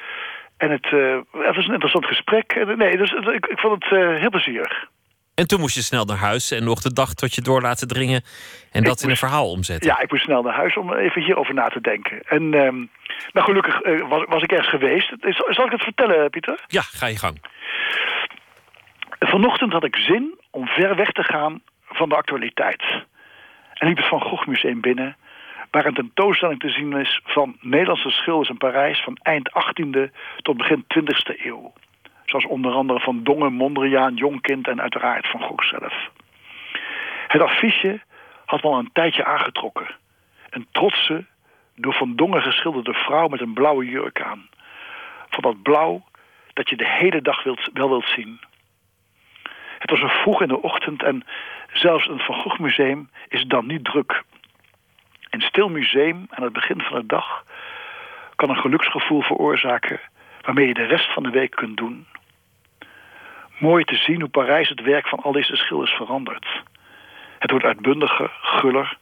En 0.60 0.70
het, 0.70 0.84
eh, 0.84 1.18
het 1.46 1.56
was 1.56 1.66
een 1.66 1.72
interessant 1.72 2.06
gesprek. 2.06 2.52
En, 2.52 2.78
nee, 2.78 2.96
dus, 2.96 3.10
het- 3.10 3.26
ik, 3.28 3.46
ik 3.46 3.58
vond 3.58 3.84
het 3.84 3.92
eh, 4.00 4.14
heel 4.20 4.30
plezierig. 4.30 4.88
En 5.34 5.46
toen 5.46 5.60
moest 5.60 5.74
je 5.74 5.82
snel 5.82 6.04
naar 6.04 6.16
huis 6.16 6.50
en 6.50 6.64
nog 6.64 6.80
de 6.80 6.92
dag 6.92 7.14
tot 7.14 7.34
je 7.34 7.40
door 7.42 7.60
laten 7.62 7.88
dringen. 7.88 8.22
En 8.72 8.84
dat 8.84 9.02
in 9.02 9.10
een 9.10 9.16
verhaal 9.16 9.50
omzetten. 9.50 9.90
Ja, 9.90 10.00
ik 10.00 10.10
moest 10.10 10.24
snel 10.24 10.42
naar 10.42 10.54
huis 10.54 10.76
om 10.76 10.92
even 10.94 11.22
hierover 11.22 11.54
na 11.54 11.68
te 11.68 11.80
denken. 11.80 12.22
En 12.22 12.54
ehm, 12.54 12.76
nou, 13.32 13.46
gelukkig 13.46 13.80
eh, 13.80 14.08
was, 14.08 14.24
was 14.28 14.42
ik 14.42 14.50
ergens 14.52 14.68
geweest. 14.68 15.12
Zal, 15.20 15.46
zal 15.54 15.64
ik 15.64 15.70
het 15.72 15.82
vertellen, 15.82 16.30
Pieter? 16.30 16.64
Ja, 16.66 16.80
ga 16.82 17.06
je 17.06 17.16
gang. 17.18 17.40
Vanochtend 19.18 19.72
had 19.72 19.84
ik 19.84 19.96
zin 19.96 20.38
om 20.50 20.66
ver 20.66 20.96
weg 20.96 21.10
te 21.12 21.22
gaan 21.24 21.62
van 21.88 22.08
de 22.08 22.14
actualiteit. 22.16 22.82
En 23.74 23.88
liep 23.88 23.96
het 23.96 24.06
Van 24.08 24.20
Gogh 24.20 24.46
Museum 24.46 24.80
binnen, 24.80 25.16
waar 25.70 25.86
een 25.86 25.94
tentoonstelling 25.94 26.60
te 26.60 26.70
zien 26.70 26.92
is 26.92 27.20
van 27.24 27.56
Nederlandse 27.60 28.10
schilders 28.10 28.48
in 28.48 28.56
Parijs 28.56 29.02
van 29.02 29.18
eind 29.22 29.50
18e 29.50 30.10
tot 30.36 30.56
begin 30.56 30.84
20e 30.98 31.44
eeuw. 31.44 31.72
Zoals 32.24 32.46
onder 32.46 32.72
andere 32.72 33.00
Van 33.00 33.22
Dongen, 33.22 33.52
Mondriaan, 33.52 34.14
Jonkind 34.14 34.68
en 34.68 34.80
uiteraard 34.80 35.26
Van 35.26 35.42
Gogh 35.42 35.64
zelf. 35.64 36.10
Het 37.26 37.42
affiche 37.42 38.00
had 38.44 38.62
al 38.62 38.78
een 38.78 38.90
tijdje 38.92 39.24
aangetrokken. 39.24 39.86
Een 40.50 40.66
trotse, 40.72 41.24
door 41.74 41.94
Van 41.94 42.16
Dongen 42.16 42.42
geschilderde 42.42 42.92
vrouw 42.92 43.28
met 43.28 43.40
een 43.40 43.52
blauwe 43.52 43.84
jurk 43.84 44.22
aan. 44.22 44.48
Van 45.28 45.42
dat 45.42 45.62
blauw 45.62 46.04
dat 46.52 46.68
je 46.68 46.76
de 46.76 46.88
hele 46.88 47.22
dag 47.22 47.42
wilt, 47.42 47.70
wel 47.72 47.88
wilt 47.88 48.08
zien. 48.08 48.40
Het 49.78 49.90
was 49.90 50.00
nog 50.00 50.12
vroeg 50.12 50.42
in 50.42 50.48
de 50.48 50.62
ochtend 50.62 51.02
en 51.02 51.24
zelfs 51.72 52.08
een 52.08 52.18
Van 52.18 52.34
Gogh 52.34 52.58
museum 52.58 53.10
is 53.28 53.44
dan 53.44 53.66
niet 53.66 53.84
druk. 53.84 54.22
Een 55.30 55.40
stil 55.40 55.68
museum 55.68 56.26
aan 56.30 56.44
het 56.44 56.52
begin 56.52 56.80
van 56.80 57.00
de 57.00 57.06
dag 57.06 57.44
kan 58.36 58.50
een 58.50 58.56
geluksgevoel 58.56 59.22
veroorzaken 59.22 60.00
waarmee 60.40 60.66
je 60.66 60.74
de 60.74 60.86
rest 60.86 61.12
van 61.12 61.22
de 61.22 61.30
week 61.30 61.50
kunt 61.50 61.76
doen. 61.76 62.06
Mooi 63.58 63.84
te 63.84 63.96
zien 63.96 64.20
hoe 64.20 64.30
Parijs 64.30 64.68
het 64.68 64.80
werk 64.80 65.08
van 65.08 65.18
al 65.18 65.32
deze 65.32 65.56
schilders 65.56 65.92
verandert. 65.92 66.46
Het 67.38 67.50
wordt 67.50 67.66
uitbundiger, 67.66 68.30
guller. 68.40 68.98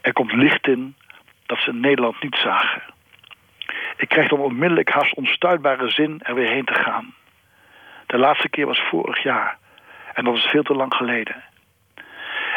Er 0.00 0.12
komt 0.12 0.32
licht 0.32 0.66
in 0.66 0.96
dat 1.46 1.58
ze 1.58 1.72
Nederland 1.72 2.22
niet 2.22 2.36
zagen. 2.36 2.82
Ik 3.96 4.08
krijg 4.08 4.28
dan 4.28 4.38
onmiddellijk 4.38 4.90
haast 4.90 5.14
onstuitbare 5.14 5.90
zin 5.90 6.20
er 6.22 6.34
weer 6.34 6.48
heen 6.48 6.64
te 6.64 6.74
gaan. 6.74 7.14
De 8.06 8.18
laatste 8.18 8.48
keer 8.48 8.66
was 8.66 8.80
vorig 8.80 9.22
jaar. 9.22 9.58
En 10.12 10.24
dat 10.24 10.36
is 10.36 10.44
veel 10.44 10.62
te 10.62 10.74
lang 10.74 10.94
geleden. 10.94 11.42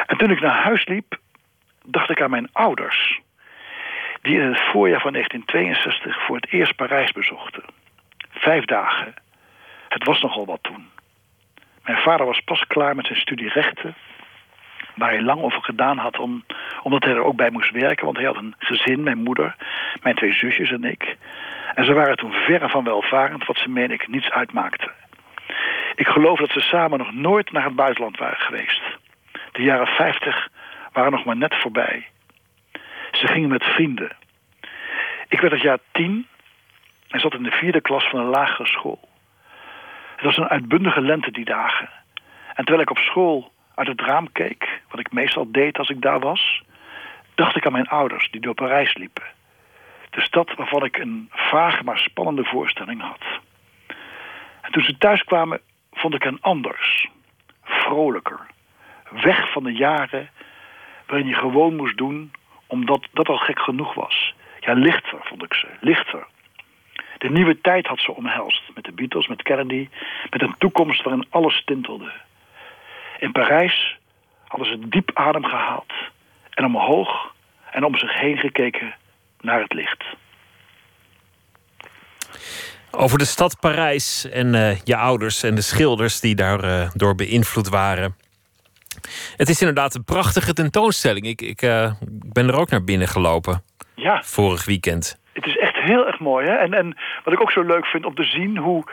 En 0.05 0.17
toen 0.17 0.31
ik 0.31 0.41
naar 0.41 0.63
huis 0.63 0.85
liep, 0.85 1.17
dacht 1.87 2.09
ik 2.09 2.21
aan 2.21 2.29
mijn 2.29 2.49
ouders. 2.51 3.19
Die 4.21 4.39
in 4.39 4.47
het 4.47 4.61
voorjaar 4.71 5.01
van 5.01 5.11
1962 5.11 6.25
voor 6.25 6.35
het 6.35 6.51
eerst 6.51 6.75
Parijs 6.75 7.11
bezochten. 7.11 7.63
Vijf 8.29 8.65
dagen. 8.65 9.13
Het 9.89 10.05
was 10.05 10.21
nogal 10.21 10.45
wat 10.45 10.59
toen. 10.61 10.89
Mijn 11.83 11.97
vader 11.97 12.25
was 12.25 12.39
pas 12.39 12.67
klaar 12.67 12.95
met 12.95 13.05
zijn 13.05 13.19
studie 13.19 13.49
rechten. 13.49 13.95
Waar 14.95 15.09
hij 15.09 15.21
lang 15.21 15.41
over 15.41 15.61
gedaan 15.61 15.97
had, 15.97 16.19
om, 16.19 16.45
omdat 16.81 17.03
hij 17.03 17.13
er 17.13 17.23
ook 17.23 17.35
bij 17.35 17.49
moest 17.49 17.71
werken. 17.71 18.05
Want 18.05 18.17
hij 18.17 18.25
had 18.25 18.35
een 18.35 18.55
gezin, 18.57 19.03
mijn 19.03 19.23
moeder, 19.23 19.55
mijn 20.01 20.15
twee 20.15 20.33
zusjes 20.33 20.71
en 20.71 20.83
ik. 20.83 21.17
En 21.75 21.85
ze 21.85 21.93
waren 21.93 22.17
toen 22.17 22.31
verre 22.31 22.69
van 22.69 22.83
welvarend, 22.83 23.45
wat 23.45 23.57
ze, 23.57 23.69
meen 23.69 23.91
ik, 23.91 24.07
niets 24.07 24.29
uitmaakte. 24.29 24.91
Ik 25.95 26.07
geloof 26.07 26.39
dat 26.39 26.51
ze 26.51 26.59
samen 26.59 26.97
nog 26.97 27.13
nooit 27.13 27.51
naar 27.51 27.63
het 27.63 27.75
buitenland 27.75 28.17
waren 28.17 28.39
geweest. 28.39 28.81
De 29.51 29.63
jaren 29.63 29.87
50 29.87 30.49
waren 30.95 31.11
nog 31.11 31.25
maar 31.25 31.37
net 31.37 31.55
voorbij. 31.55 32.07
Ze 33.11 33.27
gingen 33.27 33.49
met 33.49 33.63
vrienden. 33.63 34.15
Ik 35.27 35.39
werd 35.39 35.53
het 35.53 35.61
jaar 35.61 35.79
tien 35.91 36.27
en 37.07 37.19
zat 37.19 37.33
in 37.33 37.43
de 37.43 37.51
vierde 37.51 37.81
klas 37.81 38.09
van 38.09 38.19
een 38.19 38.29
lagere 38.29 38.67
school. 38.67 39.09
Het 40.15 40.25
was 40.25 40.37
een 40.37 40.47
uitbundige 40.47 41.01
lente 41.01 41.31
die 41.31 41.45
dagen. 41.45 41.89
En 42.47 42.65
terwijl 42.65 42.81
ik 42.81 42.89
op 42.89 42.97
school 42.97 43.51
uit 43.75 43.87
het 43.87 44.01
raam 44.01 44.31
keek, 44.31 44.81
wat 44.89 44.99
ik 44.99 45.11
meestal 45.11 45.51
deed 45.51 45.77
als 45.77 45.89
ik 45.89 46.01
daar 46.01 46.19
was, 46.19 46.63
dacht 47.35 47.55
ik 47.55 47.65
aan 47.65 47.71
mijn 47.71 47.87
ouders 47.87 48.31
die 48.31 48.41
door 48.41 48.53
Parijs 48.53 48.93
liepen. 48.93 49.23
De 50.09 50.21
stad 50.21 50.53
waarvan 50.55 50.83
ik 50.83 50.97
een 50.97 51.29
vage 51.31 51.83
maar 51.83 51.97
spannende 51.97 52.43
voorstelling 52.43 53.01
had. 53.01 53.23
En 54.61 54.71
toen 54.71 54.83
ze 54.83 54.97
thuis 54.97 55.23
kwamen, 55.23 55.61
vond 55.91 56.13
ik 56.13 56.23
hen 56.23 56.37
anders. 56.41 57.09
Vrolijker. 57.63 58.39
Weg 59.09 59.51
van 59.51 59.63
de 59.63 59.73
jaren 59.73 60.29
waarin 61.07 61.27
je 61.27 61.35
gewoon 61.35 61.75
moest 61.75 61.97
doen 61.97 62.31
omdat 62.67 63.07
dat 63.13 63.27
al 63.27 63.37
gek 63.37 63.59
genoeg 63.59 63.93
was. 63.93 64.33
Ja, 64.59 64.73
lichter 64.73 65.19
vond 65.21 65.43
ik 65.43 65.53
ze. 65.53 65.67
Lichter. 65.79 66.27
De 67.17 67.29
nieuwe 67.29 67.61
tijd 67.61 67.87
had 67.87 67.99
ze 67.99 68.11
omhelst. 68.11 68.61
Met 68.75 68.83
de 68.83 68.91
Beatles, 68.91 69.27
met 69.27 69.41
Kennedy. 69.41 69.89
Met 70.29 70.41
een 70.41 70.55
toekomst 70.57 71.03
waarin 71.03 71.27
alles 71.29 71.63
tintelde. 71.65 72.11
In 73.19 73.31
Parijs 73.31 73.97
hadden 74.47 74.67
ze 74.67 74.87
diep 74.89 75.11
adem 75.13 75.45
gehaald. 75.45 75.93
En 76.49 76.65
omhoog 76.65 77.33
en 77.71 77.83
om 77.83 77.97
zich 77.97 78.19
heen 78.19 78.37
gekeken 78.37 78.95
naar 79.41 79.61
het 79.61 79.73
licht. 79.73 80.03
Over 82.91 83.17
de 83.17 83.25
stad 83.25 83.59
Parijs 83.59 84.29
en 84.29 84.55
eh, 84.55 84.81
je 84.83 84.95
ouders 84.95 85.43
en 85.43 85.55
de 85.55 85.61
schilders 85.61 86.19
die 86.19 86.35
daardoor 86.35 86.91
door 86.93 87.15
beïnvloed 87.15 87.69
waren. 87.69 88.15
Het 89.37 89.49
is 89.49 89.59
inderdaad 89.59 89.95
een 89.95 90.03
prachtige 90.03 90.53
tentoonstelling. 90.53 91.25
Ik, 91.25 91.41
ik 91.41 91.61
eh, 91.61 91.91
ik 92.01 92.33
ben 92.33 92.47
er 92.47 92.59
ook 92.59 92.69
naar 92.69 92.83
binnen 92.83 93.07
gelopen. 93.07 93.63
Ja. 93.95 94.21
Vorig 94.23 94.65
weekend. 94.65 95.23
Het 95.33 95.45
is 95.45 95.57
echt 95.57 95.75
heel 95.75 96.07
erg 96.07 96.19
mooi. 96.19 96.47
Hè? 96.47 96.53
En, 96.55 96.73
en 96.73 96.97
wat 97.23 97.33
ik 97.33 97.41
ook 97.41 97.51
zo 97.51 97.61
leuk 97.63 97.85
vind 97.85 98.05
om 98.05 98.15
te 98.15 98.23
zien 98.23 98.57
hoe 98.57 98.83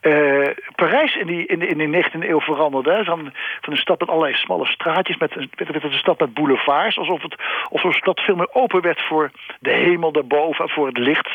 eh, 0.00 0.48
Parijs 0.74 1.16
in, 1.16 1.26
die, 1.26 1.46
in, 1.46 1.58
de, 1.58 1.66
in 1.66 1.78
de 1.78 2.04
19e 2.04 2.28
eeuw 2.28 2.40
veranderde. 2.40 2.92
Hè? 2.92 3.04
Van, 3.04 3.32
van 3.60 3.72
een 3.72 3.78
stad 3.78 4.00
met 4.00 4.08
allerlei 4.08 4.34
smalle 4.34 4.66
straatjes, 4.66 5.16
met, 5.16 5.34
met, 5.36 5.72
met 5.72 5.82
een 5.84 5.92
stad 5.92 6.20
met 6.20 6.34
boulevards. 6.34 6.98
Alsof, 6.98 7.22
het, 7.22 7.36
alsof 7.70 7.92
de 7.92 7.98
stad 7.98 8.20
veel 8.20 8.36
meer 8.36 8.54
open 8.54 8.80
werd 8.82 9.00
voor 9.08 9.30
de 9.60 9.70
hemel 9.72 10.12
daarboven, 10.12 10.68
voor 10.68 10.86
het 10.86 10.98
licht. 10.98 11.28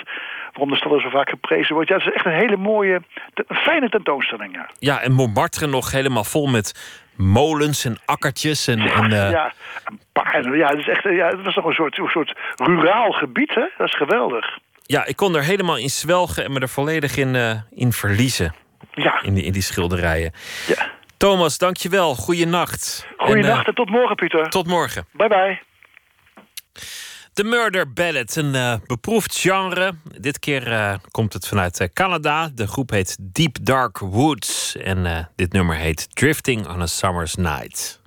Waarom 0.52 0.70
de 0.70 0.78
stad 0.78 0.92
er 0.92 1.02
zo 1.02 1.10
vaak 1.10 1.30
geprezen 1.30 1.76
wordt. 1.76 1.90
Ja, 1.90 1.98
het 1.98 2.08
is 2.08 2.14
echt 2.14 2.26
een 2.26 2.32
hele 2.32 2.58
mooie, 2.58 3.02
te- 3.34 3.46
een 3.48 3.56
fijne 3.56 3.90
tentoonstelling. 3.90 4.54
Ja. 4.54 4.70
Ja, 4.80 5.02
en 5.02 5.12
Montmartre 5.12 5.68
nog 5.68 5.92
helemaal 5.92 6.24
vol 6.24 6.48
met 6.48 6.98
molens 7.18 7.86
en 7.86 7.98
akkertjes. 8.06 8.68
En, 8.68 8.80
en, 8.80 9.12
eh, 9.12 9.32
ja, 9.32 9.54
paarden. 10.12 10.58
Ja, 10.58 10.68
het 10.70 10.78
is 10.80 10.88
echt, 10.88 11.04
ja, 11.04 11.28
het 11.28 11.44
was 11.44 11.54
toch 11.54 11.66
een 11.66 11.74
soort, 11.74 11.98
een 11.98 12.08
soort 12.08 12.38
ruraal 12.56 13.12
gebied, 13.12 13.54
hè? 13.56 13.66
Dat 13.78 13.88
is 13.88 13.96
geweldig. 13.96 14.58
ja, 14.86 15.06
ik 15.06 15.16
kon 15.16 15.36
er 15.36 15.44
helemaal 15.44 15.78
in 15.78 15.90
zwelgen 15.90 16.44
en 16.44 16.52
me 16.52 16.60
er 16.60 16.70
volledig 16.70 17.18
in, 17.18 17.36
eh, 17.36 17.52
in 17.70 17.94
verliezen. 17.94 18.54
Ja. 18.92 19.22
In 19.22 19.34
die, 19.34 19.44
in 19.44 19.52
die 19.52 19.62
schilderijen. 19.62 20.32
Thomas, 21.18 21.58
dankjewel. 21.58 22.16
Goeienacht. 22.16 23.08
Goeienacht 23.18 23.60
En, 23.60 23.66
en 23.66 23.74
tot 23.74 23.90
morgen, 23.90 24.16
Pieter. 24.16 24.40
eh, 24.40 24.46
tot 24.46 24.68
morgen. 24.68 25.06
Bye 25.12 25.28
bye. 25.28 25.62
The 27.38 27.44
Murder 27.44 27.94
Ballad, 27.94 28.36
een 28.36 28.56
eh, 28.56 28.74
beproefd 28.88 29.38
genre. 29.38 29.94
Dit 30.20 30.40
keer 30.40 30.72
eh, 30.72 30.94
komt 31.12 31.34
het 31.34 31.48
vanuit 31.48 31.80
eh, 31.80 31.88
Canada. 31.94 32.50
De 32.56 32.68
groep 32.68 32.90
heet 32.90 33.18
Deep 33.22 33.58
Dark 33.62 33.98
Woods. 33.98 34.76
En 34.76 35.30
dit 35.36 35.54
nummer 35.54 35.76
heet 35.76 36.16
Drifting 36.16 36.68
on 36.68 36.82
a 36.82 36.86
Summer's 36.86 37.36
Night. 37.36 38.02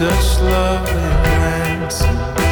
Such 0.00 0.40
lovely 0.40 0.94
glances, 1.24 2.49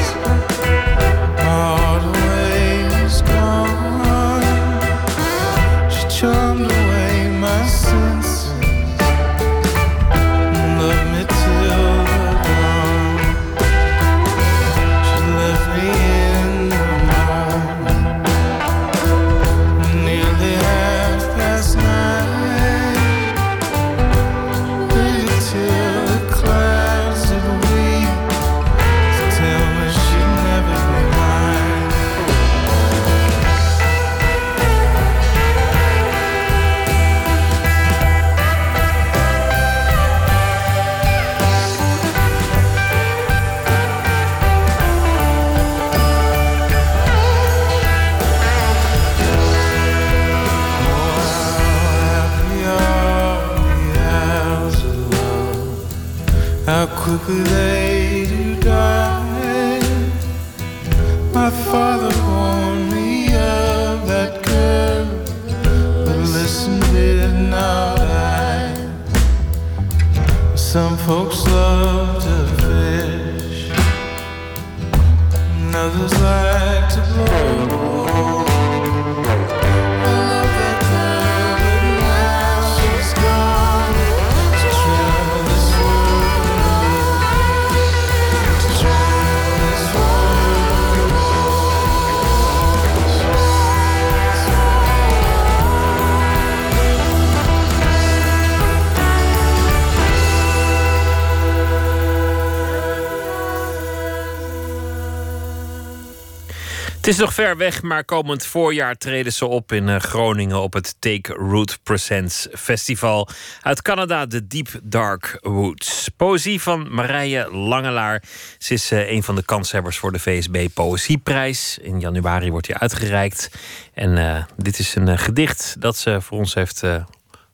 Het 107.09 107.17
is 107.17 107.23
nog 107.23 107.35
ver 107.35 107.57
weg, 107.57 107.83
maar 107.83 108.05
komend 108.05 108.45
voorjaar 108.45 108.97
treden 108.97 109.33
ze 109.33 109.47
op 109.47 109.73
in 109.73 109.89
eh, 109.89 110.01
Groningen 110.01 110.61
op 110.61 110.73
het 110.73 110.97
Take 110.99 111.33
Root 111.33 111.79
Presents 111.83 112.49
Festival. 112.53 113.29
Uit 113.63 113.83
Canada, 113.83 114.27
de 114.27 114.47
Deep 114.47 114.69
Dark 114.83 115.39
Woods. 115.41 116.09
Poëzie 116.17 116.63
van 116.63 116.95
Marije 116.95 117.51
Langelaar. 117.51 118.23
Ze 118.59 118.75
is 118.75 118.91
eh, 118.91 119.11
een 119.11 119.23
van 119.23 119.35
de 119.35 119.45
kanshebbers 119.45 119.99
voor 119.99 120.13
de 120.13 120.19
VSB 120.19 120.67
Poëzieprijs. 120.75 121.79
In 121.79 122.01
januari 122.01 122.51
wordt 122.51 122.67
hij 122.67 122.77
uitgereikt. 122.77 123.51
En 123.95 124.19
eh, 124.19 124.45
dit 124.57 124.79
is 124.79 124.95
een 124.95 125.19
gedicht 125.19 125.77
dat 125.79 125.97
ze 125.97 126.21
voor 126.21 126.39
ons 126.39 126.55
heeft 126.55 126.83
eh, 126.83 127.05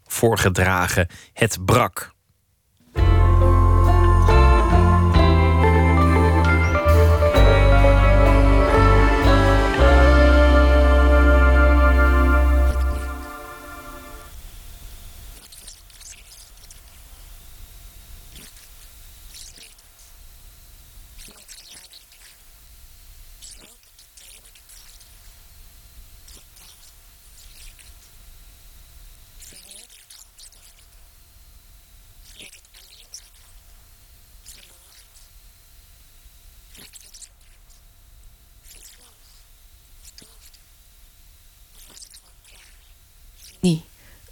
voorgedragen. 0.07 1.09
Het 1.33 1.65
brak. 1.65 2.14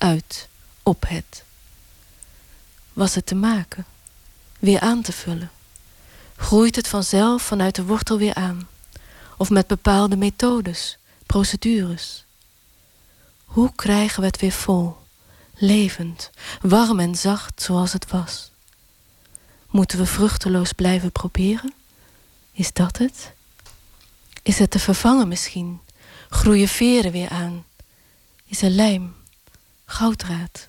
Uit 0.02 0.48
op 0.82 1.04
het. 1.08 1.44
Was 2.92 3.14
het 3.14 3.26
te 3.26 3.34
maken? 3.34 3.86
Weer 4.58 4.80
aan 4.80 5.02
te 5.02 5.12
vullen? 5.12 5.50
Groeit 6.36 6.76
het 6.76 6.88
vanzelf 6.88 7.42
vanuit 7.42 7.74
de 7.74 7.84
wortel 7.84 8.18
weer 8.18 8.34
aan? 8.34 8.68
Of 9.36 9.50
met 9.50 9.66
bepaalde 9.66 10.16
methodes, 10.16 10.98
procedures? 11.26 12.24
Hoe 13.44 13.72
krijgen 13.74 14.20
we 14.20 14.26
het 14.26 14.40
weer 14.40 14.52
vol? 14.52 15.00
levend, 15.62 16.30
warm 16.60 17.00
en 17.00 17.14
zacht 17.14 17.62
zoals 17.62 17.92
het 17.92 18.10
was. 18.10 18.50
Moeten 19.70 19.98
we 19.98 20.06
vruchteloos 20.06 20.72
blijven 20.72 21.12
proberen? 21.12 21.72
Is 22.52 22.72
dat 22.72 22.98
het? 22.98 23.32
Is 24.42 24.58
het 24.58 24.70
te 24.70 24.78
vervangen 24.78 25.28
misschien? 25.28 25.80
Groeien 26.28 26.68
veren 26.68 27.12
weer 27.12 27.28
aan? 27.28 27.64
Is 28.44 28.62
er 28.62 28.70
lijm, 28.70 29.14
gouddraad? 29.92 30.68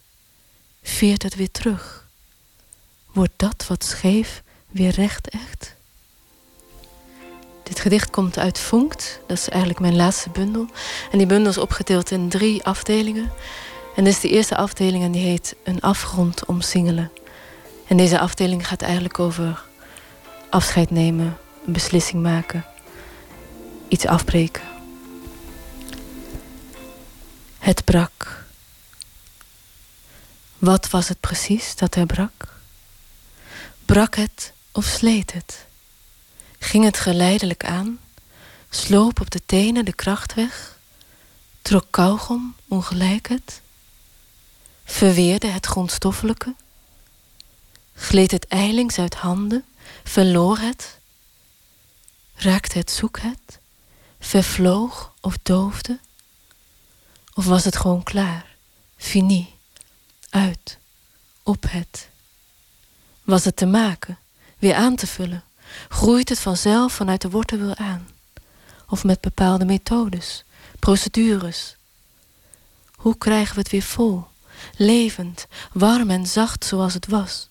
Veert 0.81 1.23
het 1.23 1.35
weer 1.35 1.51
terug? 1.51 2.07
Wordt 3.13 3.33
dat 3.35 3.65
wat 3.67 3.83
scheef 3.83 4.43
weer 4.69 4.91
recht 4.91 5.29
echt? 5.29 5.75
Dit 7.63 7.79
gedicht 7.79 8.09
komt 8.09 8.37
uit 8.37 8.59
Vonkt. 8.59 9.19
Dat 9.27 9.37
is 9.37 9.49
eigenlijk 9.49 9.79
mijn 9.79 9.95
laatste 9.95 10.29
bundel. 10.29 10.67
En 11.11 11.17
die 11.17 11.27
bundel 11.27 11.51
is 11.51 11.57
opgedeeld 11.57 12.11
in 12.11 12.29
drie 12.29 12.63
afdelingen. 12.63 13.31
En 13.95 14.03
dit 14.03 14.13
is 14.13 14.19
de 14.19 14.29
eerste 14.29 14.55
afdeling 14.55 15.03
en 15.03 15.11
die 15.11 15.25
heet 15.25 15.55
Een 15.63 15.81
afgrond 15.81 16.45
omsingelen. 16.45 17.11
En 17.87 17.97
deze 17.97 18.19
afdeling 18.19 18.67
gaat 18.67 18.81
eigenlijk 18.81 19.19
over 19.19 19.63
afscheid 20.49 20.89
nemen, 20.89 21.37
een 21.65 21.73
beslissing 21.73 22.21
maken, 22.21 22.65
iets 23.87 24.05
afbreken. 24.05 24.63
Het 27.59 27.83
brak. 27.83 28.42
Wat 30.63 30.89
was 30.89 31.07
het 31.07 31.19
precies 31.19 31.75
dat 31.75 31.95
er 31.95 32.05
brak? 32.05 32.53
Brak 33.85 34.15
het 34.15 34.53
of 34.71 34.85
sleet 34.85 35.33
het? 35.33 35.65
Ging 36.59 36.83
het 36.83 36.97
geleidelijk 36.97 37.65
aan? 37.65 37.99
Sloop 38.69 39.19
op 39.19 39.31
de 39.31 39.41
tenen 39.45 39.85
de 39.85 39.93
kracht 39.93 40.33
weg? 40.33 40.77
Trok 41.61 41.85
kauwgom 41.89 42.55
ongelijk 42.67 43.27
het? 43.27 43.61
Verweerde 44.83 45.47
het 45.47 45.65
grondstoffelijke? 45.65 46.55
Gleed 47.93 48.31
het 48.31 48.47
eilings 48.47 48.99
uit 48.99 49.15
handen? 49.15 49.65
Verloor 50.03 50.57
het? 50.57 50.99
Raakte 52.35 52.77
het 52.77 52.91
zoek 52.91 53.19
het? 53.19 53.59
Vervloog 54.19 55.13
of 55.21 55.37
doofde? 55.41 55.99
Of 57.33 57.45
was 57.45 57.63
het 57.65 57.75
gewoon 57.75 58.03
klaar? 58.03 58.55
Fini? 58.97 59.52
Uit? 60.33 60.77
Op 61.43 61.65
het? 61.67 62.09
Was 63.23 63.45
het 63.45 63.55
te 63.55 63.65
maken? 63.65 64.17
Weer 64.59 64.75
aan 64.75 64.95
te 64.95 65.07
vullen? 65.07 65.43
Groeit 65.89 66.29
het 66.29 66.39
vanzelf 66.39 66.93
vanuit 66.93 67.21
de 67.21 67.29
wortel 67.29 67.57
weer 67.57 67.75
aan? 67.75 68.07
Of 68.89 69.03
met 69.03 69.21
bepaalde 69.21 69.65
methodes, 69.65 70.43
procedures? 70.79 71.75
Hoe 72.95 73.17
krijgen 73.17 73.53
we 73.55 73.59
het 73.59 73.69
weer 73.69 73.81
vol, 73.81 74.25
levend, 74.77 75.47
warm 75.71 76.09
en 76.09 76.25
zacht 76.27 76.65
zoals 76.65 76.93
het 76.93 77.07
was? 77.07 77.49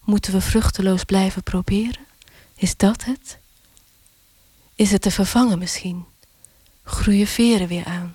Moeten 0.00 0.32
we 0.32 0.40
vruchteloos 0.40 1.04
blijven 1.04 1.42
proberen? 1.42 2.06
Is 2.54 2.76
dat 2.76 3.04
het? 3.04 3.38
Is 4.74 4.90
het 4.90 5.02
te 5.02 5.10
vervangen 5.10 5.58
misschien? 5.58 6.04
Groeien 6.84 7.26
veren 7.26 7.68
weer 7.68 7.84
aan? 7.84 8.14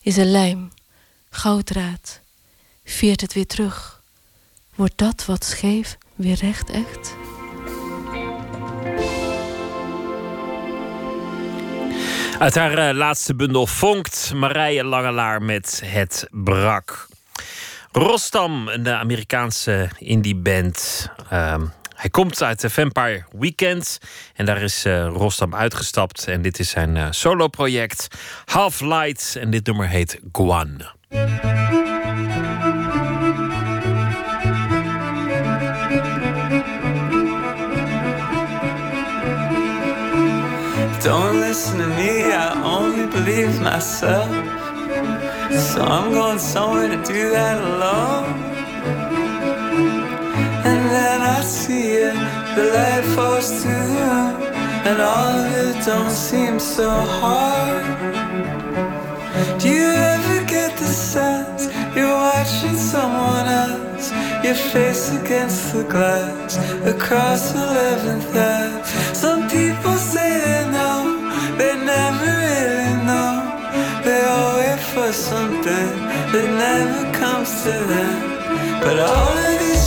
Is 0.00 0.16
er 0.16 0.24
lijm, 0.24 0.72
gouddraad? 1.30 2.20
Veert 2.88 3.20
het 3.20 3.34
weer 3.34 3.46
terug? 3.46 4.02
Wordt 4.74 4.92
dat 4.96 5.24
wat 5.26 5.44
scheef 5.44 5.98
weer 6.14 6.34
recht 6.34 6.70
echt? 6.70 7.16
Uit 12.38 12.54
haar 12.54 12.88
eh, 12.88 12.94
laatste 12.94 13.34
bundel 13.34 13.66
Vonkt 13.66 14.32
Marije 14.34 14.84
Langelaar 14.84 15.42
met 15.42 15.82
Het 15.84 16.26
Brak. 16.30 17.08
Rostam, 17.92 18.68
een 18.68 18.88
Amerikaanse 18.88 19.88
indieband. 19.98 21.08
Ehm 21.30 21.66
hij 21.98 22.10
komt 22.10 22.42
uit 22.42 22.60
de 22.60 22.70
Vampire 22.70 23.24
Weekend. 23.38 23.98
En 24.34 24.44
daar 24.44 24.62
is 24.62 24.84
eh, 24.84 25.06
Rostam 25.06 25.54
uitgestapt. 25.54 26.26
En 26.26 26.42
dit 26.42 26.58
is 26.58 26.70
zijn 26.70 26.96
eh, 26.96 27.06
solo-project 27.10 28.08
Half 28.44 28.80
Light. 28.80 29.36
En 29.36 29.50
dit 29.50 29.66
nummer 29.66 29.88
heet 29.88 30.20
Guan. 30.32 30.82
Don't 41.08 41.40
listen 41.40 41.78
to 41.78 41.86
me, 41.86 42.32
I 42.32 42.52
only 42.62 43.06
believe 43.06 43.62
myself. 43.62 44.28
So 45.50 45.80
I'm 45.80 46.12
going 46.12 46.38
somewhere 46.38 46.88
to 46.88 47.02
do 47.02 47.30
that 47.30 47.56
alone. 47.64 48.28
And 50.68 50.80
then 50.94 51.22
I 51.22 51.40
see 51.40 51.92
it, 52.08 52.18
the 52.56 52.64
light 52.76 53.06
falls 53.14 53.48
to 53.62 53.68
room, 53.68 54.36
and 54.88 55.00
all 55.00 55.32
of 55.40 55.50
it 55.64 55.82
don't 55.86 56.10
seem 56.10 56.60
so 56.60 56.90
hard. 56.90 57.86
Do 59.58 59.68
you 59.70 59.88
ever 60.12 60.44
get 60.44 60.76
the 60.76 60.90
sense 61.12 61.72
you're 61.96 62.18
watching 62.28 62.76
someone 62.76 63.46
else? 63.64 64.12
Your 64.44 64.56
face 64.72 65.16
against 65.18 65.72
the 65.72 65.84
glass 65.84 66.58
across 66.84 67.52
11th 67.54 68.36
Ave. 68.36 69.37
something 75.18 75.90
that 76.32 76.48
never 76.64 77.12
comes 77.18 77.50
to 77.64 77.72
them. 77.72 78.80
But 78.80 78.98
all 79.00 79.36
of 79.36 79.58
these 79.58 79.77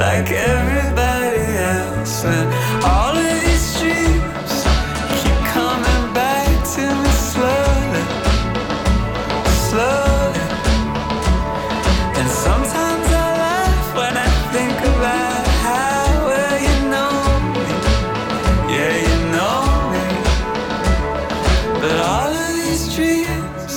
like 0.00 0.30
everybody 0.30 1.44
else? 1.76 2.24
And 2.24 2.48
all 2.84 3.14
of 3.14 3.40
these 3.44 3.68
dreams 3.78 4.52
keep 5.20 5.40
coming 5.52 6.04
back 6.14 6.48
to 6.74 6.84
me 7.02 7.12
slowly, 7.30 8.04
slowly. 9.68 10.46
And 12.18 12.28
sometimes 12.46 13.06
I 13.12 13.28
laugh 13.44 13.88
when 13.98 14.14
I 14.16 14.28
think 14.54 14.78
about 14.94 15.44
how 15.66 16.04
well 16.28 16.56
you 16.68 16.78
know 16.94 17.14
me. 17.60 17.72
Yeah, 18.72 18.94
you 19.06 19.18
know 19.36 19.60
me. 19.92 20.06
But 21.80 21.96
all 22.12 22.32
of 22.44 22.50
these 22.62 22.84
dreams 22.96 23.74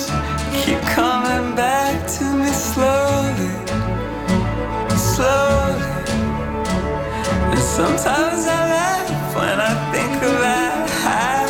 keep 0.63 0.81
coming 0.99 1.47
back 1.55 1.95
to 2.15 2.23
me 2.39 2.47
slowly, 2.47 2.92
sometimes 7.73 8.45
I 8.45 8.61
laugh 8.75 9.35
when 9.35 9.59
I 9.59 9.73
think 9.91 10.17
about 10.21 10.87
how 11.05 11.47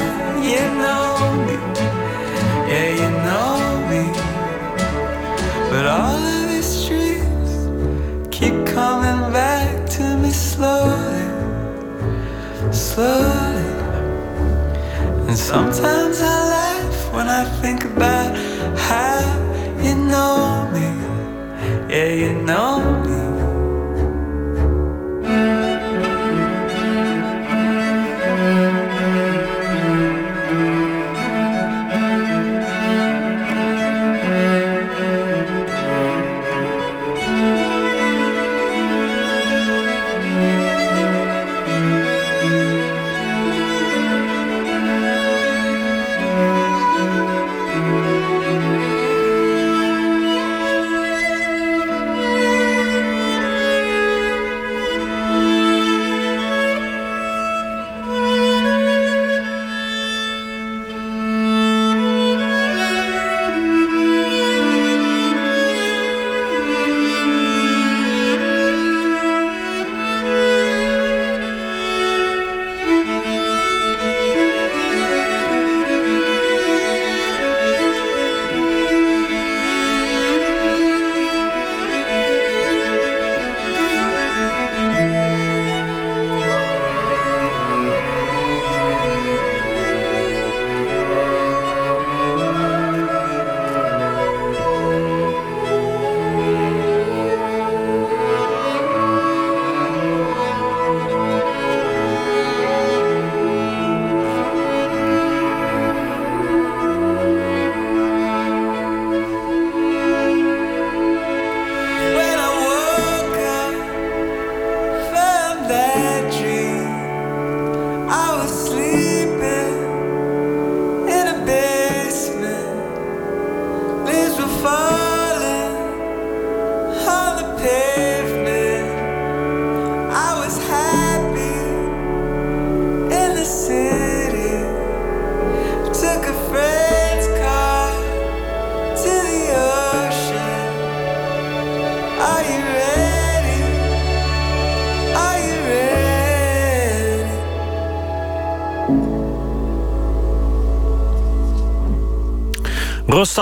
you 0.50 0.64
know 0.82 1.06
me. 1.46 1.58
Yeah, 2.72 2.90
you 3.02 3.10
know 3.28 3.52
me. 3.90 4.04
But 5.70 5.86
all 5.86 6.16
of 6.36 6.48
these 6.48 6.86
dreams 6.88 7.52
keep 8.32 8.56
coming 8.66 9.34
back 9.34 9.86
to 9.98 10.16
me 10.16 10.32
slowly, 10.32 11.28
slowly. 12.72 13.72
And 15.28 15.38
sometimes 15.38 16.22
I 16.22 16.38
laugh 16.56 17.14
when 17.14 17.28
I 17.28 17.44
think 17.62 17.84
about 17.84 18.32
how 18.78 19.20
you 19.86 19.96
know 19.96 20.70
me. 20.74 20.88
Yeah, 21.94 22.14
you 22.14 22.32
know 22.44 22.80
me. 23.04 23.23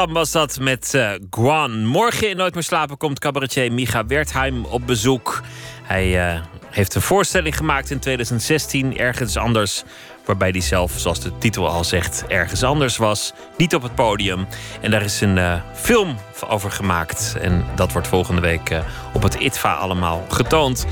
Rostam 0.01 0.19
was 0.21 0.31
dat 0.31 0.59
met 0.59 0.93
eh 0.93 1.11
Guan. 1.29 1.85
Morgen 1.85 2.29
in 2.29 2.37
Nooit 2.37 2.53
meer 2.53 2.63
slapen 2.63 2.97
komt 2.97 3.19
cabaretier 3.19 3.71
Micha 3.71 4.05
Wertheim 4.05 4.65
op 4.65 4.87
bezoek. 4.87 5.41
Hij 5.83 6.29
eh, 6.29 6.41
heeft 6.69 6.95
een 6.95 7.01
voorstelling 7.01 7.57
gemaakt 7.57 7.89
in 7.89 7.99
2016, 7.99 8.97
Ergens 8.97 9.37
Anders. 9.37 9.83
Waarbij 10.25 10.49
hij 10.49 10.61
zelf, 10.61 10.91
zoals 10.95 11.19
de 11.19 11.37
titel 11.37 11.67
al 11.67 11.83
zegt, 11.83 12.23
ergens 12.27 12.63
anders 12.63 12.97
was. 12.97 13.33
Niet 13.57 13.75
op 13.75 13.81
het 13.81 13.95
podium. 13.95 14.47
En 14.81 14.91
daar 14.91 15.03
is 15.03 15.21
een 15.21 15.37
eh, 15.37 15.61
film 15.75 16.17
over 16.47 16.71
gemaakt. 16.71 17.35
En 17.41 17.65
dat 17.75 17.91
wordt 17.91 18.07
volgende 18.07 18.41
week 18.41 18.75
op 19.13 19.23
het 19.23 19.35
ITVA 19.35 19.73
allemaal 19.73 20.25
getoond. 20.29 20.85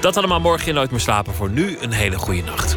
Dat 0.00 0.16
allemaal 0.16 0.40
morgen 0.40 0.68
in 0.68 0.74
Nooit 0.74 0.90
meer 0.90 1.00
slapen. 1.00 1.34
Voor 1.34 1.50
nu 1.50 1.76
een 1.80 1.92
hele 1.92 2.18
goede 2.18 2.42
nacht. 2.42 2.76